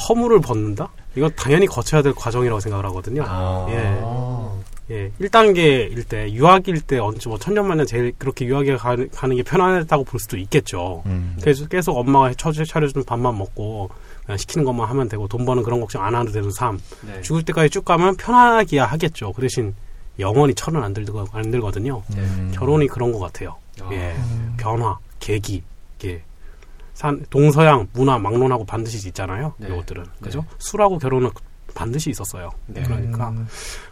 허물을 0.09 0.41
벗는다? 0.43 0.89
이거 1.16 1.28
당연히 1.30 1.66
거쳐야 1.66 2.03
될 2.03 2.14
과정이라고 2.14 2.61
생각을 2.61 2.84
하거든요. 2.86 3.24
아. 3.26 3.66
예. 3.70 4.57
예, 4.91 5.11
1단계일 5.20 6.09
때, 6.09 6.32
유학일 6.32 6.80
때, 6.80 6.99
언제 6.99 7.28
뭐 7.28 7.39
천년만년 7.39 7.86
제일 7.86 8.12
그렇게 8.16 8.47
유학에 8.47 8.76
가는, 8.76 9.11
가는 9.11 9.36
게 9.36 9.43
편하다고 9.43 10.05
볼 10.05 10.18
수도 10.18 10.39
있겠죠. 10.39 11.03
음, 11.07 11.36
그래서 11.41 11.66
계속 11.66 11.97
엄마가 11.99 12.32
처, 12.34 12.53
차려주는 12.53 13.05
밥만 13.05 13.36
먹고, 13.36 13.91
그냥 14.24 14.39
시키는 14.39 14.64
것만 14.64 14.89
하면 14.89 15.09
되고, 15.09 15.28
돈 15.28 15.45
버는 15.45 15.62
그런 15.62 15.80
걱정 15.80 16.03
안 16.03 16.14
해도 16.14 16.32
되는 16.32 16.51
삶. 16.51 16.80
네. 17.03 17.20
죽을 17.20 17.43
때까지 17.43 17.68
쭉 17.68 17.84
가면 17.84 18.16
편하기야 18.16 18.86
하겠죠. 18.86 19.32
그 19.34 19.43
대신 19.43 19.74
영원히 20.18 20.55
철은 20.55 20.82
안, 20.82 20.95
들거, 20.95 21.26
안 21.32 21.51
들거든요. 21.51 22.03
음. 22.16 22.53
결혼이 22.55 22.89
그런 22.89 23.12
것 23.12 23.18
같아요. 23.18 23.57
아. 23.82 23.91
예. 23.93 24.16
변화, 24.57 24.99
계기, 25.20 25.62
예. 26.05 26.22
산, 26.95 27.24
동서양, 27.30 27.89
문화, 27.93 28.18
막론하고 28.18 28.64
반드시 28.64 29.07
있잖아요. 29.09 29.53
네. 29.59 29.68
이것들은. 29.68 30.05
그죠? 30.20 30.41
네. 30.41 30.57
술하고 30.59 30.99
결혼은 30.99 31.30
반드시 31.74 32.11
있었어요. 32.11 32.51
네. 32.66 32.82
그러니까 32.82 33.28
음, 33.28 33.47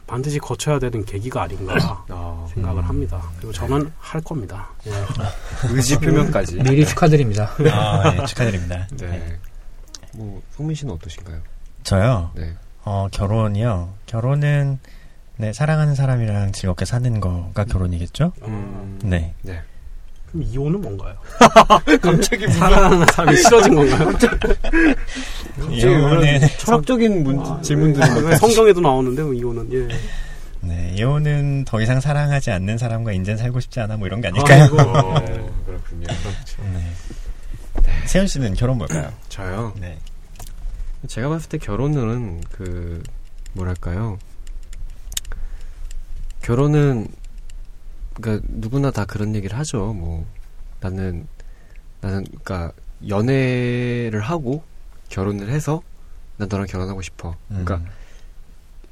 반드시 0.06 0.38
거쳐야 0.38 0.78
되는 0.78 1.04
계기가 1.04 1.42
아닌가 1.42 1.74
아, 2.08 2.46
생각을 2.52 2.82
음. 2.82 2.88
합니다. 2.88 3.22
그리고 3.36 3.52
저는 3.52 3.92
할 3.98 4.20
겁니다. 4.20 4.68
예. 4.86 4.92
의지 5.74 5.98
표명까지. 5.98 6.56
미리 6.62 6.86
축하드립니다. 6.86 7.50
아, 7.72 8.12
네, 8.12 8.24
축하드립니다. 8.26 8.86
네. 8.98 9.06
네. 9.08 9.38
뭐 10.14 10.40
성민 10.50 10.74
씨는 10.76 10.94
어떠신가요? 10.94 11.40
저요. 11.82 12.30
네. 12.34 12.54
어, 12.84 13.08
결혼이요. 13.10 13.94
결혼은 14.06 14.78
네, 15.38 15.52
사랑하는 15.52 15.94
사람이랑 15.94 16.52
즐겁게 16.52 16.84
사는 16.84 17.20
거가 17.20 17.64
결혼이겠죠? 17.64 18.32
음, 18.44 18.98
네. 19.02 19.34
네. 19.42 19.60
그럼 20.36 20.42
이혼은 20.42 20.80
뭔가요? 20.80 21.14
갑자기 22.02 22.46
사랑하는 22.48 23.06
사람이 23.06 23.36
싫어진 23.38 23.74
건가요? 23.74 24.12
이혼은 25.70 26.40
철학적인 26.58 27.24
문, 27.24 27.62
질문들이 27.62 28.06
막왜 28.10 28.36
성경에도 28.36 28.80
나오는데 28.80 29.22
뭐 29.22 29.32
이혼은 29.32 29.72
예. 29.72 29.88
네, 30.60 30.94
이혼은 30.96 31.64
더 31.64 31.80
이상 31.80 32.00
사랑하지 32.00 32.50
않는 32.50 32.76
사람과 32.76 33.12
인생 33.12 33.36
살고 33.36 33.60
싶지 33.60 33.80
않아 33.80 33.96
뭐 33.96 34.06
이런 34.06 34.20
게 34.20 34.28
아닐까요? 34.28 34.62
아이고. 34.62 34.80
어, 34.80 35.14
그렇군요. 35.64 36.06
네. 36.74 36.92
세현 38.04 38.26
씨는 38.26 38.54
결혼 38.54 38.78
뭘까요? 38.78 39.10
저요. 39.28 39.72
네. 39.80 39.96
제가 41.06 41.28
봤을 41.28 41.48
때 41.48 41.58
결혼은 41.58 42.42
그 42.50 43.02
뭐랄까요? 43.52 44.18
결혼은 46.42 47.08
그러니까 48.20 48.46
누구나 48.50 48.90
다 48.90 49.04
그런 49.04 49.34
얘기를 49.34 49.58
하죠. 49.58 49.92
뭐 49.92 50.26
나는 50.80 51.26
나는 52.00 52.24
그러니까 52.24 52.72
연애를 53.06 54.20
하고 54.20 54.62
결혼을 55.08 55.48
해서 55.50 55.82
난 56.36 56.48
너랑 56.48 56.66
결혼하고 56.66 57.02
싶어. 57.02 57.36
그러니까 57.48 57.76
음. 57.76 57.86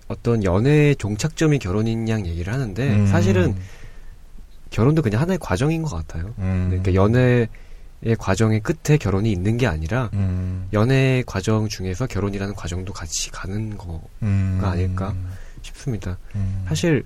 어떤 0.09 0.45
연애의 0.45 0.97
종착점이 0.97 1.59
결혼인 1.59 2.09
양 2.09 2.27
얘기를 2.27 2.53
하는데 2.53 2.97
음. 2.97 3.07
사실은 3.07 3.57
결혼도 4.71 5.03
그냥 5.03 5.21
하나의 5.21 5.39
과정인 5.41 5.83
것 5.83 5.91
같아요. 5.97 6.35
음. 6.39 6.67
그러니까 6.69 6.95
연애의 6.95 7.49
과정의 8.19 8.61
끝에 8.61 8.99
결혼이 8.99 9.31
있는 9.33 9.57
게 9.57 9.67
아니라 9.67 10.11
음. 10.13 10.69
연애 10.73 11.23
과정 11.27 11.69
중에서 11.69 12.07
결혼이라는 12.07 12.55
과정도 12.55 12.93
같이 12.93 13.31
가는 13.31 13.77
거 13.79 14.03
음. 14.23 14.61
아닐까? 14.63 15.15
싶습니다. 15.63 16.19
음. 16.35 16.65
사실 16.69 17.05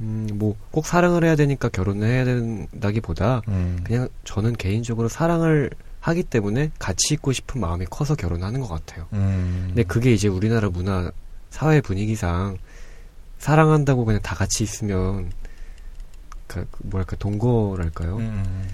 음, 0.00 0.28
뭐 0.34 0.56
꼭 0.70 0.86
사랑을 0.86 1.22
해야 1.24 1.36
되니까 1.36 1.68
결혼을 1.68 2.08
해야 2.08 2.24
된다기 2.24 3.00
보다 3.00 3.42
음. 3.48 3.78
그냥 3.84 4.08
저는 4.24 4.54
개인적으로 4.54 5.08
사랑을 5.08 5.70
하기 6.00 6.24
때문에 6.24 6.72
같이 6.78 7.14
있고 7.14 7.32
싶은 7.32 7.60
마음이 7.60 7.86
커서 7.86 8.14
결혼하는 8.16 8.60
것 8.60 8.68
같아요. 8.68 9.06
음. 9.12 9.66
근데 9.68 9.84
그게 9.84 10.12
이제 10.12 10.28
우리나라 10.28 10.68
문화 10.68 11.10
사회 11.50 11.80
분위기상 11.80 12.58
사랑한다고 13.38 14.04
그냥 14.04 14.20
다 14.20 14.34
같이 14.34 14.64
있으면 14.64 15.30
그 16.48 16.66
뭐랄까 16.78 17.16
동거랄까요? 17.16 18.16
음. 18.16 18.68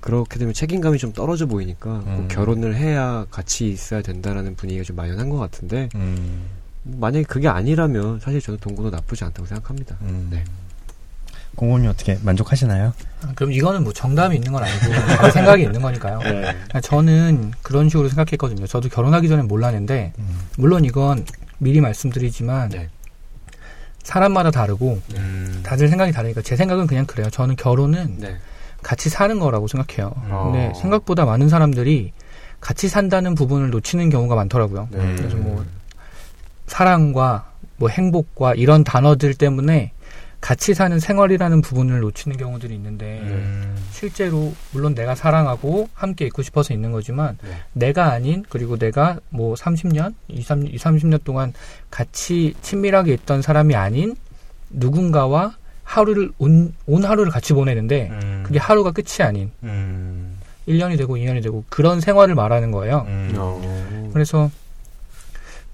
그렇게 0.00 0.38
되면 0.38 0.52
책임감이 0.54 0.98
좀 0.98 1.12
떨어져 1.12 1.46
보이니까 1.46 2.00
꼭 2.00 2.06
음. 2.08 2.28
결혼을 2.28 2.74
해야 2.74 3.26
같이 3.30 3.68
있어야 3.70 4.02
된다라는 4.02 4.56
분위기가 4.56 4.82
좀 4.84 4.96
만연한 4.96 5.28
것 5.28 5.36
같은데 5.38 5.88
음. 5.94 6.42
만약에 6.82 7.24
그게 7.24 7.48
아니라면 7.48 8.20
사실 8.20 8.40
저는 8.40 8.58
동거도 8.58 8.90
나쁘지 8.90 9.24
않다고 9.24 9.46
생각합니다. 9.46 9.96
음. 10.02 10.28
네. 10.30 10.44
공공님 11.56 11.90
어떻게 11.90 12.18
만족하시나요? 12.22 12.92
아, 13.22 13.32
그럼 13.34 13.52
이거는 13.52 13.82
뭐 13.82 13.92
정답이 13.92 14.36
있는 14.36 14.52
건 14.52 14.62
아니고 14.62 14.86
제 15.24 15.30
생각이 15.32 15.64
있는 15.64 15.82
거니까요. 15.82 16.20
아, 16.72 16.80
저는 16.80 17.52
그런 17.62 17.88
식으로 17.88 18.08
생각했거든요. 18.08 18.66
저도 18.66 18.88
결혼하기 18.88 19.28
전에 19.28 19.42
몰랐는데 19.42 20.12
음. 20.18 20.40
물론 20.56 20.84
이건 20.84 21.26
미리 21.58 21.80
말씀드리지만 21.80 22.70
네. 22.70 22.88
사람마다 24.02 24.50
다르고 24.50 25.00
음. 25.16 25.60
다들 25.62 25.88
생각이 25.88 26.12
다르니까 26.12 26.40
제 26.42 26.56
생각은 26.56 26.86
그냥 26.86 27.04
그래요. 27.04 27.28
저는 27.30 27.56
결혼은 27.56 28.16
네. 28.18 28.36
같이 28.82 29.10
사는 29.10 29.38
거라고 29.38 29.66
생각해요. 29.68 30.12
어. 30.30 30.50
근데 30.50 30.72
생각보다 30.80 31.26
많은 31.26 31.48
사람들이 31.48 32.12
같이 32.60 32.88
산다는 32.88 33.34
부분을 33.34 33.70
놓치는 33.70 34.08
경우가 34.08 34.34
많더라고요. 34.34 34.88
네. 34.90 35.14
그래서 35.16 35.36
뭐 35.36 35.64
사랑과 36.70 37.50
뭐 37.76 37.88
행복과 37.88 38.54
이런 38.54 38.84
단어들 38.84 39.34
때문에 39.34 39.90
같이 40.40 40.72
사는 40.72 40.98
생활이라는 40.98 41.60
부분을 41.62 41.98
놓치는 42.00 42.36
경우들이 42.36 42.72
있는데 42.76 43.18
음. 43.24 43.76
실제로 43.90 44.54
물론 44.70 44.94
내가 44.94 45.16
사랑하고 45.16 45.88
함께 45.92 46.26
있고 46.26 46.42
싶어서 46.42 46.72
있는 46.72 46.92
거지만 46.92 47.36
네. 47.42 47.50
내가 47.72 48.12
아닌 48.12 48.44
그리고 48.48 48.78
내가 48.78 49.18
뭐 49.30 49.54
30년, 49.56 50.14
20, 50.28 50.48
30년 50.76 51.24
동안 51.24 51.52
같이 51.90 52.54
친밀하게 52.62 53.14
있던 53.14 53.42
사람이 53.42 53.74
아닌 53.74 54.14
누군가와 54.70 55.56
하루를 55.82 56.30
온, 56.38 56.72
온 56.86 57.04
하루를 57.04 57.32
같이 57.32 57.52
보내는데 57.52 58.10
음. 58.12 58.42
그게 58.46 58.60
하루가 58.60 58.92
끝이 58.92 59.26
아닌 59.26 59.50
음. 59.64 60.38
1년이 60.68 60.96
되고 60.96 61.16
2년이 61.16 61.42
되고 61.42 61.64
그런 61.68 62.00
생활을 62.00 62.36
말하는 62.36 62.70
거예요. 62.70 63.04
음. 63.08 63.34
어. 63.36 64.10
그래서 64.12 64.50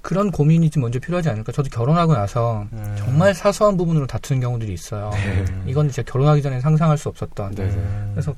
그런 0.07 0.31
고민이 0.31 0.71
좀 0.71 0.83
먼저 0.83 1.01
필요하지 1.01 1.31
않을까. 1.31 1.51
저도 1.51 1.69
결혼하고 1.69 2.15
나서 2.15 2.65
음. 2.73 2.95
정말 2.97 3.35
사소한 3.35 3.77
부분으로 3.77 4.07
다투는 4.07 4.41
경우들이 4.41 4.73
있어요. 4.73 5.11
네. 5.13 5.45
이건 5.67 5.89
진짜 5.89 6.09
결혼하기 6.09 6.43
전에 6.43 6.61
상상할 6.61 6.97
수 6.97 7.09
없었던. 7.09 7.57
네. 7.57 7.65
음. 7.65 8.11
그래서 8.15 8.33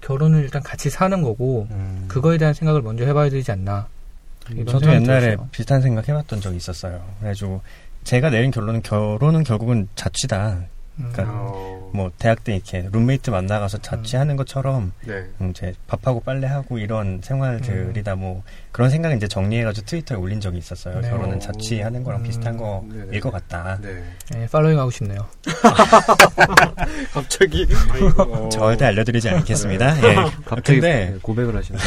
결혼을 0.00 0.44
일단 0.44 0.62
같이 0.62 0.88
사는 0.88 1.20
거고 1.20 1.66
음. 1.72 2.04
그거에 2.06 2.38
대한 2.38 2.54
생각을 2.54 2.82
먼저 2.82 3.04
해봐야 3.04 3.28
되지 3.28 3.50
않나. 3.50 3.88
저도 4.68 4.88
옛날에 4.88 5.20
들었어요. 5.20 5.48
비슷한 5.50 5.82
생각 5.82 6.08
해봤던 6.08 6.40
적이 6.40 6.58
있었어요. 6.58 7.04
그래가지고 7.18 7.60
제가 8.04 8.30
내린 8.30 8.52
결론은 8.52 8.80
결혼은 8.82 9.42
결국은 9.42 9.88
자취다. 9.96 10.60
음. 11.00 11.10
그러니까 11.12 11.36
어. 11.36 11.90
뭐 11.92 12.10
대학 12.18 12.44
때 12.44 12.54
이렇게 12.54 12.88
룸메이트 12.92 13.30
만나가서 13.30 13.78
자취하는 13.78 14.36
것처럼 14.36 14.92
네. 15.04 15.24
음, 15.40 15.50
이제 15.50 15.74
밥하고 15.86 16.20
빨래하고 16.20 16.78
이런 16.78 17.20
생활들이다 17.22 18.14
뭐 18.14 18.42
그런 18.70 18.90
생각을 18.90 19.16
이제 19.16 19.26
정리해가지고 19.26 19.86
트위터에 19.86 20.16
올린 20.16 20.40
적이 20.40 20.58
있었어요. 20.58 21.00
네. 21.00 21.10
결혼은 21.10 21.40
자취하는 21.40 22.04
거랑 22.04 22.20
음, 22.20 22.24
비슷한. 22.24 22.56
거일 22.56 23.20
것 23.20 23.30
같다. 23.30 23.78
네. 23.80 24.04
네, 24.32 24.46
팔로잉 24.50 24.78
하고 24.78 24.90
싶네요. 24.90 25.26
갑자기 27.12 27.66
절대 28.50 28.86
알려드리지 28.86 29.28
않겠습니다. 29.28 29.96
예. 30.08 30.14
갑자기 30.44 30.80
근데 30.80 31.16
고백을 31.22 31.56
하시는 31.56 31.80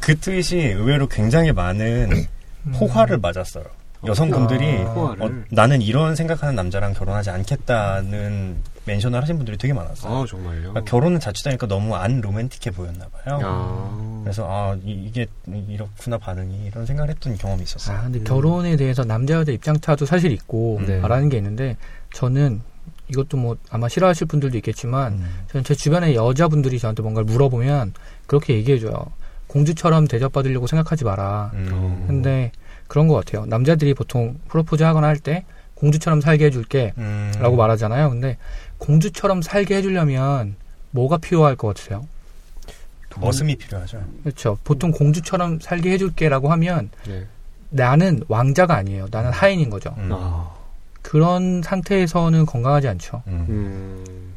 그 0.00 0.18
트윗이 0.18 0.62
의외로 0.72 1.06
굉장히 1.06 1.52
많은 1.52 2.26
음. 2.66 2.74
호화를 2.74 3.18
맞았어요. 3.18 3.64
여성분들이. 4.06 4.78
어, 4.84 5.14
나는 5.50 5.80
이런 5.80 6.14
생각하는 6.16 6.54
남자랑 6.54 6.92
결혼하지 6.94 7.30
않겠다는 7.30 8.56
멘션을 8.84 9.22
하신 9.22 9.36
분들이 9.36 9.56
되게 9.56 9.72
많았어요. 9.72 10.12
아 10.12 10.26
정말요? 10.26 10.60
그러니까 10.60 10.80
결혼은 10.82 11.20
자취다니까 11.20 11.66
너무 11.68 11.94
안 11.94 12.20
로맨틱해 12.20 12.74
보였나 12.74 13.06
봐요. 13.06 13.38
아. 13.42 14.20
그래서 14.24 14.46
아 14.48 14.76
이, 14.84 15.10
게 15.12 15.26
이렇구나 15.68 16.18
반응이 16.18 16.66
이런 16.66 16.86
생각을 16.86 17.10
했던 17.10 17.36
경험이 17.36 17.62
있었어요. 17.62 17.96
아, 17.96 18.02
근데 18.02 18.20
결혼에 18.20 18.76
대해서 18.76 19.04
남자 19.04 19.34
여자 19.34 19.52
입장 19.52 19.78
차도 19.78 20.04
사실 20.06 20.32
있고 20.32 20.80
네. 20.86 20.98
말하는 20.98 21.28
게 21.28 21.36
있는데 21.36 21.76
저는 22.12 22.60
이것도 23.08 23.36
뭐 23.36 23.56
아마 23.70 23.88
싫어하실 23.88 24.26
분들도 24.26 24.56
있겠지만 24.58 25.12
음. 25.14 25.44
저는 25.48 25.64
제 25.64 25.74
주변에 25.74 26.14
여자분들이 26.14 26.78
저한테 26.78 27.02
뭔가를 27.02 27.26
물어보면 27.26 27.94
그렇게 28.26 28.54
얘기해줘요. 28.54 29.06
공주처럼 29.46 30.08
대접받으려고 30.08 30.66
생각하지 30.66 31.04
마라. 31.04 31.50
음. 31.54 32.04
근데 32.06 32.52
그런 32.92 33.08
것 33.08 33.14
같아요. 33.14 33.46
남자들이 33.46 33.94
보통 33.94 34.38
프로포즈 34.48 34.82
하거나 34.82 35.06
할 35.06 35.16
때 35.18 35.46
공주처럼 35.76 36.20
살게 36.20 36.44
해줄게 36.44 36.92
음. 36.98 37.32
라고 37.38 37.56
말하잖아요. 37.56 38.10
근데 38.10 38.36
공주처럼 38.76 39.40
살게 39.40 39.76
해주려면 39.76 40.56
뭐가 40.90 41.16
필요할 41.16 41.56
것 41.56 41.68
같으세요? 41.68 42.06
머슴이 43.18 43.56
필요하죠. 43.56 44.04
그렇죠. 44.22 44.58
보통 44.62 44.90
공주처럼 44.90 45.58
살게 45.60 45.90
해줄게라고 45.92 46.50
하면 46.52 46.90
네. 47.08 47.26
나는 47.70 48.22
왕자가 48.28 48.74
아니에요. 48.76 49.06
나는 49.10 49.30
하인인 49.32 49.70
거죠. 49.70 49.94
음. 49.96 50.10
아. 50.12 50.50
그런 51.00 51.62
상태에서는 51.62 52.44
건강하지 52.44 52.88
않죠. 52.88 53.22
음. 53.26 53.46
음. 53.48 54.34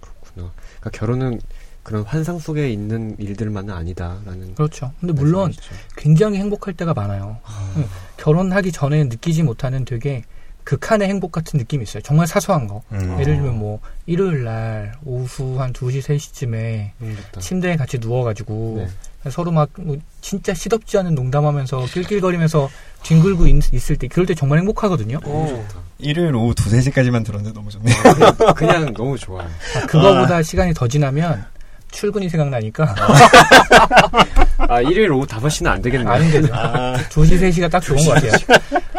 그렇구나. 0.00 0.52
그러니까 0.80 0.90
결혼은 0.98 1.38
그런 1.82 2.02
환상 2.04 2.38
속에 2.38 2.70
있는 2.70 3.16
일들만은 3.18 3.72
아니다라는. 3.74 4.54
그렇죠. 4.54 4.92
근데 5.00 5.12
물론 5.12 5.46
말씀이시죠. 5.46 5.74
굉장히 5.96 6.38
행복할 6.38 6.74
때가 6.74 6.94
많아요. 6.94 7.38
응. 7.76 7.84
결혼하기 8.16 8.72
전에 8.72 9.04
느끼지 9.04 9.42
못하는 9.42 9.84
되게 9.84 10.22
극한의 10.64 11.08
행복 11.08 11.32
같은 11.32 11.58
느낌이 11.58 11.82
있어요. 11.82 12.02
정말 12.02 12.26
사소한 12.26 12.66
거. 12.68 12.82
음. 12.92 13.16
예를 13.18 13.36
들면 13.36 13.58
뭐 13.58 13.80
일요일 14.06 14.44
날 14.44 14.92
오후 15.04 15.58
한 15.60 15.72
2시, 15.72 16.02
3시쯤에 16.02 16.90
너무 16.98 17.16
좋다. 17.16 17.40
침대에 17.40 17.76
같이 17.76 17.98
누워가지고 17.98 18.86
네. 18.86 19.30
서로 19.30 19.50
막 19.50 19.70
뭐 19.78 19.96
진짜 20.20 20.54
시덥지 20.54 20.98
않은 20.98 21.14
농담하면서 21.14 21.86
낄낄거리면서 21.86 22.68
뒹굴고 23.02 23.46
있, 23.46 23.90
을때 23.90 24.06
그럴 24.08 24.26
때 24.26 24.34
정말 24.34 24.58
행복하거든요. 24.58 25.18
너무 25.20 25.48
좋다. 25.48 25.80
일요일 25.98 26.34
오후 26.34 26.50
2, 26.50 26.54
3시까지만 26.54 27.24
들었는데 27.24 27.52
너무 27.54 27.70
좋네요. 27.70 27.94
그냥, 28.02 28.54
그냥 28.54 28.94
너무 28.94 29.18
좋아요. 29.18 29.48
아, 29.76 29.86
그거보다 29.86 30.42
시간이 30.42 30.74
더 30.74 30.86
지나면 30.86 31.44
출근이 31.90 32.28
생각나니까 32.28 32.94
아, 34.68 34.80
일요일 34.80 35.12
오후 35.12 35.26
5시는 35.26 35.66
안 35.66 35.82
되겠네. 35.82 36.08
안 36.08 36.30
되죠. 36.30 36.54
아, 36.54 36.94
2시, 37.10 37.40
3시가 37.40 37.70
딱 37.70 37.80
좋은 37.80 37.98
것 38.04 38.12
같아요. 38.14 38.32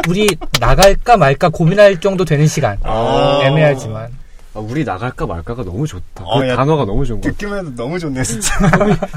우리 0.10 0.36
나갈까 0.60 1.18
말까 1.18 1.50
고민할 1.50 2.00
정도 2.00 2.26
되는 2.26 2.48
시간. 2.48 2.78
아. 2.84 3.40
애매하지만. 3.44 4.12
아, 4.54 4.60
우리 4.60 4.84
나갈까 4.84 5.26
말까가 5.26 5.64
너무 5.64 5.88
좋다. 5.88 6.26
어, 6.26 6.40
그 6.40 6.50
야. 6.50 6.56
단어가 6.58 6.84
너무 6.84 7.06
좋은 7.06 7.22
것 7.22 7.28
같아. 7.28 7.38
듣기만 7.38 7.60
해도 7.60 7.76
너무 7.76 7.98
좋네요, 8.00 8.24
진짜. 8.24 8.54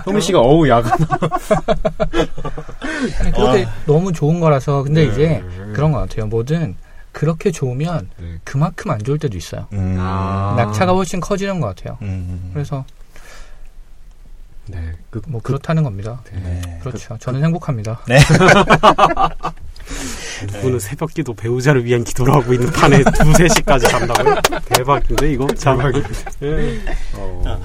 형민 0.05 0.21
씨가 0.21 0.39
어우 0.39 0.69
야간. 0.69 0.93
그렇게 3.35 3.67
너무 3.85 4.13
좋은 4.13 4.39
거라서. 4.39 4.85
근데 4.85 5.07
네. 5.07 5.13
이제 5.13 5.45
그런 5.75 5.91
것 5.91 5.99
같아요. 5.99 6.27
뭐든 6.27 6.77
그렇게 7.11 7.51
좋으면 7.51 8.11
네. 8.19 8.27
그만큼 8.45 8.93
안 8.93 9.03
좋을 9.03 9.19
때도 9.19 9.37
있어요. 9.37 9.67
음. 9.73 9.97
아. 9.99 10.55
낙차가 10.57 10.93
훨씬 10.93 11.21
커지는 11.21 11.59
것 11.61 11.75
같아요. 11.75 11.99
음. 12.03 12.51
그래서 12.53 12.85
네. 14.67 14.93
그, 15.11 15.21
뭐 15.29 15.41
그렇다는 15.43 15.83
겁니다. 15.83 16.23
네. 16.33 16.41
네. 16.41 16.79
그렇죠. 16.83 17.17
저는 17.19 17.43
행복합니다. 17.45 18.01
누구는 20.53 20.79
새벽기도 20.81 21.35
배우자를 21.35 21.85
위한 21.85 22.05
기도를 22.05 22.33
하고 22.35 22.53
있는 22.55 22.71
판에 22.73 23.03
두세 23.05 23.49
시까지 23.49 23.87
간다고요? 23.87 24.35
대박인데 24.67 25.33
이거 25.33 25.47
참. 25.55 25.79
어. 27.15 27.61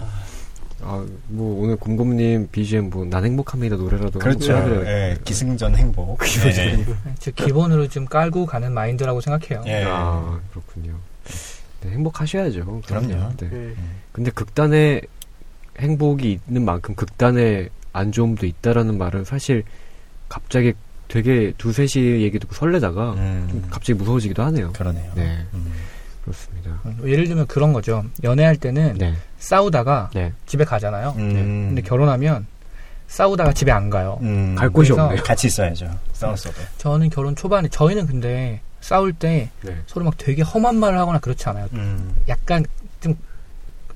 아, 0.82 1.06
뭐 1.28 1.62
오늘 1.64 1.76
곰곰님 1.76 2.48
BGM 2.52 2.90
뭐 2.90 3.06
난 3.06 3.26
행복합니다 3.26 3.76
노래라도 3.76 4.18
그렇죠. 4.20 4.54
예, 4.86 5.18
기승전 5.26 5.76
행복. 5.76 6.20
예. 6.48 6.86
즉 7.20 7.36
기본으로 7.36 7.88
좀 7.90 8.06
깔고 8.06 8.46
가는 8.46 8.72
마인드라고 8.72 9.20
생각해요. 9.22 9.64
예. 9.68 9.84
아 9.88 10.40
그렇군요. 10.52 10.96
네, 11.82 11.92
행복하셔야죠. 11.92 12.82
그럼요. 12.86 13.34
네. 13.38 13.50
네. 13.50 13.74
근데 14.12 14.32
극단의 14.32 15.02
행복이 15.80 16.40
있는 16.48 16.66
만큼 16.66 16.96
극단의 16.96 17.70
안 17.94 18.12
좋음도 18.12 18.46
있다라는 18.46 18.98
말은 18.98 19.24
사실 19.24 19.64
갑자기 20.28 20.74
되게 21.08 21.54
두세 21.58 21.88
시 21.88 22.00
얘기 22.00 22.38
듣고 22.38 22.54
설레다가 22.54 23.14
좀 23.16 23.18
음. 23.18 23.68
갑자기 23.70 23.94
무서워지기도 23.94 24.44
하네요. 24.44 24.72
그러네요. 24.74 25.12
네, 25.16 25.44
음. 25.54 25.74
그렇습니다. 26.24 26.80
음, 26.86 27.00
예를 27.04 27.28
들면 27.28 27.48
그런 27.48 27.74
거죠. 27.74 28.06
연애할 28.24 28.56
때는 28.58 28.96
네, 28.98 29.16
싸우다가 29.40 30.12
네. 30.14 30.32
집에 30.46 30.64
가잖아요. 30.64 31.16
음. 31.18 31.68
근데 31.70 31.82
결혼하면 31.82 32.46
싸우다가 33.08 33.54
집에 33.54 33.72
안 33.72 33.90
가요. 33.90 34.20
음. 34.22 34.54
갈 34.56 34.70
곳이 34.70 34.92
없네요. 34.92 35.24
같이 35.24 35.48
있어야죠. 35.48 35.90
싸웠어도. 36.14 36.62
저는 36.78 37.10
결혼 37.10 37.36
초반에 37.36 37.68
저희는 37.70 38.06
근데 38.06 38.62
싸울 38.82 39.12
때 39.12 39.50
네. 39.64 39.76
서로 39.88 40.06
막 40.06 40.16
되게 40.18 40.44
험한 40.44 40.76
말을 40.76 41.00
하거나 41.00 41.18
그렇지 41.18 41.50
않아요. 41.50 41.68
음. 41.74 42.16
약간 42.28 42.64
좀 42.64 42.79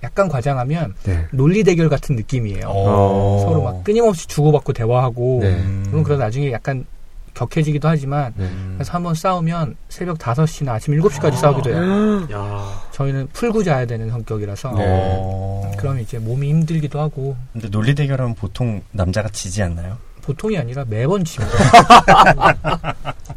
약간 0.03 0.27
과장하면 0.27 0.95
네. 1.03 1.25
논리 1.31 1.63
대결 1.63 1.89
같은 1.89 2.15
느낌이에요. 2.15 2.67
어. 2.67 3.45
서로 3.45 3.63
막 3.63 3.83
끊임없이 3.83 4.27
주고받고 4.27 4.73
대화하고 4.73 5.39
네. 5.41 5.55
물론 5.89 6.03
그러다 6.03 6.25
나중에 6.25 6.51
약간 6.51 6.85
격해지기도 7.33 7.87
하지만 7.87 8.33
네. 8.35 8.47
그래서 8.75 8.93
한번 8.93 9.15
싸우면 9.15 9.75
새벽 9.89 10.19
5시나 10.19 10.69
아침 10.69 10.99
7시까지 10.99 11.35
싸우기도 11.35 11.69
해요. 11.71 12.27
야, 12.31 12.81
저희는 12.91 13.29
풀고 13.33 13.63
자야 13.63 13.85
되는 13.85 14.09
성격이라서 14.09 14.71
어. 14.75 15.71
그럼 15.77 15.99
이제 15.99 16.19
몸이 16.19 16.49
힘들기도 16.49 16.99
하고 16.99 17.35
근데 17.53 17.69
논리 17.69 17.95
대결하면 17.95 18.35
보통 18.35 18.81
남자가 18.91 19.29
지지 19.29 19.63
않나요? 19.63 19.97
보통이 20.21 20.57
아니라 20.57 20.85
매번 20.87 21.23
집니다. 21.25 21.53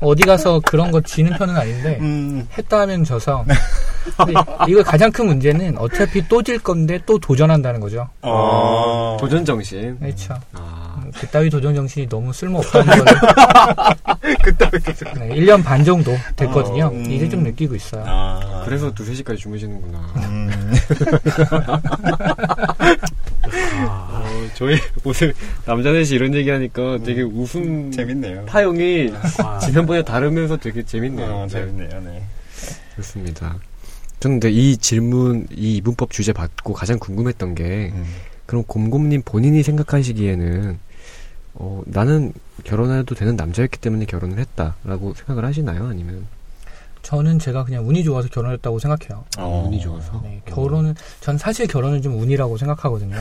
어디 0.00 0.24
가서 0.24 0.60
그런 0.64 0.90
거 0.90 1.00
지는 1.00 1.32
편은 1.36 1.56
아닌데 1.56 1.98
음. 2.00 2.46
했다 2.56 2.80
하면 2.80 3.04
져서 3.04 3.44
이거 4.68 4.82
가장 4.82 5.10
큰 5.12 5.26
문제는 5.26 5.76
어차피 5.78 6.26
또 6.28 6.40
질 6.42 6.58
건데 6.58 6.98
또 7.04 7.18
도전한다는 7.18 7.80
거죠. 7.80 8.08
어. 8.22 9.16
도전 9.20 9.44
정신. 9.44 9.98
그렇죠. 9.98 10.34
아. 10.54 11.02
그따위 11.18 11.50
도전 11.50 11.74
정신이 11.74 12.08
너무 12.08 12.32
쓸모없다는 12.32 12.86
거를 12.86 13.04
네, 15.18 15.28
1년 15.40 15.62
반 15.62 15.84
정도 15.84 16.16
됐거든요. 16.36 16.86
어, 16.86 16.90
음. 16.90 17.10
이제 17.10 17.28
좀 17.28 17.42
느끼고 17.42 17.74
있어요. 17.74 18.02
아. 18.06 18.62
그래서 18.64 18.90
두세 18.94 19.14
시까지 19.14 19.38
주무시는구나. 19.38 19.98
음. 20.16 20.50
아, 23.88 24.22
어, 24.24 24.48
저희 24.54 24.76
오늘 25.04 25.34
남자 25.64 25.92
넷이 25.92 26.14
이런 26.16 26.34
얘기하니까 26.34 26.98
되게 27.04 27.22
웃음 27.22 27.90
재밌네요. 27.90 28.44
파형이 28.46 29.12
아, 29.44 29.58
지난번에 29.58 30.02
다르면서 30.02 30.56
되게 30.56 30.82
재밌네요. 30.84 31.30
어, 31.30 31.42
네. 31.42 31.48
재밌네요. 31.48 32.00
네. 32.02 32.22
그렇습니다. 32.92 33.56
저는 34.20 34.38
근데 34.38 34.50
이 34.50 34.76
질문, 34.76 35.46
이 35.50 35.76
이분법 35.76 36.10
주제 36.10 36.32
받고 36.32 36.74
가장 36.74 36.98
궁금했던 36.98 37.54
게, 37.54 37.90
음. 37.94 38.04
그럼 38.44 38.64
곰곰님 38.64 39.22
본인이 39.24 39.62
생각하시기에는, 39.62 40.78
어, 41.54 41.82
나는 41.86 42.32
결혼해도 42.64 43.14
되는 43.14 43.36
남자였기 43.36 43.78
때문에 43.78 44.04
결혼을 44.04 44.38
했다라고 44.38 45.14
생각을 45.14 45.44
하시나요? 45.46 45.86
아니면, 45.86 46.26
저는 47.02 47.38
제가 47.38 47.64
그냥 47.64 47.88
운이 47.88 48.04
좋아서 48.04 48.28
결혼했다고 48.28 48.78
생각해요. 48.78 49.24
어. 49.38 49.64
운이 49.66 49.80
좋아서? 49.80 50.20
네, 50.22 50.40
결혼은 50.44 50.94
전 51.20 51.38
사실 51.38 51.66
결혼은 51.66 52.02
좀 52.02 52.20
운이라고 52.20 52.56
생각하거든요. 52.56 53.16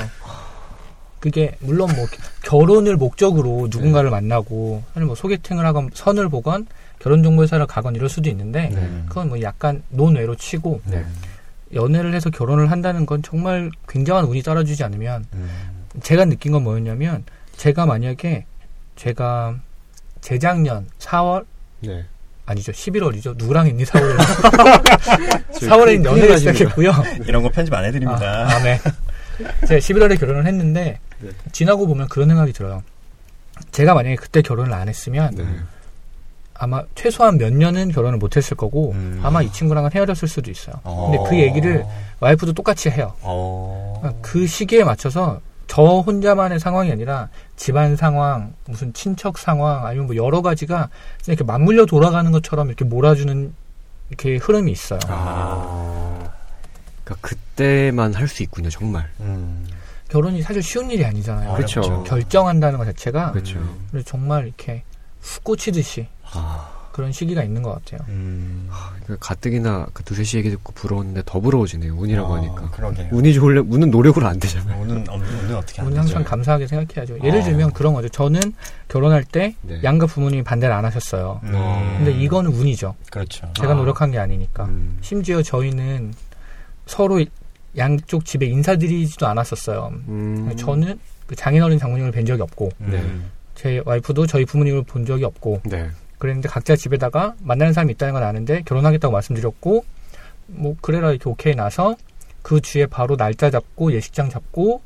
그게 1.19 1.55
물론 1.59 1.89
뭐 1.95 2.05
결혼을 2.43 2.95
목적으로 2.95 3.67
누군가를 3.69 4.09
만나고 4.09 4.83
아니면 4.93 5.07
뭐 5.07 5.15
소개팅을 5.15 5.65
하건 5.65 5.89
선을 5.93 6.29
보건 6.29 6.65
결혼 6.99 7.23
정보회사를 7.23 7.65
가건 7.65 7.95
이럴 7.95 8.09
수도 8.09 8.29
있는데 8.29 8.69
네. 8.69 9.03
그건 9.07 9.29
뭐 9.29 9.41
약간 9.41 9.83
논외로 9.89 10.35
치고 10.35 10.81
네. 10.85 11.05
연애를 11.73 12.13
해서 12.13 12.29
결혼을 12.29 12.71
한다는 12.71 13.05
건 13.05 13.21
정말 13.21 13.69
굉장한 13.87 14.25
운이 14.25 14.43
따라주지 14.43 14.83
않으면 14.83 15.25
음. 15.33 15.49
제가 16.01 16.25
느낀 16.25 16.51
건 16.51 16.63
뭐였냐면 16.63 17.23
제가 17.55 17.85
만약에 17.85 18.45
제가 18.95 19.59
재작년 20.21 20.87
4월 20.99 21.45
네. 21.81 22.05
아니죠 22.49 22.71
11월이죠 22.71 23.37
누구랑 23.37 23.67
했니 23.67 23.83
4월에 23.83 24.17
4월에 25.51 26.03
연애를 26.03 26.39
시작했고요 26.39 26.91
이런 27.27 27.43
거 27.43 27.49
편집 27.49 27.71
안 27.73 27.85
해드립니다. 27.85 28.19
아, 28.21 28.55
아, 28.55 28.63
네. 28.63 28.79
제가 29.67 29.79
11월에 29.79 30.19
결혼을 30.19 30.47
했는데 30.47 30.99
네. 31.19 31.29
지나고 31.51 31.85
보면 31.85 32.07
그런 32.07 32.27
생각이 32.27 32.51
들어요. 32.51 32.83
제가 33.71 33.93
만약에 33.93 34.15
그때 34.15 34.41
결혼을 34.41 34.73
안 34.73 34.89
했으면 34.89 35.35
네. 35.35 35.45
아마 36.55 36.83
최소한 36.95 37.37
몇 37.37 37.53
년은 37.53 37.91
결혼을 37.91 38.17
못 38.17 38.35
했을 38.35 38.57
거고 38.57 38.93
음. 38.93 39.19
아마 39.23 39.43
이 39.43 39.51
친구랑은 39.51 39.91
헤어졌을 39.93 40.27
수도 40.27 40.49
있어요. 40.49 40.75
어. 40.83 41.11
근데 41.11 41.29
그 41.29 41.39
얘기를 41.39 41.85
와이프도 42.19 42.53
똑같이 42.53 42.89
해요. 42.89 43.13
어. 43.21 44.19
그 44.21 44.47
시기에 44.47 44.83
맞춰서 44.83 45.39
저 45.67 45.83
혼자만의 45.83 46.59
상황이 46.59 46.91
아니라 46.91 47.29
집안 47.59 47.97
상황, 47.97 48.53
무슨 48.65 48.93
친척 48.93 49.37
상황, 49.37 49.85
아니면 49.85 50.07
뭐 50.07 50.15
여러 50.15 50.41
가지가 50.41 50.87
이렇게 51.27 51.43
맞물려 51.43 51.85
돌아가는 51.85 52.31
것처럼 52.31 52.67
이렇게 52.67 52.85
몰아주는 52.85 53.53
이렇게 54.07 54.37
흐름이 54.37 54.71
있어요. 54.71 54.99
아. 55.07 56.31
그러니까 57.03 57.27
그때만 57.27 58.13
할 58.13 58.29
수 58.29 58.43
있군요, 58.43 58.69
정말. 58.69 59.09
음. 59.19 59.67
결혼이 60.07 60.41
사실 60.41 60.63
쉬운 60.63 60.89
일이 60.89 61.03
아니잖아요. 61.05 61.53
그렇죠. 61.53 61.81
어렵죠. 61.81 62.03
결정한다는 62.05 62.79
것 62.79 62.85
자체가 62.85 63.33
그렇죠. 63.33 63.59
정말 64.05 64.45
이렇게 64.45 64.83
훅 65.19 65.43
꽂히듯이 65.43 66.07
아. 66.31 66.69
그런 66.99 67.13
시기가 67.13 67.43
있는 67.43 67.63
것 67.63 67.71
같아요. 67.85 68.05
음. 68.09 68.69
그 69.07 69.15
가뜩이나 69.21 69.87
그 69.93 70.03
두세 70.03 70.25
시 70.25 70.35
얘기 70.37 70.49
듣고 70.49 70.73
부러웠는데 70.73 71.23
더 71.25 71.39
부러워지네요, 71.39 71.95
운이라고 71.95 72.27
어, 72.29 72.35
하니까. 72.35 72.69
그러게요. 72.71 73.07
운이 73.13 73.33
좋을래, 73.33 73.61
운은 73.65 73.89
노력으로 73.89 74.27
안 74.27 74.37
되잖아요. 74.37 74.81
운은 74.83 75.07
없- 75.07 75.21
운은 75.21 75.55
어떻게 75.55 75.81
되죠? 75.81 75.97
항상 75.97 76.25
감사하게 76.25 76.67
생각해야죠. 76.67 77.19
예를 77.23 77.39
어. 77.39 77.43
들면 77.45 77.71
그런 77.71 77.93
거죠. 77.93 78.09
저는 78.09 78.41
결혼할 78.89 79.23
때 79.23 79.55
네. 79.61 79.79
양가 79.81 80.07
부모님이 80.07 80.43
반대를 80.43 80.75
안 80.75 80.83
하셨어요. 80.83 81.39
음. 81.43 81.93
근데 81.99 82.11
이거는 82.11 82.51
운이죠. 82.51 82.95
그렇죠. 83.09 83.49
제가 83.55 83.71
아. 83.71 83.75
노력한 83.75 84.11
게 84.11 84.19
아니니까. 84.19 84.65
음. 84.65 84.97
심지어 84.99 85.41
저희는 85.41 86.13
서로 86.85 87.23
양쪽 87.77 88.25
집에 88.25 88.45
인사드리지도 88.45 89.25
않았었어요. 89.25 89.93
음. 90.09 90.53
저는 90.57 90.99
그 91.27 91.35
장인어른 91.37 91.79
장모님을 91.79 92.11
뵌 92.11 92.25
적이 92.25 92.41
없고 92.41 92.71
음. 92.81 93.31
제 93.55 93.81
와이프도 93.85 94.27
저희 94.27 94.43
부모님을 94.43 94.83
본 94.83 95.05
적이 95.05 95.23
없고 95.23 95.61
네. 95.63 95.89
그랬는데 96.19 96.49
각자 96.49 96.75
집에다가 96.75 97.33
만나는 97.39 97.73
사람이 97.73 97.93
있다는 97.93 98.13
건 98.13 98.23
아는데 98.23 98.61
결혼하겠다고 98.65 99.11
말씀드렸고 99.11 99.83
뭐 100.47 100.75
그래라 100.81 101.11
이렇게 101.11 101.29
오케이 101.29 101.55
나서 101.55 101.95
그 102.41 102.61
주에 102.61 102.85
바로 102.85 103.17
날짜 103.17 103.49
잡고 103.49 103.93
예식장 103.93 104.29
잡고 104.29 104.81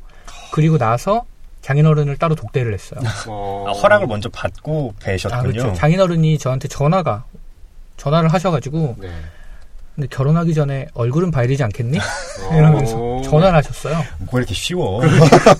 그리고 0.53 0.77
나서 0.77 1.25
장인어른을 1.61 2.17
따로 2.17 2.36
독대를 2.36 2.73
했어요. 2.73 2.99
어. 3.27 3.65
아, 3.67 3.71
허락을 3.71 4.07
먼저 4.07 4.29
받고 4.29 4.95
뵈셨군요. 5.01 5.39
아 5.39 5.43
그렇죠. 5.43 5.73
장인어른이 5.73 6.38
저한테 6.38 6.67
전화가 6.67 7.25
전화를 7.97 8.29
하셔가지고 8.34 8.97
네. 8.99 9.09
근데 9.96 10.08
결혼하기 10.10 10.54
전에 10.56 10.88
얼굴은 10.96 11.30
봐야 11.30 11.46
되지 11.46 11.64
않겠니? 11.64 12.00
어. 12.50 12.56
이러면서 12.56 13.22
전화를 13.22 13.56
하셨어요. 13.58 14.04
뭐 14.32 14.39
이렇게 14.39 14.54
쉬워? 14.56 15.02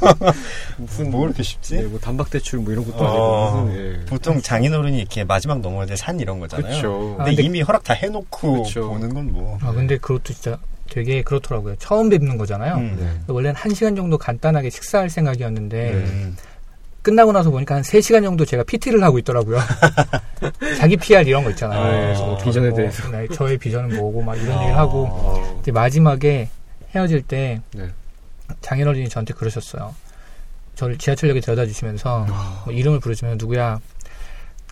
무슨 0.78 1.12
뭐 1.12 1.26
이렇게 1.28 1.44
쉽지? 1.44 1.76
네, 1.78 1.84
뭐 1.84 2.00
단박대출 2.00 2.60
뭐 2.60 2.72
이런 2.74 2.84
것도 2.86 2.98
어, 2.98 3.48
아니고 3.52 3.66
무슨 3.68 4.02
예. 4.02 4.06
보통 4.06 4.42
장인어른이 4.42 4.98
이렇게 4.98 5.24
마지막 5.24 5.60
넘어야 5.60 5.86
될산 5.86 6.20
이런 6.20 6.40
거잖아요. 6.40 6.68
그렇죠. 6.82 7.16
아, 7.20 7.24
근데, 7.26 7.32
근데- 7.36 7.44
이미 7.44 7.62
허락 7.62 7.84
다 7.84 7.94
해놓고 7.94 8.64
그쵸. 8.64 8.90
보는 8.90 9.14
건 9.14 9.32
뭐. 9.32 9.58
아 9.62 9.72
근데 9.72 9.98
그것도 9.98 10.34
진짜 10.34 10.58
되게 10.90 11.22
그렇더라고요. 11.22 11.76
처음 11.78 12.10
뵙는 12.10 12.38
거잖아요. 12.38 12.76
음. 12.76 12.96
네. 13.00 13.34
원래는 13.34 13.56
한 13.56 13.74
시간 13.74 13.96
정도 13.96 14.18
간단하게 14.18 14.70
식사할 14.70 15.10
생각이었는데 15.10 15.90
음. 15.92 16.36
끝나고 17.04 17.32
나서 17.34 17.52
보니까 17.52 17.76
한 17.76 17.82
3시간 17.84 18.24
정도 18.24 18.46
제가 18.46 18.64
PT를 18.64 19.04
하고 19.04 19.20
있더라고요. 19.20 19.60
자기 20.80 20.98
PR 20.98 21.28
이런 21.28 21.44
거 21.44 21.50
있잖아요. 21.52 21.80
아, 21.80 21.92
그래서 22.02 22.26
뭐 22.26 22.38
비전에 22.38 22.70
뭐, 22.70 22.78
대해서. 22.78 23.10
네, 23.12 23.28
저의 23.28 23.58
비전은 23.58 23.96
뭐고 23.98 24.22
막 24.22 24.36
이런 24.36 24.58
아. 24.58 24.62
얘기를 24.62 24.78
하고 24.78 25.08
어. 25.12 25.60
이제 25.62 25.72
마지막에 25.72 26.50
헤어질 26.96 27.22
때 27.24 27.62
네. 27.74 27.90
장인어른이 28.62 29.10
저한테 29.10 29.34
그러셨어요. 29.34 29.94
저를 30.76 30.98
지하철역에 30.98 31.42
데려다 31.42 31.66
주시면서 31.66 32.26
아. 32.30 32.62
뭐 32.66 32.74
이름을 32.74 33.00
부르시면 33.00 33.38
누구야 33.38 33.80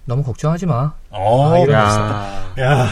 너무 0.05 0.23
걱정하지 0.23 0.65
마. 0.65 0.93
어, 1.09 1.51
아, 1.53 1.59
이런- 1.59 1.75
야, 1.75 2.53
야. 2.59 2.87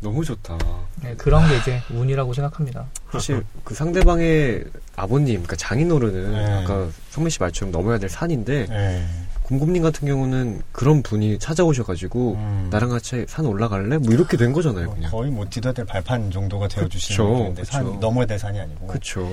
너무 0.00 0.24
좋다. 0.24 0.56
네, 1.02 1.14
그런 1.16 1.48
게 1.48 1.56
이제 1.56 1.82
운이라고 1.90 2.34
생각합니다. 2.34 2.86
사실 3.10 3.44
그 3.64 3.74
상대방의 3.74 4.64
아버님, 4.96 5.42
그러니까 5.42 5.56
장인어른은 5.56 6.32
네. 6.32 6.52
아까 6.62 6.88
성민 7.10 7.30
씨 7.30 7.38
말처럼 7.40 7.72
넘어야 7.72 7.98
될 7.98 8.10
산인데 8.10 8.66
네. 8.66 9.06
곰곰님 9.42 9.82
같은 9.82 10.06
경우는 10.06 10.62
그런 10.70 11.02
분이 11.02 11.38
찾아오셔가지고 11.40 12.34
음. 12.34 12.68
나랑 12.70 12.90
같이 12.90 13.24
산 13.28 13.46
올라갈래? 13.46 13.98
뭐 13.98 14.12
이렇게 14.12 14.36
된 14.36 14.52
거잖아요, 14.52 14.86
뭐 14.86 14.94
그냥. 14.94 15.10
거의 15.10 15.30
뭐될 15.30 15.84
발판 15.86 16.30
정도가 16.30 16.68
되어주시는 16.68 17.16
그쵸, 17.16 17.36
분인데 17.36 17.64
산, 17.64 17.84
그쵸. 17.84 17.98
넘어야 17.98 18.26
될 18.26 18.38
산이 18.38 18.60
아니고. 18.60 18.86
그쵸. 18.86 19.28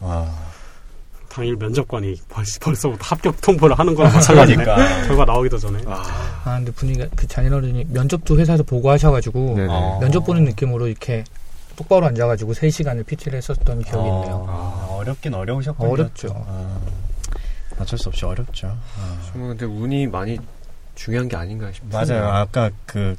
와. 0.00 0.28
당일 1.30 1.56
면접관이 1.56 2.16
벌, 2.28 2.44
벌써 2.60 2.90
부터 2.90 3.02
합격 3.02 3.40
통보를 3.40 3.78
하는 3.78 3.94
거랑 3.94 4.12
마찬가지네. 4.12 4.64
그러니까. 4.64 5.06
결과 5.06 5.24
나오기도 5.24 5.58
전에. 5.58 5.80
아, 5.86 6.02
아 6.44 6.56
근데 6.56 6.72
분위기가 6.72 7.06
그 7.14 7.26
장인어른이 7.26 7.86
면접도 7.88 8.38
회사에서 8.38 8.64
보고 8.64 8.90
하셔가지고 8.90 9.54
네네. 9.56 9.68
어. 9.70 9.98
면접 10.00 10.26
보는 10.26 10.44
느낌으로 10.44 10.88
이렇게 10.88 11.24
똑바로 11.76 12.06
앉아가지고 12.06 12.52
3시간을 12.52 13.06
PT를 13.06 13.38
했었던 13.38 13.82
기억이 13.82 14.08
어, 14.08 14.20
있네요. 14.20 14.46
아, 14.48 14.96
어렵긴 14.98 15.32
어려우셨군요. 15.32 15.90
어렵죠. 15.90 16.28
아, 16.48 16.78
어쩔 17.78 17.98
수 17.98 18.08
없이 18.08 18.24
어렵죠. 18.24 18.66
아. 18.66 19.18
정말 19.30 19.50
근데 19.50 19.64
운이 19.66 20.08
많이 20.08 20.36
중요한 20.96 21.28
게 21.28 21.36
아닌가 21.36 21.70
싶어요. 21.72 22.04
맞아요. 22.04 22.28
아까 22.28 22.70
그 22.84 23.14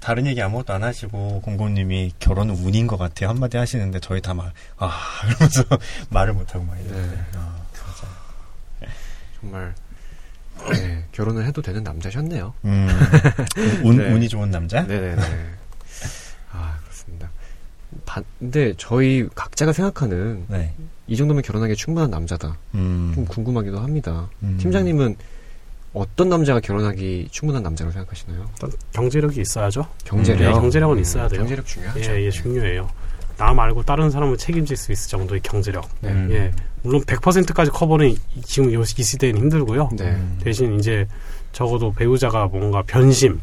다른 0.00 0.26
얘기 0.26 0.40
아무것도 0.42 0.72
안 0.72 0.82
하시고 0.84 1.40
공고님이 1.42 2.12
결혼은 2.20 2.54
운인 2.56 2.86
것 2.86 2.96
같아요 2.96 3.30
한마디 3.30 3.56
하시는데 3.56 3.98
저희 4.00 4.20
다 4.20 4.34
막 4.34 4.52
아 4.78 4.92
이러면서 5.26 5.64
말을 6.10 6.32
못하고 6.34 6.64
막 6.64 6.76
이러는데 6.78 7.16
네. 7.16 7.22
아. 7.36 7.56
정말 9.40 9.74
네, 10.72 11.04
결혼을 11.12 11.44
해도 11.44 11.60
되는 11.60 11.82
남자셨네요. 11.84 12.54
음, 12.64 12.88
운, 13.84 13.96
네. 13.98 14.10
운이 14.10 14.28
좋은 14.28 14.50
남자? 14.50 14.82
네네네. 14.82 15.22
아 16.52 16.78
그렇습니다. 16.82 17.30
반, 18.06 18.24
근데 18.38 18.72
저희 18.78 19.28
각자가 19.34 19.72
생각하는 19.74 20.46
네. 20.48 20.72
이 21.06 21.16
정도면 21.16 21.42
결혼하기에 21.42 21.74
충분한 21.76 22.10
남자다. 22.10 22.56
음. 22.74 23.12
좀 23.14 23.24
궁금하기도 23.26 23.78
합니다. 23.78 24.28
음. 24.42 24.56
팀장님은 24.58 25.16
어떤 25.96 26.28
남자가 26.28 26.60
결혼하기 26.60 27.28
충분한 27.30 27.62
남자라고 27.62 27.92
생각하시나요? 27.92 28.46
일단 28.52 28.70
경제력이 28.92 29.40
있어야죠. 29.40 29.86
경제력. 30.04 30.40
네, 30.42 30.50
경제력은 30.52 30.98
있어야 31.00 31.26
돼요. 31.26 31.40
경제력 31.40 31.64
중요하죠. 31.66 32.00
예, 32.12 32.24
예, 32.26 32.30
중요해요. 32.30 32.88
나 33.38 33.52
말고 33.54 33.82
다른 33.82 34.10
사람을 34.10 34.36
책임질 34.36 34.76
수 34.76 34.92
있을 34.92 35.10
정도의 35.10 35.40
경제력. 35.42 35.88
네. 36.00 36.10
음. 36.10 36.28
예, 36.32 36.52
물론 36.82 37.02
100%까지 37.02 37.70
커버는 37.70 38.10
이- 38.10 38.18
지금 38.44 38.72
요- 38.74 38.82
이 38.82 38.84
시대에는 39.02 39.40
힘들고요. 39.40 39.88
네. 39.96 40.04
음. 40.10 40.38
대신 40.42 40.78
이제 40.78 41.06
적어도 41.52 41.90
배우자가 41.92 42.46
뭔가 42.46 42.82
변심 42.86 43.40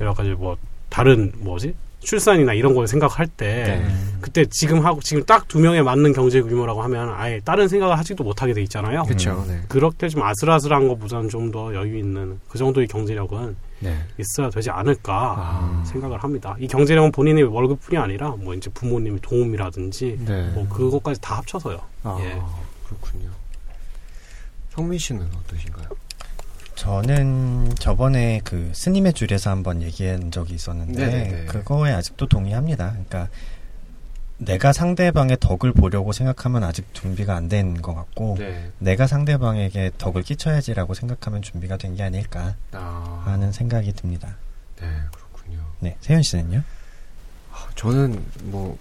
여러 0.00 0.14
가지 0.14 0.30
뭐 0.30 0.56
다른 0.88 1.30
뭐지 1.36 1.74
출산이나 2.02 2.52
이런 2.54 2.74
걸 2.74 2.86
생각할 2.86 3.26
때 3.26 3.64
네. 3.64 3.78
음. 3.84 4.18
그때 4.20 4.44
지금 4.46 4.84
하고 4.84 5.00
지금 5.00 5.24
딱 5.24 5.42
두 5.48 5.58
명에 5.60 5.82
맞는 5.82 6.12
경제 6.12 6.40
규모라고 6.40 6.82
하면 6.82 7.10
아예 7.14 7.40
다른 7.44 7.68
생각을 7.68 7.98
하지도 7.98 8.24
못하게 8.24 8.54
돼 8.54 8.62
있잖아요. 8.62 9.02
그렇죠. 9.04 9.44
네. 9.48 9.60
그렇게 9.68 10.08
좀 10.08 10.22
아슬아슬한 10.22 10.88
것보다는 10.88 11.28
좀 11.28 11.50
더 11.52 11.74
여유 11.74 11.98
있는 11.98 12.40
그 12.48 12.56
정도의 12.56 12.86
경제력은 12.86 13.54
네. 13.80 13.98
있어야 14.18 14.48
되지 14.48 14.70
않을까 14.70 15.34
아. 15.36 15.84
생각을 15.84 16.22
합니다. 16.22 16.56
이 16.58 16.66
경제력은 16.68 17.12
본인의 17.12 17.44
월급뿐이 17.44 17.98
아니라 17.98 18.30
뭐 18.30 18.54
이제 18.54 18.70
부모님의 18.70 19.18
도움이라든지 19.20 20.18
네. 20.24 20.50
뭐 20.54 20.66
그것까지 20.68 21.20
다 21.20 21.36
합쳐서요. 21.38 21.78
아, 22.04 22.16
예. 22.20 22.40
그렇군요. 22.86 23.28
성민 24.70 24.98
씨는 24.98 25.28
어떠신가요? 25.44 25.88
저는 26.86 27.76
저번에 27.78 28.40
그 28.42 28.72
스님의 28.74 29.12
줄에서 29.12 29.50
한번 29.50 29.82
얘기한 29.82 30.32
적이 30.32 30.54
있었는데 30.54 31.06
네네네. 31.06 31.44
그거에 31.44 31.92
아직도 31.92 32.26
동의합니다. 32.26 32.90
그러니까 32.90 33.28
내가 34.38 34.72
상대방의 34.72 35.36
덕을 35.38 35.72
보려고 35.74 36.10
생각하면 36.10 36.64
아직 36.64 36.92
준비가 36.92 37.36
안 37.36 37.48
된 37.48 37.80
것 37.80 37.94
같고 37.94 38.34
네. 38.36 38.72
내가 38.80 39.06
상대방에게 39.06 39.92
덕을 39.96 40.22
끼쳐야지라고 40.24 40.94
생각하면 40.94 41.40
준비가 41.42 41.76
된 41.76 41.94
게 41.94 42.02
아닐까 42.02 42.56
아, 42.72 43.22
하는 43.26 43.52
생각이 43.52 43.92
듭니다. 43.92 44.34
네, 44.80 44.88
그렇군요. 45.14 45.60
네, 45.78 45.96
세현 46.00 46.22
씨는요? 46.24 46.64
저는 47.76 48.24
뭐 48.46 48.76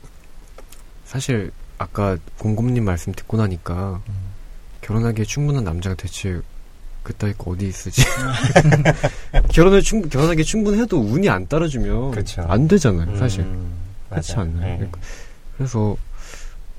사실 1.06 1.52
아까 1.78 2.18
곰곰님 2.40 2.84
말씀 2.84 3.14
듣고 3.14 3.38
나니까 3.38 4.02
음. 4.10 4.14
결혼하기에 4.82 5.26
충분한 5.26 5.64
남자가 5.64 5.95
대체 5.95 6.41
그따위 7.03 7.34
거 7.38 7.52
어디 7.52 7.68
있으지? 7.68 8.03
결혼에 9.52 9.82
충 9.82 10.07
결혼하기에 10.07 10.44
충분해도 10.44 10.99
운이 10.99 11.30
안 11.30 11.48
따라주면 11.48 12.11
그쵸. 12.11 12.44
안 12.48 12.68
되잖아요, 12.68 13.18
사실. 13.18 13.41
음, 13.41 13.72
그렇지 14.10 14.36
맞아요. 14.36 14.49
않나요? 14.49 14.65
네. 14.65 14.76
그러니까 14.78 14.99
그래서 15.57 15.98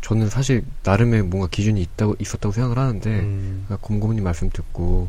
저는 0.01 0.29
사실 0.29 0.65
나름의 0.85 1.23
뭔가 1.23 1.49
기준이 1.49 1.81
있다고 1.83 2.17
있었다고 2.19 2.53
생각을 2.53 2.79
하는데 2.79 3.11
음. 3.11 3.65
그러니까 3.67 3.87
곰곰님 3.87 4.23
말씀 4.25 4.51
듣고 4.51 5.09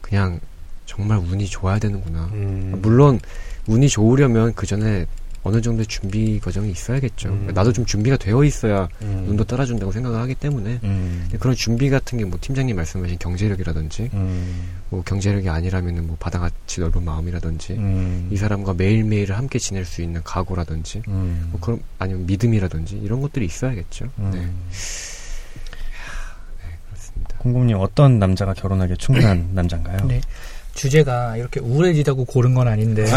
그냥 0.00 0.40
정말 0.86 1.18
운이 1.18 1.46
좋아야 1.46 1.78
되는구나. 1.78 2.30
음. 2.32 2.78
물론 2.82 3.20
운이 3.66 3.88
좋으려면 3.88 4.54
그 4.54 4.66
전에 4.66 5.06
어느 5.46 5.60
정도의 5.60 5.86
준비 5.86 6.38
과정이 6.40 6.70
있어야겠죠. 6.70 7.28
음. 7.28 7.50
나도 7.54 7.72
좀 7.72 7.86
준비가 7.86 8.16
되어 8.16 8.44
있어야 8.44 8.88
음. 9.02 9.26
운도 9.28 9.44
따라준다고 9.44 9.92
생각을 9.92 10.18
하기 10.20 10.34
때문에 10.34 10.80
음. 10.82 11.28
그런 11.40 11.54
준비 11.54 11.88
같은 11.88 12.18
게 12.18 12.26
뭐 12.26 12.36
팀장님 12.40 12.74
말씀하신 12.74 13.18
경제력이라든지 13.18 14.10
음. 14.12 14.78
뭐 14.90 15.02
경제력이 15.04 15.48
아니라면은 15.48 16.06
뭐 16.06 16.16
바다같이 16.18 16.80
넓은 16.80 17.04
마음이라든지 17.04 17.74
음. 17.74 18.28
이 18.32 18.36
사람과 18.36 18.74
매일매일 18.74 19.32
함께 19.32 19.58
지낼 19.60 19.84
수 19.84 20.02
있는 20.02 20.20
각오라든지 20.24 21.02
음. 21.08 21.48
뭐 21.52 21.60
그런 21.60 21.80
아니면 21.98 22.26
믿음이라든지 22.26 22.96
이런 22.98 23.20
것들이 23.20 23.46
있어야겠죠. 23.46 24.10
음. 24.18 24.30
네. 24.34 24.50
그렇습니다. 26.88 27.38
공공님 27.38 27.76
어떤 27.78 28.18
남자가 28.18 28.52
결혼하기에 28.54 28.96
충분한 28.96 29.50
남자인가요? 29.52 30.04
네. 30.06 30.20
주제가 30.76 31.36
이렇게 31.36 31.58
우울해지다고 31.60 32.26
고른 32.26 32.54
건 32.54 32.68
아닌데 32.68 33.04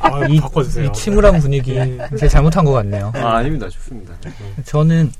아, 0.00 0.26
이, 0.28 0.40
바꿔주세요. 0.40 0.86
이 0.86 0.92
침울한 0.92 1.38
분위기 1.38 1.74
제가 1.74 2.28
잘못한 2.28 2.64
것 2.64 2.72
같네요. 2.72 3.12
아, 3.14 3.36
아닙니다. 3.36 3.68
좋습니다. 3.68 4.12
저는 4.64 5.12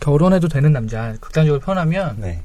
결혼해도 0.00 0.48
되는 0.48 0.72
남자 0.72 1.14
극단적으로 1.20 1.60
표현하면 1.60 2.16
네. 2.18 2.42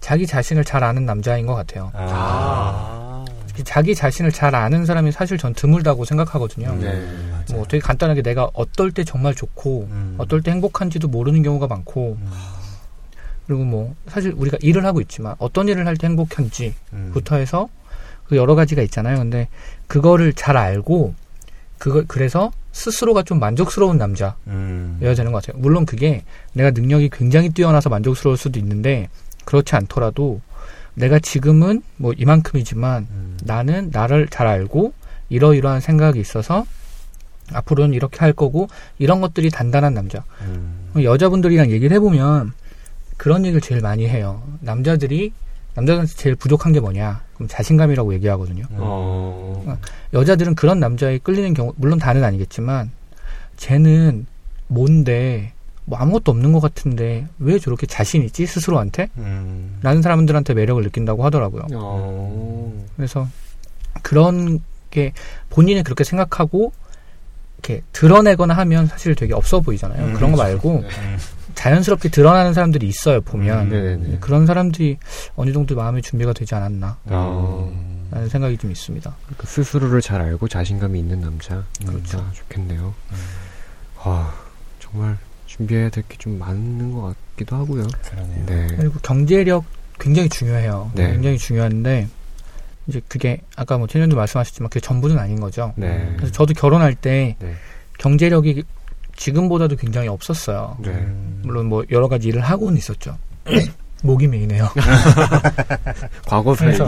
자기 0.00 0.26
자신을 0.26 0.64
잘 0.64 0.82
아는 0.84 1.04
남자인 1.04 1.46
것 1.46 1.54
같아요. 1.54 1.90
아. 1.94 3.24
자기 3.64 3.94
자신을 3.94 4.32
잘 4.32 4.54
아는 4.54 4.86
사람이 4.86 5.12
사실 5.12 5.36
전 5.36 5.52
드물다고 5.52 6.04
생각하거든요. 6.06 6.74
네. 6.76 6.86
맞아요. 7.30 7.44
뭐 7.52 7.66
되게 7.68 7.80
간단하게 7.80 8.22
내가 8.22 8.48
어떨 8.54 8.90
때 8.92 9.04
정말 9.04 9.34
좋고 9.34 9.88
음. 9.90 10.14
어떨 10.18 10.40
때 10.42 10.50
행복한지도 10.52 11.08
모르는 11.08 11.42
경우가 11.42 11.66
많고 11.66 12.16
음. 12.20 12.30
그리고 13.46 13.64
뭐 13.64 13.94
사실 14.08 14.32
우리가 14.36 14.56
일을 14.60 14.86
하고 14.86 15.00
있지만 15.00 15.34
어떤 15.38 15.68
일을 15.68 15.86
할 15.86 15.96
때 15.96 16.06
행복한지부터 16.06 17.34
음. 17.36 17.40
해서 17.40 17.68
그 18.30 18.36
여러 18.36 18.54
가지가 18.54 18.80
있잖아요. 18.82 19.18
근데 19.18 19.48
그거를 19.88 20.32
잘 20.32 20.56
알고 20.56 21.14
그거 21.78 22.04
그래서 22.06 22.52
스스로가 22.70 23.24
좀 23.24 23.40
만족스러운 23.40 23.98
남자여야 23.98 24.36
음. 24.46 24.98
되는 25.00 25.32
것 25.32 25.42
같아요. 25.42 25.60
물론 25.60 25.84
그게 25.84 26.22
내가 26.52 26.70
능력이 26.70 27.10
굉장히 27.12 27.48
뛰어나서 27.48 27.90
만족스러울 27.90 28.36
수도 28.36 28.60
있는데 28.60 29.08
그렇지 29.44 29.74
않더라도 29.74 30.40
내가 30.94 31.18
지금은 31.18 31.82
뭐 31.96 32.12
이만큼이지만 32.16 33.08
음. 33.10 33.36
나는 33.42 33.90
나를 33.92 34.28
잘 34.28 34.46
알고 34.46 34.92
이러이러한 35.28 35.80
생각이 35.80 36.20
있어서 36.20 36.64
앞으로는 37.52 37.94
이렇게 37.94 38.20
할 38.20 38.32
거고 38.32 38.68
이런 39.00 39.20
것들이 39.20 39.50
단단한 39.50 39.92
남자. 39.92 40.22
음. 40.42 40.92
여자분들이랑 41.02 41.72
얘기를 41.72 41.96
해보면 41.96 42.52
그런 43.16 43.44
얘기를 43.44 43.60
제일 43.60 43.80
많이 43.80 44.06
해요. 44.06 44.40
남자들이 44.60 45.32
남자들한테 45.74 46.12
제일 46.14 46.34
부족한 46.34 46.72
게 46.72 46.80
뭐냐? 46.80 47.22
그럼 47.34 47.48
자신감이라고 47.48 48.14
얘기하거든요. 48.14 48.64
어. 48.72 49.76
여자들은 50.12 50.54
그런 50.54 50.80
남자에 50.80 51.18
끌리는 51.18 51.54
경우 51.54 51.72
물론 51.76 51.98
다는 51.98 52.24
아니겠지만 52.24 52.90
쟤는 53.56 54.26
뭔데 54.66 55.52
뭐 55.84 55.98
아무것도 55.98 56.30
없는 56.32 56.52
것 56.52 56.60
같은데 56.60 57.26
왜 57.38 57.58
저렇게 57.58 57.86
자신 57.86 58.22
있지 58.22 58.46
스스로한테? 58.46 59.08
음. 59.16 59.78
라는 59.82 60.02
사람들한테 60.02 60.54
매력을 60.54 60.82
느낀다고 60.82 61.24
하더라고요. 61.24 61.62
어. 61.74 62.86
그래서 62.96 63.26
그런 64.02 64.62
게 64.90 65.12
본인이 65.48 65.82
그렇게 65.82 66.04
생각하고 66.04 66.72
이렇게 67.58 67.82
드러내거나 67.92 68.54
하면 68.54 68.86
사실 68.86 69.14
되게 69.14 69.34
없어 69.34 69.60
보이잖아요. 69.60 70.04
음, 70.04 70.14
그런 70.14 70.32
거 70.32 70.38
그렇죠. 70.38 70.52
말고 70.52 70.76
음. 70.78 71.18
자연스럽게 71.60 72.08
드러나는 72.08 72.54
사람들이 72.54 72.88
있어요. 72.88 73.20
보면 73.20 73.66
음, 73.66 73.68
네네네. 73.70 74.18
그런 74.20 74.46
사람들이 74.46 74.96
어느 75.36 75.52
정도 75.52 75.76
마음의 75.76 76.00
준비가 76.00 76.32
되지 76.32 76.54
않았나 76.54 76.96
어. 77.06 77.70
음. 77.70 78.08
라는 78.10 78.28
생각이 78.30 78.56
좀 78.56 78.70
있습니다. 78.70 79.14
그 79.36 79.46
스스로를 79.46 80.00
잘 80.00 80.22
알고 80.22 80.48
자신감이 80.48 80.98
있는 80.98 81.20
남자. 81.20 81.62
그렇죠. 81.86 82.18
아, 82.18 82.32
좋겠네요. 82.32 82.94
음. 83.12 83.16
아, 83.98 84.32
정말 84.78 85.18
준비해야 85.46 85.90
될 85.90 86.02
게 86.08 86.16
좀 86.18 86.38
많은 86.38 86.92
것 86.94 87.14
같기도 87.36 87.56
하고요. 87.56 87.86
그러네요. 88.10 88.46
네. 88.46 88.66
그리고 88.78 88.98
경제력 89.02 89.64
굉장히 89.98 90.30
중요해요. 90.30 90.90
네. 90.94 91.12
굉장히 91.12 91.36
중요한데 91.36 92.08
이제 92.86 93.02
그게 93.06 93.42
아까 93.54 93.76
뭐 93.76 93.86
최년도 93.86 94.16
말씀하셨지만 94.16 94.70
그게 94.70 94.80
전부는 94.80 95.18
아닌 95.18 95.38
거죠. 95.40 95.74
네. 95.76 96.10
그래서 96.16 96.32
저도 96.32 96.54
결혼할 96.54 96.94
때 96.94 97.36
네. 97.38 97.54
경제력이 97.98 98.64
지금보다도 99.20 99.76
굉장히 99.76 100.08
없었어요. 100.08 100.76
네. 100.80 100.90
음. 100.90 101.42
물론 101.44 101.66
뭐 101.66 101.84
여러 101.90 102.08
가지 102.08 102.28
일을 102.28 102.40
하고는 102.40 102.78
있었죠. 102.78 103.16
목이 104.02 104.26
메이네요. 104.26 104.66
과거. 106.26 106.54
그래서 106.54 106.86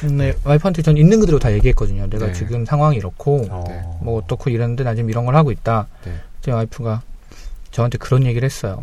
근데 0.00 0.34
와이프한테 0.44 0.80
전 0.80 0.96
있는 0.96 1.20
그대로 1.20 1.38
다 1.38 1.52
얘기했거든요. 1.52 2.08
내가 2.08 2.26
네. 2.26 2.32
지금 2.32 2.64
상황이 2.64 2.96
이렇고 2.96 3.46
어. 3.50 3.64
네. 3.68 3.82
뭐 4.00 4.18
어떻고 4.18 4.48
이랬는데 4.48 4.82
나 4.82 4.94
지금 4.94 5.10
이런 5.10 5.26
걸 5.26 5.36
하고 5.36 5.52
있다. 5.52 5.88
네. 6.04 6.14
제 6.40 6.52
와이프가 6.52 7.02
저한테 7.70 7.98
그런 7.98 8.24
얘기를 8.24 8.46
했어요. 8.46 8.82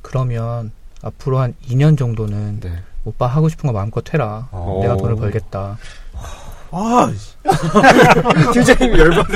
그러면 0.00 0.70
앞으로 1.02 1.40
한 1.40 1.54
2년 1.66 1.98
정도는 1.98 2.60
네. 2.60 2.70
오빠 3.04 3.26
하고 3.26 3.48
싶은 3.48 3.66
거 3.66 3.72
마음껏 3.72 4.14
해라. 4.14 4.48
어. 4.52 4.78
내가 4.80 4.96
돈을 4.96 5.16
벌겠다. 5.16 5.76
아, 6.76 7.12
팀장님 8.52 8.98
열받. 8.98 9.26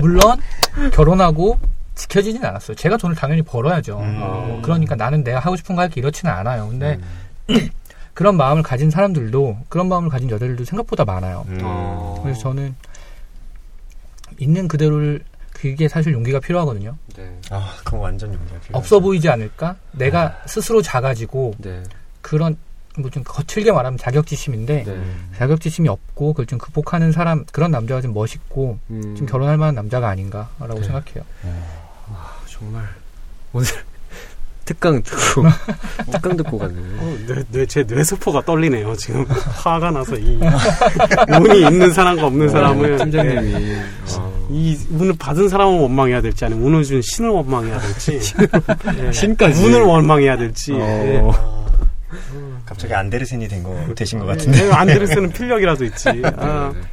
물론 0.00 0.38
결혼하고 0.92 1.58
지켜지진 1.96 2.44
않았어요. 2.44 2.76
제가 2.76 2.96
돈을 2.96 3.16
당연히 3.16 3.42
벌어야죠. 3.42 3.98
음. 3.98 4.18
뭐 4.18 4.60
그러니까 4.62 4.94
나는 4.94 5.24
내가 5.24 5.40
하고 5.40 5.56
싶은 5.56 5.74
거 5.76 5.82
할게 5.82 6.00
이렇지는 6.00 6.32
않아요. 6.32 6.68
근데 6.68 6.98
음. 7.50 7.68
그런 8.14 8.36
마음을 8.36 8.62
가진 8.62 8.90
사람들도 8.90 9.58
그런 9.68 9.88
마음을 9.88 10.08
가진 10.08 10.30
여자들도 10.30 10.64
생각보다 10.64 11.04
많아요. 11.04 11.44
음. 11.48 11.58
어. 11.62 12.20
그래서 12.22 12.40
저는 12.40 12.74
있는 14.38 14.68
그대로를 14.68 15.24
그게 15.52 15.88
사실 15.88 16.12
용기가 16.12 16.40
필요하거든요. 16.40 16.96
네. 17.16 17.38
아, 17.50 17.74
그건 17.84 18.00
완전 18.00 18.32
용기가 18.32 18.58
필요하죠. 18.60 18.78
없어 18.78 19.00
보이지 19.00 19.28
않을까? 19.28 19.76
내가 19.92 20.38
스스로 20.46 20.80
작아지고 20.80 21.54
네. 21.58 21.82
그런 22.22 22.56
뭐 23.00 23.10
좀 23.10 23.22
거칠게 23.24 23.72
말하면 23.72 23.98
자격지심인데 23.98 24.84
네. 24.86 25.02
자격지심이 25.38 25.88
없고 25.88 26.32
그걸 26.34 26.46
좀 26.46 26.58
극복하는 26.58 27.10
사람 27.12 27.44
그런 27.52 27.70
남자가 27.70 28.00
좀 28.00 28.12
멋있고 28.14 28.78
음, 28.90 29.14
좀 29.16 29.26
결혼할 29.26 29.56
만한 29.56 29.74
남자가 29.74 30.08
아닌가라고 30.08 30.74
네. 30.80 30.82
생각해요. 30.84 31.24
정말 32.48 32.84
오늘 33.52 33.66
특강 34.64 35.02
듣고 35.02 35.42
특강 36.12 36.36
듣고 36.36 36.58
가네. 36.58 36.74
어, 36.74 37.18
뇌, 37.26 37.42
뇌, 37.50 37.66
제 37.66 37.82
뇌세포가 37.82 38.42
떨리네요. 38.44 38.94
지금 38.96 39.24
화가 39.64 39.90
나서 39.90 40.16
이 40.16 40.38
운이 41.40 41.62
있는 41.66 41.92
사람과 41.92 42.26
없는 42.26 42.48
사람을 42.50 42.98
팀장님이 42.98 43.52
예, 43.72 43.80
아, 44.16 44.30
이 44.50 44.78
운을 44.90 45.14
받은 45.18 45.48
사람을 45.48 45.80
원망해야 45.80 46.20
될지 46.20 46.44
아니면 46.44 46.64
운을 46.66 46.84
준 46.84 47.02
신을 47.02 47.30
원망해야 47.30 47.80
될지 47.80 48.20
예, 48.98 49.10
신까지. 49.12 49.64
운을 49.64 49.82
원망해야 49.82 50.36
될지 50.36 50.72
어. 50.74 50.76
예. 50.78 51.20
갑자기 52.70 52.94
안데르센이 52.94 53.48
된 53.48 53.64
거 53.64 53.74
되신 53.96 54.20
것 54.20 54.26
예, 54.26 54.28
같은데. 54.28 54.70
안데르센은 54.72 55.30
필력이라도 55.30 55.84
있지. 55.86 56.08
아, 56.08 56.12
네, 56.72 56.80
네. 56.80 56.86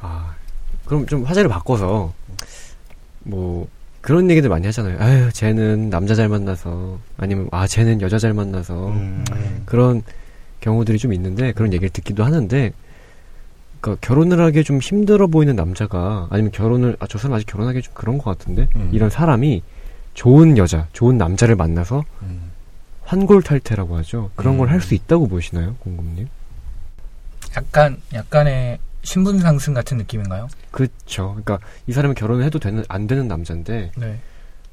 아, 0.00 0.34
그럼 0.86 1.04
좀 1.06 1.24
화제를 1.24 1.50
바꿔서 1.50 2.14
뭐 3.20 3.68
그런 4.00 4.30
얘기들 4.30 4.48
많이 4.48 4.64
하잖아요. 4.66 4.96
아유, 4.98 5.30
쟤는 5.32 5.90
남자 5.90 6.14
잘 6.14 6.28
만나서 6.30 6.98
아니면 7.18 7.48
아, 7.52 7.66
쟤는 7.66 8.00
여자 8.00 8.18
잘 8.18 8.32
만나서 8.32 8.88
음. 8.88 9.24
그런 9.66 10.02
경우들이 10.60 10.98
좀 10.98 11.12
있는데 11.12 11.52
그런 11.52 11.72
얘기를 11.74 11.90
듣기도 11.90 12.24
하는데 12.24 12.72
그러니까 13.82 14.06
결혼을 14.06 14.40
하기 14.46 14.64
좀 14.64 14.78
힘들어 14.78 15.26
보이는 15.26 15.54
남자가 15.54 16.28
아니면 16.30 16.50
결혼을 16.50 16.96
아, 16.98 17.06
저 17.06 17.18
사람 17.18 17.34
아직 17.36 17.44
결혼하기 17.46 17.82
좀 17.82 17.92
그런 17.94 18.16
것 18.16 18.24
같은데 18.38 18.68
음. 18.76 18.88
이런 18.92 19.10
사람이 19.10 19.62
좋은 20.14 20.56
여자, 20.56 20.88
좋은 20.94 21.18
남자를 21.18 21.54
만나서 21.56 22.04
음. 22.22 22.47
환골탈태라고 23.08 23.96
하죠. 23.98 24.30
그런 24.36 24.58
걸 24.58 24.68
음. 24.68 24.72
할수 24.72 24.94
있다고 24.94 25.28
보시나요, 25.28 25.76
공금님? 25.80 26.28
약간 27.56 28.00
약간의 28.12 28.78
신분 29.02 29.38
상승 29.38 29.72
같은 29.72 29.96
느낌인가요? 29.96 30.48
그렇죠. 30.70 31.28
그러니까 31.42 31.58
이 31.86 31.92
사람이 31.92 32.14
결혼을 32.14 32.44
해도 32.44 32.58
되는 32.58 32.84
안 32.88 33.06
되는 33.06 33.26
남자인데 33.26 33.92
네. 33.96 34.18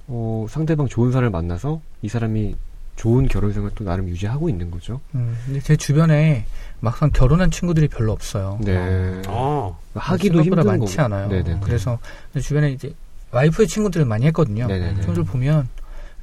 어, 0.07 0.45
상대방 0.49 0.87
좋은 0.89 1.13
사람을 1.13 1.29
만나서 1.29 1.79
이 2.01 2.09
사람이 2.09 2.55
좋은 2.97 3.27
결혼 3.27 3.53
생활 3.53 3.71
또 3.75 3.85
나름 3.85 4.09
유지하고 4.09 4.49
있는 4.49 4.69
거죠. 4.69 4.99
음, 5.15 5.37
근데 5.45 5.61
제 5.61 5.77
주변에 5.77 6.45
막상 6.81 7.09
결혼한 7.11 7.51
친구들이 7.51 7.87
별로 7.87 8.11
없어요. 8.11 8.59
네. 8.61 9.21
어. 9.27 9.79
하기도 9.93 10.43
생각보다 10.43 10.61
힘든 10.61 10.79
많지 10.79 10.97
거고. 10.97 11.05
않아요. 11.05 11.29
네네. 11.29 11.59
그래서 11.63 11.97
주변에 12.41 12.71
이제 12.71 12.93
와이프의 13.31 13.67
친구들을 13.67 14.05
많이 14.05 14.25
했거든요. 14.27 14.67
네네네. 14.67 15.01
친구들 15.01 15.23
보면 15.23 15.67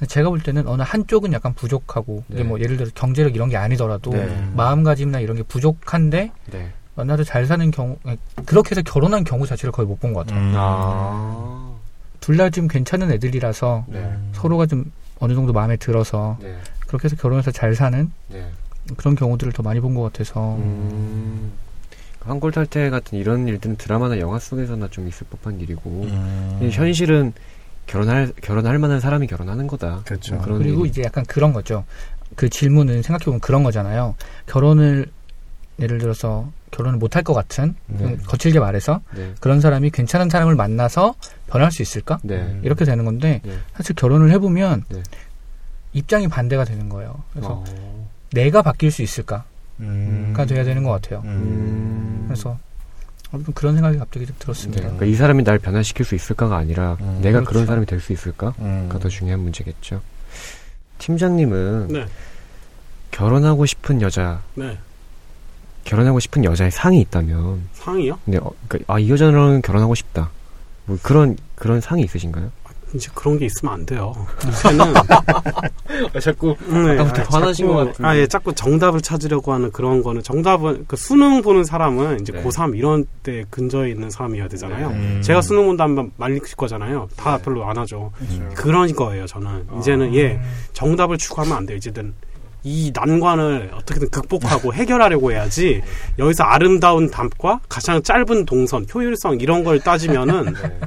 제가 0.07 0.29
볼 0.31 0.41
때는 0.41 0.67
어느 0.67 0.83
한쪽은 0.83 1.33
약간 1.33 1.55
부족하고 1.55 2.25
네. 2.29 2.43
뭐 2.43 2.59
예를 2.61 2.77
들어 2.77 2.89
경제력 2.95 3.35
이런 3.35 3.49
게 3.49 3.57
아니더라도 3.57 4.11
네. 4.11 4.49
마음가짐이나 4.55 5.21
이런 5.21 5.37
게 5.37 5.43
부족한데 5.43 6.31
네. 6.51 6.73
만나도 6.95 7.25
잘 7.25 7.47
사는 7.47 7.71
경우 7.71 7.97
그렇게 8.45 8.71
해서 8.73 8.83
결혼한 8.83 9.25
경우 9.25 9.47
자체를 9.47 9.73
거의 9.73 9.87
못 9.89 9.99
본 10.01 10.13
것 10.13 10.27
같아요. 10.27 10.41
음. 10.41 10.53
아. 10.57 11.73
둘다 12.21 12.51
좀 12.51 12.69
괜찮은 12.69 13.11
애들이라서 13.13 13.85
네. 13.89 14.13
서로가 14.33 14.67
좀 14.67 14.91
어느 15.19 15.35
정도 15.35 15.53
마음에 15.53 15.77
들어서 15.77 16.37
네. 16.41 16.57
그렇게 16.87 17.05
해서 17.07 17.17
결혼해서 17.17 17.51
잘 17.51 17.75
사는 17.75 18.11
네. 18.29 18.47
그런 18.97 19.15
경우들을 19.15 19.53
더 19.53 19.63
많이 19.63 19.81
본 19.81 19.95
것 19.95 20.03
같아서 20.03 20.57
음. 20.57 21.53
환골탈태 22.21 22.91
같은 22.91 23.19
이런 23.19 23.49
일들은 23.49 23.77
드라마나 23.77 24.19
영화 24.21 24.39
속에서나 24.39 24.89
좀 24.89 25.09
있을 25.09 25.27
법한 25.31 25.61
일이고 25.61 25.91
음. 26.05 26.69
현실은 26.73 27.33
결혼할 27.87 28.33
결혼할 28.41 28.79
만한 28.79 29.01
사람이 29.01 29.27
결혼하는 29.27 29.67
거다. 29.67 30.03
그렇죠. 30.05 30.37
뭐 30.37 30.45
그리고 30.45 30.81
얘기. 30.83 30.91
이제 30.91 31.03
약간 31.03 31.25
그런 31.27 31.53
거죠. 31.53 31.85
그 32.37 32.49
질문은 32.49 33.03
생각해 33.03 33.25
보면 33.25 33.41
그런 33.41 33.63
거잖아요. 33.63 34.15
결혼을 34.47 35.07
예를 35.79 35.99
들어서 35.99 36.51
결혼을 36.71 36.99
못할 36.99 37.23
것 37.23 37.35
같은 37.35 37.75
네. 37.87 38.05
음, 38.05 38.21
거칠게 38.27 38.59
말해서 38.61 39.01
네. 39.15 39.35
그런 39.41 39.61
사람이 39.61 39.91
괜찮은 39.91 40.31
사람을 40.31 40.55
만나서 40.55 41.15
변할 41.49 41.71
수 41.71 41.83
있을까? 41.83 42.19
네. 42.23 42.59
이렇게 42.63 42.85
되는 42.85 43.05
건데 43.05 43.41
네. 43.45 43.59
사실 43.75 43.95
결혼을 43.95 44.31
해보면 44.31 44.85
네. 44.89 45.03
입장이 45.93 46.29
반대가 46.29 46.65
되는 46.65 46.89
거예요. 46.89 47.23
그래서 47.33 47.65
어. 47.67 48.09
내가 48.33 48.63
바뀔 48.63 48.91
수 48.91 49.03
있을까가 49.03 49.45
음. 49.81 50.35
돼야 50.49 50.65
되는 50.65 50.83
것 50.83 50.91
같아요. 50.91 51.23
음. 51.25 52.25
그래서 52.27 52.59
아무튼 53.33 53.55
그런 53.55 53.75
생각이 53.75 53.99
갑자기 53.99 54.27
좀 54.27 54.37
들었습니다. 54.39 54.81
네. 54.83 54.87
그러니까 54.89 55.07
이 55.07 55.15
사람이 55.15 55.43
날 55.45 55.59
변화시킬 55.59 56.05
수 56.05 56.15
있을까가 56.15 56.57
아니라 56.57 56.97
음, 57.01 57.19
내가 57.23 57.39
그렇죠. 57.41 57.49
그런 57.51 57.67
사람이 57.67 57.87
될 57.87 58.01
수 58.01 58.13
있을까가 58.13 58.55
음. 58.61 58.89
더 59.01 59.09
중요한 59.09 59.41
문제겠죠. 59.41 60.03
팀장님은 60.99 61.89
네. 61.89 62.07
결혼하고 63.11 63.67
싶은 63.67 64.01
여자, 64.03 64.43
네. 64.55 64.77
결혼하고 65.85 66.21
싶은 66.21 66.45
여자의 66.45 66.71
상이 66.71 67.01
있다면, 67.01 67.69
상이요? 67.75 68.19
근데 68.25 68.39
어, 68.39 68.51
그러니까 68.69 68.95
아, 68.95 68.99
이 68.99 69.11
여자랑 69.11 69.63
결혼하고 69.63 69.95
싶다. 69.95 70.31
뭐 70.85 70.99
그런 71.03 71.37
그런 71.55 71.81
상이 71.81 72.03
있으신가요? 72.03 72.51
이제 72.95 73.11
그런 73.15 73.39
게 73.39 73.47
있으면 73.47 73.75
안 73.75 73.87
돼요. 73.87 74.15
요새는 74.47 74.95
아, 74.97 76.21
자꾸 76.21 76.57
네, 76.69 76.93
아까부터 76.93 77.23
화나신 77.39 77.67
자꾸- 77.67 77.77
것 77.79 77.87
같은데. 77.87 78.09
아, 78.09 78.17
예, 78.17 78.27
자꾸 78.27 78.55
정답을 78.55 79.01
찾으려고 79.01 79.53
하는 79.53 79.71
그런 79.73 80.03
거는 80.03 80.23
정답은 80.23 80.85
그 80.87 80.97
수능 80.97 81.43
보는 81.43 81.65
사람은 81.65 82.21
이제 82.21 82.33
네. 82.33 82.43
고3 82.43 82.77
이런 82.77 83.07
때 83.23 83.45
근저에 83.51 83.91
있는 83.91 84.11
사람이어야 84.11 84.49
되잖아요. 84.49 84.89
음. 84.89 85.23
제가 85.25 85.41
수능 85.43 85.67
본다면 85.67 86.11
말리실 86.17 86.57
거잖아요. 86.57 87.09
다 87.17 87.37
네. 87.39 87.43
별로 87.43 87.65
안 87.69 87.77
하죠. 87.79 88.13
음. 88.21 88.51
그런 88.55 88.93
거예요, 88.95 89.27
저는. 89.27 89.67
이제는 89.79 90.15
예, 90.15 90.33
음. 90.33 90.43
정답을 90.73 91.19
추구하면 91.19 91.57
안 91.57 91.67
돼요. 91.67 91.77
이제는 91.77 92.15
이 92.65 92.93
난관을 92.95 93.73
어떻게든 93.75 94.09
극복하고 94.11 94.73
해결하려고 94.75 95.33
해야지 95.33 95.83
여기서 96.19 96.45
아름다운 96.45 97.11
답과 97.11 97.59
가장 97.69 98.01
짧은 98.03 98.45
동선, 98.47 98.87
효율성 98.95 99.41
이런 99.41 99.65
걸 99.65 99.81
따지면은 99.81 100.45
네. 100.55 100.79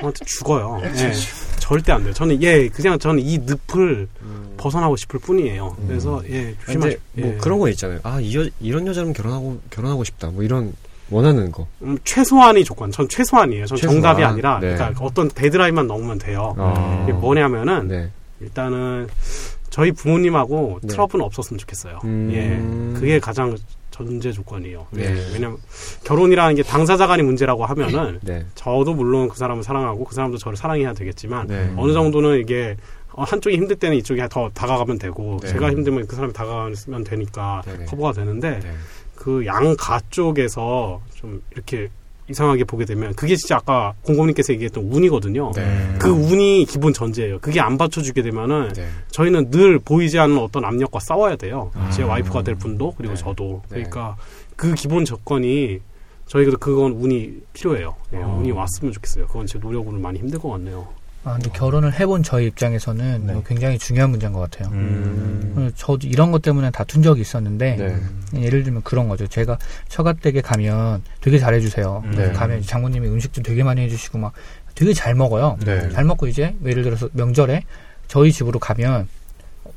저한테 0.00 0.24
죽어요. 0.24 0.80
예, 0.84 1.12
절대 1.58 1.92
안 1.92 2.02
돼요. 2.04 2.12
저는 2.12 2.42
예, 2.42 2.68
그냥 2.68 2.98
저는 2.98 3.22
이 3.22 3.38
늪을 3.38 4.08
음. 4.22 4.54
벗어나고 4.56 4.96
싶을 4.96 5.20
뿐이에요. 5.20 5.76
그래서 5.86 6.22
예, 6.28 6.54
조심하시. 6.64 6.98
근데 7.14 7.26
뭐 7.26 7.34
예. 7.34 7.36
그런 7.38 7.58
거 7.58 7.68
있잖아요. 7.70 8.00
아, 8.02 8.20
이 8.20 8.36
여, 8.36 8.48
이런 8.60 8.86
여자랑 8.86 9.12
결혼하고 9.12 9.60
결혼하고 9.70 10.04
싶다. 10.04 10.28
뭐 10.30 10.42
이런 10.42 10.72
원하는 11.10 11.50
거. 11.50 11.66
음, 11.82 11.98
최소한이 12.04 12.64
조건. 12.64 12.90
전 12.90 13.08
최소한이에요. 13.08 13.66
전 13.66 13.76
최소한. 13.76 13.94
정답이 13.96 14.24
아니라 14.24 14.58
네. 14.60 14.74
그러니까 14.74 15.04
어떤 15.04 15.28
데드라인만 15.28 15.86
넘으면 15.86 16.18
돼요. 16.18 16.54
아. 16.58 17.00
이게 17.04 17.12
뭐냐면은 17.12 17.88
네. 17.88 18.10
일단은 18.40 19.08
저희 19.70 19.92
부모님하고 19.92 20.80
네. 20.82 20.88
트러블은 20.88 21.24
없었으면 21.24 21.58
좋겠어요. 21.58 22.00
음. 22.04 22.30
예, 22.32 22.98
그게 22.98 23.18
가장 23.18 23.56
전제 23.98 24.30
조건이에요. 24.30 24.86
네. 24.90 25.04
예, 25.04 25.32
왜냐면 25.32 25.56
결혼이라는 26.04 26.54
게 26.54 26.62
당사자 26.62 27.06
간의 27.08 27.24
문제라고 27.26 27.66
하면은 27.66 28.20
네. 28.22 28.46
저도 28.54 28.94
물론 28.94 29.28
그 29.28 29.36
사람을 29.36 29.64
사랑하고 29.64 30.04
그 30.04 30.14
사람도 30.14 30.38
저를 30.38 30.56
사랑해야 30.56 30.92
되겠지만 30.92 31.48
네. 31.48 31.72
어느 31.76 31.92
정도는 31.92 32.38
이게 32.38 32.76
어, 33.12 33.24
한쪽이 33.24 33.56
힘들 33.56 33.74
때는 33.76 33.96
이쪽이 33.96 34.20
더 34.30 34.50
다가가면 34.50 34.98
되고 34.98 35.38
네. 35.42 35.48
제가 35.48 35.72
힘들면 35.72 36.06
그 36.06 36.14
사람이 36.14 36.32
다가가면 36.32 37.04
되니까 37.04 37.62
네네. 37.64 37.86
커버가 37.86 38.12
되는데 38.12 38.60
네. 38.60 38.72
그 39.16 39.44
양가 39.44 40.00
쪽에서 40.10 41.02
좀 41.14 41.42
이렇게 41.50 41.90
이상하게 42.30 42.64
보게 42.64 42.84
되면 42.84 43.14
그게 43.14 43.36
진짜 43.36 43.56
아까 43.56 43.94
공공님께서 44.02 44.52
얘기했던 44.54 44.84
운이거든요. 44.84 45.52
네. 45.54 45.96
그 45.98 46.08
운이 46.10 46.66
기본 46.68 46.92
전제예요. 46.92 47.38
그게 47.40 47.60
안 47.60 47.78
받쳐주게 47.78 48.22
되면은 48.22 48.72
네. 48.74 48.86
저희는 49.10 49.50
늘 49.50 49.78
보이지 49.78 50.18
않는 50.18 50.38
어떤 50.38 50.64
압력과 50.64 51.00
싸워야 51.00 51.36
돼요. 51.36 51.70
아. 51.74 51.90
제 51.90 52.02
와이프가 52.02 52.42
될 52.42 52.54
분도 52.54 52.92
그리고 52.96 53.14
네. 53.14 53.20
저도 53.20 53.62
네. 53.70 53.76
그러니까 53.76 54.16
그 54.56 54.74
기본 54.74 55.04
조건이 55.04 55.80
저희가 56.26 56.56
그건 56.58 56.92
운이 56.92 57.40
필요해요. 57.54 57.94
예, 58.12 58.18
어. 58.18 58.36
운이 58.38 58.50
왔으면 58.52 58.92
좋겠어요. 58.92 59.26
그건 59.26 59.46
제 59.46 59.58
노력으로는 59.58 60.02
많이 60.02 60.18
힘들 60.18 60.38
것 60.38 60.50
같네요. 60.50 60.88
아, 61.28 61.34
근데 61.34 61.50
결혼을 61.50 61.92
해본 61.98 62.22
저희 62.22 62.46
입장에서는 62.46 63.26
네. 63.26 63.42
굉장히 63.46 63.78
중요한 63.78 64.10
문제인 64.10 64.32
것 64.32 64.40
같아요. 64.40 64.70
음. 64.72 65.54
어, 65.56 65.70
저도 65.76 66.06
이런 66.06 66.32
것 66.32 66.40
때문에 66.40 66.70
다툰 66.70 67.02
적이 67.02 67.20
있었는데 67.20 67.76
네. 67.76 68.42
예를 68.42 68.62
들면 68.62 68.82
그런 68.82 69.08
거죠. 69.08 69.26
제가 69.26 69.58
처가댁에 69.88 70.40
가면 70.40 71.02
되게 71.20 71.38
잘해주세요. 71.38 72.02
네. 72.16 72.32
가면 72.32 72.62
장모님이 72.62 73.08
음식도 73.08 73.42
되게 73.42 73.62
많이 73.62 73.82
해주시고 73.82 74.18
막 74.18 74.32
되게 74.74 74.92
잘 74.94 75.14
먹어요. 75.14 75.58
네. 75.64 75.90
잘 75.90 76.04
먹고 76.04 76.26
이제 76.26 76.56
예를 76.64 76.82
들어서 76.82 77.08
명절에 77.12 77.64
저희 78.06 78.32
집으로 78.32 78.58
가면 78.58 79.08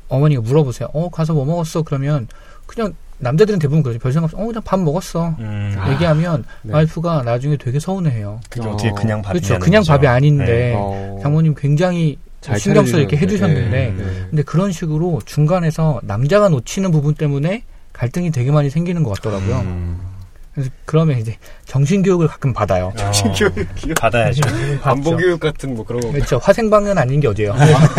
어머니가 0.08 0.40
물어보세요. 0.42 0.88
어 0.94 1.10
가서 1.10 1.34
뭐 1.34 1.44
먹었어? 1.44 1.82
그러면 1.82 2.28
그냥 2.66 2.94
남자들은 3.18 3.58
대부분 3.58 3.82
그러죠. 3.82 3.98
별 3.98 4.12
생각 4.12 4.24
없이 4.24 4.36
어 4.36 4.46
그냥 4.46 4.62
밥 4.64 4.80
먹었어. 4.80 5.34
음. 5.38 5.74
아. 5.78 5.92
얘기하면 5.92 6.44
네. 6.62 6.74
와이프가 6.74 7.22
나중에 7.22 7.56
되게 7.56 7.78
서운해해요. 7.78 8.40
그게 8.50 8.66
어. 8.66 8.72
어. 8.72 8.76
떻게 8.76 8.90
그냥 8.92 9.22
밥이 9.22 9.40
그렇죠. 9.40 9.58
그냥 9.60 9.82
밥이 9.86 10.06
아닌데 10.06 10.74
어. 10.76 11.18
장모님 11.22 11.54
굉장히 11.56 12.18
잘 12.40 12.58
신경 12.58 12.84
써 12.84 12.98
이렇게. 12.98 13.16
해주셨는데 13.16 13.70
네. 13.70 13.94
네. 13.96 14.26
근데 14.30 14.42
그런 14.42 14.72
식으로 14.72 15.20
중간에서 15.24 16.00
남자가 16.02 16.48
놓치는 16.48 16.90
부분 16.90 17.14
때문에 17.14 17.62
갈등이 17.92 18.32
되게 18.32 18.50
많이 18.50 18.68
생기는 18.70 19.02
것 19.04 19.10
같더라고요. 19.16 19.60
음. 19.60 20.00
그래서 20.54 20.70
그러면 20.84 21.18
이제 21.18 21.36
정신교육을 21.64 22.28
가끔 22.28 22.52
받아요. 22.52 22.92
정신교육 22.96 23.54
받아야죠. 23.98 24.42
안보교육 24.82 25.40
같은 25.40 25.74
뭐 25.74 25.84
그런 25.84 26.02
거. 26.02 26.12
그렇죠. 26.12 26.38
화생방은 26.38 26.98
아닌 26.98 27.20
게 27.20 27.28
어디예요. 27.28 27.54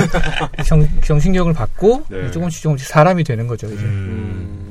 정, 0.65 0.87
정신교육을 1.03 1.53
받고 1.53 2.03
네. 2.09 2.29
조금씩 2.29 2.61
조금씩 2.61 2.87
사람이 2.87 3.23
되는 3.23 3.47
거죠. 3.47 3.65
이제. 3.67 3.83
음. 3.83 4.62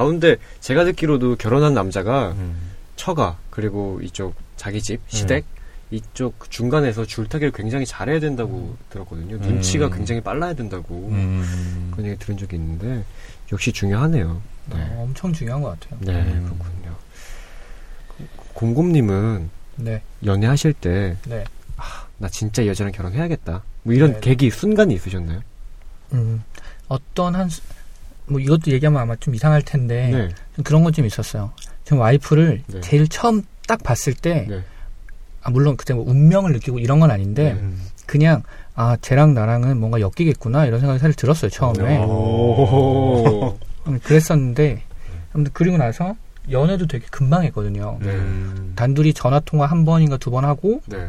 가운데 0.00 0.36
제가 0.60 0.84
듣기로도 0.84 1.36
결혼한 1.36 1.72
남자가 1.72 2.32
음. 2.32 2.54
처가 2.96 3.38
그리고 3.50 3.98
이쪽 4.02 4.34
자기 4.56 4.82
집 4.82 5.00
시댁 5.06 5.44
이쪽 5.90 6.50
중간에서 6.50 7.06
줄타기를 7.06 7.52
굉장히 7.52 7.86
잘해야 7.86 8.20
된다고 8.20 8.76
들었거든요. 8.90 9.38
눈치가 9.38 9.86
음. 9.86 9.92
굉장히 9.92 10.20
빨라야 10.20 10.52
된다고 10.52 11.08
음. 11.12 11.88
그런 11.92 12.08
얘기 12.10 12.18
들은 12.18 12.36
적이 12.36 12.56
있는데 12.56 13.04
역시 13.52 13.72
중요하네요. 13.72 14.42
네, 14.66 14.76
어, 14.76 15.04
엄청 15.04 15.32
중요한 15.32 15.62
것 15.62 15.78
같아요. 15.80 15.98
네 16.02 16.12
음. 16.12 16.44
그렇군요. 16.44 16.96
곰곰님은 18.52 19.48
네, 19.76 20.02
연애하실 20.24 20.72
때 20.74 21.16
네. 21.26 21.44
나 22.18 22.28
진짜 22.28 22.62
이 22.62 22.68
여자랑 22.68 22.92
결혼해야겠다. 22.92 23.62
뭐 23.82 23.94
이런 23.94 24.14
네. 24.14 24.20
계기 24.20 24.50
순간이 24.50 24.92
있으셨나요? 24.94 25.40
음, 26.12 26.42
어떤 26.88 27.34
한, 27.34 27.48
수- 27.48 27.62
뭐 28.28 28.40
이것도 28.40 28.70
얘기하면 28.72 29.00
아마 29.00 29.16
좀 29.16 29.34
이상할 29.34 29.62
텐데 29.62 30.08
네. 30.12 30.28
좀 30.54 30.64
그런 30.64 30.82
건 30.84 30.92
좀 30.92 31.06
있었어요. 31.06 31.50
저 31.84 31.96
와이프를 31.96 32.62
네. 32.66 32.80
제일 32.80 33.06
처음 33.08 33.42
딱 33.68 33.82
봤을 33.82 34.14
때, 34.14 34.46
네. 34.48 34.62
아, 35.42 35.50
물론 35.50 35.76
그때 35.76 35.94
뭐 35.94 36.04
운명을 36.08 36.52
느끼고 36.52 36.78
이런 36.80 36.98
건 37.00 37.10
아닌데 37.10 37.52
음. 37.52 37.80
그냥 38.06 38.42
아 38.74 38.96
쟤랑 39.00 39.34
나랑은 39.34 39.78
뭔가 39.78 40.00
엮이겠구나 40.00 40.66
이런 40.66 40.80
생각이 40.80 40.98
사실 40.98 41.14
들었어요 41.14 41.50
처음에. 41.50 41.98
오. 42.04 43.56
음, 43.86 44.00
그랬었는데 44.02 44.82
아무튼 45.32 45.52
그리고 45.54 45.76
나서 45.76 46.16
연애도 46.50 46.86
되게 46.86 47.06
금방 47.10 47.44
했거든요. 47.44 47.98
네. 48.00 48.10
음. 48.10 48.72
단둘이 48.76 49.14
전화 49.14 49.40
통화 49.40 49.66
한 49.66 49.84
번인가 49.84 50.16
두 50.16 50.30
번 50.30 50.44
하고 50.44 50.80
네. 50.86 51.08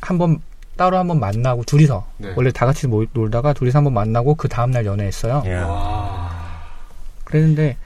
한번 0.00 0.40
따로 0.76 0.96
한 0.96 1.08
번 1.08 1.18
만나고 1.18 1.64
둘이서 1.64 2.06
네. 2.18 2.32
원래 2.36 2.50
다 2.52 2.66
같이 2.66 2.86
모- 2.86 3.04
놀다가 3.12 3.52
둘이서 3.52 3.78
한 3.78 3.84
번 3.84 3.94
만나고 3.94 4.34
그 4.36 4.48
다음 4.48 4.70
날 4.70 4.86
연애했어요. 4.86 5.42
야. 5.46 6.37
와. 7.28 7.30
그랬는데 7.30 7.76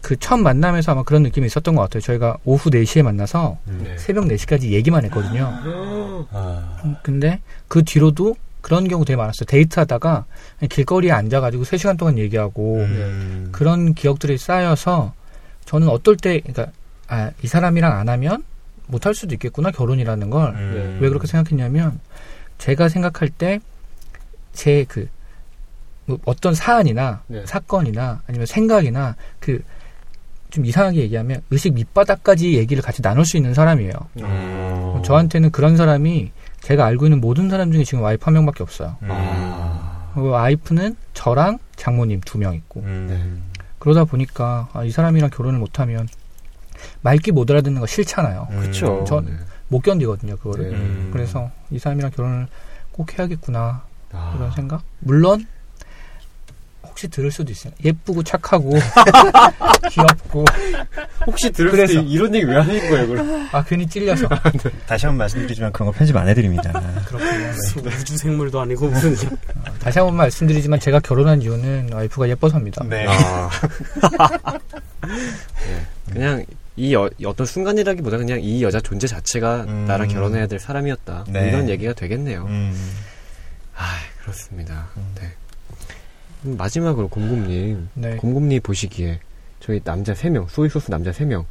그 0.00 0.16
처음 0.16 0.42
만남에서 0.42 0.92
아마 0.92 1.02
그런 1.04 1.22
느낌이 1.22 1.46
있었던 1.46 1.74
것 1.74 1.82
같아요. 1.82 2.00
저희가 2.00 2.36
오후 2.44 2.70
4시에 2.70 3.02
만나서 3.02 3.58
음. 3.68 3.82
네. 3.84 3.96
새벽 3.98 4.24
4시까지 4.24 4.70
얘기만 4.70 5.04
했거든요. 5.04 5.52
아. 6.32 6.78
음, 6.84 6.96
근데 7.02 7.40
그 7.68 7.84
뒤로도 7.84 8.34
그런 8.60 8.88
경우 8.88 9.04
되게 9.04 9.16
많았어요. 9.16 9.46
데이트하다가 9.46 10.24
길거리에 10.68 11.12
앉아가지고 11.12 11.64
3시간 11.64 11.98
동안 11.98 12.18
얘기하고 12.18 12.76
음. 12.78 13.48
그런 13.52 13.94
기억들이 13.94 14.38
쌓여서 14.38 15.14
저는 15.64 15.88
어떨 15.88 16.16
때 16.16 16.40
그러니까 16.40 16.68
아, 17.08 17.30
이 17.42 17.46
사람이랑 17.46 17.96
안 17.96 18.08
하면 18.08 18.44
못할 18.86 19.14
수도 19.14 19.34
있겠구나 19.34 19.70
결혼이라는 19.70 20.30
걸 20.30 20.54
음. 20.54 20.98
왜 21.00 21.08
그렇게 21.08 21.26
생각했냐면 21.26 22.00
제가 22.58 22.88
생각할 22.88 23.28
때 23.28 23.60
제그뭐 24.52 25.06
어떤 26.24 26.54
사안이나 26.54 27.22
네. 27.28 27.44
사건이나 27.46 28.22
아니면 28.26 28.46
생각이나 28.46 29.16
그 29.40 29.60
좀 30.50 30.66
이상하게 30.66 30.98
얘기하면 31.00 31.40
의식 31.50 31.72
밑바닥까지 31.72 32.58
얘기를 32.58 32.82
같이 32.82 33.00
나눌 33.00 33.24
수 33.24 33.38
있는 33.38 33.54
사람이에요. 33.54 33.92
음. 34.20 35.00
저한테는 35.02 35.50
그런 35.50 35.78
사람이 35.78 36.30
제가 36.60 36.84
알고 36.84 37.06
있는 37.06 37.22
모든 37.22 37.48
사람 37.48 37.72
중에 37.72 37.84
지금 37.84 38.04
와이프 38.04 38.22
한 38.22 38.34
명밖에 38.34 38.62
없어요. 38.62 38.96
음. 39.00 39.08
아. 39.10 40.10
그 40.14 40.28
와이프는 40.28 40.94
저랑 41.14 41.58
장모님 41.76 42.20
두 42.26 42.36
명 42.36 42.52
있고 42.54 42.80
음. 42.80 43.44
그러다 43.78 44.04
보니까 44.04 44.68
아, 44.74 44.84
이 44.84 44.90
사람이랑 44.90 45.30
결혼을 45.30 45.58
못하면 45.58 46.06
말귀 47.00 47.32
못 47.32 47.50
알아듣는 47.50 47.80
거 47.80 47.86
싫잖아요. 47.86 48.48
그렇죠. 48.50 49.04
전- 49.08 49.24
네. 49.24 49.32
못 49.68 49.80
견디거든요 49.80 50.36
그거를. 50.36 50.68
네. 50.70 50.76
음. 50.76 51.10
그래서 51.14 51.50
이 51.70 51.78
사람이랑 51.78 52.10
결혼을 52.10 52.46
꼭 52.90 53.18
해야겠구나 53.18 53.84
아. 54.12 54.34
이런 54.36 54.50
생각. 54.50 54.82
물론 54.98 55.46
혹시 56.92 57.08
들을 57.08 57.30
수도 57.30 57.50
있어요. 57.50 57.72
예쁘고 57.82 58.22
착하고 58.22 58.70
귀엽고 59.90 60.44
혹시 61.26 61.50
들을 61.50 61.70
그래서. 61.70 61.94
때 61.94 62.06
이런 62.06 62.34
얘기 62.34 62.44
왜 62.46 62.56
하는 62.56 62.78
거예요, 62.90 63.08
그럼? 63.08 63.48
아 63.50 63.64
괜히 63.64 63.86
찔려서 63.88 64.28
다시 64.86 65.06
한번 65.06 65.18
말씀드리지만 65.18 65.72
그런 65.72 65.86
거 65.86 65.92
편집 65.92 66.14
안 66.16 66.28
해드립니다. 66.28 66.70
그렇군요. 67.06 67.88
우주 67.98 68.16
생물도 68.18 68.60
아니고 68.60 68.88
무슨 68.88 69.16
다시 69.80 69.98
한번 70.00 70.16
말씀드리지만 70.16 70.78
제가 70.80 71.00
결혼한 71.00 71.40
이유는 71.40 71.90
와이프가 71.94 72.28
예뻐서입니다. 72.28 72.84
네. 72.84 73.06
아. 73.08 73.48
네. 75.66 75.86
그냥 76.12 76.44
이 76.76 76.92
여- 76.94 77.08
어떤 77.24 77.46
순간이라기보다 77.46 78.18
그냥 78.18 78.38
이 78.42 78.62
여자 78.62 78.80
존재 78.80 79.06
자체가 79.06 79.64
음. 79.66 79.86
나랑 79.86 80.08
결혼해야 80.08 80.46
될 80.46 80.58
사람이었다. 80.58 81.24
네. 81.28 81.48
이런 81.48 81.68
얘기가 81.70 81.94
되겠네요. 81.94 82.44
음. 82.48 82.74
아, 83.74 83.96
그렇습니다. 84.22 84.88
음. 84.98 85.06
네. 85.20 85.30
음, 86.44 86.56
마지막으로 86.56 87.08
곰곰님, 87.08 87.88
네. 87.94 88.16
곰곰님 88.16 88.60
보시기에 88.62 89.20
저희 89.60 89.80
남자 89.80 90.12
3명, 90.12 90.48
소이소스 90.48 90.90
남자 90.90 91.10
3명 91.12 91.44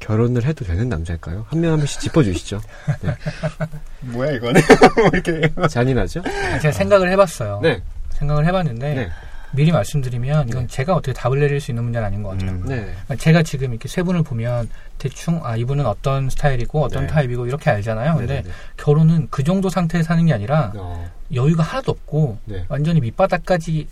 결혼을 0.00 0.44
해도 0.44 0.64
되는 0.64 0.88
남자일까요? 0.88 1.46
한 1.48 1.60
명 1.60 1.72
한 1.72 1.78
명씩 1.78 2.00
짚어주시죠. 2.00 2.60
뭐야 4.12 4.32
이거는? 4.32 4.60
뭐 4.96 5.10
이렇게. 5.12 5.68
잔인하죠? 5.68 6.22
제가 6.60 6.72
생각을 6.72 7.10
해봤어요. 7.12 7.60
네, 7.62 7.80
생각을 8.10 8.44
해봤는데 8.46 8.94
네, 8.94 9.08
미리 9.52 9.70
말씀드리면 9.70 10.48
이건 10.48 10.62
네. 10.62 10.66
제가 10.66 10.94
어떻게 10.94 11.12
답을 11.12 11.38
내릴 11.38 11.60
수 11.60 11.70
있는 11.70 11.84
문제는 11.84 12.06
아닌 12.06 12.22
것 12.22 12.30
같아요. 12.30 12.50
음. 12.50 12.64
네. 12.66 12.80
그러니까 12.80 13.16
제가 13.16 13.42
지금 13.44 13.70
이렇게 13.70 13.88
세 13.88 14.02
분을 14.02 14.22
보면 14.24 14.68
대충 14.98 15.40
아 15.44 15.56
이분은 15.56 15.86
어떤 15.86 16.28
스타일이고 16.28 16.82
어떤 16.82 17.02
네. 17.06 17.12
타입이고 17.12 17.46
이렇게 17.46 17.70
알잖아요. 17.70 18.16
근데 18.16 18.34
네, 18.36 18.42
네, 18.42 18.48
네. 18.48 18.54
결혼은 18.76 19.28
그 19.30 19.44
정도 19.44 19.68
상태에 19.70 20.02
사는 20.02 20.26
게 20.26 20.32
아니라 20.32 20.72
어, 20.74 21.08
여유가 21.32 21.62
하나도 21.62 21.92
없고 21.92 22.38
네. 22.46 22.64
완전히 22.68 23.00
밑바닥까지 23.00 23.86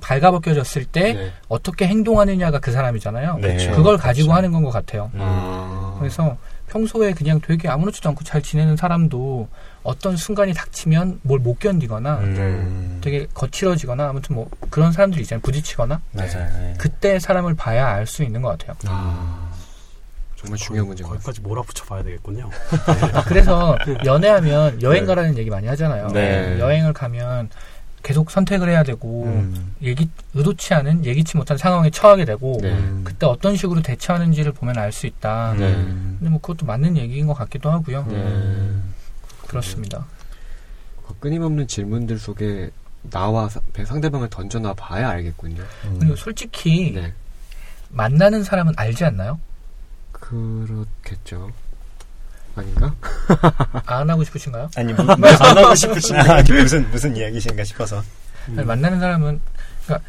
발가벗겨졌을 0.00 0.84
때 0.84 1.12
네. 1.14 1.32
어떻게 1.48 1.86
행동하느냐가 1.86 2.58
그 2.60 2.72
사람이잖아요. 2.72 3.38
네. 3.40 3.56
그걸 3.68 3.82
그렇죠. 3.96 4.02
가지고 4.02 4.32
하는 4.32 4.52
건 4.52 4.62
것 4.64 4.70
같아요. 4.70 5.10
아. 5.18 5.96
그래서 5.98 6.36
평소에 6.68 7.12
그냥 7.14 7.40
되게 7.40 7.68
아무렇지도 7.68 8.08
않고 8.10 8.24
잘 8.24 8.42
지내는 8.42 8.76
사람도 8.76 9.48
어떤 9.84 10.16
순간이 10.16 10.52
닥치면 10.52 11.20
뭘 11.22 11.38
못 11.40 11.58
견디거나 11.60 12.18
음. 12.18 12.98
되게 13.02 13.26
거칠어지거나 13.32 14.08
아무튼 14.10 14.34
뭐 14.36 14.48
그런 14.70 14.92
사람들이 14.92 15.22
있잖아요. 15.22 15.40
부딪히거나 15.42 16.00
맞아요. 16.12 16.30
네. 16.58 16.74
그때 16.78 17.18
사람을 17.18 17.54
봐야 17.54 17.86
알 17.88 18.06
수 18.06 18.22
있는 18.22 18.42
것 18.42 18.50
같아요. 18.58 18.76
아. 18.86 19.48
정말 20.36 20.56
중요한 20.58 20.88
같아요. 20.88 21.08
거기까지 21.08 21.40
몰아붙여 21.40 21.84
봐야 21.86 22.02
되겠군요. 22.04 22.48
아, 23.12 23.24
그래서 23.24 23.76
연애하면 24.06 24.80
여행 24.82 25.02
네. 25.02 25.06
가라는 25.06 25.36
얘기 25.36 25.50
많이 25.50 25.66
하잖아요. 25.66 26.08
네. 26.08 26.58
여행을 26.60 26.92
가면 26.92 27.48
계속 28.02 28.30
선택을 28.30 28.68
해야 28.68 28.82
되고 28.82 29.24
음. 29.24 29.74
예기 29.82 30.08
의도치 30.34 30.72
않은 30.74 31.04
예기치 31.04 31.36
못한 31.36 31.58
상황에 31.58 31.90
처하게 31.90 32.24
되고 32.24 32.58
네. 32.62 32.76
그때 33.04 33.26
어떤 33.26 33.56
식으로 33.56 33.82
대처하는지를 33.82 34.52
보면 34.52 34.78
알 34.78 34.92
수 34.92 35.06
있다. 35.06 35.54
네. 35.58 35.72
근데 35.74 36.28
뭐 36.30 36.40
그것도 36.40 36.64
맞는 36.64 36.96
얘기인 36.96 37.26
것 37.26 37.34
같기도 37.34 37.70
하고요. 37.70 38.04
네. 38.08 38.70
그렇습니다. 39.46 40.06
그 41.06 41.18
끊임없는 41.18 41.66
질문들 41.66 42.18
속에 42.18 42.70
나와 43.02 43.48
사- 43.48 43.60
상대방을 43.84 44.28
던져놔 44.30 44.74
봐야 44.74 45.08
알겠군요. 45.10 45.62
음. 45.86 45.96
그리고 45.98 46.16
솔직히 46.16 46.92
네. 46.94 47.12
만나는 47.90 48.44
사람은 48.44 48.74
알지 48.76 49.04
않나요? 49.04 49.40
그렇겠죠. 50.12 51.50
아닌가? 52.58 52.94
안 53.86 54.08
하고 54.08 54.24
싶으신가요? 54.24 54.70
아니 54.76 54.92
무, 54.92 55.02
안 55.10 55.58
하고 55.58 55.74
싶으신데 55.74 56.30
아니 56.30 56.52
무슨 56.52 56.90
무슨 56.90 57.16
이야기신가 57.16 57.64
싶어서. 57.64 58.02
아니, 58.56 58.64
만나는 58.64 59.00
사람은 59.00 59.40
그러니까 59.84 60.08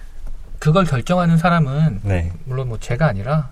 그걸 0.59 0.85
결정하는 0.85 1.38
사람은 1.38 2.01
네. 2.03 2.31
물론 2.45 2.69
뭐 2.69 2.77
제가 2.80 3.07
아니라 3.07 3.49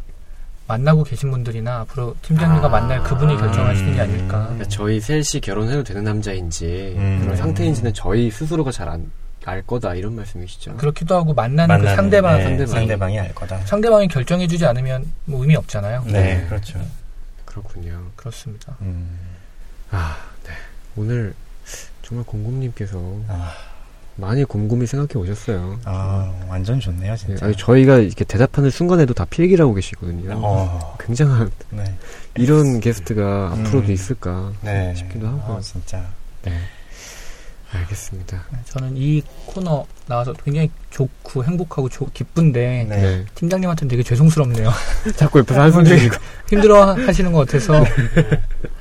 만나고 0.68 1.03
계신 1.03 1.32
분들이나 1.32 1.80
앞으로 1.80 2.15
팀장님과 2.22 2.68
아. 2.68 2.69
만날 2.69 3.02
그분이 3.03 3.38
결정하시는 3.38 3.94
게 3.94 3.99
음. 3.99 4.03
아닐까. 4.03 4.44
그러니까 4.44 4.68
저희 4.68 4.99
셋이 4.99 5.41
결혼해도 5.41 5.84
되는 5.84 6.03
남자인지 6.03 6.95
음. 6.98 7.19
그런 7.22 7.36
네. 7.36 7.36
상태인지는 7.38 7.94
저희 7.94 8.30
스스로가 8.30 8.72
잘알 8.72 9.61
거다 9.65 9.95
이런 9.95 10.15
말씀이시죠. 10.15 10.76
그렇기도 10.76 11.15
하고 11.15 11.34
만나는 11.34 11.68
그 11.68 11.84
만나는, 11.84 11.95
상대방 11.95 12.38
네, 12.38 12.44
상대방이. 12.44 12.72
상대방이 12.72 13.19
알 13.19 13.34
거다. 13.34 13.57
상대방이 13.61 14.07
결정해주지 14.10 14.65
않으면 14.65 15.06
뭐 15.24 15.41
의미 15.41 15.56
없잖아요. 15.56 16.03
네, 16.07 16.11
네. 16.11 16.45
그렇죠. 16.49 16.80
그렇군요. 17.62 18.12
그렇습니다. 18.16 18.78
음. 18.82 19.20
아, 19.92 20.18
네. 20.44 20.52
오늘 20.96 21.34
정말 22.02 22.26
곰곰님께서 22.26 22.98
아, 23.28 23.54
많이 24.16 24.44
곰곰이 24.44 24.86
생각해 24.88 25.14
오셨어요. 25.16 25.80
아, 25.86 26.34
완전 26.48 26.80
좋네요, 26.80 27.12
네, 27.12 27.18
진짜. 27.18 27.46
아니, 27.46 27.56
저희가 27.56 27.98
이렇게 27.98 28.24
대답하는 28.24 28.70
순간에도 28.70 29.14
다 29.14 29.26
필기를 29.26 29.64
하고 29.64 29.74
계시거든요. 29.74 30.32
어, 30.36 30.98
굉장한 31.00 31.52
네, 31.72 31.84
이런 32.36 32.80
게스트가 32.80 33.54
음. 33.54 33.66
앞으로도 33.66 33.92
있을까 33.92 34.54
네. 34.62 34.94
싶기도 34.96 35.28
하고. 35.28 35.56
아, 35.56 35.62
진짜. 35.62 36.06
네. 36.44 36.54
알겠습니다. 37.80 38.44
저는 38.66 38.94
이 38.95 39.22
코너 39.45 39.86
나와서 40.08 40.34
굉장히 40.44 40.70
좋고 40.90 41.44
행복하고 41.44 41.90
조- 41.90 42.08
기쁜데 42.14 42.86
네. 42.90 42.95
네. 42.95 43.26
팀장님한테는 43.36 43.90
되게 43.90 44.04
죄송스럽네요. 44.04 44.72
자꾸 45.16 45.40
옆에서 45.40 45.62
한숨 45.62 45.84
들이고. 45.84 46.16
힘들어 46.49 46.94
하시는 46.94 47.32
것 47.32 47.45
같아서 47.45 47.84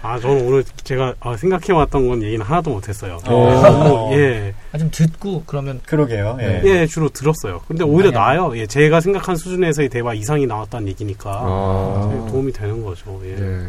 아, 0.03 0.19
저는 0.21 0.47
오늘 0.47 0.65
제가 0.85 1.15
아, 1.21 1.37
생각해왔던 1.37 2.09
건 2.09 2.23
얘기는 2.23 2.45
하나도 2.45 2.71
못했어요. 2.71 3.19
어. 3.27 3.61
너무, 3.63 4.15
예. 4.17 4.55
아, 4.77 4.79
좀 4.79 4.91
듣고 4.91 5.43
그러면 5.47 5.81
그러게요. 5.87 6.37
예. 6.41 6.63
예, 6.65 6.87
주로 6.87 7.09
들었어요. 7.09 7.61
근데 7.67 7.83
오히려 7.83 8.11
아니야. 8.11 8.21
나아요. 8.21 8.57
예, 8.59 8.67
제가 8.67 9.01
생각한 9.01 9.37
수준에서의 9.37 9.89
대화 9.89 10.13
이상이 10.15 10.47
나왔다는 10.47 10.89
얘기니까 10.89 11.31
아. 11.43 12.27
도움이 12.31 12.53
되는 12.53 12.83
거죠. 12.85 13.21
예. 13.25 13.35
네. 13.35 13.67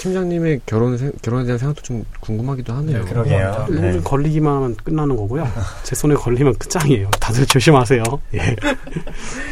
팀장님의 0.00 0.60
결혼 0.66 0.96
생- 0.96 1.12
결혼에 1.20 1.44
대한 1.44 1.58
생각도 1.58 1.82
좀 1.82 2.04
궁금하기도 2.20 2.72
하네요. 2.72 3.04
네, 3.04 3.10
그러게요. 3.10 3.64
좀 3.66 3.80
네. 3.80 4.00
걸리기만 4.02 4.54
하면 4.54 4.76
끝나는 4.76 5.16
거고요. 5.16 5.46
제 5.82 5.94
손에 5.96 6.14
걸리면 6.14 6.54
끝장이에요. 6.54 7.10
다들 7.20 7.44
조심하세요. 7.46 8.02
예. 8.34 8.56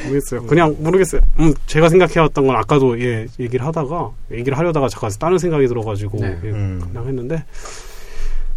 모르겠어요. 0.04 0.46
그냥 0.46 0.76
모르겠어요. 0.78 1.20
음, 1.40 1.52
제가 1.66 1.88
생각해왔던 1.88 2.46
건 2.46 2.56
아까도 2.56 3.00
예, 3.00 3.26
얘기를 3.40 3.66
하다가 3.66 4.10
얘기를 4.32 4.56
하려다가 4.56 4.88
잠깐 4.88 5.10
다른 5.18 5.38
생각이 5.38 5.66
들어가지고 5.66 6.18
네. 6.20 6.38
예, 6.44 6.48
음. 6.50 6.80
그냥 6.80 7.06
했는데 7.08 7.44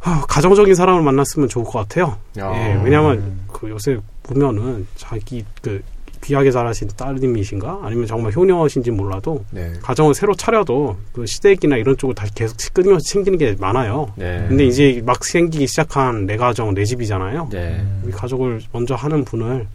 아, 0.08 0.22
가정적인 0.26 0.74
사람을 0.74 1.02
만났으면 1.02 1.50
좋을 1.50 1.66
것 1.66 1.74
같아요. 1.74 2.18
야. 2.40 2.50
예, 2.56 2.82
왜냐하면 2.82 3.40
그 3.52 3.70
요새 3.70 3.98
보면은 4.24 4.88
자기 4.96 5.44
그 5.62 5.82
귀하게 6.24 6.50
자라신 6.50 6.88
따님이신가 6.96 7.82
아니면 7.84 8.08
정말 8.08 8.32
효녀신지 8.34 8.90
몰라도 8.92 9.44
네. 9.52 9.74
가정을 9.82 10.14
새로 10.14 10.34
차려도 10.34 10.98
그 11.12 11.26
시댁이나 11.26 11.76
이런 11.76 11.98
쪽을 11.98 12.16
다시 12.16 12.34
계속 12.34 12.58
끊임없이 12.74 13.14
챙기는 13.14 13.38
게 13.38 13.56
많아요. 13.60 14.12
네. 14.16 14.46
근데 14.48 14.66
이제 14.66 15.02
막 15.06 15.24
생기기 15.24 15.68
시작한 15.68 16.26
내 16.26 16.38
가정, 16.38 16.74
내 16.74 16.86
집이잖아요. 16.86 17.50
네. 17.52 17.86
이 18.08 18.12
가족을 18.12 18.62
먼저 18.72 18.96
하는 18.96 19.26
분을 19.26 19.68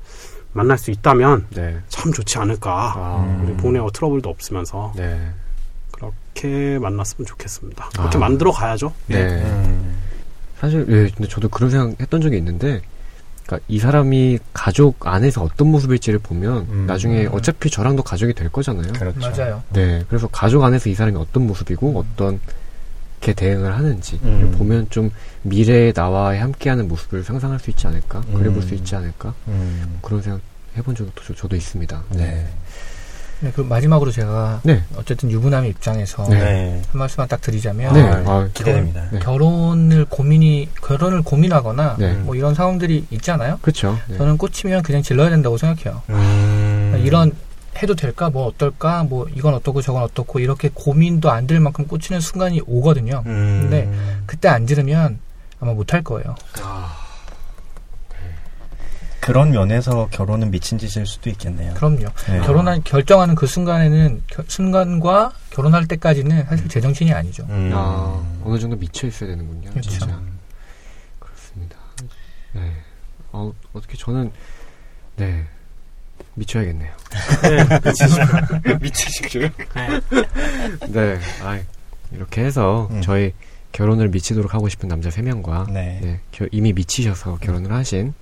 만날 0.55 0.79
수 0.79 0.91
있다면 0.91 1.47
네. 1.51 1.77
참 1.89 2.13
좋지 2.13 2.39
않을까. 2.39 2.95
아. 2.97 3.43
우리 3.45 3.55
부모님하고 3.55 3.91
트러블도 3.91 4.29
없으면서 4.29 4.93
네. 4.97 5.31
그렇게 5.91 6.79
만났으면 6.79 7.27
좋겠습니다. 7.27 7.91
그렇게 7.93 8.17
아. 8.17 8.21
만들어 8.21 8.51
가야죠. 8.51 8.93
네. 9.07 9.43
음. 9.43 10.12
사실 10.63 10.87
예, 10.89 11.11
근데 11.11 11.27
저도 11.29 11.49
그런 11.49 11.71
생각 11.71 12.01
했던 12.01 12.21
적이 12.21 12.39
있는데 12.39 12.81
그러니까 13.45 13.65
이 13.67 13.81
사람이 13.81 14.39
가족 14.53 15.05
안에서 15.09 15.43
어떤 15.43 15.73
모습일지를 15.73 16.21
보면 16.21 16.67
음. 16.71 16.87
나중에 16.87 17.27
어차피 17.27 17.69
저랑도 17.69 18.05
가족이 18.05 18.33
될 18.33 18.49
거잖아요. 18.49 18.93
그렇죠. 18.93 19.19
맞아요. 19.19 19.63
네. 19.71 20.05
그래서 20.09 20.29
가족 20.29 20.63
안에서 20.63 20.89
이 20.89 20.95
사람이 20.95 21.17
어떤 21.19 21.49
모습이고 21.49 21.99
어떤 21.99 22.39
게 23.21 23.33
대응을 23.33 23.77
하는지 23.77 24.21
음. 24.23 24.55
보면 24.57 24.87
좀 24.91 25.11
미래의 25.43 25.95
나와의 25.97 26.41
함께하는 26.41 26.87
모습을 26.87 27.25
상상할 27.25 27.59
수 27.59 27.71
있지 27.71 27.89
않을까 27.89 28.23
음. 28.29 28.35
그려볼 28.35 28.63
수 28.63 28.75
있지 28.75 28.95
않을까 28.95 29.35
음. 29.49 29.99
그런 30.01 30.23
생각 30.23 30.41
해본 30.77 30.95
적도 30.95 31.23
저, 31.27 31.35
저도 31.35 31.57
있습니다. 31.57 32.05
네. 32.11 32.19
네, 32.19 32.49
그 33.51 33.60
마지막으로 33.60 34.10
제가 34.10 34.60
네. 34.62 34.82
어쨌든 34.97 35.31
유부남의 35.31 35.70
입장에서 35.70 36.24
네. 36.28 36.39
네. 36.39 36.82
한 36.90 36.98
말씀만 36.98 37.28
딱 37.28 37.40
드리자면 37.40 37.93
네. 37.94 38.02
아, 38.02 38.23
아, 38.27 38.48
기대됩니다. 38.55 39.09
네. 39.10 39.19
결혼을 39.19 40.05
고민이 40.05 40.69
결혼을 40.82 41.23
고민하거나 41.23 41.97
네. 41.98 42.12
뭐 42.14 42.35
이런 42.35 42.55
상황들이 42.55 43.06
있잖아요. 43.10 43.59
그렇죠. 43.62 43.98
네. 44.09 44.16
저는 44.16 44.39
꽂히면 44.39 44.82
그냥 44.82 45.02
질러야 45.02 45.31
된다고 45.31 45.56
생각해요. 45.56 46.02
음. 46.10 47.02
이런 47.05 47.32
해도 47.82 47.94
될까 47.94 48.31
뭐 48.31 48.47
어떨까 48.47 49.02
뭐 49.02 49.27
이건 49.35 49.55
어떻고 49.55 49.81
저건 49.81 50.02
어떻고 50.02 50.39
이렇게 50.39 50.70
고민도 50.73 51.31
안들 51.31 51.59
만큼 51.59 51.86
꽂히는 51.86 52.20
순간이 52.20 52.60
오거든요. 52.66 53.23
음. 53.27 53.60
근데 53.62 53.90
그때 54.27 54.48
안 54.48 54.66
지르면 54.66 55.19
아마 55.59 55.73
못할 55.73 56.02
거예요. 56.02 56.35
그런 59.23 59.53
면에서 59.53 60.09
결혼은 60.11 60.51
미친 60.51 60.78
짓일 60.78 61.07
수도 61.07 61.31
있겠네요. 61.31 61.74
그럼요. 61.74 62.07
네. 62.28 62.40
결혼한 62.40 62.82
결정하는 62.82 63.36
그 63.36 63.47
순간에는 63.47 64.20
겨- 64.27 64.43
순간과 64.49 65.32
결혼할 65.51 65.86
때까지는 65.86 66.44
사실 66.47 66.69
제정신이 66.69 67.12
아니죠. 67.12 67.44
음. 67.49 67.70
아, 67.73 68.20
어느 68.44 68.59
정도 68.59 68.77
미쳐 68.77 69.07
있어야 69.07 69.31
되는군요. 69.31 69.70
그렇죠. 69.70 69.90
진짜. 69.90 70.20
그렇습니다. 71.20 71.77
네. 72.53 72.73
어, 73.31 73.53
어떻게 73.73 73.97
저는 73.97 74.32
네 75.16 75.44
미쳐야겠네요. 76.35 76.90
미치시죠? 78.81 79.39
네. 80.89 81.19
아, 81.43 81.61
이렇게 82.11 82.43
해서 82.44 82.89
음. 82.90 83.01
저희 83.03 83.32
결혼을 83.70 84.09
미치도록 84.09 84.53
하고 84.53 84.69
싶은 84.69 84.89
남자 84.89 85.11
3명과 85.11 85.70
네. 85.73 86.01
네, 86.03 86.20
겨- 86.32 86.49
이미 86.51 86.73
미치셔서 86.73 87.39
결혼을 87.40 87.73
하신 87.73 88.15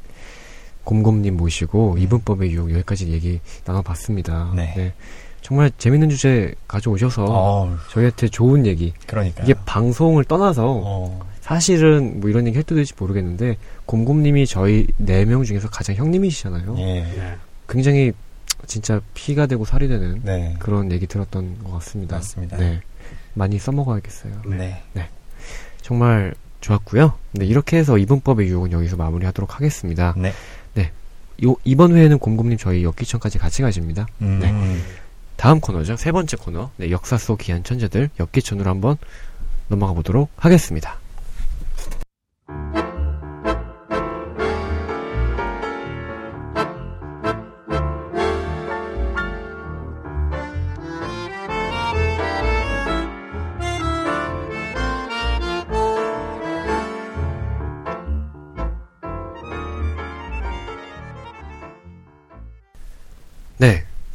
곰곰님 0.85 1.36
모시고 1.36 1.98
이분법의 1.98 2.51
유혹 2.52 2.70
여기까지 2.73 3.09
얘기 3.09 3.40
나눠봤습니다. 3.65 4.52
네. 4.57 4.93
정말 5.43 5.70
재밌는 5.78 6.11
주제 6.11 6.55
가져오셔서 6.69 7.24
어, 7.28 7.77
저희한테 7.90 8.28
좋은 8.28 8.66
얘기 8.66 8.93
그러니까. 9.07 9.43
이게 9.43 9.55
방송을 9.65 10.24
떠나서 10.24 10.81
어, 10.85 11.20
사실은 11.40 12.20
뭐 12.20 12.28
이런 12.31 12.47
얘기 12.47 12.59
해도 12.59 12.74
될지 12.74 12.93
모르겠는데 12.98 13.57
곰곰님이 13.86 14.47
저희 14.47 14.86
네 14.98 15.24
명 15.24 15.43
중에서 15.44 15.69
가장 15.70 15.97
형님이시잖아요. 15.97 16.77
예. 16.78 16.85
네. 16.85 17.36
굉장히 17.69 18.12
진짜 18.66 19.01
피가 19.15 19.47
되고 19.47 19.65
살이 19.65 19.89
되는 19.89 20.20
네. 20.23 20.55
그런 20.59 20.93
얘기 20.93 21.07
들었던 21.07 21.65
것 21.65 21.73
같습니다. 21.73 22.16
맞습니다. 22.16 22.57
네. 22.59 22.81
많이 23.35 23.59
써먹어야겠어요. 23.59 24.43
네. 24.47 24.82
정말 25.81 26.35
좋았고요. 26.61 27.15
네, 27.32 27.47
이렇게 27.47 27.78
해서 27.78 27.97
이분법의 27.97 28.47
유혹은 28.48 28.73
여기서 28.73 28.97
마무리하도록 28.97 29.57
하겠습니다. 29.57 30.15
네. 30.19 30.32
요, 31.45 31.57
이번 31.65 31.97
회에는 31.97 32.19
곰곰님 32.19 32.59
저희 32.59 32.85
역기천까지 32.85 33.39
같이 33.39 33.62
가십니다. 33.62 34.07
음. 34.21 34.39
네. 34.41 34.53
다음 35.37 35.61
코너죠. 35.61 35.97
세 35.97 36.12
번째 36.12 36.37
코너. 36.37 36.71
네, 36.77 36.91
역사 36.91 37.17
속 37.17 37.39
귀한 37.39 37.65
천재들 37.65 38.11
역기천으로 38.21 38.69
한번 38.69 38.99
넘어가 39.69 39.95
보도록 39.95 40.31
하겠습니다. 40.37 40.99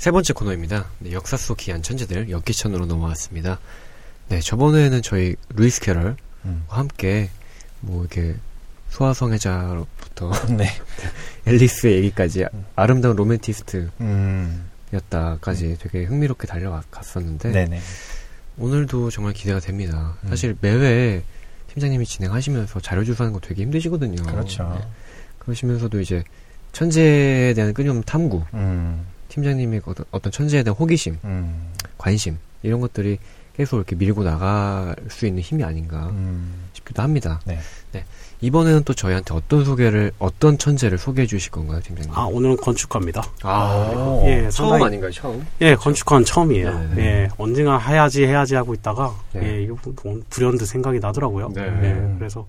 세 0.06 0.12
번째 0.12 0.34
코너입니다. 0.34 0.86
네, 1.00 1.14
역사 1.14 1.36
속 1.36 1.58
귀한 1.58 1.82
천재들 1.82 2.30
역기천으로 2.30 2.86
넘어왔습니다. 2.86 3.60
네, 4.30 4.40
저번에는 4.40 5.02
저희 5.02 5.36
루이스 5.50 5.82
캐럴과 5.82 6.16
음. 6.46 6.64
함께 6.68 7.32
뭐 7.80 8.02
이렇게 8.02 8.36
소아성애자로부터 8.90 10.32
네. 10.56 10.70
앨리스의 11.48 11.96
얘기까지 11.96 12.46
아름다운 12.76 13.16
로맨티스트였다까지 13.16 15.66
음. 15.66 15.78
되게 15.80 16.04
흥미롭게 16.04 16.46
달려갔었는데 16.46 17.52
네네. 17.52 17.82
오늘도 18.60 19.10
정말 19.10 19.34
기대가 19.34 19.60
됩니다. 19.60 20.20
음. 20.24 20.30
사실 20.30 20.56
매회 20.62 21.24
팀장님이 21.74 22.06
진행하시면서 22.06 22.80
자료 22.80 23.04
조사하는 23.04 23.34
거 23.34 23.40
되게 23.40 23.64
힘드시거든요. 23.64 24.22
그렇죠. 24.22 24.72
네. 24.78 24.88
그러시면서도 25.40 26.00
이제 26.00 26.24
천재에 26.74 27.56
대한 27.56 27.74
끊임없는 27.74 28.04
탐구, 28.04 28.44
음. 28.54 29.15
팀장님의 29.40 29.82
어떤, 29.86 30.06
어떤 30.12 30.32
천재에 30.32 30.64
대한 30.64 30.76
호기심, 30.76 31.18
음. 31.26 31.72
관심 31.98 32.38
이런 32.64 32.80
것들이 32.82 33.20
계속 33.56 33.78
이렇게 33.78 33.96
밀고 33.96 34.24
나갈 34.24 34.96
수 35.10 35.26
있는 35.28 35.42
힘이 35.42 35.64
아닌가 35.64 36.08
음. 36.10 36.66
싶기도 36.74 37.02
합니다. 37.02 37.40
네. 37.46 37.60
이번에는 38.42 38.84
또 38.84 38.94
저희한테 38.94 39.34
어떤 39.34 39.64
소개를 39.64 40.12
어떤 40.20 40.58
천재를 40.58 40.98
소개해 40.98 41.26
주실 41.26 41.52
건가요, 41.52 41.80
팀장님? 41.82 42.12
아, 42.14 42.24
오늘은 42.26 42.58
건축가입니다. 42.58 43.22
오. 43.46 44.24
예, 44.28 44.42
처음 44.50 44.70
상당히- 44.72 44.84
아닌가요, 44.88 45.12
처음? 45.12 45.48
예, 45.62 45.74
건축가는 45.74 46.26
처음이에요. 46.26 46.70
네네네. 46.80 47.02
예, 47.02 47.30
언젠가 47.38 47.78
해야지 47.78 48.26
해야지 48.26 48.56
하고 48.56 48.74
있다가 48.74 49.16
네. 49.32 49.42
예, 49.42 49.64
이거 49.64 49.78
뭐 50.04 50.20
불현듯 50.30 50.68
생각이 50.68 51.00
나더라고요. 51.00 51.50
네. 51.56 51.62
예, 51.62 52.16
그래서 52.20 52.46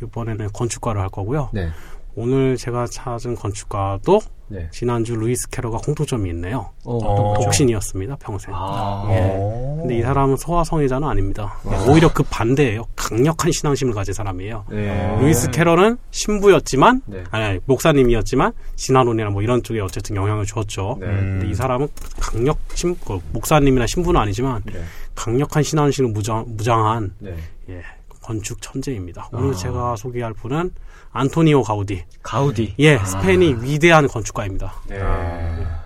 이번에는 0.00 0.48
건축가를 0.52 1.00
할 1.00 1.08
거고요. 1.08 1.50
네. 1.52 1.70
오늘 2.18 2.56
제가 2.56 2.86
찾은 2.86 3.34
건축가도 3.34 4.20
네. 4.48 4.68
지난주 4.70 5.14
루이스 5.16 5.50
캐럴과 5.50 5.78
공통점이 5.78 6.30
있네요. 6.30 6.70
어, 6.84 6.96
어. 6.96 7.34
독신이었습니다, 7.42 8.16
평생. 8.16 8.54
아, 8.54 9.06
예. 9.10 9.36
오. 9.36 9.78
근데 9.80 9.98
이 9.98 10.02
사람은 10.02 10.36
소아성애자는 10.36 11.06
아닙니다. 11.06 11.58
예, 11.70 11.74
아. 11.74 11.84
오히려 11.90 12.10
그 12.12 12.22
반대예요. 12.22 12.84
강력한 12.96 13.52
신앙심을 13.52 13.92
가진 13.92 14.14
사람이에요. 14.14 14.64
네. 14.70 15.18
루이스 15.20 15.50
캐럴은 15.50 15.98
신부였지만, 16.10 17.02
네. 17.04 17.24
아니, 17.30 17.44
아니, 17.44 17.58
목사님이었지만, 17.66 18.52
진화론이나 18.76 19.30
뭐 19.30 19.42
이런 19.42 19.62
쪽에 19.62 19.80
어쨌든 19.80 20.16
영향을 20.16 20.46
줬죠. 20.46 20.96
네. 21.00 21.06
음. 21.06 21.38
근데 21.38 21.48
이 21.48 21.54
사람은 21.54 21.88
강력, 22.18 22.58
신, 22.74 22.96
그 23.04 23.20
목사님이나 23.32 23.86
신부는 23.86 24.18
아니지만, 24.18 24.62
네. 24.64 24.80
강력한 25.14 25.62
신앙심을 25.62 26.12
무장, 26.12 26.44
무장한, 26.48 27.12
네. 27.18 27.34
예, 27.68 27.82
건축 28.22 28.62
천재입니다. 28.62 29.28
오늘 29.32 29.50
아. 29.50 29.54
제가 29.54 29.96
소개할 29.96 30.32
분은 30.32 30.72
안토니오 31.16 31.62
가우디. 31.62 32.04
가우디. 32.22 32.74
예, 32.78 32.96
아. 32.96 33.04
스페인이 33.04 33.56
위대한 33.62 34.06
건축가입니다. 34.06 34.74
네. 34.88 35.00
아. 35.00 35.84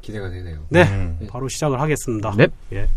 기대가 0.00 0.30
되네요. 0.30 0.58
네, 0.68 0.84
음. 0.84 1.18
바로 1.28 1.48
시작을 1.48 1.80
하겠습니다. 1.80 2.32
네. 2.36 2.46
예. 2.72 2.88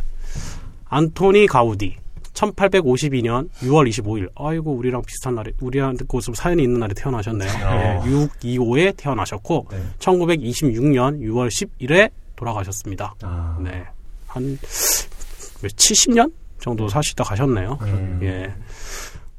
안토니 0.85 1.47
가우디. 1.47 1.97
1852년 2.33 3.49
6월 3.61 3.87
25일. 3.89 4.29
아이고 4.35 4.71
우리랑 4.73 5.03
비슷한 5.03 5.35
날에 5.35 5.51
우리한테 5.59 6.05
좀 6.21 6.33
사연이 6.33 6.63
있는 6.63 6.79
날에 6.79 6.93
태어나셨네요. 6.95 7.51
네, 7.51 7.99
625에 8.05 8.95
태어나셨고 8.97 9.67
네. 9.71 9.83
1926년 9.99 11.19
6월 11.21 11.47
10일에 11.49 12.11
돌아가셨습니다. 12.35 13.15
아. 13.21 13.57
네. 13.61 13.83
한 14.27 14.57
70년 14.61 16.31
정도 16.59 16.87
사시다 16.87 17.23
가셨네요. 17.23 17.77
음. 17.81 18.19
예. 18.23 18.53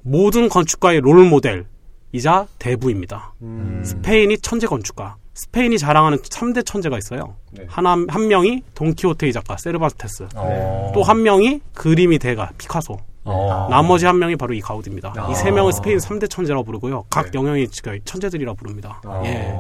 모든 0.02 0.48
건축가의 0.48 1.01
롤 1.01 1.24
모델 1.24 1.66
이자 2.14 2.46
대부입니다. 2.60 3.32
음. 3.42 3.82
스페인이 3.84 4.38
천재 4.38 4.68
건축가. 4.68 5.16
스페인이 5.34 5.78
자랑하는 5.78 6.18
3대 6.18 6.64
천재가 6.64 6.96
있어요. 6.98 7.34
네. 7.50 7.66
하나 7.68 7.96
한 8.08 8.28
명이 8.28 8.62
돈키호테의 8.76 9.32
작가 9.32 9.56
세르반테스. 9.56 10.28
어. 10.36 10.92
또한 10.94 11.24
명이 11.24 11.60
그림이 11.74 12.20
대가 12.20 12.52
피카소. 12.56 12.98
어. 13.24 13.66
나머지 13.68 14.06
한 14.06 14.20
명이 14.20 14.36
바로 14.36 14.54
이 14.54 14.60
가우디입니다. 14.60 15.14
아. 15.16 15.28
이세 15.32 15.50
명을 15.50 15.72
스페인 15.72 15.98
3대 15.98 16.30
천재라고 16.30 16.62
부르고요. 16.62 17.06
각 17.10 17.32
네. 17.32 17.38
영역이 17.38 17.66
지금 17.68 17.98
천재들이라 18.04 18.54
부릅니다. 18.54 19.00
어. 19.04 19.22
예. 19.24 19.52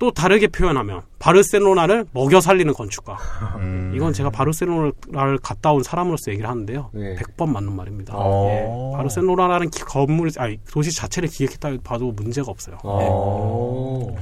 또 0.00 0.10
다르게 0.10 0.46
표현하면 0.48 1.02
바르셀로나를 1.18 2.06
먹여 2.12 2.40
살리는 2.40 2.72
건축가. 2.72 3.18
음. 3.58 3.92
이건 3.94 4.14
제가 4.14 4.30
바르셀로나를 4.30 5.38
갔다 5.42 5.72
온 5.72 5.82
사람으로서 5.82 6.30
얘기를 6.32 6.48
하는데요. 6.48 6.88
네. 6.94 7.16
100번 7.16 7.50
맞는 7.50 7.76
말입니다. 7.76 8.14
어. 8.16 8.46
예. 8.48 8.96
바르셀로나라는 8.96 9.68
기- 9.68 9.82
건물, 9.82 10.30
아니, 10.38 10.58
도시 10.72 10.90
자체를 10.96 11.28
기획했다 11.28 11.76
봐도 11.84 12.12
문제가 12.12 12.50
없어요. 12.50 12.78
어. 12.82 14.16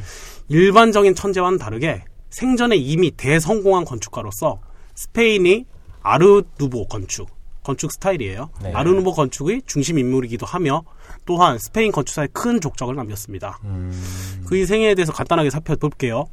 일반적인 0.49 1.15
천재와는 1.15 1.59
다르게 1.59 2.03
생전에 2.31 2.75
이미 2.75 3.13
대성공한 3.13 3.85
건축가로서 3.85 4.59
스페인이 4.97 5.65
아르누보 6.03 6.89
건축, 6.89 7.29
건축 7.69 7.93
스타일이에요. 7.93 8.49
네. 8.63 8.73
아르누보 8.73 9.13
건축의 9.13 9.61
중심 9.67 9.99
인물이기도 9.99 10.47
하며 10.47 10.85
또한 11.27 11.59
스페인 11.59 11.93
건축사에 11.93 12.29
큰 12.33 12.63
족적을 12.63 12.95
남겼습니다. 12.95 13.59
음. 13.65 13.93
그의 14.47 14.65
생애에 14.65 14.95
대해서 14.95 15.13
간단하게 15.13 15.51
살펴볼게요. 15.51 16.25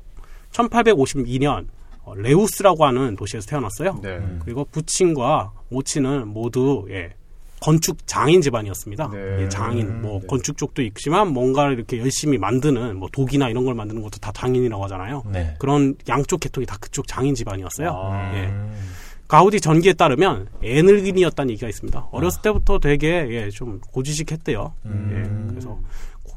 1852년 0.53 1.68
어, 2.03 2.16
레우스라고 2.16 2.86
하는 2.86 3.18
도시에서 3.18 3.48
태어났어요. 3.48 3.99
네. 4.02 4.22
그리고 4.45 4.64
부친과 4.72 5.52
모친은 5.68 6.30
모두 6.30 6.86
예, 6.90 7.16
건축 7.60 8.07
장인 8.07 8.40
집안이었습니다. 8.41 9.10
네. 9.12 9.44
예, 9.44 9.49
장인 9.49 10.02
뭐 10.02 10.22
네. 10.22 10.28
건축 10.28 10.57
쪽도 10.57 10.84
있지만 10.84 11.34
뭔가를 11.34 11.74
이렇게 11.74 11.99
열심히 11.99 12.38
만드는 12.38 12.95
뭐 12.95 13.10
독이나 13.12 13.49
이런 13.49 13.66
걸 13.66 13.76
만드는 13.76 14.02
것도 14.02 14.20
다 14.20 14.32
장인이라고 14.32 14.82
하잖아요. 14.86 15.24
네. 15.34 15.56
그런 15.60 15.95
양쪽 16.07 16.40
계통이 16.40 16.66
다 16.66 16.78
그쪽 16.80 17.10
장인 17.10 17.36
집안이었어요. 17.36 17.90
아. 17.90 18.34
예. 18.36 18.53
음. 19.26 19.27
가우디 19.27 19.61
전기에 19.61 19.93
따르면 19.93 20.47
애늙은이였다는 20.64 21.52
얘기가 21.52 21.68
있습니다. 21.68 22.10
어렸을 22.11 22.41
때부터 22.41 22.80
되게 22.80 23.27
예, 23.30 23.49
좀 23.49 23.81
고지식했대요. 23.91 24.73
음. 24.85 25.10
예, 25.11 25.49
그래서 25.49 25.80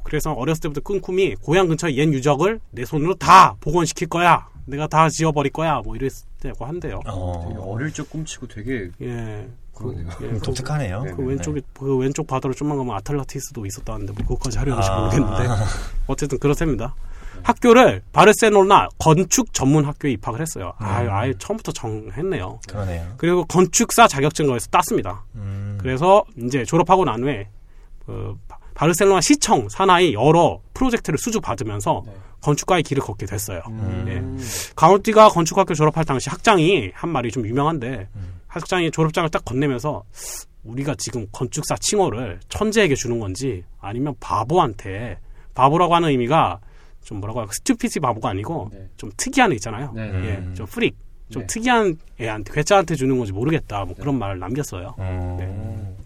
그래서 0.03 0.33
어렸을 0.33 0.63
때부터 0.63 0.81
끈 0.81 1.01
꿈이 1.01 1.35
고향 1.35 1.69
근처 1.69 1.91
옛 1.93 2.09
유적을 2.13 2.61
내 2.71 2.85
손으로 2.85 3.15
다 3.15 3.57
복원시킬 3.61 4.09
거야. 4.09 4.49
내가 4.65 4.87
다 4.87 5.09
지워버릴 5.09 5.53
거야. 5.53 5.81
뭐 5.85 5.97
이랬다고 5.97 6.65
한대요. 6.65 7.01
되게 7.05 7.11
어. 7.11 7.65
어릴 7.67 7.93
적 7.93 8.09
꿈치고 8.11 8.49
되게 8.49 8.91
예. 9.03 9.49
그러네요. 9.75 10.09
예, 10.23 10.29
그, 10.29 10.41
독특하네요. 10.41 11.03
네. 11.05 11.13
그 11.13 11.23
왼쪽에 11.23 11.61
그 11.79 11.97
왼쪽 11.97 12.27
바다로 12.27 12.53
좀만 12.53 12.79
가면 12.79 12.97
아틀라티스도 12.97 13.65
있었다는데 13.65 14.13
뭐 14.13 14.23
그것까지 14.25 14.59
하려는지 14.59 14.89
아. 14.91 15.01
모르겠는데 15.01 15.45
어쨌든 16.09 16.39
그렇답니다. 16.39 16.95
학교를 17.43 18.03
바르셀로나 18.13 18.89
건축 18.99 19.53
전문 19.53 19.85
학교에 19.85 20.13
입학을 20.13 20.41
했어요. 20.41 20.73
아유, 20.79 21.09
아예 21.11 21.33
처음부터 21.39 21.73
정했네요. 21.73 22.61
그러네요. 22.69 23.15
그리고 23.17 23.45
건축사 23.45 24.07
자격증거에서 24.09 24.69
땄습니다. 24.69 25.25
음. 25.37 25.79
그래서 25.81 26.25
이제 26.37 26.65
졸업하고 26.65 27.05
난 27.05 27.23
후에 27.23 27.49
그 28.07 28.35
바- 28.49 28.59
바르셀로나 28.75 29.21
시청 29.21 29.69
산하의 29.69 30.15
여러 30.15 30.61
프로젝트를 30.75 31.19
수주받으면서 31.19 32.03
네. 32.07 32.13
건축가의 32.41 32.83
길을 32.85 33.03
걷게 33.03 33.27
됐어요. 33.27 33.61
음. 33.69 34.05
예. 34.41 34.73
가우디가 34.77 35.31
건축학교 35.31 35.75
졸업할 35.75 36.05
당시 36.05 36.31
학장이 36.31 36.93
한 36.95 37.11
말이 37.11 37.31
좀 37.33 37.45
유명한데 37.47 38.09
음. 38.15 38.41
학장이 38.47 38.91
졸업장을 38.93 39.29
딱 39.31 39.45
건네면서 39.45 40.05
우리가 40.65 40.95
지금 40.99 41.27
건축사 41.33 41.77
칭호를 41.81 42.41
천재에게 42.49 42.95
주는 42.95 43.19
건지 43.19 43.65
아니면 43.81 44.15
바보한테 44.21 45.19
바보라고 45.55 45.95
하는 45.97 46.11
의미가 46.11 46.61
좀 47.03 47.21
뭐라고 47.21 47.41
할까 47.41 47.53
stupid 47.55 48.01
바보가 48.01 48.29
아니고 48.31 48.71
네. 48.73 48.89
좀 48.97 49.11
특이한 49.17 49.53
애 49.53 49.55
있잖아요. 49.57 49.93
네. 49.95 50.13
예, 50.25 50.55
좀 50.55 50.67
freak, 50.67 50.97
좀 51.31 51.43
네. 51.43 51.47
특이한 51.47 51.97
애한테 52.21 52.53
괴짜한테 52.53 52.95
주는 52.95 53.17
건지 53.17 53.33
모르겠다. 53.33 53.85
뭐 53.85 53.95
그런 53.95 54.19
말을 54.19 54.39
남겼어요. 54.39 54.95
음. 54.99 55.97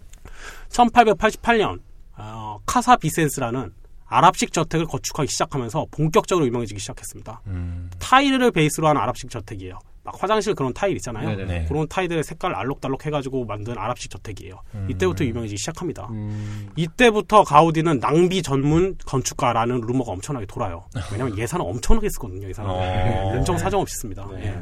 1888년 0.69 1.79
어, 2.17 2.59
카사 2.65 2.95
비센스라는 2.95 3.73
아랍식 4.05 4.53
저택을 4.53 4.85
건축하기 4.85 5.29
시작하면서 5.29 5.87
본격적으로 5.91 6.45
유명해지기 6.45 6.79
시작했습니다. 6.79 7.41
음. 7.47 7.89
타일을 7.99 8.51
베이스로 8.51 8.87
한 8.87 8.97
아랍식 8.97 9.29
저택이에요. 9.29 9.79
막 10.03 10.21
화장실 10.21 10.53
그런 10.53 10.73
타일 10.73 10.97
있잖아요. 10.97 11.29
네네. 11.29 11.45
네. 11.45 11.65
그런 11.65 11.87
타일들의 11.87 12.23
색깔 12.23 12.53
알록달록 12.53 13.05
해가지고 13.05 13.45
만든 13.45 13.77
아랍식 13.77 14.11
저택이에요. 14.11 14.61
음. 14.75 14.87
이때부터 14.89 15.23
유명해지기 15.23 15.57
시작합니다. 15.57 16.07
음. 16.11 16.69
이때부터 16.75 17.43
가우디는 17.43 17.99
낭비 18.01 18.41
전문 18.41 18.97
건축가라는 19.05 19.81
루머가 19.81 20.11
엄청나게 20.11 20.45
돌아요. 20.45 20.85
왜냐면 21.11 21.37
예산을 21.37 21.65
엄청나게 21.65 22.09
쓰거든요. 22.09 22.49
이 22.49 22.53
사람은 22.53 22.75
어. 22.75 22.83
예, 22.83 23.35
연정 23.35 23.57
사정 23.57 23.79
없이 23.79 23.95
씁니다. 23.97 24.27
네. 24.33 24.47
예. 24.47 24.61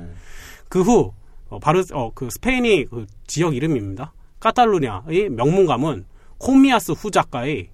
그후 0.69 1.11
어, 1.49 1.59
바르 1.59 1.83
어, 1.91 2.11
그 2.13 2.29
스페인이 2.29 2.85
그 2.85 3.07
지역 3.25 3.55
이름입니다. 3.55 4.13
카탈루냐의 4.39 5.29
명문가문 5.29 6.05
코미아스 6.37 6.91
후작가의 6.93 7.69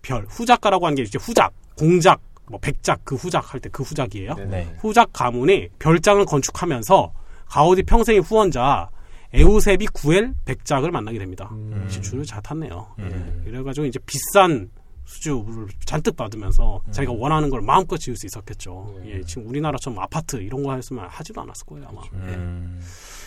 별 0.00 0.26
후작가라고 0.28 0.86
하는 0.86 0.96
게 0.96 1.02
이제 1.02 1.18
후작, 1.20 1.52
공작, 1.76 2.20
뭐 2.50 2.58
백작 2.60 3.00
그 3.04 3.14
후작 3.14 3.52
할 3.54 3.60
때 3.60 3.68
그 3.70 3.82
후작이에요. 3.82 4.34
네. 4.34 4.44
네. 4.44 4.76
후작 4.78 5.12
가문이 5.12 5.68
별장을 5.78 6.24
건축하면서 6.26 7.12
가우디 7.46 7.82
평생의 7.84 8.20
후원자 8.20 8.88
에우세비 9.32 9.86
구엘 9.88 10.32
백작을 10.44 10.90
만나게 10.90 11.18
됩니다. 11.18 11.48
음. 11.52 11.80
역시 11.84 12.00
줄을 12.02 12.24
잘 12.24 12.40
탔네요. 12.42 12.86
음. 13.00 13.42
예. 13.46 13.50
이래가지고 13.50 13.86
이제 13.86 13.98
비싼 14.06 14.70
수주를 15.14 15.68
잔뜩 15.84 16.16
받으면서 16.16 16.80
자기가 16.90 17.12
원하는 17.12 17.48
걸 17.50 17.60
마음껏 17.60 17.96
지을 17.96 18.16
수 18.16 18.26
있었겠죠. 18.26 18.96
네. 19.04 19.12
예, 19.18 19.22
지금 19.22 19.48
우리나라처럼 19.48 19.98
아파트 20.00 20.36
이런 20.36 20.62
거 20.64 20.74
했으면 20.74 21.06
하지도 21.08 21.40
않았을 21.40 21.66
거예요 21.66 21.86
아마. 21.88 22.00
예. 22.28 22.34
음. 22.34 22.80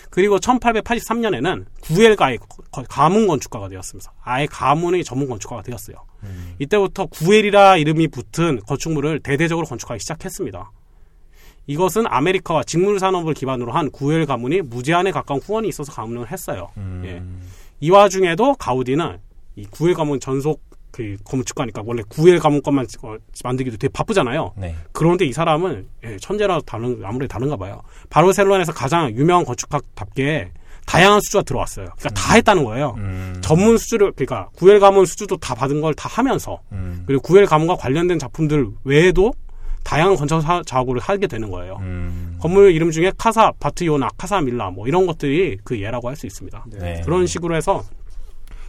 그리고 0.09 0.37
1883년에는 0.39 1.65
구엘가의 1.81 2.37
거- 2.71 2.83
가문 2.89 3.27
건축가가 3.27 3.69
되었습니다. 3.69 4.13
아예 4.23 4.45
가문의 4.45 5.03
전문 5.03 5.27
건축가가 5.29 5.61
되었어요. 5.63 5.97
음. 6.23 6.55
이때부터 6.59 7.05
구엘이라 7.07 7.77
이름이 7.77 8.07
붙은 8.09 8.61
건축물을 8.67 9.19
대대적으로 9.21 9.65
건축하기 9.67 9.99
시작했습니다. 9.99 10.71
이것은 11.67 12.05
아메리카와 12.07 12.63
직물 12.63 12.99
산업을 12.99 13.33
기반으로 13.33 13.73
한 13.73 13.91
구엘 13.91 14.25
가문이 14.25 14.61
무제한에 14.61 15.11
가까운 15.11 15.41
후원이 15.41 15.67
있어서 15.67 15.91
가문을 15.91 16.31
했어요. 16.31 16.69
음. 16.77 17.01
예. 17.05 17.21
이 17.79 17.89
와중에도 17.89 18.55
가우디는 18.55 19.19
이 19.57 19.65
구엘 19.65 19.93
가문 19.93 20.19
전속 20.19 20.61
그 20.91 21.15
건축가니까 21.25 21.83
원래 21.85 22.01
구엘 22.09 22.39
가문 22.39 22.61
것만 22.61 22.85
어, 23.03 23.15
만들기도 23.43 23.77
되게 23.77 23.91
바쁘잖아요. 23.91 24.53
네. 24.57 24.75
그런데 24.91 25.25
이 25.25 25.33
사람은 25.33 25.87
예, 26.05 26.17
천재라 26.17 26.59
다른 26.65 26.99
아무래도 27.03 27.27
다른가 27.33 27.55
봐요. 27.55 27.81
바르셀로나에서 28.09 28.71
가장 28.73 29.11
유명한 29.11 29.45
건축학답게 29.45 30.51
다양한 30.85 31.19
수주가 31.21 31.43
들어왔어요. 31.43 31.85
그러니까 31.97 32.09
다 32.11 32.33
했다는 32.35 32.63
거예요. 32.63 32.95
음. 32.97 33.37
전문 33.41 33.77
수주를 33.77 34.13
그러니까 34.13 34.47
구엘 34.55 34.79
가문 34.79 35.05
수주도 35.05 35.35
다 35.37 35.53
받은 35.53 35.81
걸 35.81 35.93
다 35.93 36.07
하면서 36.09 36.59
음. 36.71 37.03
그리고 37.05 37.21
구엘 37.21 37.45
가문과 37.45 37.75
관련된 37.75 38.17
작품들 38.19 38.67
외에도 38.85 39.33
다양한 39.83 40.15
건축 40.15 40.41
사- 40.41 40.61
작업을 40.65 40.99
하게 40.99 41.27
되는 41.27 41.49
거예요. 41.51 41.77
음. 41.81 42.37
건물 42.41 42.71
이름 42.71 42.91
중에 42.91 43.11
카사 43.17 43.51
바트요나 43.59 44.09
카사 44.17 44.41
밀라 44.41 44.69
뭐 44.71 44.87
이런 44.87 45.05
것들이 45.05 45.57
그 45.63 45.79
예라고 45.79 46.07
할 46.09 46.15
수 46.15 46.25
있습니다. 46.25 46.65
네. 46.79 47.01
그런 47.05 47.25
식으로 47.27 47.55
해서 47.55 47.83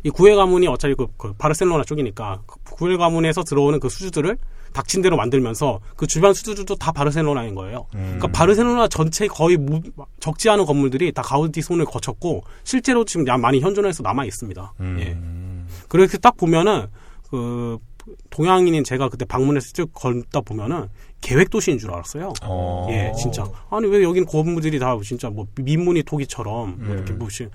이 0.09 0.11
구엘 0.11 0.37
가문이 0.37 0.67
어차피 0.69 0.95
그, 0.95 1.07
그 1.19 1.35
바르셀로나 1.35 1.85
쪽이니까 1.85 2.41
그 2.47 2.57
구엘 2.65 2.97
가문에서 2.97 3.43
들어오는 3.43 3.79
그 3.79 3.91
수주들을 3.91 4.39
닥친 4.73 5.03
대로 5.03 5.17
만들면서 5.19 5.81
그 5.97 6.07
주변 6.07 6.33
수주들도 6.33 6.77
다 6.77 6.93
바르셀로나인 6.93 7.55
거예요. 7.55 7.87
음. 7.95 8.17
그러니까 8.17 8.29
바르셀로나 8.29 8.89
전체 8.89 9.27
거의 9.27 9.59
무- 9.59 9.83
적지 10.21 10.49
않은 10.49 10.65
건물들이 10.65 11.13
다 11.13 11.21
가우디 11.21 11.61
손을 11.61 11.85
거쳤고 11.85 12.43
실제로 12.65 13.05
지금 13.05 13.27
야- 13.29 13.37
많이 13.37 13.61
현존해서 13.61 14.03
남아 14.03 14.25
있습니다. 14.25 14.73
음. 14.81 14.97
예. 15.01 15.79
그렇게 15.89 16.17
딱 16.17 16.37
보면은 16.39 16.87
그 17.31 17.77
동양인인 18.31 18.85
제가 18.85 19.11
그때 19.11 19.27
방문해서 19.27 19.73
쭉 19.75 19.91
걷다 19.93 20.41
보면은 20.41 20.89
계획 21.21 21.51
도시인 21.51 21.79
줄 21.79 21.91
알았어요. 21.93 22.33
어. 22.43 22.87
예, 22.91 23.13
진짜. 23.21 23.45
아니 23.71 23.87
왜 23.89 24.03
여긴 24.03 24.25
건물들이 24.25 24.79
다 24.79 24.97
진짜 25.05 25.29
뭐 25.29 25.47
민무늬 25.57 26.03
토기처럼 26.05 26.77
뭐 26.79 26.95
이렇게 26.95 27.13
음. 27.13 27.19
무슨 27.19 27.51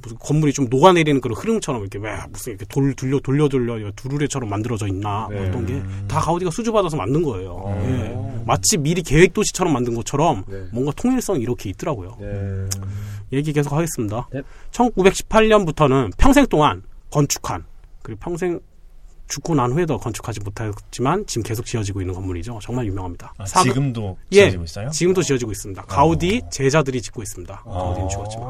무슨 0.00 0.16
건물이 0.18 0.52
좀 0.52 0.66
녹아내리는 0.70 1.20
그런 1.20 1.36
흐름처럼 1.36 1.82
이렇게 1.82 1.98
왜 1.98 2.16
무슨 2.30 2.52
이렇게 2.52 2.64
돌 2.66 2.94
돌려 2.94 3.20
돌려 3.20 3.48
돌려 3.48 3.90
두루레처럼 3.94 4.48
만들어져 4.48 4.86
있나 4.88 5.28
뭐 5.30 5.38
네. 5.40 5.48
어떤 5.48 5.66
게 5.66 5.82
다 6.08 6.20
가우디가 6.20 6.50
수주 6.50 6.72
받아서 6.72 6.96
만든 6.96 7.22
거예요. 7.22 7.52
어. 7.52 7.84
예. 7.86 8.44
마치 8.46 8.76
미리 8.78 9.02
계획 9.02 9.32
도시처럼 9.34 9.72
만든 9.72 9.94
것처럼 9.94 10.44
네. 10.48 10.64
뭔가 10.72 10.92
통일성이 10.96 11.40
이렇게 11.42 11.70
있더라고요. 11.70 12.16
네. 12.20 12.66
얘기 13.32 13.52
계속 13.52 13.72
하겠습니다. 13.72 14.28
네. 14.32 14.42
1918년부터는 14.72 16.12
평생 16.18 16.46
동안 16.46 16.82
건축한 17.10 17.64
그리고 18.02 18.20
평생 18.20 18.60
죽고 19.28 19.54
난 19.54 19.72
후에도 19.72 19.96
건축하지 19.98 20.40
못했지만 20.40 21.24
지금 21.26 21.42
계속 21.42 21.64
지어지고 21.64 22.02
있는 22.02 22.14
건물이죠. 22.14 22.58
정말 22.60 22.86
유명합니다. 22.86 23.32
아, 23.38 23.44
사그- 23.44 23.62
지금도 23.64 24.18
예, 24.32 24.40
지어지고 24.42 24.64
있어요? 24.64 24.90
지금도 24.90 25.22
지어지고 25.22 25.52
있습니다. 25.52 25.82
가우디 25.82 26.42
제자들이 26.50 27.00
짓고 27.00 27.22
있습니다. 27.22 27.62
가우디는 27.64 28.08
죽었지만. 28.10 28.46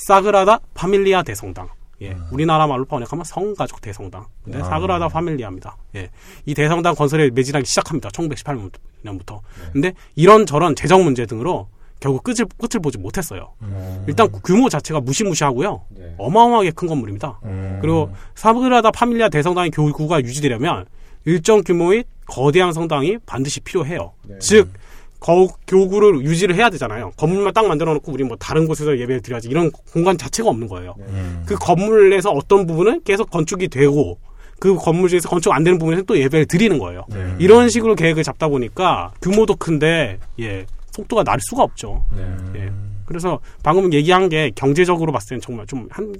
어. 0.00 0.06
사그라다 0.06 0.60
파밀리아 0.74 1.22
대성당. 1.22 1.68
예, 2.02 2.16
우리나라 2.32 2.66
말로 2.66 2.86
번역하면 2.86 3.24
성가족 3.24 3.82
대성당. 3.82 4.24
근데 4.42 4.58
아. 4.60 4.64
사그라다 4.64 5.08
파밀리아입니다. 5.08 5.76
예, 5.96 6.08
이 6.46 6.54
대성당 6.54 6.94
건설에 6.94 7.30
매진하기 7.30 7.66
시작합니다. 7.66 8.08
1918년부터. 8.08 9.40
근데 9.72 9.92
이런 10.14 10.46
저런 10.46 10.74
재정 10.74 11.04
문제 11.04 11.26
등으로 11.26 11.68
결국 12.00 12.24
끝을 12.24 12.46
끝을 12.58 12.80
보지 12.80 12.96
못했어요. 12.96 13.52
음. 13.60 14.04
일단 14.08 14.28
규모 14.42 14.70
자체가 14.70 15.00
무시무시하고요. 15.00 15.84
네. 15.90 16.14
어마어마하게 16.16 16.70
큰 16.70 16.88
건물입니다. 16.88 17.38
음. 17.44 17.78
그리고 17.82 18.10
사그라다 18.34 18.90
파밀리아 18.90 19.28
대성당의 19.28 19.70
교구가 19.70 20.22
유지되려면 20.22 20.86
일정 21.26 21.62
규모의 21.62 22.04
거대한 22.24 22.72
성당이 22.72 23.18
반드시 23.26 23.60
필요해요. 23.60 24.12
네. 24.26 24.38
즉 24.38 24.72
거, 25.20 25.48
교구를 25.66 26.22
유지를 26.24 26.54
해야 26.56 26.70
되잖아요. 26.70 27.12
건물만 27.16 27.52
딱 27.52 27.66
만들어 27.66 27.92
놓고 27.94 28.12
우리 28.12 28.24
뭐 28.24 28.36
다른 28.38 28.66
곳에서 28.66 28.98
예배를 28.98 29.20
드려야지 29.20 29.48
이런 29.48 29.70
공간 29.92 30.16
자체가 30.18 30.48
없는 30.48 30.66
거예요. 30.66 30.94
음. 30.98 31.42
그 31.46 31.54
건물에서 31.56 32.30
어떤 32.30 32.66
부분은 32.66 33.02
계속 33.04 33.30
건축이 33.30 33.68
되고 33.68 34.18
그 34.58 34.74
건물 34.76 35.08
중에서 35.08 35.28
건축 35.28 35.52
안 35.52 35.62
되는 35.64 35.78
부분에서 35.78 36.02
또 36.02 36.18
예배를 36.18 36.46
드리는 36.46 36.78
거예요. 36.78 37.04
네. 37.10 37.34
이런 37.38 37.68
식으로 37.68 37.94
계획을 37.94 38.22
잡다 38.24 38.48
보니까 38.48 39.12
규모도 39.22 39.56
큰데 39.56 40.18
예 40.38 40.66
속도가 40.92 41.22
날 41.24 41.38
수가 41.48 41.62
없죠. 41.62 42.04
네. 42.16 42.60
예. 42.60 42.72
그래서 43.06 43.40
방금 43.62 43.92
얘기한 43.92 44.28
게 44.28 44.50
경제적으로 44.54 45.12
봤을 45.12 45.30
때는 45.30 45.40
정말 45.40 45.66
좀 45.66 45.86
한 45.90 46.14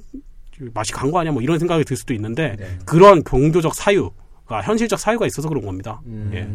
맛이 0.74 0.92
간 0.92 1.10
거 1.10 1.18
아니야 1.20 1.32
뭐 1.32 1.40
이런 1.40 1.58
생각이 1.58 1.84
들 1.84 1.96
수도 1.96 2.12
있는데 2.12 2.54
네. 2.58 2.66
그런 2.84 3.24
종교적 3.24 3.74
사유가 3.74 4.10
현실적 4.58 4.98
사유가 4.98 5.26
있어서 5.26 5.48
그런 5.48 5.64
겁니다. 5.64 6.00
음. 6.06 6.30
예. 6.34 6.48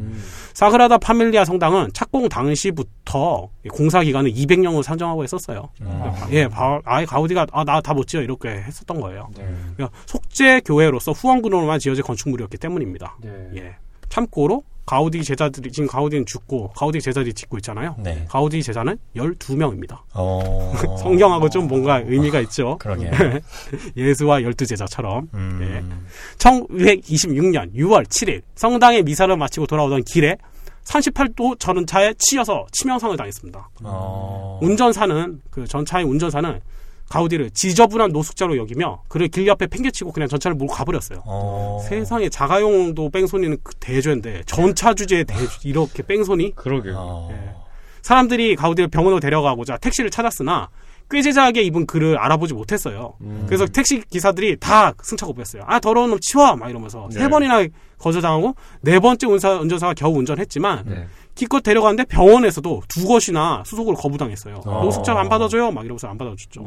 사그라다 0.54 0.98
파밀리아 0.98 1.46
성당은 1.46 1.90
착공 1.94 2.28
당시부터 2.30 3.50
공사 3.72 4.02
기간을 4.04 4.32
200년으로 4.34 4.84
산정하고 4.84 5.24
했었어요. 5.24 5.70
아. 5.86 6.28
예, 6.32 6.48
바- 6.48 6.82
아예 6.86 7.06
가우디가 7.06 7.48
아 7.52 7.64
나 7.64 7.82
다 7.82 7.94
못 7.94 8.08
지어 8.08 8.22
이렇게 8.22 8.50
했었던 8.50 9.00
거예요. 9.00 9.30
네. 9.38 9.48
그러니까 9.76 9.98
속죄 10.06 10.62
교회로서 10.66 11.12
후원군으로만 11.14 11.80
지어진 11.80 12.04
건축물이었기 12.04 12.58
때문입니다. 12.58 13.18
네. 13.22 13.50
예. 13.56 13.76
참고로 14.10 14.64
가우디 14.86 15.24
제자들이 15.24 15.72
지금 15.72 15.88
가우디는 15.88 16.26
죽고 16.26 16.70
가우디 16.70 17.02
제자들이 17.02 17.34
짓고 17.34 17.58
있잖아요. 17.58 17.96
네. 17.98 18.26
가우디 18.30 18.62
제자는 18.62 18.98
12명입니다. 19.16 20.00
어. 20.14 20.74
성경하고 21.02 21.50
좀 21.50 21.68
뭔가 21.68 22.02
의미가 22.06 22.40
있죠. 22.42 22.78
그러게요. 22.78 23.12
예수와 23.98 24.44
열두 24.44 24.66
제자처럼. 24.66 25.30
음. 25.34 25.60
예. 25.62 26.38
1926년 26.38 27.74
6월 27.74 28.06
7일 28.06 28.44
성당의 28.56 29.04
미사를 29.04 29.36
마치고 29.36 29.66
돌아오던 29.66 30.04
길에 30.04 30.38
38도 30.84 31.60
전차에 31.60 32.14
치여서 32.20 32.68
치명상을 32.72 33.18
당했습니다. 33.18 33.70
어. 33.84 34.60
운전사는 34.62 35.42
그 35.50 35.66
전차의 35.66 36.06
운전사는 36.06 36.62
가우디를 37.10 37.52
지저분한 37.52 38.12
노숙자로 38.12 38.58
여기며 38.58 39.04
그를 39.08 39.28
길 39.28 39.48
옆에 39.48 39.68
팽개치고 39.68 40.12
그냥 40.12 40.28
전차를 40.28 40.56
몰고 40.56 40.74
가버렸어요. 40.74 41.24
어. 41.26 41.80
세상에 41.88 42.30
자가용도 42.30 43.10
뺑소니는 43.10 43.58
그 43.64 43.74
대죄인데 43.76 44.44
전차 44.46 44.94
주제에 44.94 45.24
대 45.24 45.36
이렇게 45.64 46.04
뺑소니 46.04 46.56
그러게요. 46.56 46.96
어. 46.98 47.30
예. 47.32 47.56
사람들이 48.02 48.56
가우디를 48.56 48.90
병원으로 48.90 49.20
데려가고자 49.20 49.78
택시를 49.78 50.10
찾았으나 50.10 50.70
꾀재자하게 51.10 51.62
입은 51.64 51.86
그를 51.86 52.18
알아보지 52.18 52.54
못했어요. 52.54 53.14
그래서 53.46 53.68
택시 53.68 54.02
기사들이 54.02 54.58
다 54.58 54.94
승차고부했어요. 55.02 55.64
아 55.68 55.80
더러운 55.80 56.10
놈 56.10 56.20
치워 56.20 56.56
막 56.56 56.70
이러면서 56.70 57.08
네. 57.12 57.20
세 57.20 57.28
번이나 57.28 57.64
거절당하고 58.00 58.56
네 58.82 59.00
번째 59.00 59.28
운사, 59.28 59.54
운전사가 59.54 59.94
겨우 59.94 60.18
운전했지만 60.18 60.84
네. 60.88 61.08
기껏 61.36 61.62
데려갔는데 61.62 62.06
병원에서도 62.06 62.84
두 62.88 63.06
것이나 63.08 63.62
수속을 63.66 63.96
거부당했어요. 63.96 64.62
어. 64.66 64.84
노숙자 64.84 65.20
안 65.20 65.28
받아줘요 65.30 65.72
막 65.72 65.84
이러면서 65.84 66.08
안 66.08 66.18
받아줬죠. 66.18 66.64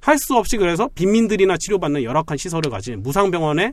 할 0.00 0.18
수 0.18 0.36
없이 0.36 0.56
그래서 0.58 0.88
빈민들이나 0.94 1.56
치료받는 1.58 2.02
열악한 2.04 2.36
시설을 2.36 2.70
가진 2.70 3.02
무상병원에 3.02 3.72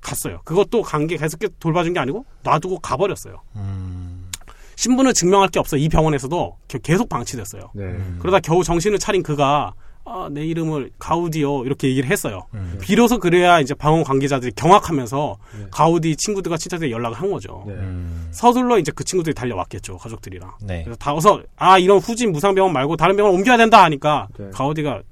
갔어요. 0.00 0.40
그것도 0.44 0.80
관계 0.82 1.16
계속 1.18 1.38
돌봐준 1.60 1.92
게 1.92 2.00
아니고 2.00 2.24
놔두고 2.42 2.78
가버렸어요. 2.80 3.42
음. 3.56 4.30
신분을 4.76 5.12
증명할 5.12 5.50
게 5.50 5.60
없어 5.60 5.76
이 5.76 5.90
병원에서도 5.90 6.56
겨- 6.68 6.78
계속 6.78 7.10
방치됐어요. 7.10 7.70
네. 7.74 7.98
그러다 8.18 8.40
겨우 8.40 8.64
정신을 8.64 8.98
차린 8.98 9.22
그가 9.22 9.74
아, 10.12 10.28
내 10.28 10.44
이름을 10.44 10.90
가우디요 10.98 11.64
이렇게 11.66 11.88
얘기를 11.88 12.10
했어요. 12.10 12.48
음. 12.54 12.78
비로소 12.80 13.20
그래야 13.20 13.60
이제 13.60 13.74
병원 13.74 14.02
관계자들이 14.02 14.50
경악하면서 14.56 15.36
네. 15.56 15.66
가우디 15.70 16.16
친구들과 16.16 16.56
친척들이 16.56 16.90
연락을 16.90 17.16
한 17.16 17.30
거죠. 17.30 17.62
네. 17.64 17.74
음. 17.74 18.28
서둘러 18.32 18.80
이제 18.80 18.90
그 18.92 19.04
친구들이 19.04 19.34
달려왔겠죠 19.34 19.98
가족들이랑. 19.98 20.50
네. 20.62 20.82
그래서 20.82 20.98
다 20.98 21.14
어서 21.14 21.40
아 21.54 21.78
이런 21.78 21.98
후진 21.98 22.32
무상병원 22.32 22.72
말고 22.72 22.96
다른 22.96 23.14
병원 23.14 23.36
옮겨야 23.36 23.56
된다 23.56 23.84
하니까 23.84 24.26
네. 24.36 24.50
가우디가 24.52 25.02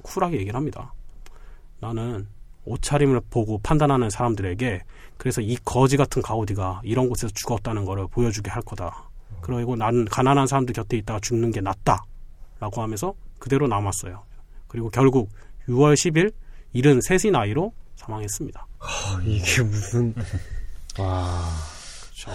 쿨하게 0.00 0.38
얘기를 0.38 0.54
합니다. 0.54 0.94
나는 1.80 2.26
옷차림을 2.64 3.20
보고 3.28 3.58
판단하는 3.58 4.08
사람들에게 4.08 4.80
그래서 5.18 5.42
이 5.42 5.58
거지 5.62 5.98
같은 5.98 6.22
가우디가 6.22 6.80
이런 6.84 7.10
곳에서 7.10 7.30
죽었다는 7.34 7.84
거를 7.84 8.06
보여주게 8.10 8.50
할 8.50 8.62
거다. 8.62 9.10
그리고 9.42 9.76
나는 9.76 10.06
가난한 10.06 10.46
사람들 10.46 10.72
곁에 10.72 10.96
있다가 10.96 11.20
죽는 11.20 11.50
게 11.50 11.60
낫다. 11.60 12.02
라고 12.60 12.80
하면서 12.82 13.12
그대로 13.38 13.68
남았어요. 13.68 14.27
그리고 14.68 14.90
결국 14.90 15.30
6월 15.68 15.94
10일 15.94 16.32
73의 16.74 17.30
나이로 17.30 17.72
사망했습니다. 17.96 18.66
아, 18.80 19.20
이게 19.24 19.62
무슨 19.62 20.14
와 20.98 21.42
그렇죠. 22.24 22.30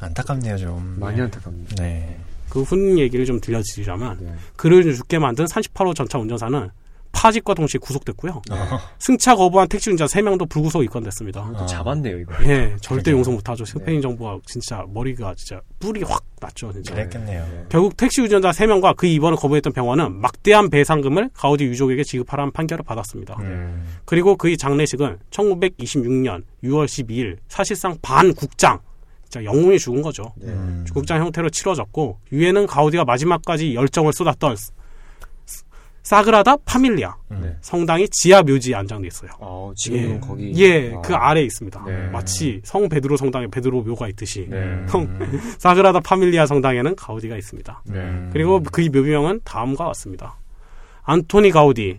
안타깝네요, 0.00 0.58
좀. 0.58 0.96
많이 0.98 1.20
안타깝네요. 1.20 1.66
네. 1.78 2.18
그훈 2.48 2.98
얘기를 2.98 3.24
좀 3.26 3.40
들려드리자면 3.40 4.18
네. 4.20 4.34
그를 4.56 4.94
죽게 4.94 5.18
만든 5.18 5.44
38호 5.44 5.94
전차 5.94 6.18
운전사는 6.18 6.70
파직과 7.12 7.54
동시에 7.54 7.78
구속됐고요. 7.80 8.42
어. 8.50 8.78
승차 8.98 9.34
거부한 9.34 9.68
택시 9.68 9.90
운전자 9.90 10.14
3명도 10.18 10.48
불구속 10.48 10.84
입건됐습니다. 10.84 11.52
또 11.58 11.66
잡았네요 11.66 12.18
이거. 12.18 12.32
예, 12.44 12.76
절대. 12.80 13.10
용서 13.10 13.30
못하죠. 13.30 13.64
스페인 13.64 14.00
정부가 14.00 14.38
진짜 14.46 14.84
머리가 14.88 15.34
진짜 15.34 15.60
뿔이 15.80 16.02
확 16.04 16.22
났죠, 16.40 16.72
진짜. 16.72 16.94
그랬겠네요. 16.94 17.66
결국 17.68 17.96
택시 17.96 18.20
운전자 18.20 18.50
3명과 18.50 18.96
그 18.96 19.06
입원을 19.06 19.36
거부했던 19.36 19.72
병원은 19.72 20.20
막대한 20.20 20.70
배상금을 20.70 21.30
가우디 21.34 21.64
유족에게 21.64 22.04
지급하라는 22.04 22.52
판결을 22.52 22.84
받았습니다. 22.84 23.36
음. 23.40 23.84
그리고 24.04 24.36
그의 24.36 24.56
장례식은 24.56 25.18
1926년 25.30 26.42
6월 26.62 26.86
12일 26.86 27.38
사실상 27.48 27.96
반국장, 28.02 28.78
진짜 29.28 29.44
영웅이 29.44 29.78
죽은 29.78 30.02
거죠. 30.02 30.32
네. 30.36 30.48
음. 30.48 30.86
국장 30.92 31.20
형태로 31.20 31.50
치러졌고 31.50 32.18
유해는 32.32 32.66
가우디가 32.66 33.04
마지막까지 33.04 33.74
열정을 33.74 34.12
쏟았던 34.12 34.56
스- 34.56 34.72
사그라다 36.08 36.56
파밀리아 36.64 37.14
음. 37.32 37.40
네. 37.42 37.56
성당이 37.60 38.08
지하 38.08 38.42
묘지에 38.42 38.74
안장돼 38.74 39.08
있어요. 39.08 39.30
아, 39.40 39.70
지금은 39.76 40.14
예, 40.14 40.18
거기 40.18 40.52
예, 40.56 40.94
아, 40.94 41.02
그 41.02 41.14
아래에 41.14 41.44
있습니다. 41.44 41.84
네. 41.84 42.06
마치 42.08 42.62
성 42.64 42.88
베드로 42.88 43.18
성당에 43.18 43.46
베드로 43.48 43.82
묘가 43.82 44.08
있듯이 44.08 44.46
네. 44.48 44.86
성 44.86 45.06
사그라다 45.60 46.00
파밀리아 46.00 46.46
성당에는 46.46 46.96
가우디가 46.96 47.36
있습니다. 47.36 47.82
음. 47.90 48.30
그리고 48.32 48.62
그의 48.62 48.88
묘비명은 48.88 49.42
다음과 49.44 49.84
같습니다. 49.88 50.38
안토니 51.02 51.50
가우디, 51.50 51.98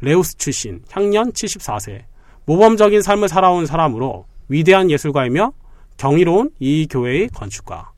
레우스 0.00 0.36
출신, 0.36 0.84
향년 0.92 1.32
74세, 1.32 2.02
모범적인 2.44 3.02
삶을 3.02 3.28
살아온 3.28 3.66
사람으로 3.66 4.26
위대한 4.48 4.92
예술가이며 4.92 5.50
경이로운 5.96 6.50
이 6.60 6.86
교회의 6.88 7.30
건축가. 7.34 7.90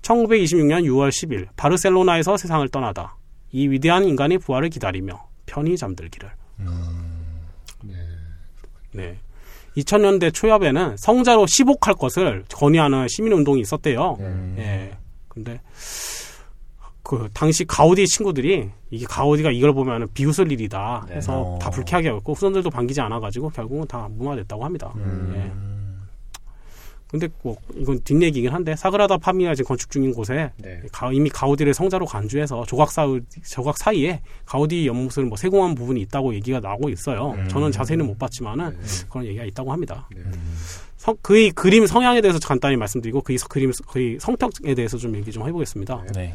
1926년 0.00 0.84
6월 0.84 1.10
10일 1.10 1.48
바르셀로나에서 1.56 2.38
세상을 2.38 2.66
떠나다 2.70 3.19
이 3.52 3.68
위대한 3.68 4.04
인간의 4.04 4.38
부활을 4.38 4.68
기다리며 4.68 5.28
편히 5.46 5.76
잠들기를. 5.76 6.30
네. 8.92 9.16
2000년대 9.76 10.34
초엽에는 10.34 10.96
성자로 10.96 11.46
시복할 11.46 11.94
것을 11.94 12.44
건의하는 12.52 13.06
시민운동이 13.08 13.60
있었대요. 13.60 14.16
네. 14.18 14.54
예. 14.58 14.96
근데 15.28 15.60
그 17.02 17.28
당시 17.32 17.64
가우디 17.64 18.06
친구들이 18.06 18.70
이게 18.90 19.06
가우디가 19.06 19.50
이걸 19.52 19.72
보면은 19.72 20.08
비웃을 20.12 20.50
일이다 20.52 21.06
네. 21.08 21.16
해서 21.16 21.40
어. 21.40 21.58
다 21.60 21.70
불쾌하게 21.70 22.08
여겼고 22.08 22.34
후손들도 22.34 22.70
반기지 22.70 23.00
않아가지고 23.00 23.50
결국은 23.50 23.86
다 23.86 24.08
무마됐다고 24.10 24.64
합니다. 24.64 24.92
음. 24.96 25.32
예. 25.36 25.69
근데 27.10 27.28
뭐 27.42 27.56
이건 27.74 28.00
뒷얘기긴 28.04 28.52
한데 28.52 28.76
사그라다 28.76 29.18
파미가 29.18 29.54
지금 29.56 29.68
건축 29.68 29.90
중인 29.90 30.14
곳에 30.14 30.52
네. 30.58 30.80
가- 30.92 31.12
이미 31.12 31.28
가우디를 31.28 31.74
성자로 31.74 32.06
간주해서 32.06 32.64
조각 32.66 32.92
사 32.92 33.04
조각 33.48 33.78
사이에 33.78 34.20
가우디 34.46 34.86
연못을 34.86 35.24
뭐 35.24 35.36
세공한 35.36 35.74
부분이 35.74 36.00
있다고 36.02 36.32
얘기가 36.34 36.60
나오고 36.60 36.88
있어요. 36.90 37.30
음. 37.32 37.48
저는 37.48 37.72
자세히는 37.72 38.06
못 38.06 38.16
봤지만은 38.18 38.70
네. 38.70 38.86
그런 39.10 39.26
얘기가 39.26 39.44
있다고 39.44 39.72
합니다. 39.72 40.08
네. 40.14 40.22
성- 40.98 41.16
그의 41.22 41.50
그림 41.50 41.86
성향에 41.86 42.20
대해서 42.20 42.38
간단히 42.38 42.76
말씀드리고 42.76 43.22
그의 43.22 43.38
서- 43.38 43.48
그림 43.48 43.72
그의 43.88 44.18
성격에 44.20 44.74
대해서 44.76 44.96
좀 44.96 45.16
얘기 45.16 45.32
좀 45.32 45.46
해보겠습니다. 45.48 46.04
네. 46.14 46.32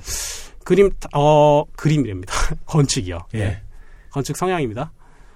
그림 0.65 0.89
어 1.15 1.63
그림이랍니다. 1.77 2.33
건축이요. 2.65 3.19
예. 3.35 3.61
건축 4.09 4.35
성향입니다. 4.35 4.91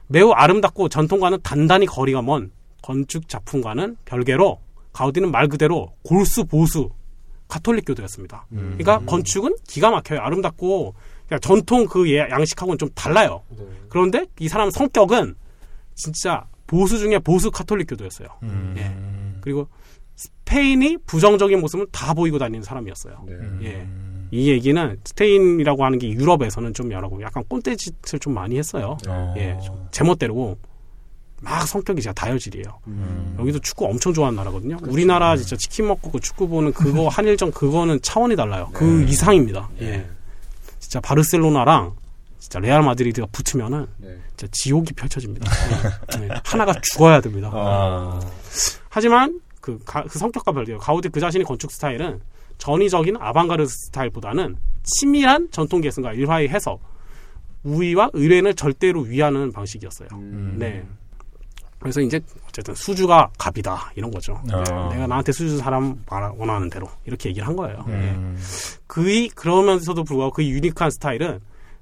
매우 0.07 0.31
아름답고 0.31 0.89
전통과는 0.89 1.39
단단히 1.43 1.85
거리가 1.85 2.21
먼 2.23 2.51
건축 2.81 3.29
작품과는 3.29 3.97
별개로 4.05 4.59
가우디는 4.99 5.31
말 5.31 5.47
그대로 5.47 5.93
골수 6.03 6.43
보수 6.45 6.89
가톨릭 7.47 7.85
교도였습니다. 7.85 8.45
그러니까 8.49 8.99
건축은 9.05 9.55
기가 9.65 9.89
막혀요. 9.91 10.19
아름답고 10.19 10.93
전통 11.41 11.85
그 11.85 12.11
예- 12.11 12.27
양식하고는 12.29 12.77
좀 12.77 12.89
달라요. 12.93 13.41
그런데 13.87 14.25
이 14.39 14.49
사람 14.49 14.69
성격은 14.69 15.35
진짜 15.95 16.45
보수 16.67 16.99
중에 16.99 17.17
보수 17.19 17.49
카톨릭 17.49 17.87
교도였어요. 17.89 18.27
음. 18.43 18.75
예. 18.77 19.39
그리고 19.41 19.69
스페인이 20.15 20.97
부정적인 21.05 21.61
모습을 21.61 21.87
다 21.93 22.13
보이고 22.13 22.37
다니는 22.37 22.61
사람이었어요. 22.61 23.25
예. 23.63 23.87
이 24.31 24.49
얘기는 24.51 24.99
스페인이라고 25.05 25.85
하는 25.85 25.97
게 25.97 26.09
유럽에서는 26.09 26.73
좀 26.73 26.91
여러분 26.91 27.21
약간 27.21 27.43
꼰대짓을 27.47 28.19
좀 28.19 28.33
많이 28.33 28.57
했어요. 28.57 28.97
어. 29.07 29.33
예, 29.37 29.57
좀 29.65 29.87
제멋대로고 29.91 30.57
막 31.41 31.67
성격이 31.67 32.01
진짜 32.01 32.13
다혈질이에요. 32.13 32.79
음. 32.87 33.35
여기도 33.39 33.59
축구 33.59 33.85
엄청 33.85 34.13
좋아하는 34.13 34.35
나라거든요. 34.37 34.77
우리나라 34.87 35.35
진짜 35.37 35.55
치킨 35.55 35.87
먹고 35.87 36.11
그 36.11 36.19
축구 36.19 36.47
보는 36.47 36.73
그거 36.73 37.07
한일전 37.09 37.51
그거는 37.51 38.01
차원이 38.01 38.35
달라요. 38.35 38.69
그 38.73 39.03
이상입니다. 39.03 39.69
예. 39.81 40.05
진짜 40.79 40.99
바르셀로나랑 40.99 41.93
진짜 42.39 42.59
레알 42.59 42.81
마드리드가 42.83 43.27
붙으면은 43.31 43.85
진짜 44.35 44.47
지옥이 44.51 44.87
펼쳐집니다. 44.95 45.49
예. 46.19 46.23
예. 46.25 46.29
하나가 46.43 46.73
죽어야 46.81 47.21
됩니다. 47.21 47.49
아. 47.53 48.19
하지만 48.89 49.39
그, 49.61 49.79
가- 49.85 50.03
그 50.03 50.17
성격과 50.19 50.51
별개로 50.51 50.79
가우디 50.79 51.09
그 51.09 51.19
자신의 51.19 51.45
건축 51.45 51.71
스타일은 51.71 52.21
전위적인 52.57 53.15
아방가르드 53.19 53.69
스타일보다는 53.85 54.57
치밀한 54.83 55.49
전통 55.51 55.81
계승과 55.81 56.13
일화의 56.13 56.49
해석, 56.49 56.81
우위와 57.63 58.09
의뢰를 58.13 58.53
절대로 58.53 59.01
위하는 59.01 59.51
방식이었어요. 59.51 60.09
네. 60.57 60.85
그래서 61.79 62.01
이제 62.01 62.19
어쨌든 62.47 62.75
수주가 62.75 63.29
갑이다 63.37 63.91
이런 63.95 64.11
거죠. 64.11 64.33
어. 64.33 64.61
네, 64.89 64.95
내가 64.95 65.07
나한테 65.07 65.31
수주 65.31 65.49
준 65.51 65.57
사람 65.59 66.03
말- 66.09 66.31
원하는 66.37 66.69
대로 66.69 66.87
이렇게 67.05 67.29
얘기를 67.29 67.47
한 67.47 67.55
거예요. 67.55 67.85
예. 67.87 67.93
음. 67.93 68.37
그이 68.87 69.29
그러면서도 69.29 70.03
불구하고 70.03 70.33
그 70.33 70.43
유니크한 70.45 70.91
스타일은 70.91 71.39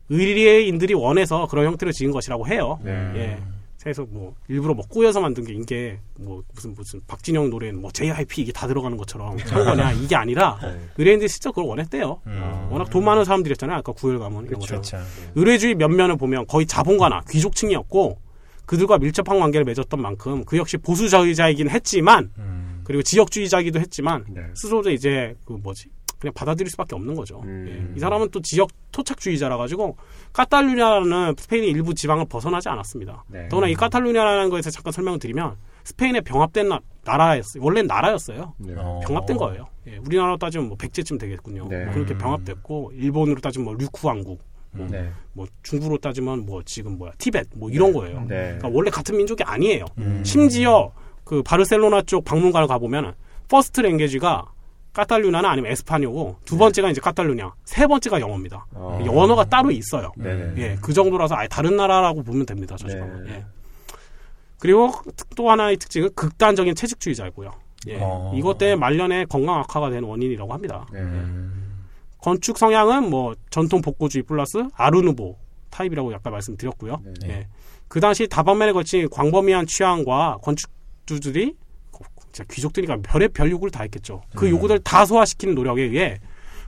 의리인들이 0.10 0.94
원해서 0.94 1.48
그런 1.48 1.66
형태로 1.66 1.92
지은 1.92 2.12
것이라고 2.12 2.48
해요. 2.48 2.80
예. 2.86 3.38
그래서 3.82 4.06
뭐 4.10 4.34
일부러 4.50 4.74
뭐 4.74 4.86
꾸여서 4.88 5.22
만든 5.22 5.46
게 5.46 5.54
이게 5.54 5.98
뭐 6.16 6.44
무슨 6.54 6.74
무슨 6.74 7.00
박진영 7.08 7.50
노래는 7.50 7.80
뭐 7.82 7.90
JYP 7.92 8.42
이게 8.42 8.52
다 8.52 8.68
들어가는 8.68 8.98
것처럼 8.98 9.38
그런 9.38 9.66
거냐 9.66 9.94
이게 10.04 10.14
아니라 10.16 10.60
의뢰인들이 10.98 11.30
진짜 11.30 11.52
그걸 11.52 11.66
원했대요. 11.66 12.20
음. 12.28 12.68
워낙 12.70 12.90
돈 12.90 13.06
많은 13.06 13.24
사람들이었잖아요. 13.24 13.78
아까 13.78 13.94
구엘 13.94 14.20
가문 14.20 14.46
이런 14.46 14.60
것처럼. 14.60 14.82
그렇죠. 14.82 14.98
의뢰주의 15.36 15.76
면면을 15.76 16.18
보면 16.18 16.48
거의 16.48 16.66
자본가나 16.66 17.22
귀족층이었고 17.30 18.20
그들과 18.68 19.00
밀접한 19.00 19.40
관계를 19.40 19.66
맺었던 19.66 20.00
만큼 20.00 20.46
그 20.46 20.58
역시 20.58 20.78
보수주의자이긴 20.78 21.70
했지만 21.70 22.32
음. 22.38 22.82
그리고 22.84 23.02
지역주의자이기도 23.02 23.80
했지만 23.80 24.26
네. 24.30 24.42
스스로도 24.54 24.92
이제 24.92 25.36
그 25.46 25.54
뭐지 25.54 25.90
그냥 26.20 26.34
받아들일 26.34 26.70
수밖에 26.72 26.96
없는 26.96 27.16
거죠. 27.16 27.42
음. 27.46 27.66
예. 27.70 27.96
이 27.96 28.00
사람은 28.00 28.30
또 28.32 28.42
지역 28.42 28.70
토착주의자라 28.92 29.58
가지고 29.58 29.98
카탈루냐라는 30.34 31.36
스페인의 31.38 31.70
일부 31.70 31.94
지방을 31.94 32.26
벗어나지 32.26 32.70
않았습니다. 32.70 33.24
네. 33.30 33.48
더구나 33.48 33.68
이 33.68 33.74
카탈루냐라는 33.74 34.50
거에서 34.50 34.70
잠깐 34.70 34.92
설명을 34.92 35.20
드리면 35.20 35.56
스페인에 35.86 36.22
병합된 36.22 36.68
나, 36.68 36.80
나라였어요. 37.06 37.64
원래는 37.64 37.88
나라였어요. 37.88 38.54
어. 38.76 39.00
병합된 39.08 39.38
거예요. 39.38 39.68
예, 39.88 39.98
우리나라로 39.98 40.38
따지면 40.38 40.68
뭐 40.68 40.76
백제쯤 40.76 41.18
되겠군요. 41.18 41.68
네. 41.70 41.86
그렇게 41.94 42.16
음. 42.16 42.18
병합됐고 42.18 42.92
일본으로 42.96 43.40
따지면 43.40 43.66
뭐 43.66 43.74
류쿠 43.76 44.08
왕국, 44.08 44.44
뭐, 44.72 44.88
네. 44.90 45.10
뭐 45.34 45.48
중국으로 45.64 45.98
따지면 45.98 46.46
뭐 46.46 46.62
지금 46.64 46.98
뭐야 46.98 47.12
티벳 47.18 47.48
뭐 47.56 47.70
이런 47.70 47.94
거예요. 47.94 48.22
네. 48.22 48.56
그러니까 48.58 48.70
원래 48.70 48.90
같은 48.90 49.18
민족이 49.18 49.44
아니에요. 49.44 49.86
음. 49.98 50.24
심지어 50.24 50.92
그 51.24 51.44
바르셀로나 51.44 52.04
쪽 52.04 52.26
박물관을 52.26 52.68
가보면 52.68 53.16
first 53.48 53.82
language가 53.82 54.52
카탈루냐나 54.94 55.52
아니면 55.52 55.72
español고 55.72 56.38
두 56.44 56.58
번째가 56.58 56.90
이제 56.90 57.00
카탈루냐, 57.00 57.54
세 57.66 57.86
번째가 57.86 58.20
영어입니다. 58.20 58.66
어. 58.72 58.98
이게 59.00 59.10
언어가 59.10 59.46
따로 59.46 59.70
있어요. 59.70 60.12
네네. 60.18 60.54
예, 60.58 60.78
그 60.82 60.92
정도라서 60.92 61.36
아예 61.36 61.48
다른 61.48 61.78
나라라고 61.78 62.24
보면 62.24 62.48
됩니다. 62.48 62.76
저 62.80 62.88
네. 62.88 62.94
지방은. 62.94 63.28
예. 63.30 63.46
그리고 64.60 64.92
또 65.36 65.52
하나의 65.52 65.78
특징은 65.78 66.10
극단적인 66.16 66.74
채식주의자이고요. 66.74 67.52
예. 67.90 68.00
어. 68.02 68.34
이것 68.36 68.58
때문에 68.58 68.76
말년에 68.76 69.26
건강 69.26 69.60
악화가 69.60 69.92
되는 69.92 70.10
원인이라고 70.10 70.52
합니다. 70.52 70.88
네. 70.92 71.00
음. 71.00 71.67
건축 72.28 72.58
성향은 72.58 73.10
뭐 73.10 73.36
전통 73.50 73.82
복고주의 73.82 74.24
플러스 74.24 74.58
아르누보 74.76 75.38
타입이라고 75.70 76.14
아까 76.14 76.30
말씀드렸고요. 76.30 77.02
네. 77.22 77.30
예. 77.30 77.48
그 77.88 78.02
당시 78.02 78.28
다방면에 78.28 78.74
걸친 78.74 79.08
광범위한 79.10 79.66
취향과 79.66 80.40
건축주들이 80.42 81.56
진짜 82.34 82.44
귀족들이니까 82.52 82.98
별의 83.02 83.30
별 83.30 83.50
요구를 83.50 83.72
다 83.72 83.84
했겠죠. 83.84 84.24
그 84.36 84.46
음. 84.46 84.52
요구들 84.52 84.80
다 84.80 85.06
소화시키는 85.06 85.56
노력에 85.56 85.84
의해 85.84 86.20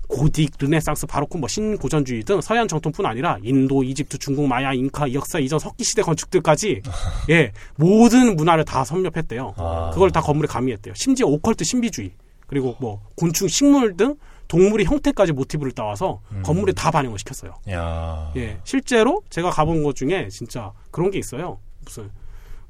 고딕, 0.08 0.62
르네상스, 0.62 1.08
바로크, 1.08 1.36
뭐 1.38 1.50
신고전주의 1.50 2.24
등 2.24 2.40
서양 2.40 2.66
정통뿐 2.66 3.06
아니라 3.06 3.38
인도, 3.44 3.84
이집트, 3.84 4.18
중국, 4.18 4.48
마야, 4.48 4.72
잉카, 4.72 5.12
역사 5.12 5.40
이전 5.40 5.60
석기 5.60 5.84
시대 5.84 6.02
건축들까지 6.02 6.82
예 7.32 7.52
모든 7.76 8.38
문화를 8.38 8.64
다 8.64 8.86
섭렵했대요. 8.86 9.56
아. 9.58 9.92
그걸 9.94 10.10
다 10.10 10.22
건물에 10.22 10.48
가미했대요. 10.48 10.94
심지어 10.96 11.28
오컬트 11.28 11.66
신비주의 11.66 12.12
그리고 12.48 12.78
뭐 12.80 13.02
곤충, 13.16 13.50
식물 13.50 13.98
등 13.98 14.16
동물의 14.50 14.86
형태까지 14.88 15.32
모티브를 15.32 15.72
따와서 15.72 16.22
음. 16.34 16.42
건물에 16.44 16.74
다 16.74 16.92
반영을 16.92 17.18
시켰어요. 17.20 17.54
야. 17.70 18.34
예, 18.36 18.58
실제로 18.66 19.22
제가 19.30 19.52
가본 19.52 19.84
곳 19.84 19.96
중에 19.96 20.28
진짜 20.30 20.74
그런 20.92 21.12
게 21.12 21.20
있어요. 21.20 21.60
무슨 21.86 22.10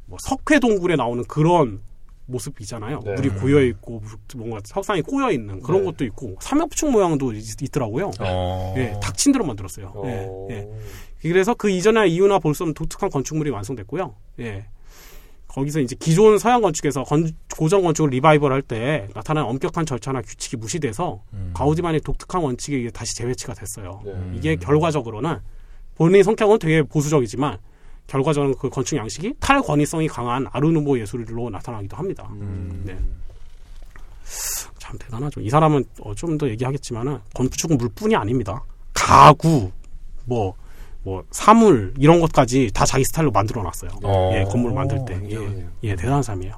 뭐 0.05 0.17
석회 0.21 0.59
동굴에 0.59 0.95
나오는 0.97 1.23
그런 1.25 1.81
모습 2.25 2.59
있잖아요. 2.61 2.99
네. 3.05 3.13
물이 3.15 3.29
고여 3.29 3.63
있고 3.63 4.03
뭔가 4.35 4.59
석상이 4.63 5.01
꼬여 5.01 5.31
있는 5.31 5.61
그런 5.61 5.81
네. 5.81 5.85
것도 5.87 6.05
있고 6.05 6.35
삼엽충 6.41 6.91
모양도 6.91 7.31
있, 7.33 7.59
있더라고요. 7.61 8.11
어. 8.19 8.75
예, 8.77 8.93
닥친 9.01 9.31
대로 9.31 9.45
만들었어요. 9.45 9.91
어. 9.95 10.03
예, 10.05 10.53
예. 10.53 10.67
그래서 11.21 11.53
그 11.55 11.69
이전에 11.69 12.07
이유나 12.07 12.39
볼 12.39 12.53
수 12.53 12.63
없는 12.63 12.73
독특한 12.75 13.09
건축물이 13.09 13.49
완성됐고요. 13.51 14.15
예. 14.41 14.65
거기서 15.49 15.79
이제 15.81 15.95
기존 15.99 16.37
서양 16.37 16.61
건축에서 16.61 17.03
건- 17.03 17.31
고전 17.55 17.81
건축을 17.81 18.11
리바이벌 18.11 18.51
할 18.53 18.61
때 18.61 19.07
나타나는 19.15 19.49
엄격한 19.49 19.85
절차나 19.85 20.21
규칙이 20.21 20.55
무시돼서 20.57 21.21
음. 21.33 21.51
가우디만의 21.55 22.01
독특한 22.01 22.41
원칙에 22.41 22.77
의해 22.77 22.89
다시 22.91 23.15
재배치가 23.15 23.53
됐어요. 23.55 24.01
네. 24.05 24.13
이게 24.35 24.55
결과적으로는 24.55 25.37
본인 25.95 26.23
성격은 26.23 26.59
되게 26.59 26.83
보수적이지만 26.83 27.57
결과적으로 28.07 28.55
그 28.55 28.69
건축 28.69 28.95
양식이 28.95 29.33
탈권위성이 29.39 30.07
강한 30.07 30.45
아르누보 30.51 30.99
예술로 30.99 31.49
나타나기도 31.49 31.97
합니다. 31.97 32.27
음. 32.31 32.83
네. 32.85 32.97
참 34.77 34.97
대단하죠. 34.97 35.41
이 35.41 35.49
사람은 35.49 35.83
어, 36.01 36.13
좀 36.15 36.37
더 36.37 36.47
얘기하겠지만은 36.49 37.17
건축은 37.33 37.77
물뿐이 37.77 38.15
아닙니다. 38.15 38.63
가구, 38.93 39.71
뭐, 40.25 40.53
뭐 41.03 41.23
사물 41.31 41.93
이런 41.97 42.19
것까지 42.19 42.71
다 42.73 42.85
자기 42.85 43.03
스타일로 43.05 43.31
만들어 43.31 43.63
놨어요. 43.63 43.91
어. 44.03 44.31
예, 44.35 44.43
건물 44.43 44.73
만들 44.73 44.99
때. 45.05 45.15
예, 45.15 45.19
굉장하네요. 45.19 45.69
예, 45.83 45.95
대단한 45.95 46.23
사람이에요. 46.23 46.55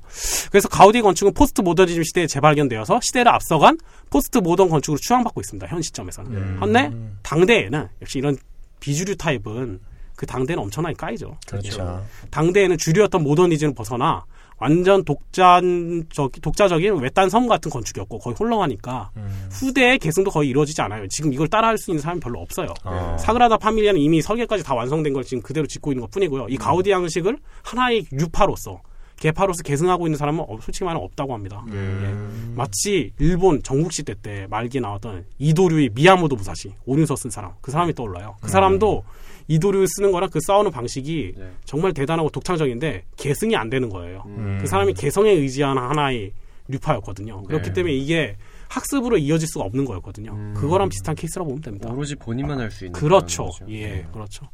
그래서 0.50 0.68
가우디 0.68 1.02
건축은 1.02 1.34
포스트 1.34 1.62
모더니즘 1.62 2.04
시대에 2.04 2.28
재발견되어서 2.28 3.00
시대를 3.02 3.32
앞서간 3.32 3.78
포스트 4.10 4.40
모던 4.40 4.70
건축으로 4.70 5.00
추앙받고 5.00 5.42
있습니다. 5.42 5.68
현 5.68 5.82
시점에서는. 5.82 6.32
음. 6.32 6.58
한데 6.60 6.92
당대에는 7.22 7.88
역시 8.02 8.18
이런 8.18 8.36
비주류 8.80 9.16
타입은 9.18 9.80
그 10.16 10.26
당대는 10.26 10.64
엄청나게 10.64 10.96
까이죠. 10.96 11.38
그렇죠. 11.48 12.04
당대에는 12.32 12.78
주류였던 12.78 13.24
모더니즘을 13.24 13.74
벗어나 13.76 14.26
완전 14.62 15.04
독자적, 15.04 16.32
독자적인 16.42 16.96
외딴 16.98 17.30
섬 17.30 17.48
같은 17.48 17.72
건축이었고 17.72 18.20
거의 18.20 18.36
홀렁하니까 18.40 19.10
음. 19.18 19.48
후대의 19.52 19.98
계승도 20.00 20.30
거의 20.32 20.50
이루어지지 20.50 20.82
않아요. 20.84 21.08
지금 21.10 21.34
이걸 21.34 21.48
따라할 21.48 21.78
수 21.80 21.90
있는 21.92 22.02
사람이 22.02 22.20
별로 22.22 22.40
없어요. 22.40 22.74
어. 22.86 23.18
사그라다 23.20 23.58
파밀리아는 23.58 24.00
이미 24.00 24.22
설계까지 24.22 24.64
다 24.64 24.76
완성된 24.76 25.14
걸 25.14 25.24
지금 25.24 25.42
그대로 25.42 25.66
짓고 25.66 25.92
있는 25.92 26.02
것 26.02 26.12
뿐이고요. 26.12 26.48
이 26.50 26.58
가우디 26.58 26.92
양식을 26.92 27.38
하나의 27.64 28.06
유파로서 28.14 28.82
개파로서 29.18 29.62
계승하고 29.64 30.08
있는 30.08 30.18
사람은 30.18 30.46
어- 30.48 30.58
솔직히 30.62 30.84
말하면 30.84 31.04
없다고 31.06 31.34
합니다. 31.34 31.64
음. 31.68 32.48
예. 32.52 32.56
마치 32.56 33.14
일본 33.20 33.62
전국시대 33.64 34.16
때 34.22 34.48
말기에 34.50 34.82
나왔던 34.82 35.26
이도류의 35.40 35.90
미야모도 35.94 36.36
무사시 36.36 36.74
오륜서 36.86 37.16
쓴 37.16 37.30
사람 37.30 37.52
그 37.62 37.72
사람이 37.72 37.94
떠올라요. 37.94 38.38
그 38.42 38.50
사람도 38.50 39.04
이도류 39.52 39.86
쓰는 39.88 40.12
거랑 40.12 40.30
그 40.30 40.40
싸우는 40.40 40.72
방식이 40.72 41.34
네. 41.38 41.52
정말 41.66 41.94
대단하고 41.94 42.30
독창적인데 42.30 43.04
계승이 43.18 43.56
안 43.56 43.70
되는 43.70 43.90
거예요. 43.90 44.24
음. 44.28 44.58
그 44.62 44.68
사람이 44.68 44.94
개성에 44.94 45.30
의지한 45.32 45.78
하나의 45.78 46.32
류파였거든요. 46.70 47.44
그렇기 47.44 47.68
네. 47.68 47.74
때문에 47.74 47.94
이게 47.94 48.38
학습으로 48.70 49.18
이어질 49.18 49.48
수가 49.50 49.66
없는 49.66 49.84
거였거든요. 49.84 50.32
음. 50.32 50.54
그거랑 50.56 50.88
비슷한 50.88 51.16
케이스라고 51.16 51.50
보면 51.50 51.62
됩니다. 51.62 51.90
오로지 51.92 52.16
본인만 52.16 52.60
할 52.60 52.72
수 52.72 52.86
있는 52.86 52.98
그렇죠. 52.98 53.50
예, 53.68 54.06
그렇죠. 54.14 54.48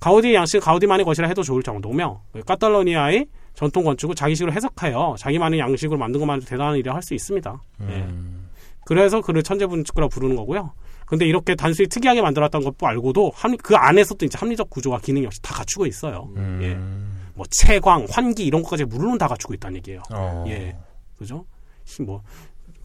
가우디의 0.00 0.34
양식 0.34 0.58
가우디만의 0.60 1.04
것이라 1.04 1.28
해도 1.28 1.44
좋을 1.44 1.62
정도며 1.62 2.20
카탈로니아의 2.44 3.26
전통 3.54 3.84
건축을 3.84 4.16
자기식으로 4.16 4.52
해석하여 4.52 5.14
자기만의 5.16 5.60
양식으로 5.60 5.96
만든 5.96 6.18
것만으로 6.18 6.44
대단한 6.44 6.76
일을 6.76 6.92
할수 6.92 7.14
있습니다. 7.14 7.62
예. 7.82 7.94
음. 7.94 8.48
그래서 8.84 9.20
그를 9.20 9.44
천재 9.44 9.66
건축가라 9.66 10.08
부르는 10.08 10.34
거고요. 10.34 10.72
근데 11.06 11.26
이렇게 11.26 11.54
단순히 11.54 11.88
특이하게 11.88 12.22
만들었던 12.22 12.62
것 12.64 12.74
알고도 12.80 13.32
합리- 13.34 13.56
그 13.58 13.74
안에서도 13.76 14.24
이제 14.24 14.38
합리적 14.38 14.70
구조와 14.70 14.98
기능 15.00 15.24
역시 15.24 15.40
다 15.42 15.54
갖추고 15.54 15.86
있어요. 15.86 16.28
음. 16.36 16.60
예. 16.62 17.14
뭐 17.34 17.44
채광, 17.50 18.06
환기 18.10 18.44
이런 18.44 18.62
것까지 18.62 18.84
물론 18.84 19.18
다 19.18 19.26
갖추고 19.28 19.54
있다는 19.54 19.76
얘기예요. 19.78 20.02
어. 20.12 20.44
예. 20.48 20.76
그죠? 21.18 21.44
힘, 21.84 22.06
뭐, 22.06 22.22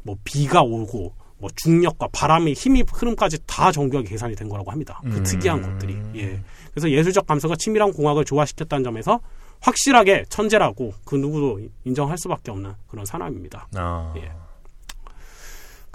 뭐, 0.03 0.15
비가 0.23 0.61
오고, 0.61 1.13
뭐, 1.37 1.49
중력과 1.55 2.09
바람의 2.11 2.53
힘이 2.53 2.83
흐름까지 2.91 3.39
다 3.45 3.71
정교하게 3.71 4.09
계산이 4.09 4.35
된 4.35 4.49
거라고 4.49 4.71
합니다. 4.71 4.99
그 5.03 5.17
음. 5.17 5.23
특이한 5.23 5.61
것들이. 5.61 5.97
예. 6.15 6.41
그래서 6.71 6.89
예술적 6.89 7.25
감성과 7.27 7.55
치밀한 7.57 7.93
공학을 7.93 8.25
조화시켰다는 8.25 8.83
점에서 8.83 9.19
확실하게 9.61 10.25
천재라고 10.29 10.93
그 11.05 11.15
누구도 11.15 11.59
인정할 11.85 12.17
수밖에 12.17 12.51
없는 12.51 12.73
그런 12.87 13.05
사람입니다. 13.05 13.67
어. 13.77 14.13
예. 14.17 14.31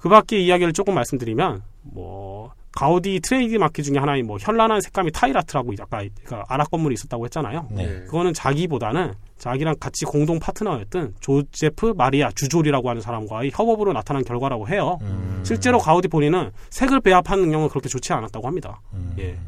그 0.04 0.10
밖에 0.10 0.38
이야기를 0.38 0.74
조금 0.74 0.94
말씀드리면, 0.96 1.62
뭐, 1.80 2.52
가우디 2.72 3.20
트레이드 3.20 3.56
마크 3.56 3.82
중에 3.82 3.96
하나인 3.96 4.26
뭐, 4.26 4.36
현란한 4.38 4.82
색감이 4.82 5.10
타일 5.12 5.32
아트라고 5.32 5.72
아까 5.80 6.04
그 6.24 6.34
아랍 6.46 6.70
건물이 6.70 6.92
있었다고 6.92 7.24
했잖아요. 7.24 7.68
네. 7.70 8.02
그거는 8.04 8.34
자기보다는 8.34 9.14
자기랑 9.38 9.76
같이 9.80 10.04
공동 10.04 10.38
파트너였던 10.38 11.14
조제프 11.20 11.94
마리아 11.96 12.30
주졸이라고 12.32 12.90
하는 12.90 13.00
사람과의 13.00 13.52
협업으로 13.54 13.94
나타난 13.94 14.22
결과라고 14.24 14.68
해요. 14.68 14.98
음. 15.00 15.40
실제로 15.42 15.78
가우디 15.78 16.08
본인은 16.08 16.50
색을 16.68 17.00
배합하는 17.00 17.44
능력은 17.44 17.70
그렇게 17.70 17.88
좋지 17.88 18.12
않았다고 18.12 18.46
합니다. 18.46 18.82
음. 18.92 19.14
예. 19.18 19.38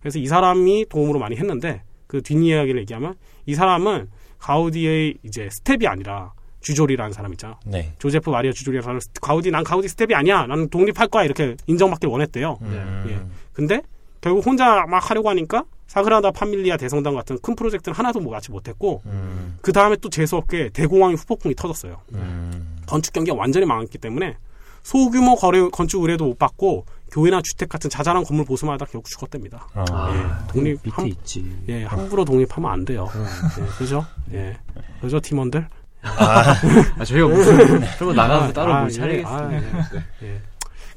그래서 0.00 0.18
이 0.18 0.26
사람이 0.26 0.86
도움으로 0.88 1.18
많이 1.18 1.36
했는데 1.36 1.82
그 2.06 2.22
뒷이야기를 2.22 2.80
얘기하면 2.80 3.16
이 3.44 3.54
사람은 3.54 4.08
가우디의 4.38 5.18
이제 5.22 5.50
스태프가 5.50 5.86
아니라 5.86 6.32
주졸이라는 6.66 7.12
사람 7.12 7.32
있잖아. 7.32 7.56
네. 7.64 7.92
조제프 8.00 8.28
마리아 8.28 8.50
주졸이라는 8.50 8.82
사람 8.82 9.00
가우디 9.22 9.52
난 9.52 9.62
가우디 9.62 9.86
스태프가 9.86 10.14
아니야. 10.14 10.46
나는 10.46 10.68
독립할 10.68 11.06
거야 11.06 11.22
이렇게 11.22 11.56
인정받길 11.68 12.08
원했대요. 12.08 12.58
음. 12.60 13.06
예. 13.08 13.20
근데 13.52 13.82
결국 14.20 14.44
혼자 14.44 14.84
막 14.86 14.98
하려고 15.08 15.30
하니까 15.30 15.64
사그라다 15.86 16.32
파밀리아 16.32 16.76
대성당 16.76 17.14
같은 17.14 17.38
큰 17.40 17.54
프로젝트는 17.54 17.96
하나도 17.96 18.18
뭐 18.18 18.32
같이 18.32 18.50
못했고 18.50 19.02
음. 19.06 19.58
그 19.60 19.70
다음에 19.70 19.94
또 20.00 20.10
재수 20.10 20.36
없게 20.36 20.70
대공황이 20.70 21.14
후폭풍이 21.14 21.54
터졌어요. 21.54 21.98
음. 22.14 22.78
건축 22.86 23.12
경기가 23.12 23.36
완전히 23.36 23.64
망했기 23.64 23.98
때문에 23.98 24.36
소규모 24.82 25.36
거래, 25.36 25.68
건축 25.68 26.02
의뢰도 26.02 26.24
못 26.24 26.38
받고 26.38 26.84
교회나 27.12 27.42
주택 27.42 27.68
같은 27.68 27.88
자잘한 27.88 28.24
건물 28.24 28.44
보수마다 28.44 28.86
결국 28.86 29.08
죽었답니다. 29.08 29.68
어. 29.74 29.84
예, 30.12 30.52
독립 30.52 30.80
밑에 30.82 30.90
함, 30.90 31.06
있지. 31.06 31.56
예, 31.68 31.84
함부로 31.84 32.24
독립하면 32.24 32.70
안 32.70 32.84
돼요. 32.84 33.08
예, 33.14 33.66
그죠? 33.78 34.04
예, 34.32 34.56
그죠 35.00 35.20
팀원들? 35.20 35.68
아, 36.06 37.04
저희가 37.04 37.26
무슨, 37.28 37.56
그러면 37.96 38.16
나가서 38.16 38.52
따로 38.52 38.72
아, 38.72 38.78
뭘 38.80 38.90
예, 38.90 38.94
차리겠습니다. 38.94 39.44
아, 39.44 39.52
예, 39.52 40.26
예. 40.26 40.40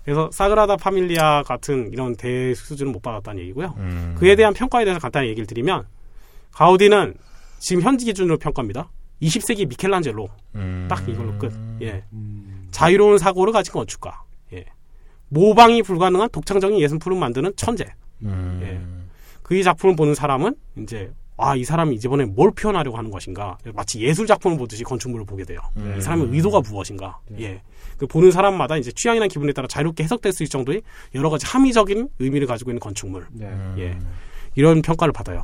그래서 0.03 0.30
사그라다 0.34 0.77
파밀리아 0.77 1.44
같은 1.44 1.91
이런 1.91 2.15
대수준은 2.15 2.91
못 2.91 3.02
받았다는 3.02 3.41
얘기고요. 3.41 3.76
음. 3.77 4.15
그에 4.18 4.36
대한 4.36 4.53
평가에 4.53 4.86
대해서 4.86 4.99
간단히 4.99 5.27
얘기를 5.27 5.45
드리면 5.45 5.86
가우디는 6.52 7.14
지금 7.60 7.84
현지 7.84 8.06
기준으로 8.06 8.38
평가입니다. 8.38 8.90
20세기 9.22 9.68
미켈란젤로 9.68 10.27
음. 10.56 10.88
딱 10.90 11.07
이걸로 11.07 11.38
끝. 11.38 11.53
예. 11.81 12.03
음. 12.14 12.68
자유로운 12.72 13.18
사고를 13.18 13.53
가진 13.53 13.73
건축가. 13.73 14.23
예. 14.53 14.65
모방이 15.27 15.84
불가능한 15.84 16.30
독창적인 16.31 16.80
예술품을 16.80 17.19
만드는 17.19 17.53
천재. 17.56 17.86
음. 18.23 18.60
예. 18.64 18.99
그의 19.44 19.64
작품을 19.64 19.95
보는 19.95 20.15
사람은 20.15 20.56
이제 20.77 21.11
아, 21.40 21.56
이 21.56 21.64
사람이 21.64 21.95
이번에 21.95 22.26
뭘 22.26 22.52
표현하려고 22.52 22.98
하는 22.98 23.10
것인가. 23.11 23.57
마치 23.74 23.99
예술 24.02 24.28
작품을 24.28 24.57
보듯이 24.57 24.84
건축물을 24.84 25.26
보게 25.26 25.44
돼요. 25.45 25.60
음. 25.78 25.95
이 25.98 26.02
사람의 26.02 26.28
의도가 26.32 26.61
무엇인가. 26.61 27.18
예. 27.40 27.61
그 27.98 28.07
보는 28.07 28.32
사람마다 28.32 28.78
이제 28.78 28.91
취향이나 28.91 29.28
기분에 29.28 29.52
따라 29.53 29.68
자유롭게 29.68 30.03
해석될 30.03 30.32
수 30.32 30.44
있을 30.44 30.52
정도의 30.52 30.82
여러 31.16 31.30
가지 31.30 31.45
함의적인 31.45 32.10
의미를 32.20 32.48
가지고 32.48 32.72
있는 32.72 32.80
건축물. 32.80 33.26
네. 33.32 33.45
음. 33.45 33.76
예. 33.78 33.98
이런 34.56 34.82
평가를 34.82 35.11
받아요. 35.11 35.44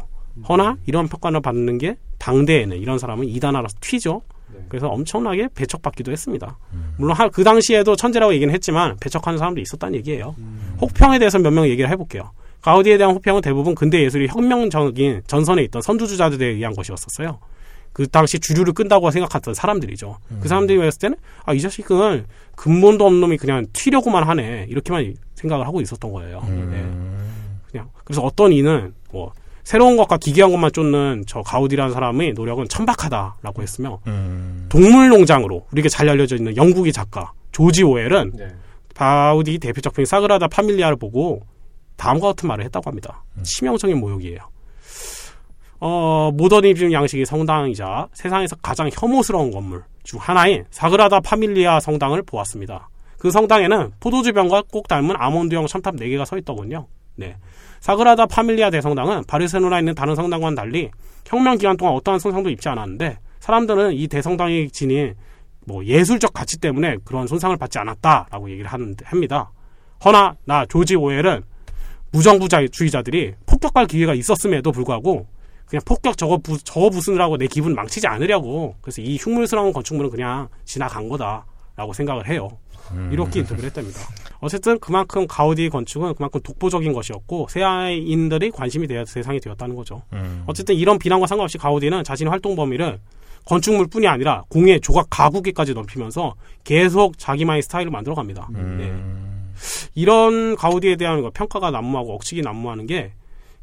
허나 0.49 0.77
이런 0.85 1.07
평가를 1.07 1.39
받는 1.41 1.77
게 1.77 1.95
당대에는 2.19 2.77
이런 2.77 2.99
사람은 2.99 3.27
이단아라서 3.29 3.77
튀죠. 3.79 4.21
네. 4.53 4.59
그래서 4.69 4.87
엄청나게 4.89 5.49
배척받기도 5.55 6.11
했습니다. 6.11 6.57
음. 6.73 6.93
물론 6.97 7.15
하- 7.15 7.29
그 7.29 7.43
당시에도 7.43 7.95
천재라고 7.95 8.33
얘기는 8.33 8.53
했지만 8.53 8.97
배척하는 8.99 9.37
사람도 9.37 9.61
있었다는 9.61 9.95
얘기예요. 9.99 10.35
음. 10.37 10.75
혹평에 10.81 11.19
대해서 11.19 11.39
몇 11.39 11.51
명 11.51 11.67
얘기를 11.67 11.89
해볼게요. 11.89 12.31
가우디에 12.65 12.97
대한 12.97 13.13
혹평은 13.13 13.41
대부분 13.41 13.75
근대 13.75 14.01
예술이 14.03 14.27
혁명적인 14.27 15.21
전선에 15.27 15.61
있던 15.65 15.83
선두주자들에 15.83 16.47
의한 16.47 16.73
것이었었어요. 16.73 17.37
그 17.93 18.07
당시 18.07 18.39
주류를 18.39 18.73
끈다고 18.73 19.11
생각했던 19.11 19.53
사람들이죠. 19.53 20.17
그 20.41 20.47
사람들이 20.47 20.79
봤을 20.79 20.99
때는 20.99 21.17
아 21.45 21.53
이 21.53 21.61
자식은 21.61 22.25
근본도 22.55 23.05
없는 23.05 23.21
놈이 23.21 23.37
그냥 23.37 23.67
튀려고만 23.71 24.23
하네 24.23 24.65
이렇게만 24.67 25.13
생각을 25.35 25.67
하고 25.67 25.79
있었던 25.79 26.11
거예요. 26.11 26.41
예. 26.47 26.49
음. 26.49 27.59
그냥 27.69 27.89
그래서 28.03 28.23
어떤 28.23 28.51
이는 28.51 28.95
뭐 29.11 29.31
새로운 29.63 29.95
것과 29.95 30.17
기괴한 30.17 30.51
것만 30.51 30.71
쫓는 30.71 31.25
저 31.27 31.43
가우디라는 31.43 31.93
사람의 31.93 32.33
노력은 32.33 32.67
천박하다라고 32.67 33.61
했으며 33.61 33.99
음. 34.07 34.65
동물농장으로 34.69 35.67
우리에게 35.71 35.87
잘 35.87 36.09
알려져 36.09 36.35
있는 36.35 36.57
영국의 36.57 36.91
작가 36.91 37.31
조지 37.51 37.83
오웰은 37.83 38.31
네. 38.35 38.47
가우디 38.95 39.59
대표 39.59 39.81
작품인 39.81 40.07
사그라다 40.07 40.47
파밀리아를 40.47 40.95
보고 40.97 41.43
다음과 41.97 42.27
같은 42.29 42.47
말을 42.47 42.65
했다고 42.65 42.89
합니다. 42.89 43.23
치명적인 43.43 43.99
모욕이에요. 43.99 44.39
어, 45.79 46.31
모더니즘 46.33 46.91
양식의 46.91 47.25
성당이자 47.25 48.07
세상에서 48.13 48.55
가장 48.57 48.89
혐오스러운 48.91 49.51
건물 49.51 49.83
중 50.03 50.19
하나인 50.19 50.65
사그라다 50.71 51.19
파밀리아 51.19 51.79
성당을 51.79 52.23
보았습니다. 52.23 52.89
그 53.17 53.31
성당에는 53.31 53.91
포도주병과 53.99 54.63
꼭 54.71 54.87
닮은 54.87 55.15
아몬드형 55.17 55.67
첨탑 55.67 55.95
4개가 55.95 56.25
서 56.25 56.37
있더군요. 56.37 56.87
네. 57.15 57.37
사그라다 57.79 58.25
파밀리아 58.25 58.69
대성당은 58.69 59.23
바르셀로나에 59.27 59.79
있는 59.79 59.95
다른 59.95 60.15
성당과는 60.15 60.55
달리 60.55 60.89
혁명 61.25 61.57
기간 61.57 61.77
동안 61.77 61.95
어떠한 61.95 62.19
손상도 62.19 62.49
입지 62.49 62.67
않았는데 62.69 63.17
사람들은 63.39 63.93
이 63.93 64.07
대성당이 64.07 64.69
지닌 64.71 65.13
뭐 65.65 65.83
예술적 65.85 66.33
가치 66.33 66.59
때문에 66.59 66.97
그런 67.03 67.27
손상을 67.27 67.55
받지 67.57 67.79
않았다라고 67.79 68.49
얘기를 68.51 68.71
하는, 68.71 68.95
합니다. 69.03 69.51
허나 70.03 70.35
나 70.45 70.65
조지 70.65 70.95
오웰은 70.95 71.43
무정부주의자들이 72.15 73.33
폭격할 73.45 73.87
기회가 73.87 74.13
있었음에도 74.13 74.71
불구하고 74.71 75.27
그냥 75.65 75.81
폭격 75.85 76.17
저거 76.17 76.37
부, 76.37 76.57
저거 76.63 76.89
부수느라고 76.89 77.37
내 77.37 77.47
기분 77.47 77.75
망치지 77.75 78.07
않으려고 78.07 78.75
그래서 78.81 79.01
이 79.01 79.17
흉물스러운 79.17 79.73
건축물은 79.73 80.11
그냥 80.11 80.47
지나간 80.63 81.09
거다라고 81.09 81.93
생각을 81.93 82.29
해요. 82.29 82.49
이렇게 83.11 83.39
인터뷰를 83.39 83.65
했답니다. 83.69 83.99
어쨌든 84.39 84.77
그만큼 84.77 85.25
가우디 85.27 85.69
건축은 85.69 86.13
그만큼 86.13 86.39
독보적인 86.43 86.93
것이었고 86.93 87.47
세아인들이 87.49 88.51
관심이 88.51 88.85
되어 88.85 89.03
대상이 89.03 89.39
되었다는 89.39 89.75
거죠. 89.75 90.03
음. 90.13 90.43
어쨌든 90.45 90.75
이런 90.75 90.99
비난과 90.99 91.25
상관없이 91.25 91.57
가우디는 91.57 92.03
자신의 92.03 92.29
활동 92.29 92.55
범위를 92.55 92.99
건축물뿐이 93.45 94.07
아니라 94.07 94.43
공예, 94.49 94.79
조각, 94.79 95.07
가구기까지 95.09 95.73
넓히면서 95.73 96.35
계속 96.63 97.17
자기만의 97.17 97.63
스타일을 97.63 97.91
만들어 97.91 98.13
갑니다. 98.15 98.47
네. 98.51 98.93
음. 99.55 99.89
이런 99.95 100.55
가우디에 100.55 100.95
대한 100.95 101.21
그 101.21 101.29
평가가 101.31 101.71
난무하고 101.71 102.13
억측이 102.15 102.41
난무하는 102.41 102.85
게 102.87 103.13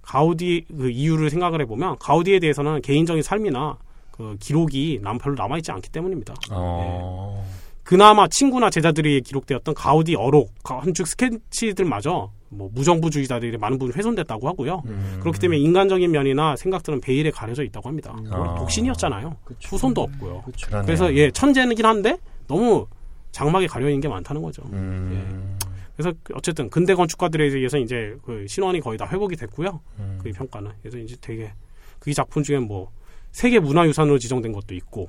가우디 0.02 0.66
그 0.76 0.90
이유를 0.90 1.30
생각을 1.30 1.60
해보면 1.62 1.98
가우디에 1.98 2.40
대해서는 2.40 2.82
개인적인 2.82 3.22
삶이나 3.22 3.78
그 4.10 4.36
기록이 4.40 5.00
남 5.02 5.18
별로 5.18 5.36
남아있지 5.36 5.70
않기 5.70 5.90
때문입니다. 5.90 6.34
어. 6.50 7.44
그나마 7.82 8.28
친구나 8.28 8.70
제자들이 8.70 9.22
기록되었던 9.22 9.74
가우디 9.74 10.14
어록, 10.14 10.52
건축 10.62 11.06
스케치들마저 11.06 12.30
뭐 12.48 12.68
무정부주의자들이 12.72 13.56
많은 13.56 13.78
부분 13.78 13.94
훼손됐다고 13.94 14.46
하고요. 14.48 14.82
음. 14.86 15.18
그렇기 15.20 15.38
때문에 15.38 15.58
인간적인 15.58 16.10
면이나 16.10 16.54
생각들은 16.56 17.00
베일에 17.00 17.30
가려져 17.30 17.62
있다고 17.64 17.88
합니다. 17.88 18.14
아. 18.30 18.56
독신이었잖아요. 18.58 19.36
후손도 19.64 20.02
없고요. 20.02 20.44
그러네요. 20.64 20.86
그래서 20.86 21.14
예 21.14 21.30
천재이긴 21.30 21.84
한데 21.84 22.18
너무 22.46 22.86
장막에 23.32 23.66
가려 23.66 23.88
있는 23.88 24.00
게 24.00 24.08
많다는 24.08 24.42
거죠. 24.42 24.62
음. 24.72 25.58
그래서 26.02 26.18
어쨌든 26.34 26.68
근대 26.68 26.94
건축가들에 26.94 27.44
의해서 27.44 27.78
이제 27.78 28.16
그 28.24 28.46
신원이 28.48 28.80
거의 28.80 28.98
다 28.98 29.08
회복이 29.10 29.36
됐고요. 29.36 29.80
음. 30.00 30.18
그 30.22 30.30
평가는 30.32 30.70
그래서 30.80 30.98
이제 30.98 31.16
되게 31.20 31.52
그 31.98 32.12
작품 32.12 32.42
중에 32.42 32.58
뭐 32.58 32.90
세계 33.30 33.60
문화유산으로 33.60 34.18
지정된 34.18 34.52
것도 34.52 34.74
있고 34.74 35.08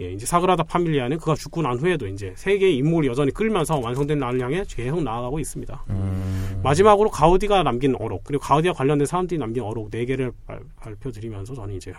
예, 0.00 0.12
이제 0.12 0.24
사그라다 0.24 0.62
파밀리아는 0.62 1.18
그가 1.18 1.34
죽고 1.34 1.60
난 1.60 1.78
후에도 1.78 2.06
이제 2.06 2.32
세계의 2.36 2.76
인물이 2.76 3.06
여전히 3.08 3.30
끌면서 3.32 3.78
완성된 3.78 4.18
날을 4.18 4.40
향해 4.40 4.64
계속 4.66 5.02
나아가고 5.02 5.38
있습니다. 5.38 5.84
음. 5.90 6.60
마지막으로 6.62 7.10
가우디가 7.10 7.62
남긴 7.62 7.94
어록 7.96 8.24
그리고 8.24 8.42
가우디와 8.42 8.72
관련된 8.72 9.06
사람들이 9.06 9.38
남긴 9.38 9.62
어록 9.62 9.90
네 9.90 10.06
개를 10.06 10.32
발, 10.46 10.60
발표드리면서 10.76 11.54
저는 11.54 11.74
이제 11.74 11.92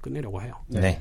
끝내려고 0.00 0.42
해요. 0.42 0.56
네. 0.66 0.98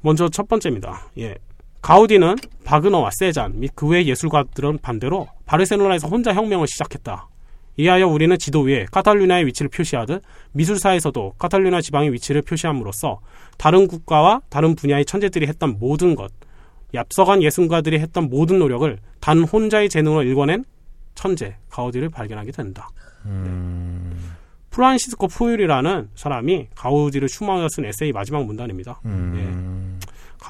먼저 0.00 0.28
첫 0.28 0.48
번째입니다. 0.48 1.10
예. 1.18 1.36
가우디는 1.82 2.36
바그너와 2.64 3.10
세잔 3.18 3.58
및 3.58 3.74
그외 3.74 4.04
예술가들은 4.04 4.78
반대로 4.78 5.28
바르셀로나에서 5.46 6.08
혼자 6.08 6.34
혁명을 6.34 6.66
시작했다. 6.66 7.28
이리하여 7.76 8.06
우리는 8.06 8.36
지도 8.38 8.60
위에 8.60 8.86
카탈루냐의 8.92 9.46
위치를 9.46 9.70
표시하듯 9.70 10.22
미술사에서도 10.52 11.34
카탈루냐 11.38 11.80
지방의 11.80 12.12
위치를 12.12 12.42
표시함으로써 12.42 13.20
다른 13.56 13.86
국가와 13.86 14.42
다른 14.50 14.74
분야의 14.74 15.06
천재들이 15.06 15.46
했던 15.46 15.78
모든 15.78 16.14
것, 16.14 16.30
앞서간 16.92 17.42
예술가들이 17.42 17.98
했던 17.98 18.28
모든 18.28 18.58
노력을 18.58 18.98
단 19.20 19.42
혼자의 19.44 19.88
재능으로 19.88 20.24
일궈낸 20.24 20.64
천재 21.14 21.56
가우디를 21.70 22.10
발견하게 22.10 22.52
된다. 22.52 22.88
음. 23.24 24.36
프란시스코 24.70 25.28
푸일이라는 25.28 26.10
사람이 26.14 26.68
가우디를 26.74 27.28
추모하여 27.28 27.68
쓴 27.70 27.84
에세이 27.84 28.12
마지막 28.12 28.44
문단입니다. 28.44 29.00
음. 29.04 29.89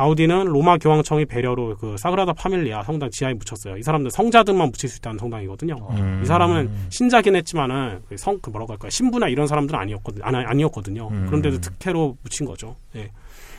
가우디는 0.01 0.47
로마 0.47 0.79
교황청의 0.79 1.27
배려로 1.27 1.77
그 1.77 1.95
사그라다 1.99 2.33
파밀리아 2.33 2.83
성당 2.85 3.11
지하에 3.11 3.35
묻혔어요. 3.35 3.77
이 3.77 3.83
사람들 3.83 4.11
성자들만 4.11 4.71
묻힐 4.71 4.89
수 4.89 4.97
있다는 4.97 5.19
성당이거든요. 5.19 5.77
음. 5.91 6.21
이 6.23 6.27
사람은 6.27 6.71
신자긴 6.89 7.37
했지만은 7.37 8.01
그 8.09 8.17
성, 8.17 8.39
그 8.41 8.49
뭐라고 8.49 8.73
할까요? 8.73 8.89
신부나 8.89 9.29
이런 9.29 9.47
사람들은 9.47 9.79
아니었거든, 9.79 10.23
아니, 10.23 10.39
아니었거든요. 10.39 11.09
음. 11.11 11.27
그런데도 11.27 11.61
특혜로 11.61 12.17
묻힌 12.23 12.47
거죠. 12.47 12.77
예. 12.97 13.11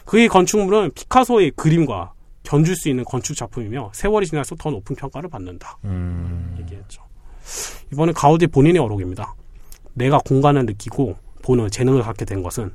그의 0.05 0.27
건축물은 0.30 0.91
피카소의 0.95 1.51
그림과 1.51 2.13
견줄 2.41 2.76
수 2.76 2.89
있는 2.89 3.03
건축 3.03 3.35
작품이며 3.35 3.91
세월이 3.93 4.26
지날수록 4.26 4.57
더 4.57 4.72
높은 4.72 4.95
평가를 4.95 5.30
받는다. 5.30 5.77
음. 5.84 6.55
얘기했죠. 6.59 7.03
이번엔 7.93 8.15
가우디 8.15 8.47
본인의 8.47 8.81
어록입니다. 8.81 9.35
내가 9.93 10.18
공간을 10.18 10.65
느끼고 10.65 11.18
보는 11.43 11.69
재능을 11.69 12.01
갖게 12.01 12.26
된 12.26 12.41
것은 12.41 12.72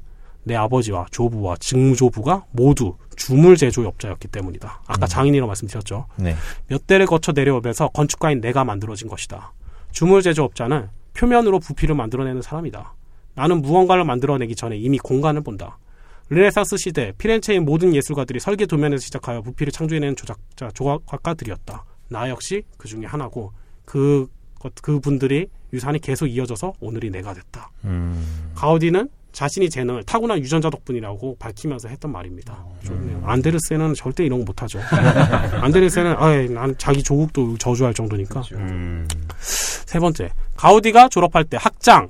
내 0.47 0.55
아버지와 0.55 1.07
조부와 1.11 1.57
증조부가 1.59 2.45
모두 2.53 2.97
주물 3.17 3.57
제조업자였기 3.57 4.29
때문이다. 4.29 4.83
아까 4.87 5.07
음. 5.07 5.09
장인이라고 5.09 5.49
말씀드렸죠. 5.49 6.07
네. 6.17 6.37
몇 6.69 6.87
대를 6.87 7.07
거쳐 7.07 7.33
내려오면서 7.33 7.89
건축가인 7.89 8.41
내가 8.41 8.63
만들어진 8.63 9.09
것이다. 9.09 9.53
주물 9.91 10.23
제조업자는 10.23 10.89
표면으로 11.15 11.59
부피를 11.59 11.97
만들어내는 11.97 12.43
사람이다. 12.43 12.95
나는 13.35 13.61
무언가를 13.61 14.05
만들어내기 14.05 14.55
전에 14.55 14.77
이미 14.77 14.99
공간을 14.99 15.41
본다. 15.41 15.79
르네상스 16.29 16.77
시대 16.77 17.13
피렌체의 17.19 17.59
모든 17.59 17.93
예술가들이 17.93 18.39
설계 18.39 18.67
도면에서 18.67 19.01
시작하여 19.01 19.43
부피를 19.43 19.73
창조해내는 19.73 20.15
조작자 20.15 20.71
조각가들이었다. 20.75 21.85
나 22.09 22.29
역시 22.29 22.63
그 22.79 22.87
중에 22.87 23.05
하나고 23.05 23.53
그 23.85 24.29
그분들이 24.81 25.49
유산이 25.73 25.99
계속 26.01 26.27
이어져서 26.27 26.75
오늘이 26.81 27.11
내가 27.11 27.35
됐다. 27.35 27.71
음. 27.85 28.53
가우디는 28.55 29.09
자신이 29.37 29.69
재능을 29.69 30.03
타고난 30.05 30.39
유전자 30.39 30.71
덕분이라고 30.71 31.37
밝히면서 31.39 31.89
했던 31.89 32.11
말입니다. 32.11 32.65
좋네요. 32.87 33.23
안데르센은 33.27 33.93
절대 33.93 34.25
이런 34.25 34.39
거 34.39 34.47
못하죠. 34.47 34.81
안데르센은 35.61 36.17
아이, 36.17 36.49
난 36.49 36.75
자기 36.79 37.03
조국도 37.03 37.59
저주할 37.59 37.93
정도니까. 37.93 38.41
음. 38.53 39.07
세 39.39 39.99
번째, 39.99 40.31
가우디가 40.57 41.11
졸업할 41.11 41.45
때 41.45 41.59
학장 41.61 42.09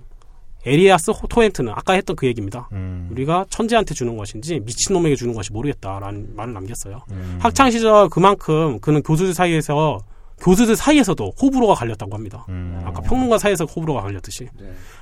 에리아스 0.64 1.10
토엔트는 1.28 1.72
아까 1.74 1.94
했던 1.94 2.14
그 2.14 2.28
얘기입니다. 2.28 2.68
음. 2.70 3.08
우리가 3.10 3.46
천재한테 3.50 3.92
주는 3.92 4.16
것인지 4.16 4.60
미친놈에게 4.60 5.16
주는 5.16 5.34
것인지 5.34 5.52
모르겠다라는 5.52 6.36
말을 6.36 6.52
남겼어요. 6.52 7.02
음. 7.10 7.38
학창 7.40 7.72
시절 7.72 8.08
그만큼 8.08 8.78
그는 8.78 9.02
교수들 9.02 9.34
사이에서 9.34 9.98
교수들 10.40 10.76
사이에서도 10.76 11.32
호불호가 11.40 11.74
갈렸다고 11.74 12.14
합니다. 12.14 12.44
음. 12.50 12.82
아까 12.84 13.00
평론가 13.00 13.38
사이에서 13.38 13.64
호불호가 13.64 14.02
갈렸듯이 14.02 14.46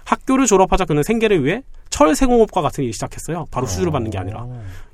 학교를 0.04 0.46
졸업하자 0.46 0.84
그는 0.84 1.02
생계를 1.02 1.44
위해 1.44 1.62
철세공업과 1.90 2.62
같은 2.62 2.84
일을 2.84 2.92
시작했어요. 2.92 3.46
바로 3.50 3.66
수주를 3.66 3.90
받는 3.92 4.10
게 4.10 4.18
아니라 4.18 4.46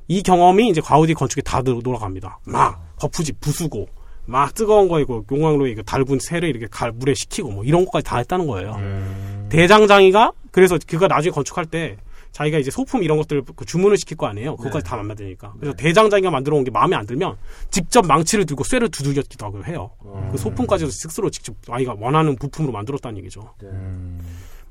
이 0.09 0.23
경험이 0.23 0.69
이제 0.71 0.81
가우디 0.81 1.15
건축에 1.15 1.43
다 1.43 1.63
들- 1.63 1.83
들어갑니다. 1.83 2.39
막 2.45 2.81
거푸집 2.97 3.41
부수고 3.41 3.87
막 4.27 4.55
뜨거운 4.55 4.89
거 4.89 5.01
이거 5.01 5.23
용광로 5.31 5.67
이거 5.67 5.83
달군 5.83 6.19
새를 6.21 6.49
이렇게 6.51 6.67
갈 6.71 6.91
물에 6.93 7.15
식히고 7.15 7.51
뭐 7.51 7.65
이런 7.65 7.85
것까지 7.85 8.05
다 8.05 8.19
했다는 8.19 8.47
거예요. 8.47 8.75
음. 8.79 9.47
대장장이가 9.51 10.33
그래서 10.51 10.79
그가 10.87 11.07
나중에 11.07 11.33
건축할 11.33 11.67
때 11.67 11.97
자기가 12.33 12.59
이제 12.59 12.71
소품 12.71 13.03
이런 13.03 13.19
것들 13.19 13.43
그 13.57 13.65
주문을 13.65 13.97
시킬 13.97 14.17
거 14.17 14.27
아니에요. 14.27 14.57
그것까지 14.57 14.85
다 14.85 14.97
만들니까. 14.97 15.55
그래서 15.59 15.77
대장장이가 15.77 16.31
만들어 16.31 16.57
온 16.57 16.65
게 16.65 16.71
마음에 16.71 16.95
안 16.97 17.05
들면 17.07 17.37
직접 17.71 18.07
망치를 18.07 18.47
들고 18.47 18.65
쇠를 18.65 18.89
두들겼기도 18.89 19.45
하고 19.47 19.65
해요. 19.65 19.91
그 20.31 20.39
소품까지도 20.39 20.91
스스로 20.91 21.29
직접 21.31 21.55
아이가 21.69 21.95
원하는 21.99 22.37
부품으로 22.37 22.73
만들었다는 22.73 23.19
얘기죠. 23.19 23.55
음. 23.65 24.21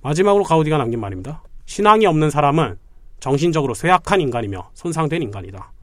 마지막으로 0.01 0.43
가우디가 0.45 0.77
남긴 0.77 0.99
말입니다. 1.01 1.43
신앙이 1.65 2.05
없는 2.05 2.29
사람은 2.29 2.77
정신적으로 3.19 3.73
쇠약한 3.73 4.21
인간이며 4.21 4.69
손상된 4.73 5.21
인간이다. 5.21 5.73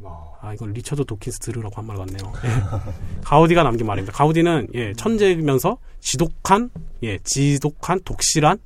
아, 0.40 0.54
이걸 0.54 0.70
리처드 0.72 1.04
도킨스 1.04 1.38
들으라고 1.40 1.74
한 1.76 1.84
말 1.84 1.96
같네요. 1.98 2.32
예. 2.44 3.20
가우디가 3.24 3.62
남긴 3.62 3.86
말입니다. 3.86 4.16
가우디는 4.16 4.68
예, 4.74 4.92
천재이면서 4.94 5.76
지독한 6.00 6.70
예, 7.02 7.18
지독한 7.24 8.00
독실한 8.04 8.58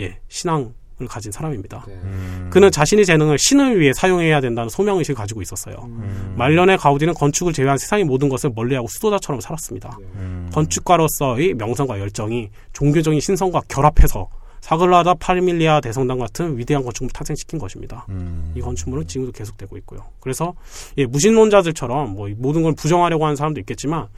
예, 0.00 0.18
신앙 0.28 0.74
을 0.98 1.06
가진 1.06 1.30
사람입니다. 1.30 1.84
음. 1.88 2.48
그는 2.50 2.70
자신의 2.70 3.04
재능을 3.04 3.38
신을 3.38 3.78
위해 3.78 3.92
사용해야 3.92 4.40
된다는 4.40 4.70
소명의식을 4.70 5.14
가지고 5.14 5.42
있었어요. 5.42 5.74
음. 5.84 6.34
말년에 6.38 6.78
가우디는 6.78 7.12
건축을 7.12 7.52
제외한 7.52 7.76
세상의 7.76 8.06
모든 8.06 8.30
것을 8.30 8.50
멀리하고 8.54 8.88
수도자처럼 8.88 9.42
살았습니다. 9.42 9.98
음. 10.14 10.48
건축가로서의 10.54 11.52
명성과 11.52 12.00
열정이 12.00 12.48
종교적인 12.72 13.20
신성과 13.20 13.60
결합해서 13.68 14.30
사글라다 14.66 15.14
파밀리아 15.14 15.80
대성당 15.80 16.18
같은 16.18 16.58
위대한 16.58 16.82
건축물을 16.82 17.12
탄생시킨 17.12 17.60
것입니다. 17.60 18.04
음. 18.08 18.52
이 18.56 18.60
건축물은 18.60 19.06
지금도 19.06 19.30
계속되고 19.30 19.76
있고요. 19.76 20.00
그래서 20.18 20.54
예, 20.98 21.06
무신론자들처럼 21.06 22.14
뭐 22.14 22.28
모든 22.36 22.64
걸 22.64 22.74
부정하려고 22.74 23.24
하는 23.24 23.36
사람도 23.36 23.60
있겠지만 23.60 24.08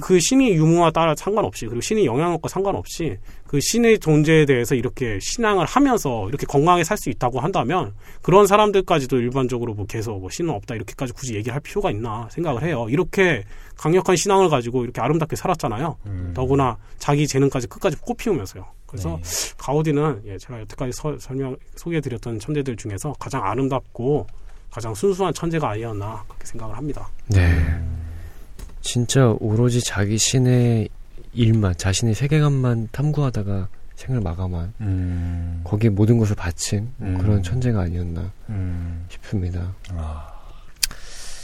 그 0.00 0.18
신의 0.18 0.54
유무와 0.54 0.92
따라 0.92 1.14
상관없이 1.14 1.66
그리고 1.66 1.82
신의 1.82 2.06
영향력과 2.06 2.48
상관없이 2.48 3.18
그 3.46 3.60
신의 3.60 3.98
존재에 3.98 4.46
대해서 4.46 4.74
이렇게 4.74 5.18
신앙을 5.20 5.66
하면서 5.66 6.26
이렇게 6.28 6.46
건강하게 6.46 6.84
살 6.84 6.98
수 6.98 7.10
있다고 7.10 7.38
한다면 7.38 7.94
그런 8.22 8.48
사람들까지도 8.48 9.18
일반적으로 9.18 9.74
뭐 9.74 9.86
계속 9.86 10.18
뭐 10.18 10.30
신은 10.30 10.52
없다 10.52 10.74
이렇게까지 10.74 11.12
굳이 11.12 11.34
얘기를 11.36 11.54
할 11.54 11.60
필요가 11.60 11.92
있나 11.92 12.28
생각을 12.32 12.64
해요. 12.64 12.86
이렇게 12.88 13.44
강력한 13.76 14.16
신앙을 14.16 14.48
가지고 14.48 14.82
이렇게 14.82 15.00
아름답게 15.00 15.36
살았잖아요. 15.36 15.96
음. 16.06 16.32
더구나 16.34 16.76
자기 16.98 17.28
재능까지 17.28 17.68
끝까지 17.68 17.98
꽃피우면서요. 17.98 18.77
그래서 18.88 19.20
네. 19.22 19.54
가우디는 19.58 20.22
예, 20.26 20.38
제가 20.38 20.60
여태까지 20.60 20.92
서- 20.92 21.18
설명 21.20 21.54
소개해드렸던 21.76 22.40
천재들 22.40 22.74
중에서 22.76 23.12
가장 23.20 23.44
아름답고 23.44 24.26
가장 24.70 24.94
순수한 24.94 25.32
천재가 25.32 25.70
아니었나 25.70 26.24
그렇게 26.26 26.46
생각을 26.46 26.76
합니다. 26.76 27.08
네. 27.28 27.54
진짜 28.80 29.34
오로지 29.40 29.82
자기 29.84 30.16
신의 30.16 30.88
일만, 31.34 31.76
자신의 31.76 32.14
세계관만 32.14 32.88
탐구하다가 32.90 33.68
생을 33.96 34.20
마감한 34.22 34.72
음. 34.80 35.60
거기에 35.64 35.90
모든 35.90 36.16
것을 36.18 36.34
바친 36.34 36.88
음. 37.02 37.18
그런 37.18 37.42
천재가 37.42 37.82
아니었나 37.82 38.30
음. 38.48 39.04
싶습니다. 39.10 39.74
아, 39.90 40.28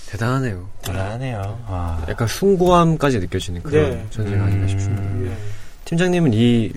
대단하네요. 0.09 0.69
대단하네요. 0.83 1.65
아. 1.67 2.07
약간 2.09 2.27
숭고함까지 2.29 3.19
느껴지는 3.21 3.63
그런 3.63 3.91
네. 3.91 4.07
천재가 4.11 4.45
아닌가 4.45 4.63
음. 4.65 4.69
싶습니다. 4.69 5.31
예. 5.33 5.37
팀장님은 5.85 6.33
이 6.33 6.73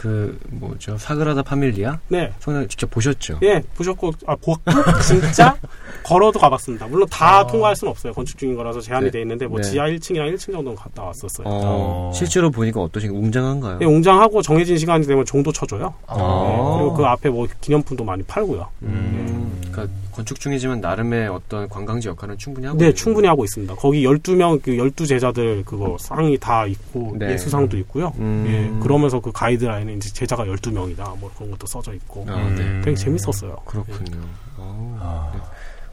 그 0.00 0.38
뭐죠 0.48 0.96
사그라다 0.96 1.42
파밀리아 1.42 1.98
네, 2.08 2.32
성당 2.38 2.66
직접 2.68 2.90
보셨죠? 2.90 3.38
예, 3.42 3.62
보셨고 3.74 4.12
아 4.26 4.34
보았고 4.34 4.70
진짜 5.02 5.54
걸어도 6.02 6.38
가봤습니다. 6.38 6.86
물론 6.86 7.06
다 7.10 7.40
아. 7.40 7.46
통과할 7.46 7.76
수는 7.76 7.90
없어요. 7.90 8.14
건축 8.14 8.38
중인 8.38 8.56
거라서 8.56 8.80
제한이 8.80 9.06
네. 9.06 9.10
돼 9.10 9.20
있는데 9.20 9.46
뭐 9.46 9.60
네. 9.60 9.68
지하 9.68 9.84
1층이랑 9.88 10.32
1층 10.34 10.52
정도는 10.52 10.74
갔다 10.74 11.02
왔었어요. 11.02 11.46
어, 11.46 11.50
어. 11.52 12.12
실제로 12.14 12.50
보니까 12.50 12.80
어떠신가 12.80 13.14
웅장한가요? 13.14 13.78
예, 13.82 13.84
웅장하고 13.84 14.40
정해진 14.40 14.78
시간이 14.78 15.06
되면 15.06 15.22
정도 15.26 15.52
쳐줘요. 15.52 15.92
아. 16.06 16.14
예, 16.16 16.78
그리고 16.78 16.94
그 16.94 17.04
앞에 17.04 17.28
뭐 17.28 17.46
기념품도 17.60 18.02
많이 18.02 18.22
팔고요. 18.22 18.66
음, 18.80 19.52
그러니까 19.70 19.94
건축 20.20 20.38
중이지만 20.38 20.80
나름의 20.80 21.28
어떤 21.28 21.68
관광지 21.68 22.08
역할은 22.08 22.36
충분히 22.36 22.66
하고 22.66 22.78
네, 22.78 22.86
있는 22.86 22.94
충분히 22.96 23.26
하고 23.26 23.44
있습니다. 23.44 23.74
거기 23.76 24.04
12명, 24.04 24.60
그 24.62 24.72
12제자들 24.72 25.64
그거 25.64 25.96
쌍이 25.98 26.36
다 26.38 26.66
있고, 26.66 27.16
네. 27.18 27.32
예수상도 27.32 27.78
있고요. 27.78 28.12
음. 28.18 28.44
예, 28.46 28.82
그러면서 28.82 29.20
그 29.20 29.32
가이드라인에 29.32 29.94
이제 29.94 30.12
제자가 30.12 30.44
12명이다, 30.44 31.18
뭐 31.18 31.30
그런 31.34 31.50
것도 31.52 31.66
써져 31.66 31.94
있고. 31.94 32.26
아, 32.28 32.36
네. 32.54 32.80
되게 32.82 32.94
재밌었어요. 32.94 33.56
그렇군요. 33.64 34.18
어. 34.58 34.98
아. 35.00 35.32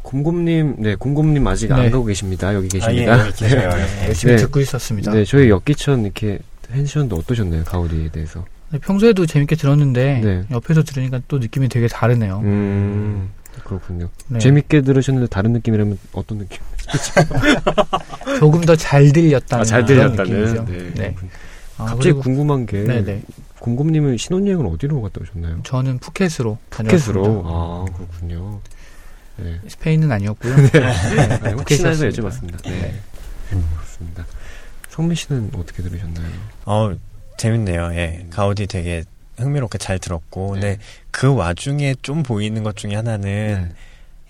곰곰님, 0.02 0.76
네, 0.80 0.96
곰곰님 0.96 1.46
아직 1.48 1.68
네. 1.68 1.74
안 1.76 1.92
가고 1.92 2.06
계십니다. 2.06 2.54
여기 2.54 2.66
아, 2.66 2.78
예, 2.78 2.80
계십니다. 2.80 3.20
여기 3.20 3.32
계세요. 3.32 3.70
예. 3.74 4.08
열심히 4.08 4.36
네. 4.36 4.42
듣고 4.42 4.60
있었습니다. 4.60 5.12
네, 5.12 5.24
저희 5.24 5.50
엽기천 5.50 6.04
이렇게 6.04 6.40
펜션도 6.70 7.16
어떠셨나요? 7.16 7.64
가우디에 7.64 8.10
대해서. 8.10 8.44
네, 8.70 8.80
평소에도 8.80 9.26
재밌게 9.26 9.56
들었는데 9.56 10.22
네. 10.24 10.44
옆에서 10.52 10.84
들으니까 10.84 11.22
또 11.28 11.40
느낌이 11.40 11.70
되게 11.70 11.88
다르네요. 11.88 12.42
음, 12.44 13.30
그렇군요. 13.68 14.10
네. 14.30 14.40
재밌게 14.40 14.82
들으셨는데 14.82 15.28
다른 15.30 15.52
느낌이라면 15.52 16.00
어떤 16.14 16.38
느낌? 16.38 16.60
조금 18.40 18.62
더 18.62 18.76
잘 18.78 19.12
들렸다는 19.12 19.62
아, 19.62 19.66
잘 19.66 19.86
들렸다는. 19.86 20.24
느낌이죠. 20.42 20.66
네. 20.66 20.94
네. 20.96 21.16
아, 21.78 21.86
갑자기 21.86 22.14
궁금한 22.14 22.66
게 22.66 22.84
네네. 22.84 23.22
곰곰님은 23.60 24.18
신혼여행을 24.18 24.66
어디로 24.68 25.02
갔다 25.02 25.20
오셨나요? 25.22 25.60
저는 25.64 25.98
푸켓으로 26.00 26.58
푸켓으로. 26.70 27.24
다녀왔습니다. 27.24 27.50
아, 27.50 27.86
그렇군요. 27.94 28.62
네. 29.38 29.60
스페인은 29.68 30.12
아니었고요. 30.12 30.54
아니, 31.42 31.54
혹시나 31.56 31.90
해서. 31.90 32.08
여쭤봤습니다. 32.08 32.62
네. 32.64 32.94
음, 33.52 33.64
그렇습니다. 33.76 34.26
성민 34.90 35.16
씨는 35.16 35.52
어떻게 35.56 35.84
들으셨나요? 35.84 36.26
어, 36.66 36.96
재밌네요. 37.38 37.92
예. 37.94 38.26
가우디 38.30 38.68
되게 38.68 39.04
흥미롭게 39.38 39.78
잘 39.78 40.00
들었고. 40.00 40.56
네. 40.56 40.62
근데 40.62 40.80
그 41.12 41.34
와중에 41.34 41.96
좀 42.02 42.24
보이는 42.24 42.64
것 42.64 42.76
중에 42.76 42.96
하나는 42.96 43.72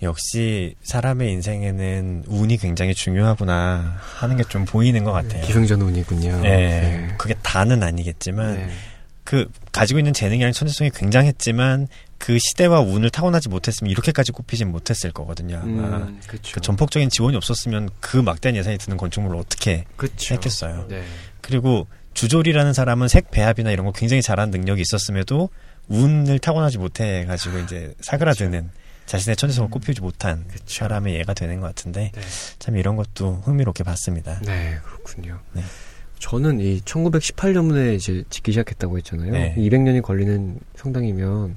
역시 0.02 0.74
사람의 0.84 1.32
인생에는 1.32 2.24
운이 2.28 2.56
굉장히 2.58 2.94
중요하구나 2.94 3.96
하는 4.00 4.36
게 4.36 4.44
좀 4.44 4.64
보이는 4.64 5.02
것 5.04 5.12
같아요. 5.12 5.44
기승전 5.44 5.80
운이군요. 5.82 6.40
네. 6.42 7.08
그게 7.18 7.34
다는 7.42 7.82
아니겠지만 7.82 8.54
네. 8.56 8.70
그 9.24 9.50
가지고 9.72 9.98
있는 10.00 10.12
재능이랑 10.12 10.52
천재성이 10.52 10.90
굉장했지만 10.90 11.88
그 12.16 12.38
시대와 12.38 12.80
운을 12.80 13.10
타고나지 13.10 13.48
못했으면 13.48 13.90
이렇게까지 13.90 14.32
꼽히진 14.32 14.70
못했을 14.70 15.12
거거든요. 15.12 15.58
아마. 15.62 15.98
음, 15.98 16.20
그쵸. 16.26 16.52
그 16.54 16.60
전폭적인 16.60 17.10
지원이 17.10 17.36
없었으면 17.36 17.90
그 18.00 18.16
막대한 18.16 18.56
예산이 18.56 18.78
드는 18.78 18.96
건축물을 18.96 19.36
어떻게 19.38 19.84
그쵸. 19.96 20.34
했겠어요. 20.34 20.86
네. 20.88 21.02
그리고 21.42 21.86
주졸이라는 22.18 22.72
사람은 22.72 23.06
색 23.06 23.30
배합이나 23.30 23.70
이런 23.70 23.86
거 23.86 23.92
굉장히 23.92 24.22
잘하는 24.22 24.50
능력이 24.50 24.82
있었음에도 24.82 25.50
운을 25.86 26.40
타고나지 26.40 26.76
못해 26.76 27.24
가지고 27.26 27.58
이제 27.60 27.94
사그라드는 28.00 28.70
자신의 29.06 29.36
천재성을 29.36 29.70
꼽히지 29.70 30.00
못한 30.00 30.44
사람의 30.66 31.14
예가 31.14 31.32
되는 31.32 31.60
것 31.60 31.68
같은데 31.68 32.10
네. 32.12 32.20
참 32.58 32.76
이런 32.76 32.96
것도 32.96 33.42
흥미롭게 33.44 33.84
봤습니다. 33.84 34.40
네, 34.40 34.78
그렇군요. 34.84 35.38
네. 35.52 35.62
저는 36.18 36.58
이 36.58 36.80
1918년에 36.80 37.94
이제 37.94 38.24
짓기 38.30 38.50
시작했다고 38.50 38.98
했잖아요. 38.98 39.30
네. 39.30 39.54
200년이 39.56 40.02
걸리는 40.02 40.58
성당이면 40.74 41.56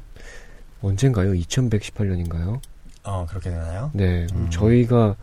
언젠가요? 0.84 1.32
2118년인가요? 1.34 2.62
어 3.02 3.26
그렇게 3.28 3.50
되나요? 3.50 3.90
네, 3.96 4.28
음. 4.36 4.48
저희가 4.52 5.16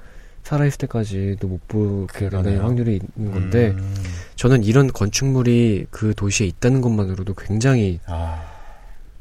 살아있을 0.48 0.78
때까지도 0.78 1.46
못 1.46 1.68
보게. 1.68 2.28
될 2.28 2.62
확률이 2.62 3.00
있는 3.16 3.32
건데 3.32 3.74
음. 3.76 3.94
저는 4.36 4.64
이런 4.64 4.90
건축물이 4.92 5.86
그 5.90 6.14
도시에 6.14 6.46
있다는 6.46 6.80
것만으로도 6.80 7.34
굉장히 7.34 8.00
아, 8.06 8.42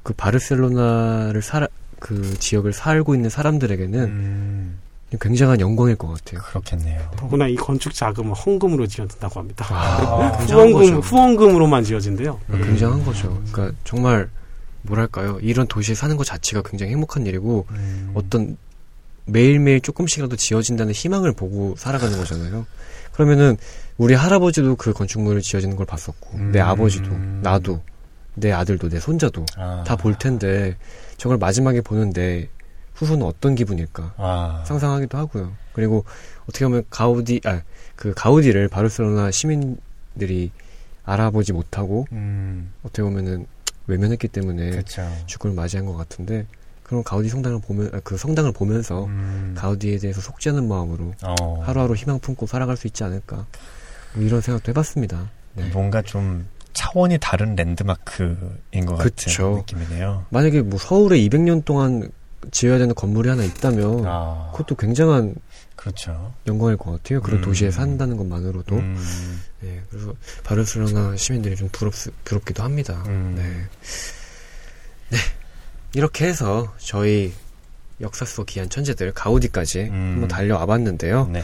그 0.04 0.14
바르셀로나를 0.14 1.42
살, 1.42 1.68
그 2.00 2.38
지역을 2.40 2.72
살고 2.72 3.14
있는 3.16 3.30
사람들에게는 3.30 4.00
음, 4.04 4.80
굉장한 5.20 5.60
영광일 5.60 5.96
것 5.96 6.08
같아요. 6.08 6.42
그렇겠네요. 6.44 7.12
더구나 7.18 7.48
이 7.48 7.56
건축 7.56 7.94
자금은 7.94 8.32
헌금으로 8.32 8.88
지어진다고 8.88 9.40
합니다. 9.40 9.66
아, 9.70 10.38
굉장한 10.40 10.70
후원금 10.70 10.96
거죠. 10.96 11.00
후원금으로만 11.00 11.84
지어진대요. 11.84 12.40
음. 12.52 12.62
굉장한 12.64 13.04
거죠. 13.04 13.42
그러니까 13.52 13.78
정말 13.84 14.30
뭐랄까요? 14.84 15.40
이런 15.42 15.68
도시에 15.68 15.94
사는 15.94 16.16
것 16.16 16.24
자체가 16.24 16.62
굉장히 16.64 16.94
행복한 16.94 17.26
일이고 17.26 17.66
음. 17.72 18.12
어떤 18.14 18.56
매일매일 19.28 19.82
조금씩이라도 19.82 20.36
지어진다는 20.36 20.94
희망을 20.94 21.34
보고 21.34 21.76
살아가는 21.78 22.18
거잖아요. 22.18 22.66
그러면은 23.12 23.58
우리 23.98 24.14
할아버지도 24.14 24.76
그 24.76 24.94
건축물을 24.94 25.42
지어지는 25.42 25.76
걸 25.76 25.86
봤었고 25.86 26.38
음. 26.38 26.52
내 26.52 26.60
아버지도 26.60 27.10
나도 27.42 27.82
내 28.36 28.52
아들도 28.52 28.90
내 28.90 29.00
손자도 29.00 29.46
아. 29.58 29.84
다볼 29.86 30.18
텐데 30.20 30.78
저걸 31.18 31.38
마지막에 31.38 31.82
보는데 31.82 32.50
후손은 32.94 33.26
어떤 33.26 33.56
기분일까 33.56 34.14
아. 34.18 34.64
상상하기도 34.68 35.18
하고요. 35.18 35.54
그리고 35.74 36.06
어떻게 36.48 36.66
보면 36.66 36.84
가우디 36.90 37.42
아 37.46 37.62
그 37.98 38.14
가우디를 38.16 38.70
바르셀로나 38.70 39.32
시민들이 39.32 40.52
알아보지 41.04 41.52
못하고 41.52 42.06
음, 42.12 42.72
어떻게 42.84 43.02
보면은 43.02 43.48
외면했기 43.88 44.28
때문에 44.28 44.70
그렇죠. 44.70 45.10
죽음을 45.26 45.56
맞이한 45.56 45.86
것 45.86 45.96
같은데 45.98 46.46
그런 46.88 47.04
가우디 47.04 47.30
성당을 47.30 47.60
보면 47.62 47.92
아, 47.94 48.00
그 48.04 48.18
성당을 48.18 48.54
보면서 48.54 49.06
음. 49.06 49.54
가우디에 49.58 49.98
대해서 49.98 50.22
않은 50.50 50.68
마음으로 50.68 51.14
어. 51.24 51.62
하루하루 51.64 51.96
희망 51.96 52.20
품고 52.20 52.48
살아갈 52.48 52.78
수 52.78 52.88
있지 52.88 53.04
않을까 53.04 53.46
뭐 54.14 54.24
이런 54.24 54.42
생각도 54.42 54.70
해봤습니다. 54.72 55.30
네. 55.56 55.70
뭔가 55.74 56.02
좀 56.02 56.48
차원이 56.74 57.18
다른 57.20 57.56
랜드마크인 57.56 58.86
것 58.86 58.98
그쵸. 58.98 59.64
같은 59.66 59.78
느낌이네요. 59.78 60.26
만약에 60.30 60.62
뭐 60.62 60.80
서울에 60.80 61.18
200년 61.20 61.66
동안 61.66 62.10
지어야 62.52 62.78
되는 62.78 62.94
건물이 62.96 63.30
하나 63.30 63.44
있다면 63.44 64.04
아, 64.06 64.50
그것도 64.52 64.76
굉장한 64.76 65.36
그렇죠. 65.76 66.34
영광일 66.48 66.78
것 66.78 66.92
같아요. 66.92 67.22
그런 67.22 67.40
음. 67.40 67.44
도시에 67.44 67.72
산다는 67.72 68.18
것만으로도. 68.18 68.76
음, 68.76 69.42
네, 69.62 69.82
그래서 69.90 70.14
바르셀로나 70.44 71.16
시민들이 71.18 71.56
좀 71.56 71.70
부럽, 71.72 71.94
부럽기도 72.24 72.64
합니다. 72.64 73.04
음. 73.08 73.34
네. 73.36 73.44
네. 75.10 75.18
이렇게 75.98 76.28
해서 76.28 76.72
저희 76.78 77.34
역사 78.02 78.24
속 78.24 78.46
귀한 78.46 78.70
천재들 78.70 79.14
가우디까지 79.14 79.86
음. 79.86 80.12
한번 80.12 80.28
달려와 80.28 80.68
봤는데요. 80.68 81.28
네. 81.34 81.42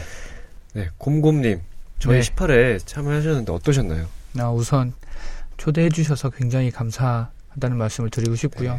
네, 0.74 0.90
곰곰님. 0.96 1.60
저희 1.98 2.22
네. 2.22 2.30
18회 2.30 2.86
참여하셨는데 2.86 3.52
어떠셨나요? 3.52 4.06
나 4.30 4.52
우선 4.52 4.92
초대해 5.56 5.88
주셔서 5.88 6.30
굉장히 6.30 6.70
감사하다는 6.70 7.76
말씀을 7.76 8.10
드리고 8.10 8.36
싶고요. 8.36 8.78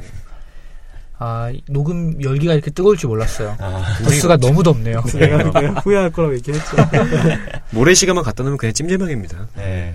아, 1.18 1.52
녹음 1.68 2.24
열기가 2.24 2.54
이렇게 2.54 2.72
뜨거울 2.72 2.96
줄 2.96 3.10
몰랐어요. 3.10 3.58
아, 3.60 3.84
부스가 4.02 4.38
너무 4.38 4.64
덥네요. 4.64 5.04
내가 5.14 5.60
내가 5.60 5.82
후회할 5.82 6.10
거라고 6.12 6.36
얘기했죠. 6.36 6.78
모래시계만 7.72 8.24
갖다 8.24 8.44
놓으면 8.44 8.58
그냥 8.58 8.72
찜질방입니다. 8.72 9.50
네. 9.58 9.94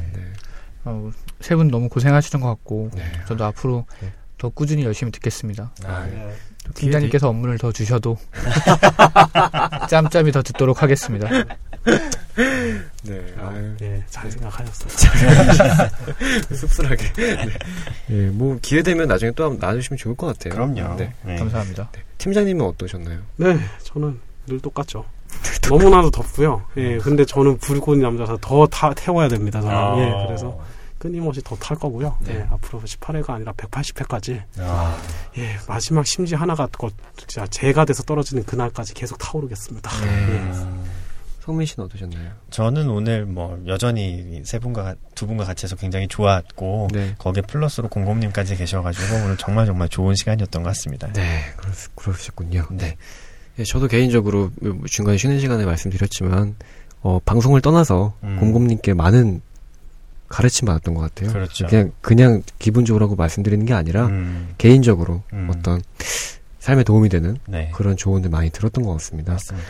어, 0.85 1.11
세분 1.41 1.69
너무 1.69 1.89
고생하시는 1.89 2.43
것 2.43 2.49
같고 2.51 2.91
네. 2.95 3.03
저도 3.27 3.45
앞으로 3.47 3.87
네. 4.01 4.13
더 4.41 4.49
꾸준히 4.49 4.85
열심히 4.85 5.13
듣겠습니다. 5.13 5.71
아, 5.85 6.07
네. 6.07 6.33
팀장님께서 6.73 7.29
업무를 7.29 7.59
더 7.59 7.71
주셔도 7.71 8.17
짬짬이 9.91 10.33
더 10.33 10.43
듣도록 10.43 10.83
하겠습니다. 10.83 11.29
네. 11.29 11.45
아유, 13.39 13.77
예, 13.83 14.03
잘 14.09 14.31
생각하셨어요. 14.31 15.91
씁쓸하게. 16.57 17.13
네. 17.13 17.49
예, 18.09 18.15
뭐 18.29 18.59
기회 18.63 18.83
되면 18.83 19.09
나중에 19.09 19.33
또 19.33 19.45
한번 19.45 19.59
나눠주시면 19.59 19.99
좋을 19.99 20.17
것 20.17 20.29
같아요. 20.29 20.55
그럼요. 20.55 20.97
네. 20.97 21.13
네. 21.23 21.37
감사합니다. 21.37 21.91
팀장님은 22.17 22.65
어떠셨나요? 22.65 23.19
네, 23.37 23.59
저는 23.83 24.19
늘 24.47 24.59
똑같죠. 24.61 25.05
너무나도 25.69 26.11
덥고요. 26.11 26.65
예, 26.79 26.97
근데 26.97 27.27
저는 27.27 27.59
불꽃 27.59 27.99
남자서 27.99 28.39
더 28.41 28.67
타, 28.69 28.95
태워야 28.95 29.29
됩니다. 29.29 29.61
저는. 29.61 29.77
아. 29.77 29.99
예, 29.99 30.27
그래서 30.27 30.59
끊임없이 31.01 31.41
더 31.43 31.57
탈 31.57 31.77
거고요. 31.77 32.17
네. 32.21 32.37
예, 32.37 32.43
앞으로 32.51 32.81
18회가 32.83 33.31
아니라 33.31 33.53
180회까지 33.55 34.43
아, 34.59 34.97
예, 35.39 35.57
마지막 35.67 36.07
심지 36.07 36.35
하나가 36.37 36.67
거, 36.69 36.91
진짜 37.17 37.47
제가 37.49 37.85
돼서 37.87 38.03
떨어지는 38.05 38.45
그날까지 38.45 38.95
계속 38.95 39.17
타오르겠습니다. 39.19 39.91
예. 40.05 40.07
음. 40.39 40.85
성민 41.41 41.67
씨는 41.67 41.87
어떠셨나요? 41.87 42.33
저는 42.51 42.89
오늘 42.91 43.25
뭐 43.25 43.59
여전히 43.67 44.43
세 44.45 44.59
분과 44.59 44.83
가- 44.83 44.95
두 45.15 45.27
분과 45.27 45.45
같이 45.45 45.65
해서 45.65 45.75
굉장히 45.75 46.07
좋았고 46.07 46.89
네. 46.93 47.15
거기에 47.19 47.43
플러스로 47.49 47.89
공공님까지 47.89 48.57
계셔가지고 48.57 49.17
오늘 49.25 49.37
정말 49.39 49.65
정말 49.67 49.89
좋은 49.89 50.15
시간이었던 50.15 50.63
것 50.63 50.69
같습니다. 50.69 51.11
네, 51.15 51.41
그러, 51.57 51.73
그러셨군요. 51.95 52.67
네. 52.73 52.97
예, 53.59 53.65
저도 53.65 53.89
개인적으로 53.89 54.51
뭐 54.61 54.85
중간에 54.87 55.17
쉬는 55.17 55.41
시간에 55.41 55.65
말씀드렸지만, 55.65 56.57
어, 57.03 57.19
방송을 57.25 57.63
떠나서 57.63 58.13
음. 58.23 58.37
곰곰님께 58.39 58.93
많은 58.93 59.41
가르침 60.31 60.65
받았던 60.67 60.95
것 60.95 61.01
같아요. 61.03 61.33
그렇죠. 61.33 61.67
그냥, 61.67 61.93
그냥 62.01 62.43
기분적으로 62.59 63.05
하고 63.05 63.17
말씀드리는 63.17 63.67
게 63.67 63.75
아니라, 63.75 64.07
음, 64.07 64.55
개인적으로 64.57 65.23
음. 65.35 65.51
어떤 65.53 65.83
삶에 66.61 66.85
도움이 66.85 67.09
되는 67.11 67.37
네. 67.47 67.71
그런 67.75 67.97
조언들 67.97 68.31
많이 68.31 68.49
들었던 68.49 68.85
것 68.85 68.93
같습니다. 68.93 69.33
맞습니다. 69.33 69.69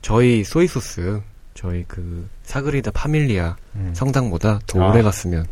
저희 0.00 0.42
소이소스, 0.42 1.20
저희 1.54 1.84
그 1.86 2.28
사그리다 2.42 2.90
파밀리아 2.90 3.56
음. 3.76 3.92
성당보다 3.94 4.58
더 4.66 4.82
아. 4.82 4.90
오래 4.90 5.02
갔으면, 5.02 5.46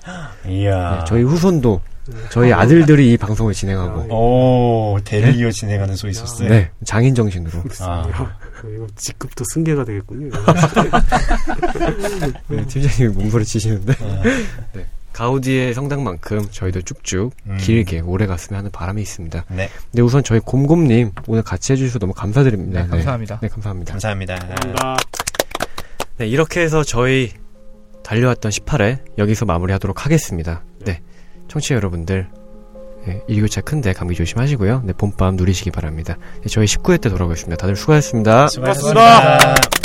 이야. 0.49 0.99
네, 0.99 1.05
저희 1.07 1.23
후손도, 1.23 1.81
네. 2.09 2.17
저희 2.31 2.53
아들들이 2.53 3.13
이 3.13 3.17
방송을 3.17 3.53
진행하고, 3.53 4.15
오, 4.15 4.99
대를 5.05 5.37
이어 5.37 5.51
진행하는 5.51 5.95
소이소스. 5.95 6.45
네, 6.45 6.71
장인 6.85 7.15
정신으로. 7.15 7.63
아. 7.81 8.37
야, 8.65 8.69
이거 8.75 8.87
직급도 8.97 9.45
승계가 9.53 9.85
되겠군요. 9.85 10.31
네, 12.49 12.67
팀장님이 12.67 13.09
몸부를 13.09 13.45
치시는데. 13.45 13.93
아, 14.01 14.23
네. 14.73 14.87
가우디의 15.13 15.75
성당만큼 15.75 16.49
저희도 16.51 16.83
쭉쭉 16.83 17.35
음. 17.47 17.59
길게 17.61 18.01
오래 18.01 18.27
갔으면 18.27 18.59
하는 18.59 18.71
바람이 18.71 19.03
있습니다. 19.03 19.45
네, 19.49 19.69
근데 19.91 20.03
우선 20.03 20.25
저희 20.25 20.41
곰곰님 20.41 21.13
오늘 21.27 21.43
같이 21.43 21.73
해주셔서 21.73 21.99
너무 21.99 22.15
감사드립니다. 22.15 22.83
네, 22.83 22.89
감사합니다. 22.89 23.39
네, 23.41 23.49
감사합니다. 23.49 23.93
감사합니다. 23.93 24.37
감사합니다. 24.37 24.97
네, 26.17 26.27
이렇게 26.27 26.61
해서 26.63 26.83
저희 26.83 27.31
달려왔던 28.03 28.51
18회 28.51 29.19
여기서 29.19 29.45
마무리하도록 29.45 30.05
하겠습니다. 30.05 30.65
네, 30.85 31.03
청취자 31.49 31.75
여러분들 31.75 32.29
네, 33.07 33.23
일교차 33.27 33.61
큰데 33.63 33.93
감기 33.93 34.15
조심하시고요. 34.15 34.83
네, 34.85 34.93
봄밤 34.93 35.37
누리시기 35.37 35.71
바랍니다. 35.71 36.17
네, 36.43 36.49
저희 36.49 36.67
19회 36.67 37.01
때 37.01 37.09
돌아오겠습니다. 37.09 37.57
다들 37.57 37.77
수고하셨습니다. 37.77 38.49
수고하셨습니다. 38.49 39.82